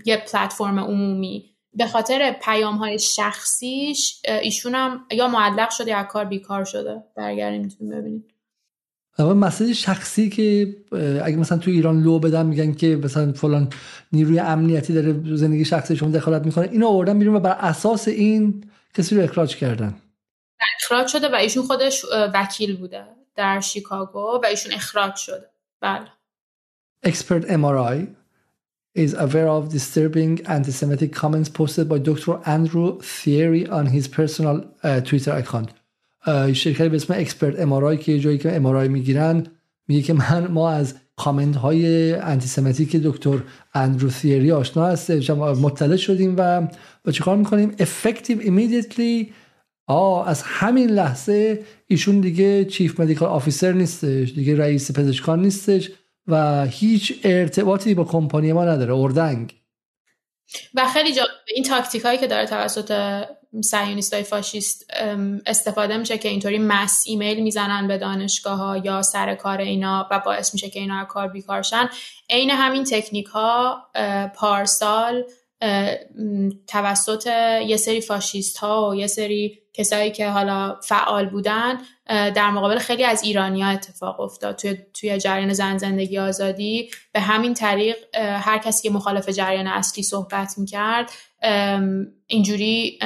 یه 0.05 0.17
پلتفرم 0.17 0.79
عمومی. 0.79 1.50
به 1.73 1.85
خاطر 1.85 2.35
پیام 2.43 2.75
های 2.75 2.99
شخصیش 2.99 4.21
ایشون 4.41 4.75
هم 4.75 5.05
یا 5.11 5.27
معلق 5.27 5.69
شده 5.69 5.91
یا 5.91 6.03
کار 6.03 6.25
بیکار 6.25 6.63
شده. 6.63 7.03
برگردیم 7.15 7.61
می‌تونیم 7.61 7.99
ببینید 7.99 8.33
اما 9.17 9.33
مسئله 9.33 9.73
شخصی 9.73 10.29
که 10.29 10.75
اگه 11.23 11.35
مثلا 11.35 11.57
تو 11.57 11.71
ایران 11.71 12.03
لو 12.03 12.19
بدن 12.19 12.45
میگن 12.45 12.73
که 12.73 12.87
مثلا 13.03 13.33
فلان 13.33 13.69
نیروی 14.11 14.39
امنیتی 14.39 14.93
داره 14.93 15.35
زندگی 15.35 15.65
شخصی 15.65 15.95
شما 15.95 16.09
دخالت 16.09 16.45
می‌کنه. 16.45 16.69
اینو 16.71 16.87
آوردن 16.87 17.19
بیرون 17.19 17.35
و 17.35 17.39
بر 17.39 17.57
اساس 17.59 18.07
این 18.07 18.71
کسی 18.93 19.15
رو 19.15 19.23
اخراج 19.23 19.55
کردن. 19.55 19.95
اخراج 20.81 21.07
شده 21.07 21.27
و 21.29 21.35
ایشون 21.35 21.63
خودش 21.63 22.05
وکیل 22.33 22.77
بوده 22.77 23.05
در 23.35 23.59
شیکاگو 23.59 24.39
و 24.43 24.45
ایشون 24.45 24.73
اخراج 24.73 25.15
شده. 25.15 25.49
بله. 25.81 26.07
Expert 27.05 27.45
MRI 27.45 28.07
is 28.95 29.13
aware 29.13 29.47
of 29.47 29.69
disturbing 29.69 30.45
anti-Semitic 30.45 31.13
comments 31.13 31.49
posted 31.49 31.87
by 31.87 31.97
Dr. 31.97 32.39
Andrew 32.45 32.99
Thierry 33.01 33.67
on 33.67 33.85
his 33.87 34.07
personal 34.07 34.57
Twitter 35.03 35.31
account. 35.31 35.69
شرکتی 36.53 36.89
به 36.89 36.95
اسم 36.95 37.13
Expert 37.13 37.59
MRI 37.59 37.97
که 37.97 38.19
جایی 38.19 38.37
که 38.37 38.55
MRI 38.55 38.87
می‌گیرن 38.87 39.47
میگه 39.87 40.01
که 40.01 40.13
من 40.13 40.47
ما 40.47 40.69
از 40.69 40.95
کامنت 41.15 41.55
های 41.55 42.13
antisemitic 42.13 42.95
دکتر 42.95 43.43
اندرو 43.73 44.09
ثیری 44.09 44.51
آشنا 44.51 44.85
هست 44.85 45.11
مطلع 45.31 45.95
شدیم 45.95 46.35
و 46.37 46.67
با 47.05 47.11
چیکار 47.11 47.37
می‌کنیم 47.37 47.71
effective 47.71 48.41
immediately 48.45 49.31
آه 49.87 50.29
از 50.29 50.41
همین 50.41 50.89
لحظه 50.89 51.63
ایشون 51.87 52.19
دیگه 52.19 52.65
chief 52.65 52.99
medical 52.99 53.29
officer 53.29 53.71
نیستش 53.71 54.33
دیگه 54.33 54.57
رئیس 54.57 54.91
پزشکان 54.91 55.41
نیستش 55.41 55.91
و 56.31 56.65
هیچ 56.65 57.19
ارتباطی 57.23 57.93
با 57.93 58.03
کمپانی 58.03 58.53
ما 58.53 58.65
نداره 58.65 58.93
اردنگ. 58.93 59.53
و 60.73 60.87
خیلی 60.87 61.13
جالب 61.13 61.29
این 61.55 61.63
تاکتیک 61.63 62.01
هایی 62.05 62.17
که 62.17 62.27
داره 62.27 62.45
توسط 62.45 63.23
سهیونیست 63.63 64.13
های 64.13 64.23
فاشیست 64.23 64.85
استفاده 65.45 65.97
میشه 65.97 66.17
که 66.17 66.29
اینطوری 66.29 66.57
مس 66.57 67.03
ایمیل 67.07 67.43
می‌زنن 67.43 67.87
به 67.87 67.97
دانشگاه 67.97 68.57
ها 68.57 68.77
یا 68.77 69.01
سر 69.01 69.35
کار 69.35 69.57
اینا 69.57 70.07
و 70.11 70.19
باعث 70.19 70.53
میشه 70.53 70.69
که 70.69 70.79
اینا 70.79 71.05
کار 71.05 71.27
بیکارشن 71.27 71.89
عین 72.29 72.49
همین 72.49 72.83
تکنیک 72.83 73.25
ها 73.25 73.87
پارسال 74.35 75.23
توسط 76.67 77.27
یه 77.67 77.77
سری 77.77 78.01
فاشیست 78.01 78.57
ها 78.57 78.89
و 78.89 78.95
یه 78.95 79.07
سری 79.07 79.57
کسایی 79.73 80.11
که 80.11 80.29
حالا 80.29 80.79
فعال 80.83 81.29
بودن 81.29 81.77
در 82.07 82.51
مقابل 82.51 82.77
خیلی 82.77 83.03
از 83.03 83.23
ایرانی 83.23 83.61
ها 83.61 83.69
اتفاق 83.69 84.19
افتاد. 84.19 84.55
توی, 84.55 84.77
توی 84.93 85.17
جریان 85.17 85.53
زن 85.53 85.77
زندگی 85.77 86.17
آزادی 86.17 86.89
به 87.13 87.19
همین 87.19 87.53
طریق 87.53 87.95
هر 88.15 88.57
کسی 88.57 88.83
که 88.83 88.93
مخالف 88.93 89.29
جریان 89.29 89.67
اصلی 89.67 90.03
صحبت 90.03 90.57
می‌کرد 90.57 91.11
اینجوری 92.27 92.99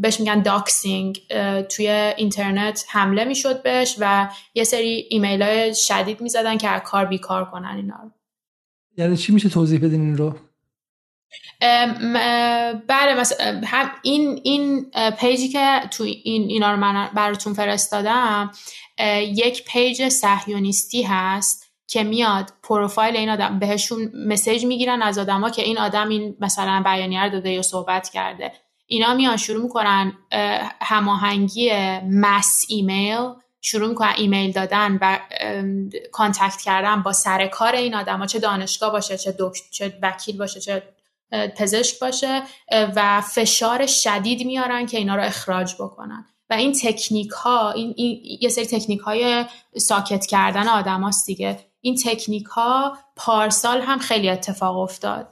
بهش 0.00 0.20
میگن 0.20 0.42
doxxing 0.42 1.20
توی 1.68 1.88
اینترنت 2.16 2.84
حمله 2.88 3.24
می‌شد 3.24 3.62
بهش 3.62 3.96
و 3.98 4.28
یه 4.54 4.64
سری 4.64 5.06
ایمیل 5.10 5.42
های 5.42 5.74
شدید 5.74 6.20
می‌زدن 6.20 6.58
که 6.58 6.68
از 6.68 6.80
کار 6.84 7.04
بیکار 7.04 7.50
کنن 7.50 7.76
اینا 7.76 8.00
رو. 8.02 8.10
یعنی 8.96 9.16
چی 9.16 9.32
میشه 9.32 9.48
توضیح 9.48 9.78
بدین 9.78 10.00
این 10.00 10.16
رو؟ 10.16 10.34
بله 12.88 13.22
هم 13.64 13.90
این 14.02 14.40
این 14.44 14.90
page 15.18 15.42
ی 15.42 15.48
که 15.48 15.80
تو 15.90 16.04
این 16.04 16.50
اینا 16.50 16.70
رو 16.70 16.76
من 16.76 17.10
براتون 17.14 17.54
فرستادم 17.54 18.50
یک 19.20 19.64
page 19.64 20.08
صهیونیستی 20.08 21.02
هست 21.02 21.70
که 21.86 22.02
میاد 22.02 22.52
پروفایل 22.62 23.16
این 23.16 23.30
آدم 23.30 23.58
بهشون 23.58 24.12
message 24.26 24.64
می‌گیرن 24.64 25.02
از 25.02 25.18
آدما 25.18 25.50
که 25.50 25.62
این 25.62 25.78
آدم 25.78 26.08
این 26.08 26.36
مثلا 26.40 26.82
بیانیه 26.84 27.28
داده 27.28 27.50
یا 27.50 27.62
صحبت 27.62 28.08
کرده. 28.08 28.52
اینا 28.86 29.14
میان 29.14 29.36
شروع 29.36 29.62
می‌کنن 29.62 30.12
هماهنگی 30.82 31.70
mass 32.10 32.64
email 32.68 33.28
شروع 33.60 33.88
می‌کنن 33.88 34.14
ایمیل 34.16 34.52
دادن 34.52 34.98
و 35.00 35.18
contact 36.12 36.60
کردن 36.64 37.02
با 37.02 37.12
سر 37.12 37.46
کار 37.46 37.74
این 37.74 37.94
آدما 37.94 38.26
چه 38.26 38.38
دانشگاه 38.38 38.92
باشه 38.92 39.18
چه 39.18 39.34
دکتر 39.38 39.64
چه 39.70 39.98
وکیل 40.02 40.38
باشه 40.38 40.60
چه 40.60 40.82
پزشک 41.56 41.98
باشه 42.00 42.42
و 42.96 43.20
فشار 43.20 43.86
شدید 43.86 44.46
میارن 44.46 44.86
که 44.86 44.98
اینا 44.98 45.16
رو 45.16 45.22
اخراج 45.22 45.74
بکنن. 45.74 46.24
و 46.50 46.54
این 46.54 46.72
تکنیک 46.82 47.30
ها 47.30 47.70
این, 47.70 47.94
این 47.96 48.20
یه 48.40 48.48
سری 48.48 48.66
تکنیک 48.66 49.00
های 49.00 49.44
ساکت 49.76 50.26
کردن 50.26 50.68
آدم 50.68 51.00
هاست 51.00 51.26
دیگه. 51.26 51.58
این 51.80 51.96
تکنیک 52.04 52.44
ها 52.46 52.96
پارسال 53.16 53.80
هم 53.80 53.98
خیلی 53.98 54.28
اتفاق 54.28 54.78
افتاد 54.78 55.26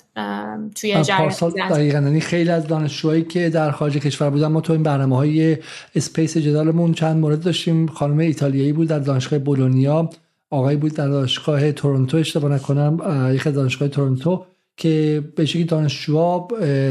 توی 0.75 1.03
پارسال 1.19 1.51
دقیقا. 1.51 1.99
یعنی 1.99 2.20
خیلی 2.20 2.51
از 2.51 2.66
دانشجوهایی 2.66 3.25
که 3.25 3.51
در 3.51 3.70
خارج 3.70 3.99
کشور 3.99 4.31
بودن 4.31 4.47
ما 4.47 4.61
تو 4.61 4.73
این 4.73 4.83
برنامه 4.83 5.16
های 5.16 5.59
space 5.95 6.37
جدالمون 6.37 6.95
چند 6.95 7.16
مورد 7.16 7.43
داشتیم. 7.43 7.87
خانم 7.87 8.19
ایتالیایی 8.19 8.73
بود 8.73 8.89
در 8.89 8.99
دانشگاه 8.99 9.39
بولونیا 9.39 10.11
آقای 10.51 10.77
بود 10.77 10.95
در 10.95 11.09
دانشگاه 11.09 11.73
تورنتو 11.73 12.16
اشتباه 12.16 12.53
نکنم 12.53 13.31
یک 13.35 13.45
دانشگاه 13.45 13.89
تورنتو. 13.89 14.45
که 14.79 15.25
به 15.37 15.47
شکلی 15.47 15.65
دانشجوها 15.65 16.49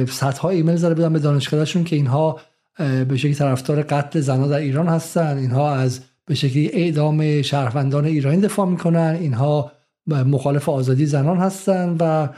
صدها 0.09 0.49
ایمیل 0.49 0.76
زده 0.76 0.93
بودن 0.93 1.14
به 1.14 1.19
دانشگاهشون 1.19 1.84
که 1.84 1.95
اینها 1.95 2.39
به 2.77 3.18
شکلی 3.18 3.34
طرفدار 3.34 3.81
قتل 3.81 4.19
زنها 4.19 4.47
در 4.47 4.57
ایران 4.57 4.88
هستن. 4.88 5.38
اینها 5.38 5.76
از 5.76 5.99
به 6.26 6.35
شکلی 6.35 6.69
اعدام 6.73 7.41
شهروندان 7.41 8.05
ایرانی 8.05 8.41
دفاع 8.41 8.68
می‌کنن. 8.68 9.18
اینها 9.22 9.72
مخالف 10.07 10.69
آزادی 10.69 11.05
زنان 11.05 11.38
هستن 11.38 11.95
و 11.99 12.30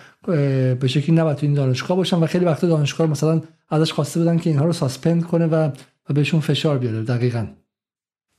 به 0.76 0.88
شکلی 0.88 1.16
نباید 1.16 1.38
تو 1.38 1.46
این 1.46 1.56
دانشگاه 1.56 1.98
باشن 1.98 2.18
و 2.18 2.26
خیلی 2.26 2.46
وقت 2.46 2.66
دانشگاه 2.66 3.08
مثلا 3.08 3.42
ازش 3.70 3.94
خواسته 3.94 4.20
بودن 4.20 4.38
که 4.38 4.50
اینها 4.50 4.66
رو 4.66 4.74
ساسپند 4.74 5.24
کنه 5.24 5.48
و, 5.48 5.70
بهشون 6.14 6.40
فشار 6.40 6.78
بیاره 6.78 7.02
دقیقا. 7.02 7.48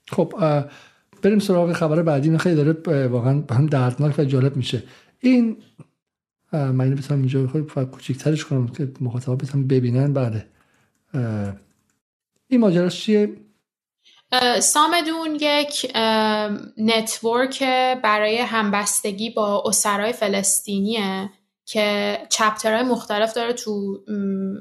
خب 0.09 0.35
بریم 1.23 1.39
سراغ 1.39 1.73
خبر 1.73 2.03
بعدی. 2.03 2.39
خیلی 2.39 2.57
داره 2.57 3.07
واقعا 3.07 3.43
هم 3.51 3.67
دردناک 3.67 4.19
و 4.19 4.25
جالب 4.25 4.57
میشه. 4.57 4.83
این 5.21 5.57
من 6.53 6.81
اینو 6.81 6.97
بتونم 6.97 7.21
اینجا 7.21 7.47
خود 7.47 7.85
کوچیکترش 7.85 8.45
کنم 8.45 8.69
که 8.69 8.93
مخاطبا 9.01 9.37
بتونم 9.37 9.67
ببینن. 9.67 10.13
بله. 10.13 10.47
این 12.49 12.61
ماجراش 12.61 13.01
چیه؟ 13.01 13.37
سامدون 14.61 15.39
یک 15.41 15.93
نتورک 16.79 17.63
برای 18.03 18.39
همبستگی 18.39 19.31
با 19.31 19.63
اسرای 19.67 20.13
فلسطینیه 20.13 21.31
که 21.65 22.19
چپترهای 22.29 22.83
مختلف 22.83 23.33
داره 23.33 23.53
تو 23.53 23.99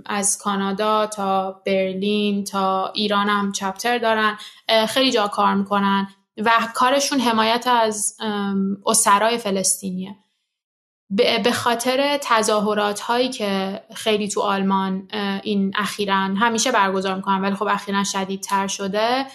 از 0.05 0.37
کانادا 0.37 1.07
تا 1.07 1.61
برلین 1.65 2.43
تا 2.43 2.91
ایران 2.95 3.29
هم 3.29 3.51
چپتر 3.51 3.97
دارن. 3.97 4.37
خیلی 4.87 5.11
جا 5.11 5.27
کار 5.27 5.55
می‌کنن 5.55 6.07
و 6.37 6.51
کارشون 6.75 7.19
حمایت 7.19 7.67
از 7.67 8.17
اسرای 8.85 9.37
فلسطینیه. 9.37 10.15
به 11.43 11.51
خاطر 11.51 12.19
تظاهرات 12.21 12.99
هایی 12.99 13.29
که 13.29 13.81
خیلی 13.93 14.27
تو 14.27 14.41
آلمان 14.41 15.07
این 15.43 15.73
اخیرا 15.75 16.15
همیشه 16.15 16.71
برگزار 16.71 17.15
می‌کنن 17.15 17.41
ولی 17.41 17.55
خب 17.55 17.67
اخیرا 17.67 18.03
شدیدتر 18.03 18.67
شده 18.67 19.25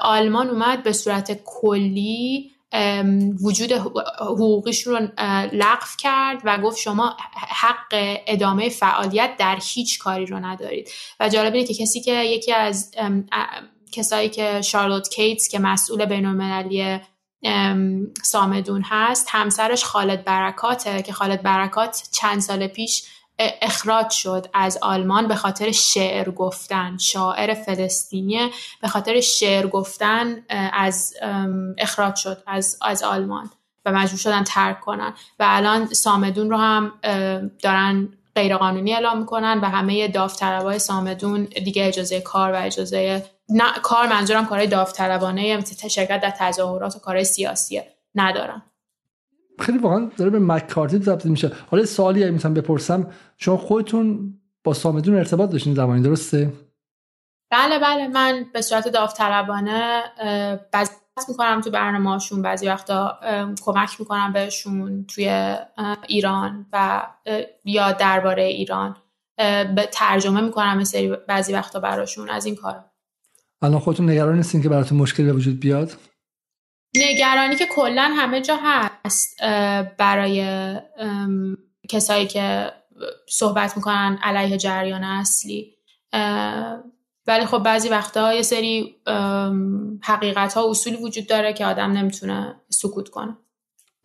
آلمان 0.00 0.50
اومد 0.50 0.82
به 0.82 0.92
صورت 0.92 1.40
کلی 1.44 2.50
وجود 3.42 3.72
حقوقیشون 4.20 4.94
رو 4.94 5.08
لغو 5.52 5.86
کرد 5.98 6.40
و 6.44 6.58
گفت 6.58 6.78
شما 6.78 7.16
حق 7.48 8.20
ادامه 8.26 8.68
فعالیت 8.68 9.30
در 9.38 9.58
هیچ 9.62 9.98
کاری 9.98 10.26
رو 10.26 10.38
ندارید. 10.38 10.90
و 11.20 11.28
جالب 11.28 11.54
اینه 11.54 11.66
که 11.66 11.74
کسی 11.74 12.00
که 12.00 12.24
یکی 12.24 12.52
از 12.52 12.94
کسایی 13.92 14.28
که 14.28 14.62
شارلوت 14.62 15.08
کیتس 15.08 15.48
که 15.48 15.58
مسئول 15.58 16.04
بین 16.04 16.26
المللی 16.26 17.00
سامدون 18.22 18.82
هست. 18.82 19.26
همسرش 19.30 19.84
خالد 19.84 20.24
برکاته 20.24 21.02
که 21.02 21.12
خالد 21.12 21.42
برکات 21.42 22.08
چند 22.12 22.40
سال 22.40 22.66
پیش 22.66 23.04
اخراج 23.62 24.10
شد 24.10 24.46
از 24.54 24.78
آلمان 24.82 25.28
به 25.28 25.34
خاطر 25.34 25.70
شعر 25.70 26.30
گفتن. 26.30 26.96
شاعر 26.96 27.54
فلسطینی 27.54 28.50
به 28.82 28.88
خاطر 28.88 29.20
شعر 29.20 29.66
گفتن 29.66 30.44
از 30.72 31.14
اخراج 31.78 32.16
شد 32.16 32.42
از, 32.46 32.78
از 32.82 33.02
آلمان 33.02 33.50
و 33.84 33.92
مجبور 33.92 34.18
شدن 34.18 34.44
ترک 34.44 34.80
کنن. 34.80 35.14
و 35.38 35.44
الان 35.48 35.86
سامدون 35.86 36.50
رو 36.50 36.56
هم 36.56 36.92
دارن 37.62 38.08
غیرقانونی 38.34 38.94
اعلام 38.94 39.18
می‌کنن 39.18 39.60
و 39.62 39.64
همه 39.64 40.08
داوطلبای 40.08 40.78
سامدون 40.78 41.44
دیگه 41.44 41.86
اجازه 41.86 42.20
کار 42.20 42.52
و 42.52 42.56
اجازه 42.56 43.24
نه 43.48 43.64
کار 43.82 44.06
منظورم 44.06 44.46
کارهای 44.46 44.66
داوطلبانه 44.68 45.56
مثل 45.56 45.88
شرکت 45.88 46.20
در 46.20 46.30
تظاهرات 46.30 46.96
و 46.96 46.98
کارهای 46.98 47.24
سیاسیه. 47.24 47.94
ندارن 48.14 48.62
خیلی 49.60 49.78
واقعا 49.78 50.10
داره 50.16 50.30
به 50.30 50.38
مکارتی 50.38 50.98
تبدیل 50.98 51.30
میشه. 51.30 51.52
حالا 51.70 51.84
سوالی 51.84 52.30
می‌تونم 52.30 52.54
بپرسم 52.54 53.10
شما 53.36 53.56
خودتون 53.56 54.34
با 54.64 54.74
سامدون 54.74 55.16
ارتباط 55.16 55.50
داشتین 55.50 55.74
زمانی 55.74 56.02
درسته؟ 56.02 56.52
بله 57.50 57.78
بله 57.78 58.08
من 58.08 58.46
به 58.52 58.60
صورت 58.60 58.88
داوطلبانه 58.88 60.02
بعضی 60.72 60.92
می‌کنم 61.28 61.60
تو 61.60 61.70
برنامه‌هاشون 61.70 62.42
بعضی 62.42 62.68
وقتا 62.68 63.18
کمک 63.62 64.00
می‌کنم 64.00 64.32
بهشون 64.32 65.04
توی 65.06 65.56
ایران 66.06 66.66
و 66.72 67.06
یا 67.64 67.92
درباره 67.92 68.42
ایران 68.42 68.96
به 69.74 69.88
ترجمه 69.92 70.40
می‌کنم 70.40 70.84
سری 70.84 71.16
بعضی 71.28 71.52
وقتا 71.52 71.80
براشون 71.80 72.30
از 72.30 72.46
این 72.46 72.56
کارا. 72.56 72.87
الان 73.62 73.80
خودتون 73.80 74.10
نگران 74.10 74.36
نیستین 74.36 74.62
که 74.62 74.68
براتون 74.68 74.98
مشکل 74.98 75.24
به 75.24 75.32
وجود 75.32 75.60
بیاد؟ 75.60 75.92
نگرانی 76.96 77.56
که 77.56 77.66
کلا 77.66 78.10
همه 78.16 78.40
جا 78.40 78.58
هست 78.62 79.42
برای 79.98 80.76
کسایی 81.88 82.26
که 82.26 82.72
صحبت 83.28 83.76
می‌کنن 83.76 84.18
علیه 84.22 84.56
جریان 84.56 85.04
اصلی. 85.04 85.74
ولی 87.26 87.46
خب 87.46 87.58
بعضی 87.58 87.88
وقتا 87.88 88.34
یه 88.34 88.42
سری 88.42 88.94
حقیقت 90.02 90.54
ها 90.54 90.70
اصولی 90.70 90.96
وجود 90.96 91.26
داره 91.26 91.52
که 91.52 91.66
آدم 91.66 91.92
نمی‌تونه 91.92 92.60
سکوت 92.68 93.08
کنه. 93.08 93.36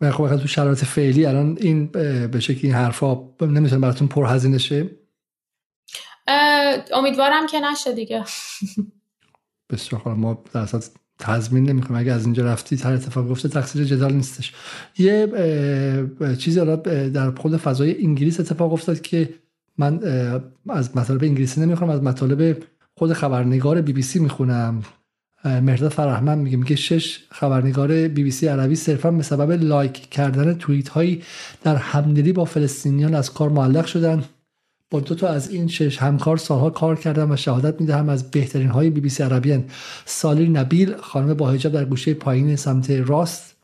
و 0.00 0.10
خب 0.10 0.36
تو 0.36 0.48
شرایط 0.48 0.84
فعلی 0.84 1.26
الان 1.26 1.58
این 1.60 1.86
به 2.30 2.40
شکل 2.40 2.60
این 2.62 2.74
حرفا 2.74 3.14
نمی‌تونه 3.40 3.80
براتون 3.80 4.08
پرهزینه 4.08 4.58
شه؟ 4.58 4.90
امیدوارم 6.94 7.46
که 7.46 7.60
نشه 7.60 7.92
دیگه. 7.92 8.24
بسیار 9.70 10.14
ما 10.14 10.44
در 10.52 10.60
اصلا 10.60 10.80
تضمین 11.18 11.70
نمی‌کنم 11.70 11.98
اگه 11.98 12.12
از 12.12 12.24
اینجا 12.24 12.44
رفتی 12.44 12.76
هر 12.76 12.92
اتفاق 12.92 13.28
گفته 13.28 13.48
تقصیر 13.48 13.84
جدال 13.84 14.12
نیستش. 14.12 14.52
یه 14.98 15.28
چیزی 16.38 16.58
حالا 16.58 16.76
در 17.06 17.30
خود 17.30 17.56
فضای 17.56 18.04
انگلیس 18.04 18.40
اتفاق 18.40 18.72
افتاد 18.72 19.00
که 19.00 19.34
من 19.78 20.00
از 20.68 20.96
مطالب 20.96 21.24
انگلیسی 21.24 21.60
نمی‌خونم 21.60 21.90
از 21.90 22.02
مطالب 22.02 22.56
خود 22.94 23.12
خبرنگار 23.12 23.80
بی 23.80 23.92
بی 23.92 24.02
سی 24.02 24.18
می‌خونم. 24.18 24.82
مهرداد 25.44 25.90
فرهمند 25.90 26.38
میگه 26.38 26.56
میگه 26.56 26.76
شش 26.76 27.18
خبرنگار 27.30 28.08
بی 28.08 28.22
بی 28.22 28.30
سی 28.30 28.46
عربی 28.46 28.76
صرفا 28.76 29.10
به 29.10 29.22
سبب 29.22 29.50
لایک 29.50 29.92
کردن 30.10 30.54
توییت 30.54 30.88
هایی 30.88 31.22
در 31.62 31.76
همدلی 31.76 32.32
با 32.32 32.44
فلسطینیان 32.44 33.14
از 33.14 33.32
کار 33.32 33.48
معلق 33.48 33.86
شدن. 33.86 34.24
دو 35.00 35.14
تا 35.14 35.28
از 35.28 35.50
این 35.50 35.68
شش 35.68 35.98
همکار 35.98 36.36
سالها 36.36 36.70
کار 36.70 36.96
کردم 36.96 37.30
و 37.30 37.36
شهادت 37.36 37.80
می‌دهم 37.80 38.08
از 38.08 38.30
بهترین 38.30 38.68
های 38.68 38.90
بی 38.90 39.00
بی 39.00 39.08
سی 39.08 39.22
عربیان. 39.22 39.64
سالی 40.04 40.48
نبیل 40.48 40.96
خانم 40.96 41.34
با 41.34 41.50
حجاب 41.50 41.72
در 41.72 41.84
گوشه 41.84 42.14
پایین 42.14 42.56
سمت 42.56 42.90
راست. 42.90 43.54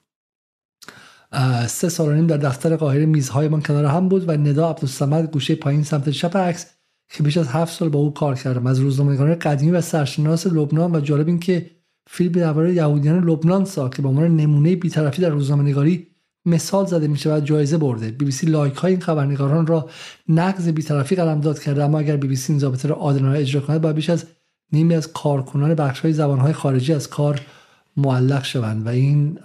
سه 1.66 1.88
سال 1.88 2.08
و 2.08 2.12
نیم 2.12 2.26
در 2.26 2.36
دفتر 2.36 2.76
قاهره 2.76 3.06
میزهای 3.06 3.48
من 3.48 3.62
کنار 3.62 3.84
هم 3.84 4.08
بود 4.08 4.28
و 4.28 4.32
ندا 4.32 4.70
عبدالسمد 4.70 5.32
گوشه 5.32 5.54
پایین 5.54 5.82
سمت 5.82 6.08
چپ 6.08 6.36
عکس 6.36 6.66
که 7.08 7.22
بیش 7.22 7.36
از 7.36 7.48
هفت 7.48 7.78
سال 7.78 7.88
با 7.88 7.98
او 7.98 8.14
کار 8.14 8.34
کردم. 8.34 8.66
از 8.66 8.78
روزنامه‌نگاران 8.78 9.34
قدیمی 9.34 9.72
و 9.72 9.80
سرشناس 9.80 10.46
لبنان 10.46 10.96
و 10.96 11.00
جالب 11.00 11.26
این 11.26 11.38
که 11.38 11.70
فیلم 12.06 12.32
درباره 12.32 12.74
یهودیان 12.74 13.24
لبنان 13.24 13.64
سا 13.64 13.88
که 13.88 14.02
به 14.02 14.08
عنوان 14.08 14.36
نمونه 14.36 14.76
بیطرفی 14.76 15.22
در 15.22 15.28
روزنامه‌نگاری 15.28 16.06
مثال 16.50 16.86
زده 16.86 17.08
میشه 17.08 17.34
و 17.34 17.40
جایزه 17.40 17.78
برده. 17.78 18.10
بی 18.10 18.24
بی 18.24 18.30
سی 18.30 18.46
لایک 18.46 18.74
های 18.74 18.92
این 18.92 19.00
خبرنگاران 19.00 19.66
را 19.66 19.88
نقض 20.28 20.68
بیطرفی 20.68 21.16
قلمداد 21.16 21.58
کرده 21.58 21.84
اما 21.84 21.98
اگر 21.98 22.16
بی 22.16 22.28
بی 22.28 22.36
سی 22.36 22.52
این 22.52 22.60
ضابطه 22.60 22.88
را 22.88 22.94
عادلانه 22.94 23.38
اجرا 23.38 23.60
کند 23.60 23.80
باید 23.80 23.96
بیش 23.96 24.10
از 24.10 24.24
نیمی 24.72 24.94
از 24.94 25.12
کارکنان 25.12 25.74
بخش 25.74 26.00
های 26.00 26.12
زبان 26.12 26.38
های 26.38 26.52
خارجی 26.52 26.92
از 26.92 27.08
کار 27.08 27.40
معلق 27.96 28.44
شوند. 28.44 28.86
و 28.86 28.88
این 28.88 29.38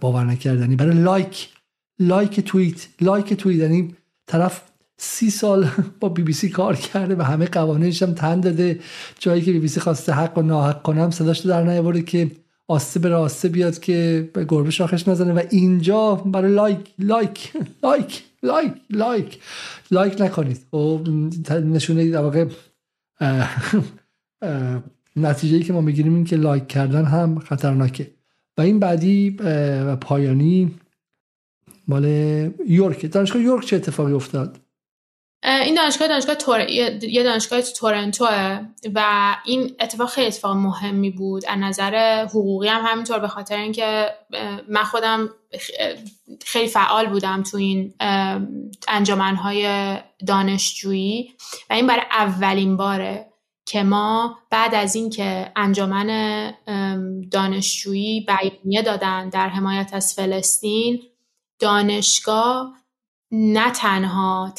باور 0.00 0.24
نکردنی. 0.24 0.76
برای 0.76 0.96
لایک 1.02 1.48
لایک 1.98 2.40
توییت 2.40 2.88
لایک 3.00 3.34
توییت. 3.34 3.62
یعنی 3.62 3.94
طرف 4.26 4.62
سی 4.96 5.30
سال 5.30 5.68
با 6.00 6.08
بی 6.08 6.22
بی 6.22 6.32
سی 6.32 6.48
کار 6.48 6.76
کرده 6.76 7.14
و 7.14 7.22
همه 7.22 7.46
قوانینش 7.46 8.02
هم 8.02 8.14
تن 8.14 8.40
داده. 8.40 8.80
جایی 9.18 9.42
که 9.42 9.52
بی 9.52 9.58
بی 9.58 9.68
سی 9.68 9.80
خواسته 9.80 10.12
حق 10.12 10.38
و 10.38 10.42
ناحق 10.42 10.82
کنم 10.82 11.10
صداش 11.10 11.38
در 11.38 11.62
نیاورده 11.62 12.02
که 12.02 12.30
آسته 12.68 13.00
به 13.00 13.08
راسته 13.08 13.48
بیاد 13.48 13.78
که 13.78 14.30
به 14.34 14.44
گربه 14.44 14.70
شاخش 14.70 15.08
نزنه 15.08 15.32
و 15.32 15.42
اینجا 15.50 16.14
برای 16.14 16.52
لایک 16.52 16.94
لایک 16.98 17.52
لایک 17.82 18.22
لایک 18.42 18.72
لایک 18.90 19.38
لایک 19.90 20.20
نکنید. 20.20 20.66
و 20.72 20.76
خب، 20.76 21.08
نشونه 21.52 22.10
در 22.10 22.22
واقع 22.22 22.46
نتیجه 25.16 25.56
ای 25.56 25.62
که 25.62 25.72
ما 25.72 25.80
می‌گیریم 25.80 26.14
این 26.14 26.24
که 26.24 26.36
لایک 26.36 26.68
کردن 26.68 27.04
هم 27.04 27.38
خطرناکه. 27.38 28.10
و 28.58 28.60
این 28.60 28.78
بعدی 28.78 29.30
و 29.40 29.96
پایانی 29.96 30.74
مال 31.88 32.04
York. 32.68 33.12
دانشگاه 33.12 33.42
York 33.42 33.64
چه 33.64 33.76
اتفاقی 33.76 34.12
افتاد؟ 34.12 34.60
این 35.44 35.74
دانشگاه 35.74 36.08
دانشگاه 36.08 36.34
تور... 36.34 36.70
یه 36.70 37.22
دانشگاه 37.22 37.62
تو 37.62 37.72
تورنتوه 37.72 38.60
و 38.94 39.36
این 39.44 39.76
اتفاق 39.80 40.08
خیلی 40.08 40.26
اتفاق 40.26 40.56
مهمی 40.56 41.10
بود. 41.10 41.44
از 41.46 41.58
نظر 41.58 42.24
حقوقی 42.24 42.68
هم 42.68 42.84
همینطور 42.86 43.18
به 43.18 43.28
خاطر 43.28 43.56
اینکه 43.56 44.08
من 44.68 44.84
خودم 44.84 45.30
خیلی 46.44 46.68
فعال 46.68 47.06
بودم 47.06 47.42
تو 47.42 47.56
این 47.56 47.94
انجامنهای 48.88 49.96
دانشجویی 50.26 51.34
و 51.70 51.72
این 51.72 51.86
برای 51.86 52.04
اولین 52.10 52.76
باره 52.76 53.26
که 53.66 53.82
ما 53.82 54.38
بعد 54.50 54.74
از 54.74 54.94
اینکه 54.94 55.52
انجمن 55.56 56.52
دانشجویی 57.30 58.20
بیانیه 58.20 58.82
دادن 58.82 59.28
در 59.28 59.48
حمایت 59.48 59.90
از 59.92 60.14
فلسطین 60.14 61.02
دانشگاه 61.58 62.72
نه 63.30 63.70
تنها 63.70 64.52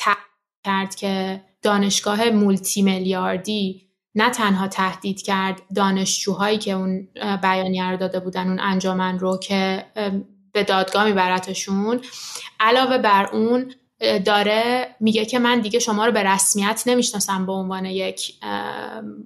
کرد 0.65 0.95
که 0.95 1.41
دانشگاه 1.61 2.29
مولتی 2.29 2.81
میلیاردی 2.81 3.81
نه 4.15 4.29
تنها 4.29 4.67
تهدید 4.67 5.21
کرد 5.21 5.61
دانشجوهایی 5.75 6.57
که 6.57 6.71
اون 6.71 7.07
بیانیه 7.41 7.91
رو 7.91 7.97
داده 7.97 8.19
بودن 8.19 8.47
اون 8.47 8.59
انجامن 8.59 9.19
رو 9.19 9.37
که 9.37 9.85
به 10.53 10.63
دادگاه 10.63 11.05
میبرتشون 11.05 12.01
علاوه 12.59 12.97
بر 12.97 13.29
اون 13.33 13.73
داره 14.25 14.95
میگه 14.99 15.25
که 15.25 15.39
من 15.39 15.59
دیگه 15.59 15.79
شما 15.79 16.05
رو 16.05 16.11
به 16.11 16.23
رسمیت 16.23 16.83
نمی‌شناسم 16.85 17.45
به 17.45 17.51
عنوان 17.51 17.85
یک 17.85 18.33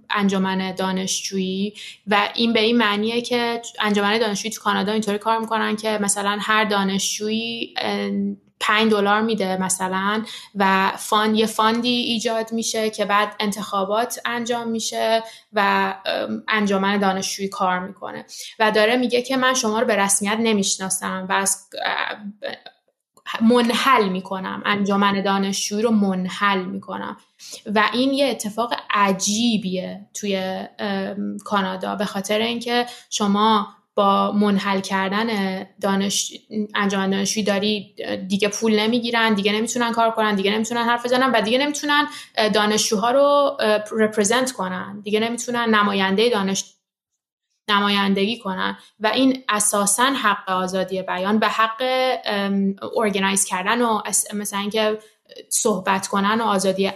انجمن 0.09 0.75
دانشجویی 0.75 1.73
و 2.07 2.29
این 2.35 2.53
به 2.53 2.59
این 2.59 2.77
معنیه 2.77 3.21
که 3.21 3.61
انجمن 3.79 4.19
دانشجویی 4.19 4.53
تو 4.53 4.61
کانادا 4.61 4.91
اینطوری 4.91 5.17
کار 5.17 5.39
می‌کنن 5.39 5.75
که 5.75 5.97
مثلا 6.01 6.37
هر 6.41 6.63
دانشجویی 6.65 7.73
5 8.59 8.91
دلار 8.91 9.21
میده 9.21 9.57
مثلا 9.57 10.23
و 10.55 10.91
fund 10.97 11.35
یه 11.35 11.45
fund 11.45 11.80
ی 11.80 11.89
ایجاد 11.89 12.51
میشه 12.51 12.89
که 12.89 13.05
بعد 13.05 13.35
انتخابات 13.39 14.19
انجام 14.25 14.67
میشه 14.67 15.23
و 15.53 15.93
انجمن 16.47 16.97
دانشجویی 16.97 17.49
کار 17.49 17.79
می‌کنه. 17.79 18.25
و 18.59 18.71
داره 18.71 18.97
میگه 18.97 19.21
که 19.21 19.37
من 19.37 19.53
شما 19.53 19.79
رو 19.79 19.85
به 19.85 19.95
رسمیت 19.95 20.37
نمی‌شناسم 20.39 21.25
و 21.29 21.33
از 21.33 21.67
منحل 23.41 24.09
می‌کنم. 24.09 24.61
انجمن 24.65 25.23
دانشجویی 25.23 25.81
رو 25.81 25.91
منحل 25.91 26.65
می‌کنم. 26.65 27.17
و 27.75 27.83
این 27.93 28.13
یه 28.13 28.29
اتفاق 28.29 28.73
عجیبیه 28.89 30.07
توی 30.13 30.65
کانادا. 31.45 31.95
به 31.95 32.05
خاطر 32.05 32.39
اینکه 32.39 32.85
شما 33.09 33.67
با 33.99 34.31
منحل 34.31 34.79
کردن 34.79 35.27
دانش 35.81 36.33
انجام 36.75 37.07
دانشجویی 37.07 37.45
داری 37.45 37.95
دیگه 38.27 38.47
پول 38.47 38.79
نمی‌گیرن 38.79 39.33
دیگه 39.33 39.51
نمی‌تونن 39.51 39.91
کار 39.91 40.11
کنن 40.11 40.35
دیگه 40.35 40.51
نمی‌تونن 40.51 40.83
حرف 40.83 41.05
بزنن 41.05 41.31
و 41.31 41.41
دیگه 41.41 41.57
نمی‌تونن 41.57 42.07
دانشجوها 42.53 43.11
رو 43.11 43.57
رپرزنت 43.91 44.51
کنن. 44.51 45.01
دیگه 45.01 45.19
نمی‌تونن 45.19 45.75
نماینده 45.75 46.29
دانش 46.29 46.75
نمایندگی 47.69 48.39
کنن. 48.39 48.77
و 48.99 49.07
این 49.07 49.43
اساسا 49.49 50.03
حق 50.03 50.49
آزادی 50.49 51.01
بیان 51.01 51.37
و 51.37 51.49
حق 51.49 51.83
ارگنایز 52.97 53.45
کردن 53.45 53.81
و 53.81 54.01
مثلا 54.33 54.59
اینکه 54.59 54.99
صحبت 55.49 56.07
کنن 56.07 56.41
و 56.41 56.43
آزادی 56.43 56.91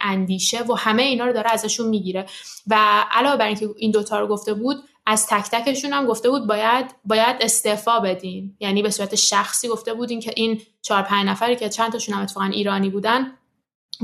اندیشه 0.00 0.62
و 0.62 0.74
همه 0.74 1.02
اینا 1.02 1.26
رو 1.26 1.32
داره 1.32 1.50
ازشون 1.52 1.88
می‌گیره. 1.88 2.26
و 2.66 2.76
علاوه 3.10 3.36
بر 3.36 3.46
اینکه 3.46 3.68
این 3.78 3.90
دوتا 3.90 4.20
رو 4.20 4.26
گفته 4.26 4.54
بود 4.54 4.76
از 5.10 5.26
تک 5.26 5.50
تکشون 5.50 5.92
هم 5.92 6.06
گفته 6.06 6.30
بود 6.30 6.46
باید 6.46 6.86
باید 7.04 7.36
استعفا 7.40 8.00
بدین 8.00 8.56
یعنی 8.60 8.82
به 8.82 8.90
صورت 8.90 9.14
شخصی 9.14 9.68
گفته 9.68 9.94
بود 9.94 10.10
این 10.10 10.20
که 10.20 10.32
این 10.36 10.60
چهار 10.82 11.02
پنج 11.02 11.28
نفری 11.28 11.56
که 11.56 11.68
چند 11.68 11.92
تاشون 11.92 12.14
هم 12.14 12.22
اتفاقا 12.22 12.46
ایرانی 12.46 12.90
بودن 12.90 13.32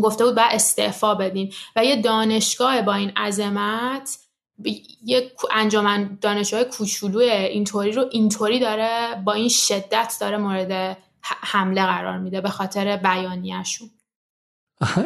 گفته 0.03 0.24
بود 0.24 0.35
باید 0.35 0.49
استعفا 0.53 1.15
بدین. 1.15 1.53
و 1.77 1.85
یه 1.85 2.03
دانشگاه 2.03 2.83
با 2.83 2.95
این 2.95 3.11
عظمت 3.11 4.19
یه 5.05 5.33
انجمن 5.51 6.19
دانشجوهای 6.20 6.65
کوچولو 6.65 7.19
اینطوری 7.19 7.93
رو 7.93 8.05
اینطوری 8.11 8.61
داره 8.61 9.23
با 9.24 9.33
این 9.33 9.49
شدت 9.49 10.16
داره 10.20 10.37
مورد 10.37 10.99
حمله 11.23 11.87
قرار 11.87 12.19
میده 12.19 12.41
به 12.41 12.51
خاطر 12.51 12.97
بیانیهشون. 12.97 13.91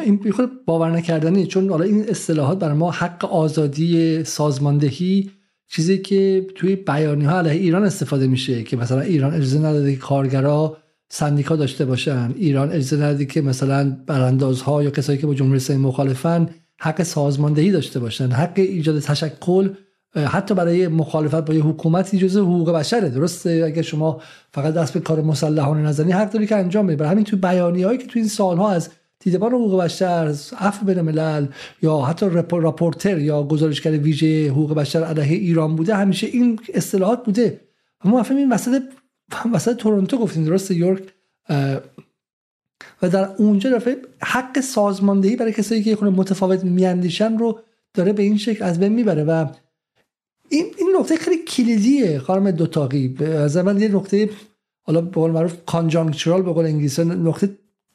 این 0.05 0.17
بیخود 0.17 0.65
باور 0.65 0.91
نکردنی 0.91 1.47
چون 1.47 1.69
حالا 1.69 1.83
این 1.83 2.09
اصطلاحات 2.09 2.59
برای 2.59 2.77
ما 2.77 2.91
حق 2.91 3.25
آزادی 3.25 4.23
سازماندهی 4.23 5.31
چیزی 5.73 5.97
که 5.97 6.47
توی 6.55 6.75
بیانی 6.75 7.25
ها 7.25 7.37
علیه 7.37 7.51
ایران 7.51 7.83
استفاده 7.83 8.27
میشه 8.27 8.63
که 8.63 8.77
مثلا 8.77 9.01
ایران 9.01 9.33
اجازه 9.33 9.59
نداده 9.59 9.93
که 9.93 9.99
کارگرا 9.99 10.77
سندیکا 11.09 11.55
داشته 11.55 11.85
باشن. 11.85 12.33
ایران 12.35 12.69
اجازه 12.71 12.95
نداده 12.95 13.25
که 13.25 13.41
مثلا 13.41 13.97
براندازها 14.07 14.83
یا 14.83 14.89
کسایی 14.89 15.19
که 15.19 15.27
با 15.27 15.33
جمهوری 15.33 15.57
اسلامی 15.57 15.83
مخالفن 15.83 16.49
حق 16.79 17.03
سازماندهی 17.03 17.71
داشته 17.71 17.99
باشن. 17.99 18.31
حق 18.31 18.53
ایجاد 18.55 18.99
تشکل 18.99 19.69
حتی 20.15 20.53
برای 20.53 20.87
مخالفت 20.87 21.45
با 21.45 21.53
یه 21.53 21.61
حکومتی 21.63 22.17
جزء 22.17 22.41
حقوق 22.41 22.71
بشره. 22.71 23.09
درسته؟ 23.09 23.63
اگر 23.65 23.81
شما 23.81 24.21
فقط 24.53 24.73
دست 24.73 24.93
به 24.93 24.99
کار 24.99 25.21
مسلحانه 25.21 25.81
نزنی 25.81 26.11
حق 26.11 26.31
داری 26.31 26.47
که 26.47 26.55
انجام 26.55 26.87
بدی. 26.87 26.95
برای 26.95 27.11
همین 27.11 27.23
تو 27.23 27.37
بیانیه‌ای 27.37 27.97
که 27.97 28.07
تو 28.07 28.19
این 28.19 28.27
سالها 28.27 28.71
از 28.71 28.89
دیدبان 29.23 29.51
حقوق 29.51 29.83
بشر 29.83 30.35
عفو 30.59 30.85
بین 30.85 31.01
ملل 31.01 31.47
یا 31.81 32.01
حتی 32.01 32.25
راپورتر 32.51 33.19
یا 33.19 33.43
گزارشگر 33.43 33.91
ویژه 33.91 34.49
حقوق 34.49 34.73
بشر 34.73 35.03
علیه 35.03 35.37
ایران 35.37 35.75
بوده 35.75 35.95
همیشه 35.95 36.27
این 36.27 36.59
اصطلاحات 36.73 37.25
بوده. 37.25 37.61
ما 38.05 38.25
این 38.29 38.51
وسط 38.51 38.81
وسط 39.53 39.75
تورنتو 39.75 40.17
گفتیم 40.17 40.45
درست 40.45 40.71
یورک؟ 40.71 41.03
و 43.01 43.09
در 43.09 43.29
اونجا 43.37 43.69
دفعه 43.69 43.97
حق 44.23 44.59
سازماندهی 44.59 45.35
برای 45.35 45.51
کسایی 45.51 45.83
که 45.83 45.95
خونه 45.95 46.11
متفاوت 46.11 46.63
میاندیشن 46.63 47.37
رو 47.37 47.59
داره 47.93 48.13
به 48.13 48.23
این 48.23 48.37
شکل 48.37 48.63
از 48.63 48.79
بین 48.79 48.93
می‌بره 48.93 49.23
و 49.23 49.45
این 50.49 50.65
این 50.77 50.95
نقطه 50.99 51.15
خیلی 51.15 51.37
کلیدیه 51.37 52.19
خانم 52.19 52.51
دوتاقی. 52.51 53.15
از 53.25 53.57
من 53.57 53.79
یه 53.79 53.87
نقطه 53.87 54.29
حالا 54.81 55.01
به 55.01 55.11
قول 55.11 55.31
معروف 55.31 55.55
کانجانکچورال 55.65 56.41
به 56.41 56.53
قول 56.53 56.65
انگلیسی 56.65 57.03
نقطه 57.03 57.49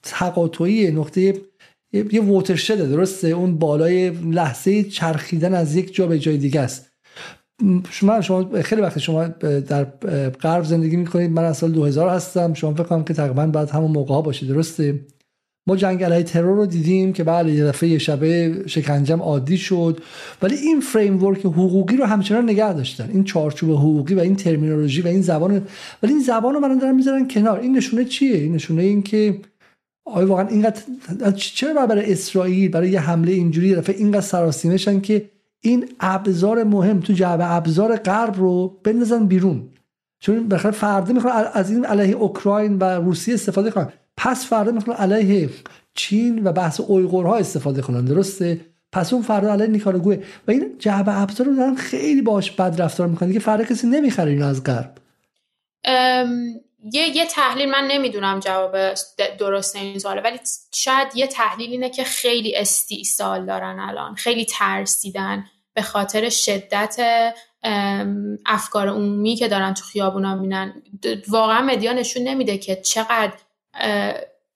تقاطعی 0.06 0.90
نقطه 0.90 1.34
یه 1.92 2.22
ووترشده 2.22 2.86
درسته؟ 2.86 3.28
اون 3.28 3.58
بالای 3.58 4.10
لحظه 4.10 4.82
چرخیدن 4.82 5.54
از 5.54 5.76
یک 5.76 5.94
جا 5.94 6.06
به 6.06 6.18
جای 6.18 6.36
دیگه 6.36 6.60
است. 6.60 6.90
شما 7.90 8.20
شما 8.20 8.62
خیلی 8.62 8.80
وقت 8.80 8.98
شما 8.98 9.26
در 9.68 9.84
غرب 10.40 10.64
زندگی 10.64 10.96
می‌کنید. 10.96 11.30
من 11.30 11.44
از 11.44 11.56
سال 11.56 11.72
2000 11.72 12.08
هستم. 12.08 12.54
شما 12.54 12.74
فکر 12.74 12.82
کنم 12.82 13.04
که 13.04 13.14
تقریبا 13.14 13.46
بعد 13.46 13.70
همون 13.70 13.90
موقع 13.90 14.14
ها 14.14 14.22
باشه. 14.22 14.46
درسته؟ 14.46 15.00
ما 15.68 15.76
جنگ 15.76 16.04
علیه 16.04 16.22
ترور 16.22 16.56
رو 16.56 16.66
دیدیم 16.66 17.12
که 17.12 17.24
بله 17.24 17.52
یه 17.52 17.64
دفعه 17.64 17.98
شبه 17.98 18.62
شکنجم 18.66 19.22
عادی 19.22 19.56
شد. 19.56 20.00
ولی 20.42 20.56
این 20.56 20.80
فریم 20.80 21.22
ورک 21.22 21.46
حقوقی 21.46 21.96
رو 21.96 22.04
همچنان 22.04 22.44
نگه 22.44 22.72
داشتن. 22.72 23.10
این 23.12 23.24
چارچوب 23.24 23.70
حقوقی 23.70 24.14
و 24.14 24.20
این 24.20 24.36
ترمینولوژی 24.36 25.02
و 25.02 25.06
این 25.06 25.22
زبان 25.22 25.62
ولی 26.02 26.12
این 26.12 26.22
زبان 26.22 26.54
رو 26.54 26.60
من 26.60 26.78
دارن 26.78 26.94
می‌ذارن 26.94 27.28
کنار. 27.28 27.60
این 27.60 27.76
نشونه 27.76 28.04
چیه؟ 28.04 28.36
این 28.36 28.54
نشونه 28.54 28.82
این 28.82 29.02
که 29.02 29.38
آیا 30.06 30.26
واقعا 30.26 30.46
اینقدر 30.46 30.80
چرا 31.36 31.86
برای 31.86 32.12
اسرائیل 32.12 32.70
برای 32.70 32.90
یه 32.90 33.00
حمله 33.00 33.32
اینجوری 33.32 33.74
دفعه 33.74 33.96
اینقدر 33.96 34.20
سراسیمشن 34.20 35.00
که 35.00 35.30
این 35.60 35.88
ابزار 36.00 36.64
مهم 36.64 37.00
تو 37.00 37.12
جعبه 37.12 37.52
ابزار 37.52 37.96
غرب 37.96 38.36
رو 38.36 38.80
بندازن 38.84 39.26
بیرون. 39.26 39.68
چون 40.20 40.48
بخاطر 40.48 40.70
فردا 40.70 41.12
می‌خوان 41.12 41.44
از 41.54 41.70
این 41.70 41.84
علیه 41.84 42.14
اوکراین 42.14 42.78
و 42.78 42.84
روسیه 42.84 43.34
استفاده 43.34 43.70
کنن. 43.70 43.88
پس 44.16 44.46
فردا 44.46 44.72
می‌خوان 44.72 44.96
علیه 44.96 45.50
چین 45.94 46.44
و 46.44 46.52
بحث 46.52 46.80
اویغورها 46.80 47.36
استفاده 47.36 47.82
کنن 47.82 48.04
درسته؟ 48.04 48.60
پس 48.92 49.12
اون 49.12 49.22
فردا 49.22 49.52
علیه 49.52 49.66
نیکاراگوه. 49.66 50.16
و 50.48 50.50
این 50.50 50.72
جعبه 50.78 51.20
ابزار 51.20 51.46
رو 51.46 51.56
دارن 51.56 51.74
خیلی 51.74 52.22
باش 52.22 52.50
بد 52.50 52.82
رفتار 52.82 53.08
می‌کنن 53.08 53.32
که 53.32 53.38
فردا 53.38 53.64
کسی 53.64 53.86
نمی‌خره 53.86 54.30
اینو 54.30 54.46
از 54.46 54.64
غرب. 54.64 54.98
یه 56.92 57.16
یه 57.16 57.26
تحلیل 57.26 57.70
من 57.70 57.86
نمی‌دونم 57.86 58.40
جواب 58.40 58.76
درست 59.38 59.76
این 59.76 59.98
سواله 59.98 60.20
ولی 60.20 60.38
شاید 60.74 61.08
یه 61.14 61.26
تحلیل 61.26 61.70
اینه 61.70 61.90
که 61.90 62.04
خیلی 62.04 62.56
استیصال 62.56 63.46
دارن 63.46 63.78
الان 63.80 64.14
خیلی 64.14 64.44
ترسیدن 64.44 65.44
به 65.74 65.82
خاطر 65.82 66.28
شدت 66.28 67.00
افکار 68.46 68.88
عمومی 68.88 69.36
که 69.36 69.48
دارن 69.48 69.74
تو 69.74 69.84
خیابونا 69.84 70.34
مینن 70.34 70.82
واقعا 71.28 71.60
مدیا 71.60 71.92
نشون 71.92 72.22
نمیده 72.22 72.58
که 72.58 72.76
چقدر 72.76 73.32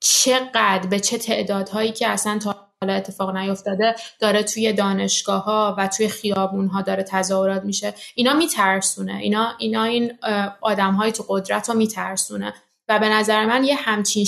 چقدر 0.00 0.86
به 0.90 1.00
چه 1.00 1.18
تعدادهایی 1.18 1.92
که 1.92 2.08
اصلا 2.08 2.38
تا 2.38 2.59
حالا 2.84 2.94
اتفاق 2.94 3.36
نیفتاده 3.36 3.94
داره 4.18 4.42
توی 4.42 4.72
دانشگاه 4.72 5.44
ها 5.44 5.74
و 5.78 5.88
توی 5.88 6.08
خیابون 6.08 6.66
ها 6.66 6.82
داره 6.82 7.02
تظاهرات 7.02 7.64
میشه. 7.64 7.94
اینا 8.14 8.34
میترسونه. 8.34 9.16
اینا 9.16 9.54
اینا 9.58 9.84
این 9.84 10.18
آدم 10.60 10.94
های 10.94 11.12
تو 11.12 11.24
قدرت 11.28 11.68
رو 11.68 11.74
میترسونه. 11.74 12.54
و 12.88 12.98
به 12.98 13.08
نظر 13.08 13.46
من 13.46 13.64
یه 13.64 13.74
همچین 13.74 14.26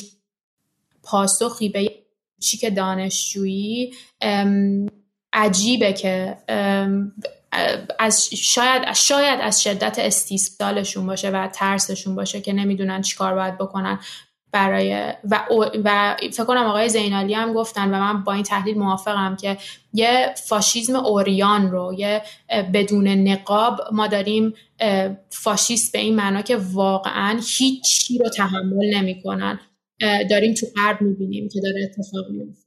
پاسخی 1.03 1.69
به 1.69 1.95
چیک 2.41 2.75
دانشجویی 2.75 3.95
عجیبه 5.33 5.93
که 5.93 6.39
از 7.99 8.29
شاید 8.35 8.93
شاید 8.93 9.41
از 9.41 9.63
شدت 9.63 9.99
استیصالشون 9.99 11.07
باشه 11.07 11.31
و 11.31 11.49
ترسشون 11.49 12.15
باشه 12.15 12.41
که 12.41 12.53
نمی‌دونن 12.53 13.03
چیکار 13.03 13.35
باید 13.35 13.59
بکنن. 13.59 13.99
برای 14.53 15.13
و, 15.31 15.41
و 15.85 16.17
فکر 16.33 16.45
کنم 16.45 16.65
آقای 16.65 16.89
زینالی 16.89 17.35
هم 17.35 17.53
گفتن 17.53 17.95
و 17.95 18.01
من 18.01 18.25
با 18.25 18.33
این 18.33 18.43
تحلیل 18.43 18.79
موافقم 18.79 19.37
که 19.37 19.59
یه 19.93 20.35
فاشیزم 20.47 20.97
اوریان 20.97 21.71
رو 21.71 21.95
یه 21.99 22.23
بدون 22.75 23.09
نقاب 23.09 23.81
ما 23.93 24.07
داریم 24.07 24.55
فاشیست 25.31 25.93
به 25.93 25.99
این 25.99 26.17
معنا 26.17 26.43
که 26.43 26.57
واقعا 26.73 27.41
هیچی 27.59 28.19
رو 28.19 28.29
تحمل 28.29 28.95
نمی‌کنن. 28.95 29.61
داریم 30.31 30.55
تو 30.55 30.67
غرب 30.77 31.01
می‌بینیم 31.01 31.49
که 31.49 31.61
داره 31.61 31.83
اتفاق 31.85 32.31
میفته 32.31 32.63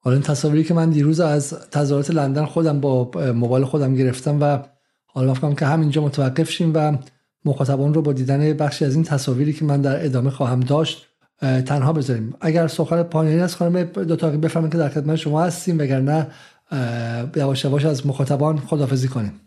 حالا 0.00 0.16
این 0.16 0.22
تصاویری 0.22 0.64
که 0.64 0.74
من 0.74 0.90
دیروز 0.90 1.20
از 1.20 1.70
تظاهرات 1.70 2.10
لندن 2.10 2.44
خودم 2.44 2.80
با 2.80 3.10
موبایل 3.34 3.64
خودم 3.64 3.94
گرفتم 3.94 4.38
و 4.40 4.58
حالا 5.06 5.34
فکر 5.34 5.54
که 5.54 5.66
همینجا 5.66 6.02
متوقف 6.02 6.50
شیم 6.50 6.72
و 6.74 6.98
مخاطبان 7.44 7.94
رو 7.94 8.02
با 8.02 8.12
دیدن 8.12 8.52
بخشی 8.52 8.84
از 8.84 8.94
این 8.94 9.04
تصاویری 9.04 9.52
که 9.52 9.64
من 9.64 9.80
در 9.80 10.04
ادامه 10.04 10.30
خواهم 10.30 10.60
داشت 10.60 11.06
تنها 11.40 11.92
بذاریم. 11.92 12.34
اگر 12.40 12.66
سخن 12.66 13.02
پایانی 13.02 13.40
از 13.40 13.56
خانم 13.56 13.82
دوتاقی 13.82 14.36
بفهمیم 14.36 14.70
که 14.70 14.78
در 14.78 14.88
خدمت 14.88 15.16
شما 15.16 15.42
هستیم 15.42 15.78
وگرنه 15.78 16.26
یواش 17.36 17.64
یواش 17.64 17.84
از 17.84 18.06
مخاطبان 18.06 18.58
خدافزی 18.58 19.08
کنیم. 19.08 19.40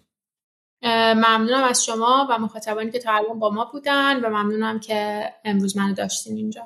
ممنونم 1.16 1.64
از 1.70 1.86
شما 1.86 2.28
و 2.30 2.40
مخاطبانی 2.40 2.92
که 2.92 3.00
تا 3.00 3.12
الان 3.12 3.40
با 3.40 3.50
ما 3.50 3.70
بودن 3.74 4.20
و 4.20 4.30
ممنونم 4.30 4.80
که 4.80 5.24
امروز 5.46 5.78
منو 5.78 5.94
داشتین 5.94 6.38
اینجا. 6.38 6.62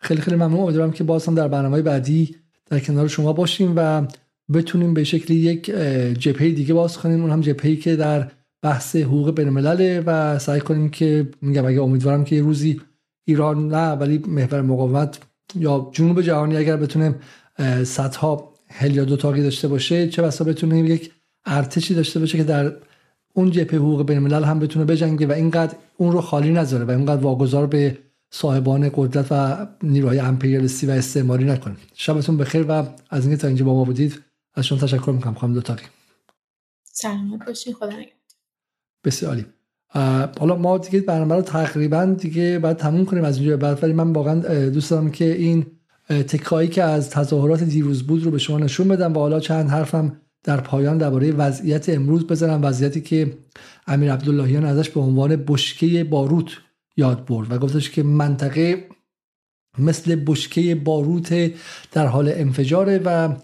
خیلی 0.00 0.20
خیلی 0.20 0.36
ممنون. 0.36 0.60
امیدوارم 0.60 0.92
که 0.92 1.04
باز 1.04 1.26
هم 1.26 1.34
در 1.34 1.48
برنامه 1.48 1.82
بعدی 1.82 2.36
در 2.70 2.80
کنار 2.80 3.08
شما 3.08 3.32
باشیم 3.32 3.72
و 3.76 4.06
بتونیم 4.52 4.94
به 4.94 5.04
شکلی 5.04 5.36
یک 5.36 5.64
جبهه 6.18 6.50
دیگه 6.50 6.74
باز 6.74 6.98
کنیم. 6.98 7.20
اون 7.20 7.30
هم 7.30 7.40
جبهه‌ای 7.40 7.76
که 7.76 7.96
در 7.96 8.30
بحث 8.62 8.96
حقوق 8.96 9.34
بین 9.34 9.46
الملل 9.46 10.02
و 10.06 10.38
سعی 10.38 10.60
کنیم 10.60 10.88
که 10.88 11.30
میگم 11.42 11.66
اگه 11.66 11.82
امیدوارم 11.82 12.24
که 12.24 12.36
یه 12.36 12.42
روزی 12.42 12.80
ایران 13.24 13.68
نه 13.68 13.92
ولی 13.92 14.18
محور 14.18 14.62
مقاومت 14.62 15.18
یا 15.54 15.90
جنوب 15.92 16.22
جهانی 16.22 16.56
اگر 16.56 16.76
بتونه 16.76 17.14
صدها 17.84 18.54
هلیا 18.68 19.04
دو 19.04 19.16
تاقی 19.16 19.42
داشته 19.42 19.68
باشه 19.68 20.08
چه 20.08 20.22
بسا 20.22 20.44
بتونه 20.44 20.78
یک 20.78 21.12
ارتشی 21.44 21.94
داشته 21.94 22.20
باشه 22.20 22.38
که 22.38 22.44
در 22.44 22.72
اون 23.34 23.50
جبهه 23.50 23.78
حقوق 23.78 24.06
بین 24.06 24.16
الملل 24.16 24.44
هم 24.44 24.58
بتونه 24.58 24.84
بجنگه 24.84 25.26
و 25.26 25.32
اینقدر 25.32 25.76
اون 25.96 26.12
رو 26.12 26.20
خالی 26.20 26.52
نذاره 26.52 26.84
و 26.84 26.90
اینقدر 26.90 27.22
واگذار 27.22 27.66
به 27.66 27.98
صاحبان 28.30 28.90
قدرت 28.94 29.26
و 29.30 29.66
نیروهای 29.82 30.18
امپریالیستی 30.18 30.86
و 30.86 30.90
استعماری 30.90 31.44
نکنه. 31.44 31.76
شبتون 31.94 32.36
بخیر 32.36 32.64
و 32.68 32.86
از 33.10 33.26
اینکه 33.26 33.42
تا 33.42 33.48
اینجا 33.48 33.64
با 33.64 33.74
ما 33.74 33.84
بودید 33.84 34.22
از 34.54 34.66
شما 34.66 34.78
تشکر 34.78 35.10
می‌کنم 35.10 35.34
خانم 35.34 35.54
دو 35.54 35.60
تاقی 35.60 35.84
سلامت 36.84 37.46
باشین. 37.46 37.74
خدا 37.74 37.92
بسیار 39.06 39.30
عالی. 39.30 39.46
حالا 40.38 40.56
ما 40.56 40.78
دیگه 40.78 41.00
برنامه 41.00 41.34
رو 41.34 41.42
تقریبا 41.42 42.04
دیگه 42.04 42.58
باید 42.58 42.76
تموم 42.76 43.04
کنیم 43.04 43.24
از 43.24 43.38
اینجا 43.38 43.56
بعد 43.56 43.82
ولی 43.84 43.92
من 43.92 44.12
واقعا 44.12 44.68
دوست 44.68 44.90
دارم 44.90 45.10
که 45.10 45.24
این 45.24 45.66
تکایی 46.08 46.68
که 46.68 46.82
از 46.82 47.10
تظاهرات 47.10 47.62
دیروز 47.62 48.02
بود 48.02 48.24
رو 48.24 48.30
به 48.30 48.38
شما 48.38 48.58
نشون 48.58 48.88
بدم 48.88 49.16
و 49.16 49.18
حالا 49.18 49.40
چند 49.40 49.70
حرفم 49.70 50.20
در 50.44 50.60
پایان 50.60 50.98
درباره 50.98 51.32
وضعیت 51.32 51.88
امروز 51.88 52.26
بزنم. 52.26 52.60
وضعیتی 52.62 53.00
که 53.00 53.38
امیر 53.86 54.12
عبداللهیان 54.12 54.64
ازش 54.64 54.90
به 54.90 55.00
عنوان 55.00 55.36
بشکه 55.36 56.04
باروت 56.04 56.50
یاد 56.96 57.26
برد 57.26 57.52
و 57.52 57.58
گفتش 57.58 57.90
که 57.90 58.02
منطقه 58.02 58.84
مثل 59.78 60.24
بشکه 60.26 60.74
باروت 60.74 61.52
در 61.92 62.06
حال 62.06 62.32
انفجاره 62.34 63.00
و 63.04 63.34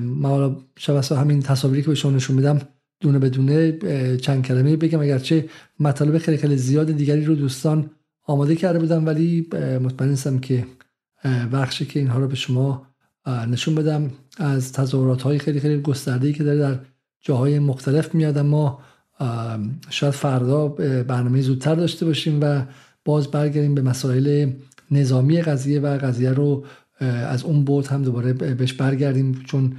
ما 0.00 0.56
شبسته 0.78 1.16
همین 1.16 1.42
تصاویری 1.42 1.82
که 1.82 1.88
به 1.88 1.94
شما 1.94 2.12
نشون 2.12 2.36
میدم 2.36 2.60
دونه 3.00 3.18
به 3.18 3.28
دونه 3.28 3.78
چند 4.16 4.44
کلمه 4.44 4.76
بگم. 4.76 5.00
اگرچه 5.00 5.48
مطالب 5.80 6.18
خیلی 6.18 6.36
خیلی 6.36 6.56
زیاد 6.56 6.92
دیگری 6.92 7.24
رو 7.24 7.34
دوستان 7.34 7.90
آماده 8.22 8.56
کرده 8.56 8.78
بودم 8.78 9.06
ولی 9.06 9.48
مطمئن 9.82 10.08
نیستم 10.08 10.38
که 10.38 10.66
بخشی 11.52 11.86
که 11.86 12.00
اینها 12.00 12.18
رو 12.18 12.28
به 12.28 12.34
شما 12.34 12.86
نشون 13.26 13.74
بدم. 13.74 14.10
از 14.38 14.72
تظاهرات 14.72 15.22
های 15.22 15.38
خیلی 15.38 15.60
خیلی 15.60 15.80
گسترده 15.80 16.32
که 16.32 16.44
داره 16.44 16.58
در 16.58 16.78
جاهای 17.20 17.58
مختلف 17.58 18.14
میاد 18.14 18.38
اما 18.38 18.80
شاید 19.90 20.12
فردا 20.12 20.68
برنامه 21.08 21.40
زودتر 21.40 21.74
داشته 21.74 22.06
باشیم 22.06 22.38
و 22.42 22.62
باز 23.04 23.30
برگردیم 23.30 23.74
به 23.74 23.82
مسائل 23.82 24.50
نظامی 24.90 25.42
قضیه 25.42 25.80
و 25.80 25.98
قضیه 25.98 26.30
رو 26.30 26.64
از 27.00 27.44
اون 27.44 27.64
بود 27.64 27.86
هم 27.86 28.02
دوباره 28.02 28.32
بهش 28.32 28.72
برگردیم. 28.72 29.42
چون 29.44 29.76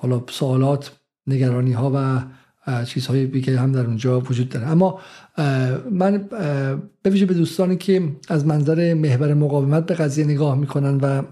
حالا 0.00 0.22
سوالات 0.30 0.92
نگرانی 1.28 1.72
ها 1.72 1.92
و 1.94 2.20
چیزهای 2.84 3.26
دیگه 3.26 3.58
هم 3.60 3.72
در 3.72 3.84
اونجا 3.84 4.20
وجود 4.20 4.48
داره. 4.48 4.68
اما 4.68 5.00
من 5.90 6.28
به 7.02 7.10
به 7.10 7.34
دوستانی 7.34 7.76
که 7.76 8.02
از 8.28 8.46
منظر 8.46 8.94
محور 8.94 9.34
مقاومت 9.34 9.86
به 9.86 9.94
قضیه 9.94 10.24
نگاه 10.24 10.58
می‌کنن 10.58 10.96
و 10.96 11.22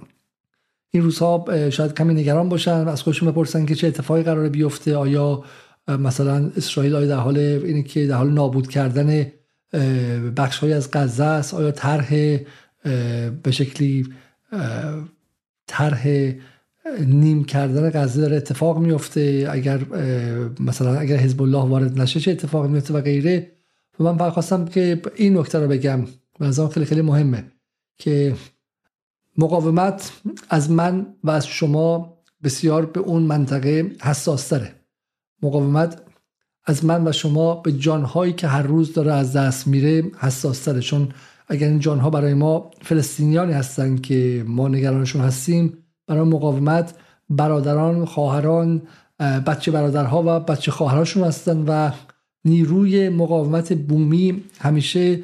این 0.91 1.03
روزها 1.03 1.45
شاید 1.71 1.95
کمی 1.95 2.15
نگران 2.15 2.49
باشن 2.49 2.89
از 2.89 3.03
خودشون 3.03 3.31
بپرسن 3.31 3.67
که 3.67 3.75
چه 3.75 3.87
اتفاقی 3.87 4.23
قراره 4.23 4.49
بیفته 4.49 4.97
آیا 4.97 5.45
مثلا 5.89 6.51
اسرائیل 6.57 6.95
آیا 6.95 7.07
در 7.07 7.17
حال 7.17 7.39
اینه 7.39 7.83
که 7.83 8.07
در 8.07 8.17
حال 8.17 8.31
نابود 8.31 8.69
کردن 8.69 9.27
بخش 10.37 10.59
های 10.59 10.73
از 10.73 10.91
غزه 10.93 11.25
است؟ 11.25 11.55
آیا 11.55 11.71
طرح 11.71 12.39
به 13.43 13.51
شکلی 13.51 14.07
طرح 15.67 16.33
نیم 17.07 17.45
کردن 17.45 17.91
غزه 17.91 18.21
داره 18.21 18.37
اتفاق 18.37 18.79
میفته. 18.79 19.49
اگر 19.51 19.81
مثلا 20.61 20.99
اگر 20.99 21.17
حزب 21.17 21.43
الله 21.43 21.69
وارد 21.69 22.01
نشه 22.01 22.21
چه 22.21 22.31
اتفاقی 22.31 22.69
میفته 22.69 22.95
و 22.95 23.01
غیره. 23.01 23.53
و 24.01 24.05
من 24.05 24.19
فقط 24.19 24.33
خواستم 24.33 24.65
که 24.65 25.03
این 25.15 25.39
نکته 25.39 25.59
رو 25.59 25.69
بگم 25.69 26.05
و 26.41 26.69
خیلی 26.69 26.87
خیلی 26.87 27.03
مهمه 27.03 27.45
که 27.99 28.35
مقاومت 29.39 30.13
از 30.51 30.71
من 30.71 31.07
و 31.25 31.31
از 31.31 31.47
شما 31.47 32.19
بسیار 32.45 32.87
به 32.87 33.01
اون 33.01 33.23
منطقه 33.23 33.91
حساس 34.03 34.49
تره. 34.49 34.73
مقاومت 35.43 36.03
از 36.65 36.85
من 36.85 37.09
و 37.09 37.13
شما 37.13 37.55
به 37.55 37.73
جانهایی 37.73 38.33
که 38.33 38.47
هر 38.47 38.63
روز 38.63 38.93
داره 38.93 39.13
از 39.13 39.37
دست 39.37 39.67
میره 39.67 40.05
حساس 40.19 40.65
تره. 40.65 40.81
چون 40.81 41.09
اگر 41.49 41.69
این 41.69 41.79
جانها 41.79 42.11
برای 42.11 42.35
ما 42.35 42.71
فلسطینیانی 42.83 43.53
هستن 43.53 43.97
که 43.97 44.45
ما 44.47 44.69
نگرانشون 44.69 45.23
هستیم 45.23 45.86
برای 46.07 46.25
مقاومت 46.25 46.95
برادران 47.31 48.05
خواهران 48.05 48.83
بچه 49.47 49.71
برادرها 49.71 50.23
و 50.27 50.41
بچه 50.41 50.71
خواهراشون 50.71 51.25
هستن 51.25 51.65
و 51.69 51.91
نیروی 52.45 53.09
مقاومت 53.09 53.73
بومی 53.73 54.43
همیشه 54.59 55.21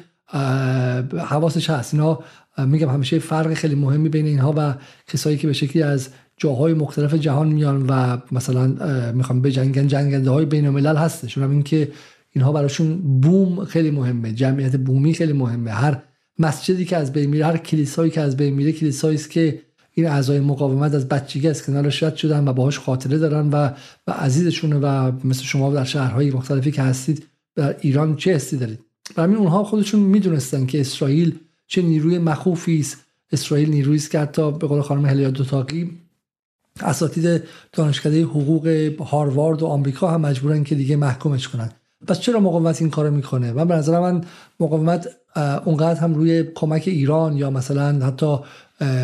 حواسش 1.17 1.69
هست. 1.69 1.93
اینا 1.93 2.19
میگم 2.57 2.89
همیشه 2.89 3.19
فرق 3.19 3.53
خیلی 3.53 3.75
مهمی 3.75 4.09
بین 4.09 4.25
اینها 4.25 4.53
و 4.57 4.75
کسایی 5.07 5.37
که 5.37 5.47
به 5.47 5.53
شکلی 5.53 5.83
از 5.83 6.09
جاهای 6.37 6.73
مختلف 6.73 7.13
جهان 7.13 7.47
میان 7.47 7.85
و 7.89 8.17
مثلا 8.31 8.67
می‌خوام 9.11 9.41
به 9.41 9.51
جنگن 9.51 9.87
جنگنده 9.87 10.29
های 10.29 10.45
بین 10.45 10.65
الملل 10.65 10.95
هستش. 10.95 11.37
این 11.37 11.51
اینکه 11.51 11.91
اینها 12.31 12.51
براشون 12.51 13.19
بوم 13.21 13.65
خیلی 13.65 13.91
مهمه 13.91 14.31
جمعیت 14.31 14.75
بومی 14.75 15.13
خیلی 15.13 15.33
مهمه. 15.33 15.71
هر 15.71 16.01
مسجدی 16.39 16.85
که 16.85 16.97
از 16.97 17.13
بین 17.13 17.29
میره 17.29 17.45
هر 17.45 17.57
کلیسایی 17.57 18.11
که 18.11 18.21
از 18.21 18.37
بین 18.37 18.53
میره 18.53 18.71
کلیسایی 18.71 19.15
است 19.15 19.31
که 19.31 19.59
این 19.93 20.07
اعضای 20.07 20.39
مقاومت 20.39 20.93
از 20.93 21.07
بچگی 21.07 21.47
از 21.47 21.65
کنارش 21.65 22.03
رد 22.03 22.15
شدن 22.15 22.47
و 22.47 22.53
باهاش 22.53 22.79
خاطره 22.79 23.17
دارن 23.17 23.49
و 23.49 23.69
و 24.07 24.11
عزیزشونه 24.11 24.75
و 24.75 25.11
مثل 25.23 25.43
شما 25.43 25.73
در 25.73 25.83
شهرهای 25.83 26.31
مختلفی 26.31 26.71
که 26.71 26.81
هستید 26.81 27.25
در 27.55 27.75
ایران 27.81 28.15
چه 28.15 28.33
حسی 28.33 28.57
دارید؟ 28.57 28.79
برای 29.15 29.35
اونها 29.35 29.63
خودشون 29.63 29.99
می‌دونستن 29.99 30.65
که 30.65 30.81
اسرائیل 30.81 31.35
چه 31.67 31.81
نیروی 31.81 32.17
مخوفی 32.17 32.79
است. 32.79 32.97
اسرائیل 33.31 33.69
نیرویی 33.69 33.97
است 33.97 34.11
که 34.11 34.19
حتی 34.19 34.51
به 34.51 34.67
قول 34.67 34.81
خانم 34.81 35.05
هلیا 35.05 35.29
دوتاقی 35.29 35.91
اساتید 36.81 37.43
دانشکده 37.73 38.23
حقوق 38.23 38.91
هاروارد 38.99 39.63
و 39.63 39.65
آمریکا 39.65 40.11
هم 40.11 40.21
مجبورن 40.21 40.63
که 40.63 40.75
دیگه 40.75 40.95
محکومش 40.95 41.47
کنن. 41.47 41.71
پس 42.07 42.19
چرا 42.19 42.39
مقاومت 42.39 42.81
این 42.81 42.89
کارو 42.89 43.11
می‌کنه؟ 43.11 43.51
و 43.51 43.65
به 43.65 43.75
نظر 43.75 43.99
من 43.99 44.23
مقاومت 44.59 45.07
اونقدر 45.65 45.99
هم 45.99 46.13
روی 46.13 46.43
کمک 46.55 46.83
ایران 46.85 47.37
یا 47.37 47.49
مثلا 47.49 48.05
حتی 48.05 48.39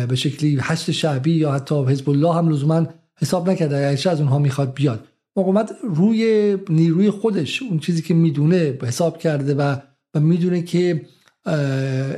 به 0.08 0.14
شکلی 0.14 0.56
حشد 0.56 0.92
شعبی 0.92 1.32
یا 1.32 1.52
حتی 1.52 1.84
حزب 1.84 2.10
الله 2.10 2.34
هم 2.34 2.48
لزوما 2.48 2.86
حساب 3.18 3.50
نکرده. 3.50 3.76
اگرچه 3.76 4.10
از 4.10 4.20
اونها 4.20 4.38
می‌خواد 4.38 4.74
بیاد. 4.74 5.04
مقاومت 5.36 5.72
روی 5.82 6.56
نیروی 6.68 7.10
خودش 7.10 7.62
اون 7.62 7.78
چیزی 7.78 8.02
که 8.02 8.14
می‌دونه 8.14 8.78
حساب 8.82 9.18
کرده 9.18 9.54
و 9.54 9.76
و 10.14 10.20
می‌دونه 10.20 10.62
که 10.62 11.06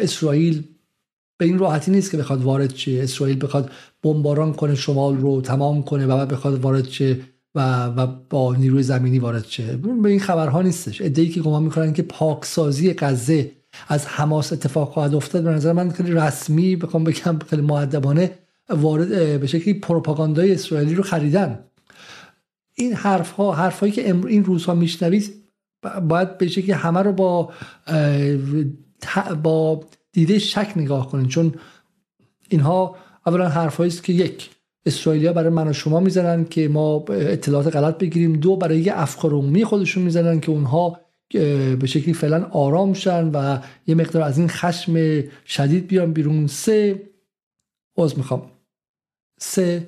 اسرائیل 0.01 0.65
به 1.39 1.45
این 1.45 1.59
راحتی 1.59 1.91
نیست 1.91 2.11
که 2.11 2.17
بخواد 2.17 2.43
وارد 2.43 2.75
شه. 2.75 3.01
اسرائیل 3.03 3.45
بخواد 3.45 3.71
بمباران 4.03 4.53
کنه 4.53 4.75
شمال 4.75 5.17
رو 5.17 5.41
تمام 5.41 5.83
کنه 5.83 6.07
و 6.07 6.17
بعد 6.17 6.29
بخواد 6.29 6.61
وارد 6.61 6.89
شه 6.89 7.17
و, 7.55 7.87
و 7.87 8.07
با 8.31 8.55
نیروی 8.57 8.83
زمینی 8.83 9.19
وارد 9.19 9.45
شه. 9.45 9.77
به 9.77 10.09
این 10.09 10.21
خبرها 10.21 10.63
نیستش. 10.63 11.03
ادعی 11.03 11.29
که 11.29 11.41
گمان 11.41 11.63
می‌کنن 11.63 11.93
که 11.93 12.03
پاکسازی 12.03 12.95
غزه 12.95 13.51
از 13.89 14.07
حماس 14.07 14.53
اتفاق 14.53 14.93
خواهد 14.93 15.15
افتاد. 15.15 15.43
به 15.45 15.51
نظر 15.51 15.73
من 15.73 15.91
خیلی 15.91 16.13
رسمی 16.13 16.77
بخوام 16.77 17.05
بگم 17.05 17.39
خیلی 17.51 17.63
معدبانه 17.63 18.31
وارد 18.71 19.41
به 19.41 19.47
شکلی 19.47 19.75
پروپاگاندای 19.75 20.53
اسرائیلی 20.53 20.95
رو 20.95 21.03
خریدن. 21.03 21.59
این 22.75 22.93
حرف 22.93 23.31
ها 23.31 23.53
حرف 23.53 23.81
هایی 23.81 23.93
که 23.93 24.11
این 24.27 24.45
روزها 24.45 24.75
میشنوید 24.75 25.35
باید 26.09 26.39
به 26.39 26.49
شکلی 26.49 26.73
همه 26.73 27.01
رو 27.01 27.13
با 27.13 27.53
با 29.43 29.81
دیده 30.13 30.39
شک 30.39 30.73
نگاه 30.77 31.11
کنین. 31.11 31.29
چون 31.29 31.55
اینها 32.49 32.97
اولا 33.27 33.49
حرفهایی 33.49 33.89
است 33.93 34.05
که 34.05 34.13
یک 34.13 34.51
اسرائیلیا 34.87 35.33
برای 35.33 35.51
من 35.51 35.69
و 35.69 35.73
شما 35.73 36.01
می‌زنن 36.01 36.45
که 36.45 36.69
ما 36.69 37.05
اطلاعات 37.09 37.77
غلط 37.77 37.99
بگیریم. 37.99 38.33
دو 38.33 38.57
برای 38.57 38.81
یه 38.81 38.93
افکار 38.97 39.31
عمومی 39.31 39.65
خودشون 39.65 40.03
می‌زنن 40.03 40.41
که 40.41 40.51
اونها 40.51 41.01
به 41.81 41.87
شکلی 41.87 42.15
فعلا 42.15 42.45
آرام 42.45 42.93
شن 42.93 43.31
و 43.31 43.59
یه 43.87 43.95
مقدار 43.95 44.23
از 44.23 44.39
این 44.39 44.49
خشم 44.49 45.23
شدید 45.47 45.87
بیان 45.87 46.13
بیرون. 46.13 46.47
سه 46.47 47.03
باز 47.95 48.19
می‌خوام. 48.19 48.43
سه 49.41 49.87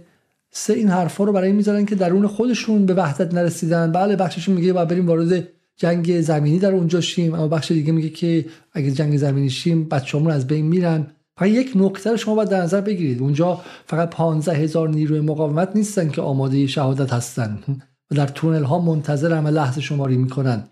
سه 0.50 0.72
این 0.72 0.88
حرفا 0.88 1.24
رو 1.24 1.32
برای 1.32 1.52
می‌زنن 1.52 1.86
که 1.86 1.94
درون 1.94 2.26
خودشون 2.26 2.86
به 2.86 2.94
وحدت 2.94 3.34
نرسیدن. 3.34 3.92
بله 3.92 4.16
بخششون 4.16 4.54
میگه 4.54 4.72
باید 4.72 4.88
بریم 4.88 5.06
وارد 5.06 5.48
جنگ 5.76 6.20
زمینی 6.20 6.58
در 6.58 6.72
اونجا 6.72 7.00
شیم. 7.00 7.34
اما 7.34 7.48
بخش 7.48 7.72
دیگه 7.72 7.92
میگه 7.92 8.08
که 8.08 8.44
اگه 8.72 8.90
جنگ 8.90 9.16
زمینی 9.16 9.50
شیم 9.50 9.84
بچه‌مون 9.88 10.30
از 10.30 10.46
بین 10.46 10.66
میرن. 10.66 11.06
فقط 11.38 11.48
یک 11.48 11.72
نکته 11.74 12.10
رو 12.10 12.16
شما 12.16 12.34
باید 12.34 12.48
در 12.48 12.62
نظر 12.62 12.80
بگیرید. 12.80 13.20
اونجا 13.20 13.60
فقط 13.86 14.10
15 14.10 14.52
هزار 14.52 14.88
نیروی 14.88 15.20
مقاومت 15.20 15.70
نیستن 15.74 16.08
که 16.08 16.22
آماده 16.22 16.66
شهادت 16.66 17.12
هستن. 17.12 17.58
و 18.10 18.14
در 18.14 18.26
تونل 18.26 18.62
ها 18.62 18.78
منتظر 18.78 19.32
همه 19.32 19.50
لحظه 19.50 19.80
شماری 19.80 20.16
می‌کنن. 20.16 20.64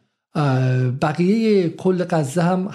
بقیه 1.03 1.69
کل 1.69 2.05
غزه 2.05 2.43
هم, 2.43 2.69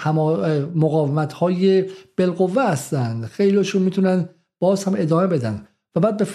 مقاومت 0.75 1.34
های 1.34 1.85
بالقوه 2.17 2.63
هستن. 2.63 3.25
خیلیشون 3.25 3.81
می‌تونن 3.81 4.29
باز 4.59 4.84
هم 4.84 4.95
ادامه 4.97 5.27
بدن. 5.27 5.61
و 5.95 5.99
بعد 5.99 6.27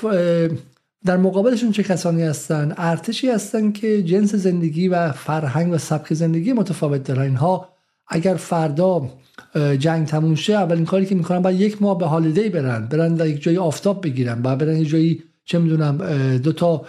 در 1.04 1.16
مقابلشون 1.16 1.72
چه 1.72 1.82
کسانی 1.82 2.22
هستن؟ 2.22 2.74
ارتشی 2.76 3.28
هستن 3.28 3.72
که 3.72 4.02
جنس 4.02 4.34
زندگی 4.34 4.88
و 4.88 5.12
فرهنگ 5.12 5.72
و 5.72 5.78
سبک 5.78 6.14
زندگی 6.14 6.52
متفاوت 6.52 7.04
دارن. 7.04 7.22
اینها 7.22 7.68
اگر 8.08 8.34
فردا 8.34 9.10
جنگ 9.78 10.06
تموم 10.06 10.34
شه 10.34 10.52
اولین 10.52 10.84
کاری 10.84 11.06
که 11.06 11.14
می‌کنن 11.14 11.42
باید 11.42 11.60
یک 11.60 11.82
ماه 11.82 11.98
به 11.98 12.06
هالیدی 12.06 12.48
برن. 12.48 12.86
برن 12.86 13.14
در 13.14 13.26
یک 13.26 13.42
جایی 13.42 13.58
آفتاب 13.58 14.04
بگیرن 14.04 14.42
باید 14.42 14.58
برن 14.58 14.76
یک 14.76 14.88
جایی 14.88 15.22
چه 15.44 15.58
می‌دونم 15.58 15.98
دو 16.36 16.52
تا 16.52 16.84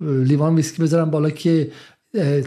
لیوان 0.00 0.54
ویسکی 0.54 0.82
بذارن 0.82 1.10
بالا 1.10 1.30
که 1.30 1.70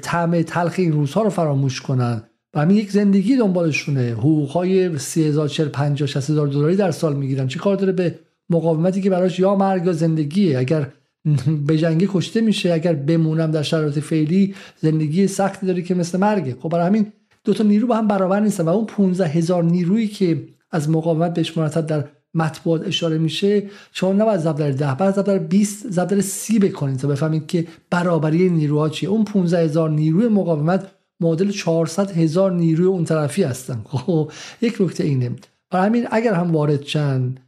طعم 0.02 0.42
تلخ 0.42 0.76
این 0.78 0.92
روزها 0.92 1.22
رو 1.22 1.30
فراموش 1.30 1.82
کنن. 1.82 2.24
و 2.54 2.62
همین 2.62 2.78
یک 2.78 2.92
زندگی 2.92 3.38
دنبالشونه. 3.38 4.02
حقوقهای 4.02 4.98
30 4.98 5.34
40 5.48 5.68
50 5.68 6.08
60 6.08 6.30
هزار 6.30 6.48
دلاری 6.48 6.76
در 6.76 6.92
سال 6.92 7.16
می‌گیرن. 7.16 7.48
چه 7.48 7.60
کار 7.60 7.76
داره 7.76 7.92
به 7.92 8.20
مقاومتی 8.50 9.02
که 9.02 9.10
براش 9.10 9.40
یا 9.40 9.56
مرگ 9.56 9.86
یا 9.86 9.94
زندگیه؟ 9.94 10.60
اگر 10.60 10.88
به 11.68 11.78
جنگی 11.78 12.10
کشته 12.14 12.42
میشه 12.42 12.74
اگر 12.74 12.94
بمونم 12.94 13.52
در 13.52 13.62
شرایط 13.62 14.00
فعلی 14.00 14.56
زندگی 14.78 15.28
سختی 15.28 15.68
داره 15.68 15.82
که 15.82 15.96
مثل 15.96 16.20
مرگه. 16.20 16.58
خب 16.60 16.70
برای 16.70 16.88
همین 16.88 17.14
دو 17.44 17.54
تا 17.54 17.64
نیرو 17.64 17.88
با 17.88 17.96
هم 17.96 18.08
برابر 18.08 18.40
نیستن. 18.40 18.64
و 18.64 18.70
اون 18.70 18.86
15 18.86 19.28
هزار 19.28 19.64
نیرویی 19.64 20.08
که 20.08 20.48
از 20.72 20.90
مقاومت 20.90 21.34
بهش 21.34 21.58
مرتب 21.58 21.86
در 21.86 22.08
مطبوعات 22.34 22.88
اشاره 22.88 23.18
میشه 23.18 23.64
شما 23.92 24.14
نباید 24.14 24.40
ضرب 24.40 24.56
در 24.56 24.72
10 24.72 24.96
بعد 24.96 25.16
ضرب 25.16 25.26
در 25.26 25.38
20 25.38 25.92
ضرب 25.92 26.08
در 26.08 26.22
30 26.22 26.60
بکنید 26.60 27.00
تا 27.00 27.08
بفهمید 27.08 27.48
که 27.48 27.68
برابری 27.90 28.50
نیروها 28.50 28.90
چیه. 28.90 29.10
اون 29.10 29.24
15 29.24 29.58
هزار 29.58 29.90
نیروی 29.90 30.28
مقاومت 30.28 30.88
معادل 31.20 31.52
400 31.52 32.12
هزار 32.12 32.52
نیروی 32.52 32.86
اون 32.86 33.06
طرفی 33.06 33.44
هستن. 33.44 33.82
خب 33.90 34.32
یک 34.62 34.82
نکته 34.82 35.04
اینه. 35.04 35.32
برای 35.72 35.86
همین 35.86 36.08
اگر 36.12 36.34
هم 36.34 36.52
وارد 36.52 36.82
چند 36.82 37.40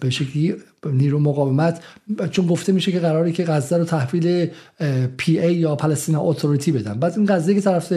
به 0.00 0.10
شکلی 0.10 0.54
نیرو 0.86 1.18
مقاومت 1.18 1.82
چون 2.30 2.46
گفته 2.46 2.72
میشه 2.72 2.92
که 2.92 3.00
قراره 3.00 3.32
که 3.32 3.44
غزه 3.44 3.76
رو 3.76 3.84
تحویل 3.84 4.50
PA 5.16 5.54
یا 5.54 5.76
Palestine 5.76 6.16
Authority 6.16 6.72
بدن. 6.72 6.94
بعد 6.94 7.18
این 7.18 7.26
غزه 7.26 7.54
که 7.54 7.60
طرف 7.60 7.88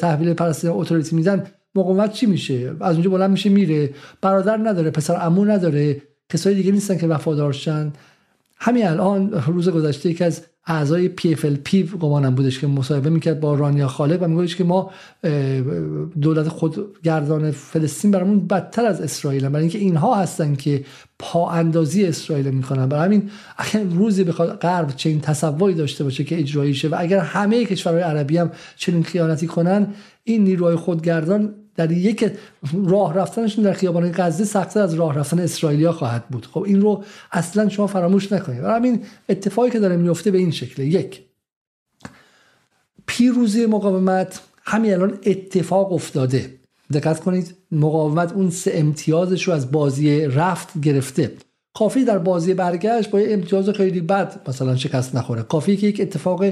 تحویل 0.00 0.34
Palestine 0.34 0.70
Authority 0.70 1.16
میدن 1.16 1.46
مقاومت 1.74 2.12
چی 2.12 2.26
میشه؟ 2.26 2.76
از 2.80 2.94
اونجا 2.94 3.10
بلند 3.10 3.30
میشه 3.30 3.50
میره. 3.50 3.90
برادر 4.20 4.56
نداره 4.56 4.90
پسر 4.90 5.14
عمو 5.14 5.44
نداره 5.44 6.02
کسای 6.28 6.54
دیگه 6.54 6.72
نیستن 6.72 6.98
که 6.98 7.06
وفادارشن 7.06 7.92
همین 8.56 8.86
الان 8.86 9.32
روز 9.46 9.68
گذشته 9.68 10.10
یکی 10.10 10.24
از 10.24 10.42
اعضای 10.66 11.10
PFLP 11.20 11.76
گمانم 11.76 12.34
بودش 12.34 12.60
که 12.60 12.66
مصاحبه 12.66 13.10
می‌کرد 13.10 13.40
با 13.40 13.54
رانیا 13.54 13.88
خالق 13.88 14.22
و 14.22 14.28
میگوش 14.28 14.56
که 14.56 14.64
ما 14.64 14.90
دولت 16.20 16.48
خودگردان 16.48 17.50
فلسطین 17.50 18.10
برامون 18.10 18.46
بدتر 18.46 18.86
از 18.86 19.00
اسرائیل 19.00 19.48
برای 19.48 19.62
اینکه 19.62 19.78
اینها 19.78 20.14
هستن 20.14 20.54
که 20.54 20.84
پا 21.18 21.50
اندازی 21.50 22.04
اسرائیل 22.04 22.50
می‌کنن 22.50 22.86
برای 22.88 23.04
همین 23.04 23.30
اگر 23.58 23.84
روزی 23.84 24.24
بخواد 24.24 24.58
غرب 24.58 24.96
چنین 24.96 25.20
تصوری 25.20 25.74
داشته 25.74 26.04
باشه 26.04 26.24
که 26.24 26.38
اجرایی 26.38 26.74
شه 26.74 26.88
و 26.88 26.96
اگر 26.98 27.18
همه 27.18 27.64
کشورهای 27.64 28.02
عربی 28.02 28.36
هم 28.36 28.50
چنین 28.76 29.02
خیانتی 29.02 29.46
کنن 29.46 29.86
این 30.24 30.44
نیروهای 30.44 30.76
خودگردان 30.76 31.54
در 31.76 31.92
یک 31.92 32.32
راه 32.84 33.14
رفتنشون 33.14 33.64
در 33.64 33.72
خیابان 33.72 34.12
غزه 34.16 34.44
سختتر 34.44 34.80
از 34.80 34.94
راه 34.94 35.18
رفتن 35.18 35.38
اسرائیلیا 35.38 35.92
خواهد 35.92 36.28
بود. 36.28 36.46
خب 36.46 36.62
این 36.62 36.80
رو 36.80 37.04
اصلا 37.32 37.68
شما 37.68 37.86
فراموش 37.86 38.32
نکنید. 38.32 38.64
و 38.64 38.66
همین 38.66 39.02
اتفاقی 39.28 39.70
که 39.70 39.78
داره 39.78 39.96
میفته 39.96 40.30
به 40.30 40.38
این 40.38 40.50
شکله 40.50 40.86
یک 40.86 41.22
پیروزی 43.06 43.66
مقاومت 43.66 44.40
همین 44.64 44.92
الان 44.92 45.18
اتفاق 45.26 45.92
افتاده. 45.92 46.54
دقت 46.92 47.20
کنید 47.20 47.54
مقاومت 47.70 48.32
اون 48.32 48.50
سه 48.50 48.70
امتیازش 48.74 49.48
رو 49.48 49.54
از 49.54 49.72
بازی 49.72 50.26
رفت 50.26 50.80
گرفته. 50.80 51.32
کافی 51.74 52.04
در 52.04 52.18
بازی 52.18 52.54
برگشت 52.54 53.10
با 53.10 53.20
یه 53.20 53.32
امتیاز 53.32 53.68
خیلی 53.68 54.00
بد 54.00 54.48
مثلا 54.48 54.76
شکست 54.76 55.14
نخوره. 55.14 55.42
کافی 55.42 55.76
که 55.76 55.86
یک 55.86 56.00
اتفاق 56.00 56.44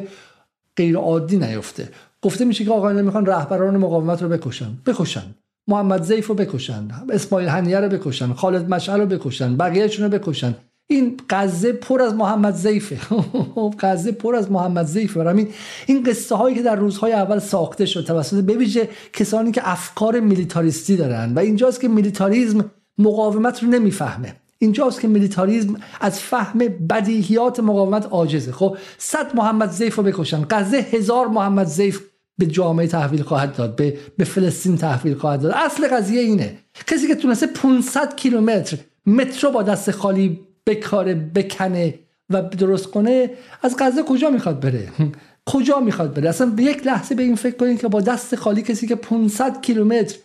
غیر 0.77 0.97
عادی 0.97 1.37
نیفته. 1.37 1.89
گفته 2.23 2.45
میشه 2.45 2.65
که 2.65 2.71
آقایان 2.71 3.03
می‌خوان 3.03 3.27
رهبران 3.27 3.77
مقاومت 3.77 4.23
رو 4.23 4.29
بکشن. 4.29 4.79
بکشن. 4.87 5.35
محمد 5.69 6.03
ضیف 6.03 6.27
رو 6.27 6.35
بکشن. 6.35 6.89
اسماعیل 7.11 7.49
هنیه 7.49 7.81
رو 7.81 7.89
بکشن. 7.89 8.33
خالد 8.33 8.69
مشعل 8.75 9.01
رو 9.01 9.07
بکشن. 9.07 9.57
بقیهشون 9.57 10.13
رو 10.13 10.19
بکشن. 10.19 10.55
این 10.87 11.21
غزه 11.31 11.73
پر 11.73 12.03
از 12.03 12.15
محمد 12.15 12.55
ضیفه 12.55 12.99
غزه 13.81 14.13
پر 14.13 14.35
از 14.35 14.51
محمد 14.51 14.87
ضیفه 14.87 15.25
برای 15.25 15.47
این 15.87 16.03
قصه 16.03 16.35
هایی 16.35 16.57
که 16.57 16.63
در 16.63 16.77
روزهای 16.77 17.13
اول 17.13 17.39
ساخته 17.39 17.87
شد 17.87 18.05
توسط 18.05 18.45
بویژه 18.45 18.89
کسانی 19.13 19.53
که 19.53 19.61
افکار 19.65 20.21
میلیتاریستی 20.21 20.97
دارن 20.97 21.35
و 21.35 21.39
اینجاست 21.39 21.81
که 21.81 21.89
میلیتاریزم 21.89 22.71
مقاومت 22.99 23.63
رو 23.63 23.69
نمی‌فهمه. 23.69 24.35
اینجاست 24.59 25.01
که 25.01 25.09
میلیتاریزم 25.09 25.75
از 26.01 26.21
فهم 26.21 26.59
بدیهیات 26.91 27.61
مقاومت 27.61 28.07
عاجزه. 28.07 28.53
خب 28.53 28.77
صد 28.99 29.37
محمد 29.37 29.71
زیف 29.71 29.97
رو 29.97 30.03
بکشن. 30.03 30.43
قضه 30.43 30.77
هزار 30.77 31.27
محمد 31.27 31.67
زیف 31.67 32.01
به 32.39 32.47
جامعه 32.47 32.87
تحویل 32.87 33.23
خواهد 33.23 33.57
داد 33.57 33.77
به, 33.77 33.99
به 34.17 34.25
فلسطین 34.25 34.77
تحویل 34.77 35.15
خواهد 35.15 35.41
داد. 35.41 35.53
اصل 35.53 35.89
قضیه 35.89 36.21
اینه. 36.21 36.59
کسی 36.87 37.09
که 37.09 37.15
تونسته 37.15 37.47
500 37.47 38.17
کیلومتر 38.17 38.77
مترو 39.07 39.51
با 39.51 39.63
دست 39.63 39.91
خالی 39.91 40.41
بکاره 40.67 41.15
بکنه 41.15 41.95
و 42.31 42.43
درست 42.43 42.87
کنه 42.87 43.31
از 43.63 43.77
غزه 43.79 44.03
کجا 44.03 44.31
می‌خواد 44.31 44.61
بره؟ 44.61 44.89
کجا 45.53 45.81
می‌خواد 45.81 46.15
بره؟ 46.15 46.29
اصلا 46.29 46.47
به 46.47 46.63
یک 46.63 46.87
لحظه 46.87 47.15
به 47.15 47.23
این 47.23 47.37
فکر 47.37 47.57
کنید 47.57 47.81
که 47.81 47.89
با 47.89 48.01
دست 48.01 48.37
خالی 48.37 48.63
کسی 48.63 48.87
که 48.87 48.95
500 48.95 49.61
کیلومتر 49.61 50.17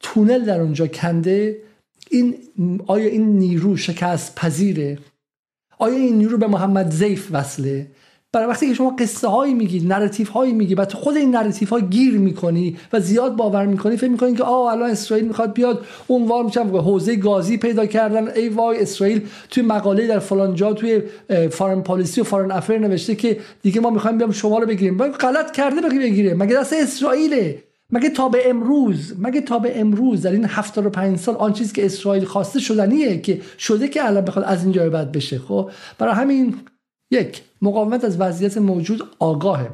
تونل 0.00 0.44
در 0.44 0.60
اونجا 0.60 0.86
کنده 0.86 1.58
این 2.10 2.34
آیا 2.86 3.08
این 3.08 3.38
نیرو 3.38 3.76
شکست 3.76 4.34
پذیره؟ 4.34 4.98
آیا 5.78 5.96
این 5.96 6.18
نیرو 6.18 6.38
به 6.38 6.46
محمد 6.46 6.90
ضیف 6.90 7.28
وصله؟ 7.32 7.86
برای 8.32 8.46
وقتی 8.46 8.68
که 8.68 8.74
شما 8.74 8.90
قصه 8.90 9.28
هایی 9.28 9.54
میگی 9.54 9.80
narrative 9.80 10.28
هایی 10.28 10.52
میگی 10.52 10.74
و 10.74 10.84
تو 10.84 10.98
خود 10.98 11.16
این 11.16 11.30
narrative 11.30 11.70
ها 11.70 11.80
گیر 11.80 12.18
می‌کنی 12.18 12.76
و 12.92 13.00
زیاد 13.00 13.36
باور 13.36 13.66
می‌کنی 13.66 13.96
فکر 13.96 14.10
می‌کنی 14.10 14.34
که 14.34 14.42
آه 14.42 14.72
الان 14.72 14.90
اسرائیل 14.90 15.26
می‌خواد 15.26 15.52
بیاد 15.52 15.84
اونوار 16.06 16.44
میشن 16.44 16.68
حوزه 16.68 17.16
گازی 17.16 17.56
پیدا 17.56 17.86
کردن. 17.86 18.28
ای 18.28 18.48
وای 18.48 18.82
اسرائیل 18.82 19.26
توی 19.50 19.62
مقاله 19.62 20.06
در 20.06 20.18
فلان 20.18 20.54
جا 20.54 20.72
توی 20.72 21.02
Foreign 21.50 21.80
Policy 21.80 22.20
و 22.20 22.24
Foreign 22.24 22.50
Affairs 22.50 22.78
نوشته 22.78 23.14
که 23.14 23.40
دیگه 23.62 23.80
ما 23.80 23.90
می‌خوایم 23.90 24.18
بیام 24.18 24.32
شما 24.32 24.58
رو 24.58 24.66
بگیریم. 24.66 24.98
غلط 24.98 25.50
کرده 25.50 25.80
بگیره. 25.80 26.34
مگه 26.34 26.56
دست 26.56 26.72
اسرائیله؟ 26.72 27.62
مگه 27.90 28.10
تا 28.10 28.28
به 28.28 28.50
امروز 28.50 29.14
مگه 29.18 29.40
تا 29.40 29.58
به 29.58 29.80
امروز 29.80 30.22
در 30.22 30.32
این 30.32 30.44
75 30.44 31.18
سال 31.18 31.34
آن 31.34 31.52
چیزی 31.52 31.72
که 31.72 31.86
اسرائیل 31.86 32.24
خواسته 32.24 32.60
شدنیه 32.60 33.20
که 33.20 33.40
شده 33.58 33.88
که 33.88 34.06
الان 34.06 34.24
بخواد 34.24 34.44
از 34.44 34.64
اینجا 34.64 34.90
بعد 34.90 35.12
بشه؟ 35.12 35.38
خب 35.38 35.70
برای 35.98 36.14
همین 36.14 36.54
یک 37.10 37.42
مقاومت 37.62 38.04
از 38.04 38.20
وضعیت 38.20 38.58
موجود 38.58 39.02
آگاهه 39.18 39.70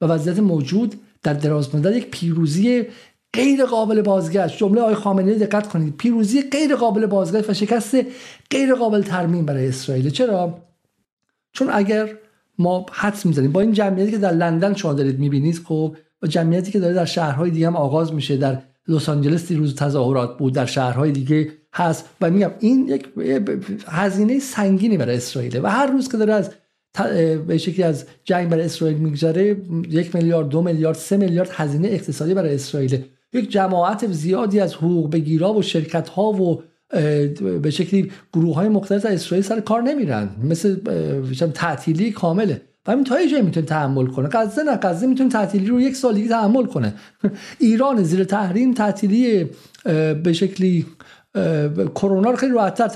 و 0.00 0.06
وضعیت 0.06 0.38
موجود 0.38 0.94
در 1.22 1.32
دراز 1.32 1.74
مدت 1.74 1.96
یک 1.96 2.10
پیروزی 2.10 2.86
غیر 3.32 3.64
قابل 3.64 4.02
بازگشت. 4.02 4.58
جمله 4.58 4.80
آقای 4.80 4.94
خامنه‌ای 4.94 5.38
دقت 5.38 5.68
کنید. 5.68 5.96
پیروزی 5.96 6.42
غیر 6.42 6.76
قابل 6.76 7.06
بازگشت 7.06 7.50
و 7.50 7.54
شکست 7.54 7.96
غیر 8.50 8.74
قابل 8.74 9.02
ترمیم 9.02 9.46
برای 9.46 9.68
اسرائیل. 9.68 10.10
چرا؟ 10.10 10.58
چون 11.52 11.68
اگر 11.72 12.10
ما 12.58 12.86
حدس 12.92 13.26
می‌زنیم 13.26 13.52
با 13.52 13.60
این 13.60 13.72
جمعیتی 13.72 14.10
که 14.10 14.18
در 14.18 14.32
لندن 14.32 14.74
شما 14.74 14.92
دارید 14.92 15.18
می‌بینید 15.18 15.60
خب 15.64 15.96
و 16.22 16.26
جمعیتی 16.26 16.72
که 16.72 16.80
داره 16.80 16.94
در 16.94 17.04
شهرهای 17.04 17.50
دیگه 17.50 17.66
هم 17.66 17.76
آغاز 17.76 18.12
میشه 18.12 18.36
در 18.36 18.62
لس 18.88 19.08
آنجلس 19.08 19.52
روز 19.52 19.74
تظاهرات 19.74 20.38
بود 20.38 20.52
در 20.54 20.66
شهرهای 20.66 21.12
دیگه 21.12 21.52
هست. 21.74 22.04
و 22.20 22.30
میگم 22.30 22.50
این 22.60 22.88
یک 22.88 23.08
هزینه 23.86 24.38
سنگینی 24.38 24.96
برای 24.96 25.16
اسرائیل 25.16 25.60
و 25.62 25.66
هر 25.66 25.86
روز 25.86 26.08
که 26.08 26.16
داره 26.16 26.32
از 26.32 26.50
به 27.46 27.58
شکلی 27.58 27.82
از 27.82 28.04
جنگ 28.24 28.48
برای 28.48 28.64
اسرائیل 28.64 28.96
میگذره 28.96 29.56
یک 29.90 30.14
میلیارد 30.14 30.48
دو 30.48 30.62
میلیارد 30.62 30.96
سه 30.96 31.16
میلیارد 31.16 31.50
هزینه 31.52 31.88
اقتصادی 31.88 32.34
برای 32.34 32.54
اسرائیل 32.54 33.04
یک 33.32 33.50
جماعت 33.50 34.12
زیادی 34.12 34.60
از 34.60 34.74
حقوق 34.74 35.12
بگیرا 35.12 35.54
و 35.54 35.62
شرکت 35.62 36.08
ها 36.08 36.32
و 36.32 36.62
به 37.62 37.70
شکلی 37.70 38.12
گروه 38.32 38.54
های 38.54 38.68
مختلف 38.68 39.02
در 39.04 39.12
اسرائیل 39.12 39.44
سر 39.44 39.60
کار 39.60 39.82
نمیرن. 39.82 40.28
مثل 40.44 40.76
تعطیلی 41.54 42.10
کامله. 42.10 42.60
و 42.86 42.92
همین 42.92 43.04
تا 43.04 43.26
جایی 43.30 43.42
می‌تونه 43.42 43.66
تحمل 43.66 44.06
کنه. 44.06 44.28
غزه 44.32 44.62
نه 44.62 44.76
غزه 44.76 45.06
می‌تونه 45.06 45.30
تعطیلی 45.30 45.66
رو 45.66 45.80
یک 45.80 45.96
سال 45.96 46.14
دیگه 46.14 46.28
تحمل 46.28 46.66
کنه. 46.66 46.94
ایران 47.58 48.02
زیر 48.02 48.24
تحریم 48.24 48.74
تعطیلی 48.74 49.46
به 50.24 50.32
شکلی 50.32 50.86
کرونا 51.94 52.30
رو 52.30 52.36
خیلی 52.36 52.52
راحتتر 52.52 52.88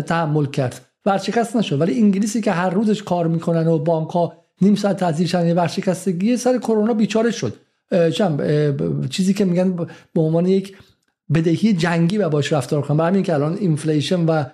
تحمل 0.00 0.46
کرد. 0.46 0.89
ورشکست 1.06 1.56
نشد. 1.56 1.80
ولی 1.80 1.98
انگلیسی 1.98 2.40
که 2.40 2.52
هر 2.52 2.70
روزش 2.70 3.02
کار 3.02 3.26
می‌کنن 3.26 3.66
و 3.66 3.78
بانک 3.78 4.10
ها 4.10 4.32
نیم 4.62 4.74
ساعت 4.74 4.96
تعطیل 4.96 5.26
شدن 5.26 5.56
ورشکستگی 5.56 6.36
سر 6.36 6.58
کرونا 6.58 6.94
بیچاره 6.94 7.30
شد. 7.30 7.56
چم 8.14 8.38
چیزی 9.10 9.34
که 9.34 9.44
میگن 9.44 9.76
به 10.14 10.20
عنوان 10.20 10.46
یک 10.46 10.76
بدهی 11.34 11.72
جنگی 11.72 12.18
و 12.18 12.28
باش 12.28 12.52
رفتار 12.52 12.82
کنن. 12.82 12.96
برای 12.96 13.22
که 13.22 13.34
الان 13.34 13.56
inflation 13.56 14.24
و 14.26 14.44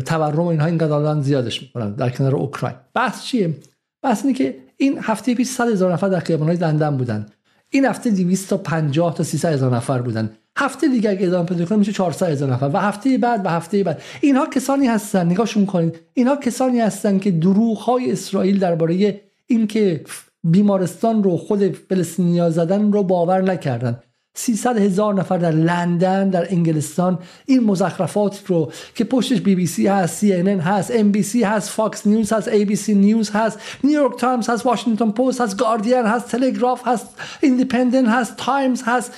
تورم 0.00 0.46
اینها 0.46 0.66
اینقدر 0.66 1.20
زیادش 1.20 1.62
می‌کنن 1.62 1.92
در 1.92 2.10
کنار 2.10 2.36
اوکراین. 2.36 2.76
بحث 2.94 3.24
چیه؟ 3.24 3.54
بحث 4.02 4.24
اینه 4.24 4.38
که 4.38 4.56
این 4.76 4.98
هفته 5.02 5.34
پیش 5.34 5.48
100 5.48 5.68
هزار 5.68 5.92
نفر 5.92 6.08
در 6.08 6.20
خیابان‌های 6.20 6.56
دندن 6.56 6.96
بودن. 6.96 7.26
این 7.70 7.84
هفته 7.84 8.10
250 8.10 9.14
تا 9.14 9.22
300 9.22 9.52
هزار 9.52 9.76
نفر 9.76 10.02
بودن. 10.02 10.30
هفته 10.56 10.88
دیگه 10.88 11.10
اگه 11.10 11.26
ادامه 11.26 11.48
پیدا 11.48 11.64
کنه 11.64 11.78
میشه 11.78 11.92
400 11.92 12.30
هزار 12.30 12.52
نفر. 12.52 12.70
و 12.74 12.78
هفته 12.78 13.18
بعد 13.18 13.46
و 13.46 13.48
هفته 13.48 13.84
بعد. 13.84 14.02
اینها 14.20 14.46
کسانی 14.46 14.86
هستن 14.86 15.26
نگاهشون 15.26 15.66
کنید. 15.66 16.00
اینها 16.14 16.36
کسانی 16.36 16.80
هستن 16.80 17.18
که 17.18 17.30
دروغ 17.30 17.78
های 17.78 18.12
اسرائیل 18.12 18.58
درباره 18.58 19.20
اینکه 19.46 20.04
بیمارستان 20.44 21.22
رو 21.22 21.36
خود 21.36 21.72
فلسطینیا 21.72 22.50
زدن 22.50 22.92
رو 22.92 23.02
باور 23.02 23.42
نکردن. 23.42 23.98
300 24.40 24.78
هزار 24.78 25.14
نفر 25.14 25.38
در 25.38 25.50
لندن 25.50 26.30
در 26.30 26.46
انگلستان 26.50 27.18
این 27.46 27.64
مزخرفات 27.64 28.42
رو 28.46 28.72
که 28.94 29.04
پشتش 29.04 29.40
بی 29.40 29.54
بی 29.54 29.66
سی 29.66 29.86
هست 29.86 30.16
سی 30.16 30.32
ان 30.32 30.48
هست 30.48 30.90
ان 30.94 31.12
بی 31.12 31.22
سی 31.22 31.42
هست 31.42 31.70
فاکس 31.70 32.06
نیوز 32.06 32.32
هست 32.32 32.48
ای 32.48 32.64
بی 32.64 32.76
سی 32.76 32.94
نیوز 32.94 33.30
هست 33.30 33.58
نیویورک 33.84 34.18
تایمز 34.18 34.50
هست 34.50 34.66
واشنگتن 34.66 35.10
پست 35.10 35.40
هست 35.40 35.58
گاردین 35.58 36.06
هست 36.06 36.28
تلگراف 36.28 36.88
هست 36.88 37.06
ایندیپندنت 37.40 38.08
هست 38.08 38.36
تایمز 38.36 38.82
هست 38.84 39.12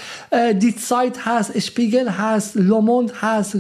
دی 0.59 0.79
تسایت 0.79 1.19
هست 1.19 1.57
اشپیگل 1.57 2.09
هست 2.09 2.57
لوموند 2.57 3.11
هست 3.11 3.59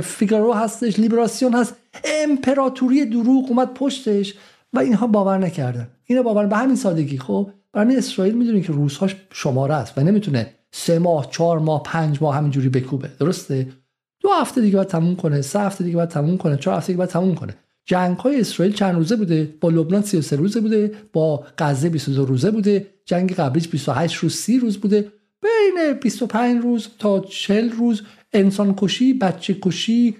فیگارو 0.00 0.52
هستش 0.52 0.98
لیبراسیون 0.98 1.54
هست. 1.54 1.74
امپراتوری 2.04 3.04
دروغ 3.04 3.46
اومد 3.48 3.74
پشتش 3.74 4.34
و 4.72 4.78
اینها 4.78 5.06
باور 5.06 5.38
نکردن. 5.38 5.88
اینا 6.04 6.22
باور 6.22 6.46
به 6.46 6.56
همین 6.56 6.76
سادگی 6.76 7.18
خب؟ 7.18 7.50
برای 7.72 7.96
اسرائیل 7.96 8.34
می‌دونی 8.34 8.62
که 8.62 8.72
روزهاش 8.72 9.16
شماره 9.32 9.74
است 9.74 9.98
و 9.98 10.00
نمی‌تونه 10.00 10.46
سه 10.72 10.98
ماه 10.98 11.30
چهار 11.30 11.58
ماه 11.58 11.82
پنج 11.82 12.22
ماه 12.22 12.36
همینجوری 12.36 12.68
بکوبه. 12.68 13.10
درسته؟ 13.20 13.68
دو 14.20 14.28
هفته 14.40 14.60
دیگه 14.60 14.76
باید 14.76 14.88
تموم 14.88 15.16
کنه 15.16 15.42
سه 15.42 15.60
هفته 15.60 15.84
دیگه 15.84 15.96
باید 15.96 16.08
تموم 16.08 16.36
کنه 16.36 16.56
چهار 16.56 16.76
هفته 16.76 16.86
دیگه 16.86 16.98
باید 16.98 17.10
تموم 17.10 17.34
کنه. 17.34 17.56
جنگ 17.84 18.16
های 18.16 18.40
اسرائیل 18.40 18.74
چند 18.74 18.94
روزه 18.94 19.16
بوده؟ 19.16 19.54
با 19.60 19.68
لبنان 19.68 20.02
33 20.02 20.36
روزه 20.36 20.60
بوده 20.60 20.92
با 21.12 21.44
غزه 21.58 21.88
22 21.88 22.26
روزه 22.26 22.50
بوده 22.50 22.86
جنگ 23.04 23.34
قبلیش 23.34 23.68
28 23.68 24.16
روز 24.16 24.34
30 24.34 24.58
روز 24.58 24.78
بوده. 24.78 25.12
بین 25.42 25.92
25 26.02 26.62
روز 26.62 26.88
تا 26.98 27.20
40 27.20 27.70
روز 27.70 28.02
انسان 28.32 28.74
کشی 28.76 29.14
بچه 29.14 29.54
کشی 29.62 30.16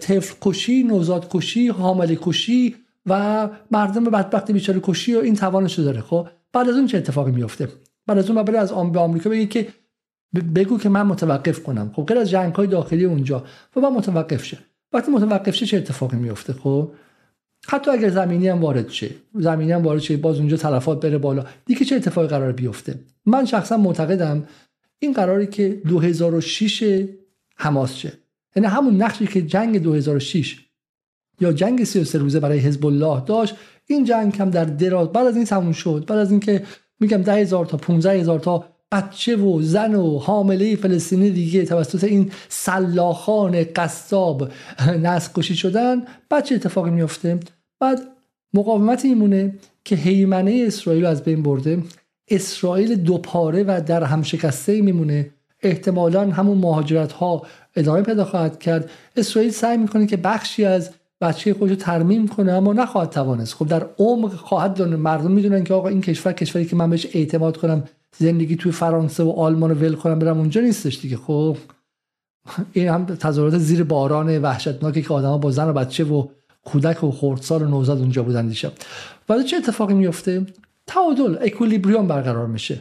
طفل 0.00 0.34
کشی 0.42 0.82
نوزاد 0.82 1.28
کشی 1.30 1.68
حامل 1.68 2.16
کشی 2.22 2.76
و 3.06 3.48
مردم 3.70 4.04
بدبخت 4.04 4.50
بیچاره 4.50 4.80
کشی 4.82 5.14
و 5.14 5.18
این 5.18 5.34
توانش 5.34 5.78
داره. 5.78 6.00
خب 6.00 6.28
بعد 6.52 6.68
از 6.68 6.76
اون 6.76 6.86
چه 6.86 6.98
اتفاقی 6.98 7.30
میفته 7.30 7.68
بعد 8.08 8.18
از 8.18 8.30
اون 8.30 8.42
بعد 8.42 8.56
از 8.56 8.72
آم 8.72 8.92
به 8.92 9.00
آمریکا 9.00 9.30
بگی 9.30 9.46
که 9.46 9.68
بگو 10.54 10.78
که 10.78 10.88
من 10.88 11.02
متوقف 11.02 11.62
کنم. 11.62 11.92
خب 11.96 12.02
غیر 12.06 12.18
از 12.18 12.30
جنگ 12.30 12.54
های 12.54 12.66
داخلی 12.66 13.04
اونجا. 13.04 13.44
و 13.76 13.80
بعد 13.80 13.92
متوقف 13.92 14.44
شه. 14.44 14.58
وقتی 14.92 15.10
متوقف 15.10 15.54
شه 15.54 15.66
چه 15.66 15.76
اتفاقی 15.76 16.16
میفته 16.16 16.52
خب 16.52 16.92
حتی 17.68 17.90
اگر 17.90 18.08
زمینی 18.08 18.48
هم 18.48 18.60
وارد 18.60 18.88
شه. 18.88 19.10
زمینی 19.34 19.72
هم 19.72 19.82
وارد 19.82 20.00
شه 20.00 20.16
باز 20.16 20.38
اونجا 20.38 20.56
تلفات 20.56 21.00
بره 21.00 21.18
بالا. 21.18 21.44
دیگه 21.64 21.84
چه 21.84 21.96
اتفاقی 21.96 22.28
قرار 22.28 22.52
بیفته؟ 22.52 22.98
من 23.26 23.44
شخصا 23.44 23.76
معتقدم 23.76 24.44
این 24.98 25.12
قراری 25.12 25.46
که 25.46 25.68
2006 25.68 27.04
حماس 27.56 27.94
شه. 27.94 28.12
یعنی 28.56 28.68
همون 28.68 29.02
نقشی 29.02 29.26
که 29.26 29.42
جنگ 29.42 29.82
2006 29.82 30.64
یا 31.40 31.52
جنگ 31.52 31.84
33 31.84 32.18
روزه 32.18 32.40
برای 32.40 32.58
حزب 32.58 32.86
الله 32.86 33.24
داشت 33.24 33.54
این 33.86 34.04
جنگ 34.04 34.36
هم 34.38 34.50
در 34.50 34.64
دراز 34.64 35.08
بعد 35.08 35.26
از 35.26 35.36
این 35.36 35.44
تموم 35.44 35.72
شد. 35.72 36.04
بعد 36.08 36.18
از 36.18 36.30
اینکه 36.30 36.62
میگم 37.00 37.22
ده 37.22 37.32
هزار 37.32 37.66
تا 37.66 37.76
15 37.76 38.20
هزار 38.20 38.40
تا 38.40 38.64
بچه 38.92 39.36
و 39.36 39.62
زن 39.62 39.94
و 39.94 40.18
حامله 40.18 40.76
فلسطینی 40.76 41.30
دیگه 41.30 41.64
توسط 41.64 42.04
این 42.04 42.30
سلاخان 42.48 43.64
قصاب 43.76 44.48
نسل 45.02 45.32
کشی 45.34 45.56
شدن. 45.56 46.02
بعد 46.30 46.44
چه 46.44 46.54
اتفاقی 46.54 46.90
میفته. 46.90 47.40
بعد 47.80 48.00
مقاومت 48.54 49.04
ایمونه 49.04 49.54
که 49.84 49.96
حیمنه 49.96 50.64
اسرائیل 50.66 51.04
از 51.06 51.22
بین 51.24 51.42
برده. 51.42 51.82
اسرائیل 52.28 52.94
دوپاره 52.94 53.62
و 53.62 53.80
در 53.86 54.02
هم 54.04 54.22
شکسته 54.22 54.82
میمونه. 54.82 55.30
احتمالا 55.62 56.30
همون 56.30 56.58
مهاجرت 56.58 57.12
ها 57.12 57.42
ادامه 57.76 58.02
پیدا 58.02 58.24
خواهد 58.24 58.58
کرد. 58.58 58.90
اسرائیل 59.16 59.50
سعی 59.50 59.76
می‌کنه 59.76 60.06
که 60.06 60.16
بخشی 60.16 60.64
از 60.64 60.90
بچه 61.20 61.54
خودش 61.54 61.70
رو 61.70 61.76
ترمیم 61.76 62.28
کنه 62.28 62.52
اما 62.52 62.72
نخواهد 62.72 63.10
توانست. 63.10 63.54
خب 63.54 63.68
در 63.68 63.86
عمق 63.98 64.32
خواهد 64.32 64.74
دونه 64.74 64.96
مردم 64.96 65.30
می‌دونن 65.30 65.64
که 65.64 65.74
آقا 65.74 65.88
این 65.88 66.00
کشور 66.00 66.32
کشوری 66.32 66.64
که 66.64 66.76
من 66.76 66.90
بهش 66.90 67.06
اعتماد 67.14 67.56
کنم 67.56 67.84
زندگی 68.16 68.56
توی 68.56 68.72
فرانسه 68.72 69.22
و 69.22 69.30
آلمان 69.30 69.70
رو 69.70 69.76
ول 69.76 69.94
کنم 69.94 70.18
برم 70.18 70.38
اونجا 70.38 70.60
نیستش 70.60 71.00
دیگه. 71.00 71.16
خب 71.16 71.56
این 72.72 72.88
هم 72.88 73.04
تظاهرات 73.06 73.58
زیر 73.58 73.84
باران 73.84 74.38
وحشتناکی 74.38 75.02
که 75.02 75.14
آدما 75.14 75.38
با 75.38 75.50
زن 75.50 75.68
و 75.68 75.72
بچه 75.72 76.04
و 76.04 76.26
کودک 76.64 77.04
و 77.04 77.10
خردسال 77.10 77.62
و 77.62 77.68
نوزاد 77.68 77.98
اونجا 77.98 78.22
بودن 78.22 78.46
دیشب. 78.46 78.72
بعد 79.26 79.44
چه 79.44 79.56
اتفاقی 79.56 79.94
میفته 79.94 80.46
تعادل 80.86 81.36
اکولیبریوم 81.40 82.06
برقرار 82.06 82.46
میشه. 82.46 82.80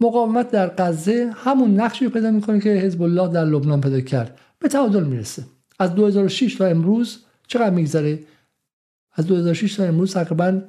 مقاومت 0.00 0.50
در 0.50 0.74
غزه 0.78 1.30
همون 1.34 1.80
نقشی 1.80 2.08
پیدا 2.08 2.30
می‌کنه 2.30 2.60
که 2.60 2.70
حزب 2.70 3.02
الله 3.02 3.28
در 3.28 3.44
لبنان 3.44 3.80
پیدا 3.80 4.00
کرد. 4.00 4.38
به 4.58 4.68
تعادل 4.68 5.04
می‌رسه. 5.04 5.42
از 5.78 5.94
2006 5.94 6.54
تا 6.54 6.66
امروز 6.66 7.18
چقدر 7.46 7.70
میگذره؟ 7.70 8.18
از 9.12 9.26
2006 9.26 9.74
تا 9.74 9.84
امروز 9.84 10.14
تقریبا 10.14 10.60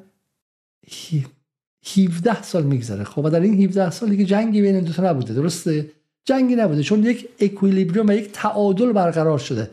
17 1.95 2.43
سال 2.43 2.63
میگذره. 2.63 3.03
خب 3.03 3.25
و 3.25 3.29
در 3.29 3.39
این 3.39 3.63
17 3.63 3.91
سالی 3.91 4.17
که 4.17 4.25
جنگی 4.25 4.61
بین 4.61 4.79
دو 4.79 4.93
تا 4.93 5.03
نبوده 5.03 5.33
درسته؟ 5.33 5.91
جنگی 6.25 6.55
نبوده 6.55 6.83
چون 6.83 7.03
یک 7.03 7.29
اکویلیبریوم 7.39 8.07
و 8.07 8.11
یک 8.11 8.29
تعادل 8.33 8.91
برقرار 8.91 9.39
شده. 9.39 9.69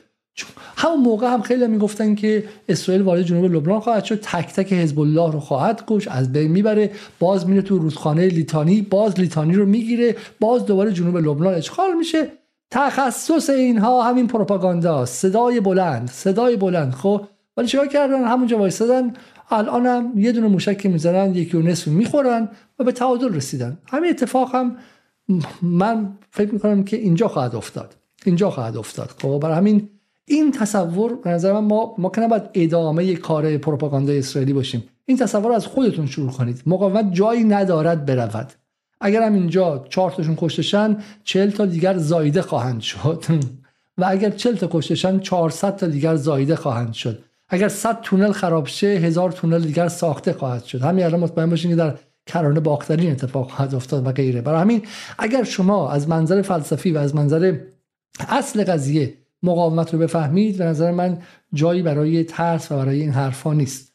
همون 0.76 1.00
موقع 1.00 1.32
هم 1.32 1.42
خیلی 1.42 1.66
می‌گفتن 1.66 2.14
که 2.14 2.44
اسرائیل 2.68 3.02
وارد 3.02 3.22
جنوب 3.22 3.44
لبنان 3.44 3.80
خواهد 3.80 4.04
شد 4.04 4.20
تک 4.20 4.52
تک 4.52 4.72
حزب 4.72 5.00
الله 5.00 5.32
رو 5.32 5.40
خواهد 5.40 5.84
کش 5.86 6.08
از 6.08 6.32
بین 6.32 6.50
می‌بره 6.50 6.90
باز 7.18 7.48
میره 7.48 7.62
تو 7.62 7.78
رودخانه 7.78 8.26
لیتانی 8.26 8.82
باز 8.82 9.20
لیتانی 9.20 9.54
رو 9.54 9.66
می‌گیره 9.66 10.16
باز 10.40 10.66
دوباره 10.66 10.92
جنوب 10.92 11.16
لبنان 11.16 11.54
اشغال 11.54 11.94
میشه. 11.98 12.32
تخصص 12.74 13.50
اینها 13.50 14.02
همین 14.02 14.26
پروپاگاندا 14.26 15.06
صدای 15.06 15.60
بلند 15.60 16.10
صدای 16.10 16.56
بلند 16.56 16.92
خب؟ 16.92 17.26
ولی 17.56 17.68
چیکار 17.68 17.86
کردن؟ 17.86 18.24
همونجا 18.24 18.58
وایسادن 18.58 19.12
الان 19.50 19.86
هم 19.86 20.12
یه 20.16 20.32
دونه 20.32 20.48
موشک 20.48 20.86
می‌زنن 20.86 21.34
یکی 21.34 21.56
و 21.56 21.62
نصف 21.62 21.88
می‌خورن 21.88 22.48
و 22.78 22.84
به 22.84 22.92
تعادل 22.92 23.34
رسیدن. 23.34 23.78
همین 23.88 24.10
اتفاق 24.10 24.54
هم 24.54 24.76
من 25.62 26.18
فکر 26.30 26.52
می‌کنم 26.52 26.84
که 26.84 26.96
اینجا 26.96 27.28
خواهد 27.28 27.54
افتاد. 27.54 27.94
اینجا 28.24 28.50
خواهد 28.50 28.76
افتاد. 28.76 29.10
خب 29.22 29.38
برای 29.42 29.56
همین 29.56 29.88
این 30.24 30.52
تصور 30.52 31.14
به 31.14 31.30
نظر 31.30 31.52
من 31.52 31.64
ما 31.64 31.94
ما 31.98 32.10
که 32.10 32.20
نباید 32.20 32.42
ادامه 32.54 33.14
کار 33.14 33.56
پروپاگاندا 33.56 34.12
اسرائیلی 34.12 34.52
باشیم. 34.52 34.84
این 35.06 35.16
تصور 35.16 35.52
از 35.52 35.66
خودتون 35.66 36.06
شروع 36.06 36.30
کنید. 36.30 36.62
مقاومت 36.66 37.12
جایی 37.12 37.44
ندارد 37.44 38.06
برود. 38.06 38.52
اگر 39.04 39.22
هم 39.22 39.34
اینجا 39.34 39.86
چهار 39.90 40.10
تاشون 40.10 40.34
کشتشن 40.38 40.96
چهل 41.24 41.50
تا 41.50 41.66
دیگر 41.66 41.98
زایده 41.98 42.42
خواهند 42.42 42.80
شد. 42.80 43.24
و 43.98 44.04
اگر 44.08 44.30
چهل 44.30 44.54
تا 44.54 44.68
کشتشن 44.70 45.18
400 45.18 45.76
تا 45.76 45.86
دیگر 45.86 46.16
زایده 46.16 46.56
خواهند 46.56 46.92
شد. 46.92 47.24
اگر 47.48 47.68
100 47.68 48.00
تونل 48.00 48.32
خراب 48.32 48.66
شه 48.66 48.86
هزار 48.86 49.32
تونل 49.32 49.62
دیگر 49.62 49.88
ساخته 49.88 50.32
خواهد 50.32 50.64
شد. 50.64 50.82
همین 50.82 51.04
الان 51.04 51.20
مطمئن 51.20 51.50
باشین 51.50 51.70
که 51.70 51.76
در 51.76 51.94
کرانه 52.26 52.60
باخترین 52.60 53.10
اتفاق 53.10 53.50
خواهد 53.50 53.74
افتاد 53.74 54.06
و 54.06 54.12
غیره. 54.12 54.40
برای 54.40 54.60
همین 54.60 54.82
اگر 55.18 55.44
شما 55.44 55.90
از 55.90 56.08
منظر 56.08 56.42
فلسفی 56.42 56.92
و 56.92 56.98
از 56.98 57.14
منظر 57.14 57.58
اصل 58.28 58.64
قضیه 58.64 59.14
مقاومت 59.42 59.94
رو 59.94 59.98
بفهمید 59.98 60.58
به 60.58 60.64
نظر 60.64 60.90
من 60.90 61.18
جایی 61.54 61.82
برای 61.82 62.24
ترس 62.24 62.72
و 62.72 62.76
برای 62.76 63.00
این 63.00 63.10
حرفا 63.10 63.52
نیست. 63.52 63.94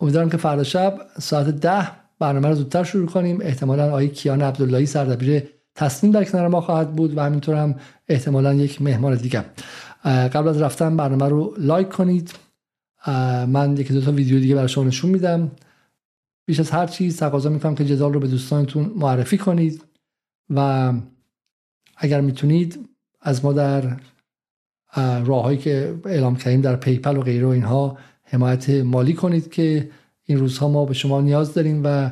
امیدوارم 0.00 0.30
که 0.30 0.36
فردا 0.36 0.64
شب 0.64 0.98
ساعت 1.18 1.46
ده 1.46 2.05
برنامه 2.18 2.48
رو 2.48 2.54
زودتر 2.54 2.84
شروع 2.84 3.06
کنیم. 3.06 3.38
احتمالا 3.40 3.88
آقای 3.88 4.08
کیان 4.08 4.42
عبداللهی 4.42 4.86
سردبیر 4.86 5.42
تسنیم 5.74 6.12
در 6.12 6.24
کنار 6.24 6.48
ما 6.48 6.60
خواهد 6.60 6.92
بود 6.92 7.16
و 7.16 7.20
همینطور 7.20 7.54
هم 7.54 7.74
احتمالا 8.08 8.54
یک 8.54 8.82
مهمان 8.82 9.14
دیگه 9.14 9.44
قبل 10.04 10.48
از 10.48 10.62
رفتن 10.62 10.96
برنامه 10.96 11.28
رو 11.28 11.54
لایک 11.58 11.88
کنید. 11.88 12.34
من 13.46 13.76
یکی 13.76 13.94
دو 13.94 14.00
تا 14.00 14.12
ویدیو 14.12 14.40
دیگه 14.40 14.54
برای 14.54 14.68
شما 14.68 14.84
نشون 14.84 15.10
میدم. 15.10 15.50
بیش 16.46 16.60
از 16.60 16.70
هر 16.70 16.86
چیز 16.86 17.16
تقاضا 17.16 17.50
می‌کنم 17.50 17.74
که 17.74 17.84
جدال 17.84 18.12
رو 18.12 18.20
به 18.20 18.28
دوستانتون 18.28 18.92
معرفی 18.96 19.38
کنید. 19.38 19.84
و 20.50 20.92
اگر 21.96 22.20
می‌تونید 22.20 22.88
از 23.20 23.44
ما 23.44 23.52
در 23.52 23.96
راههایی 24.96 25.58
که 25.58 25.94
اعلام 26.04 26.36
کردیم 26.36 26.60
در 26.60 26.76
PayPal 26.76 27.16
و 27.16 27.20
غیره 27.20 27.46
و 27.46 27.50
اینها 27.50 27.98
حمایت 28.22 28.70
مالی 28.70 29.14
کنید 29.14 29.50
که 29.50 29.90
این 30.26 30.38
روزها 30.38 30.68
ما 30.68 30.84
به 30.84 30.94
شما 30.94 31.20
نیاز 31.20 31.54
داریم 31.54 31.82
و 31.84 32.10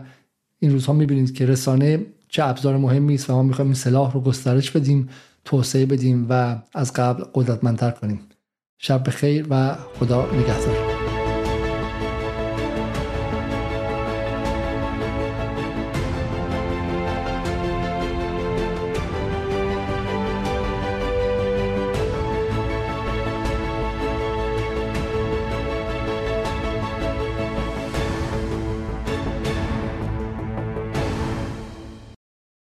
این 0.59 0.73
روزها 0.73 0.93
می‌بینید 0.93 1.35
که 1.35 1.47
رسانه 1.47 2.07
چه 2.29 2.45
ابزار 2.45 2.77
مهمی 2.77 3.15
است 3.15 3.31
و 3.31 3.33
ما 3.33 3.43
می‌خوایم 3.43 3.69
این 3.69 3.75
سلاح 3.75 4.13
رو 4.13 4.21
گسترش 4.21 4.71
بدیم 4.71 5.09
توسعه 5.45 5.87
بدیم 5.87 6.27
و 6.29 6.59
از 6.75 6.93
قبل 6.93 7.25
قدرتمندتر 7.35 7.91
کنیم. 7.91 8.21
شب 8.79 9.09
بخیر 9.09 9.47
و 9.51 9.75
خدا 9.75 10.27
نگهدار. 10.33 10.94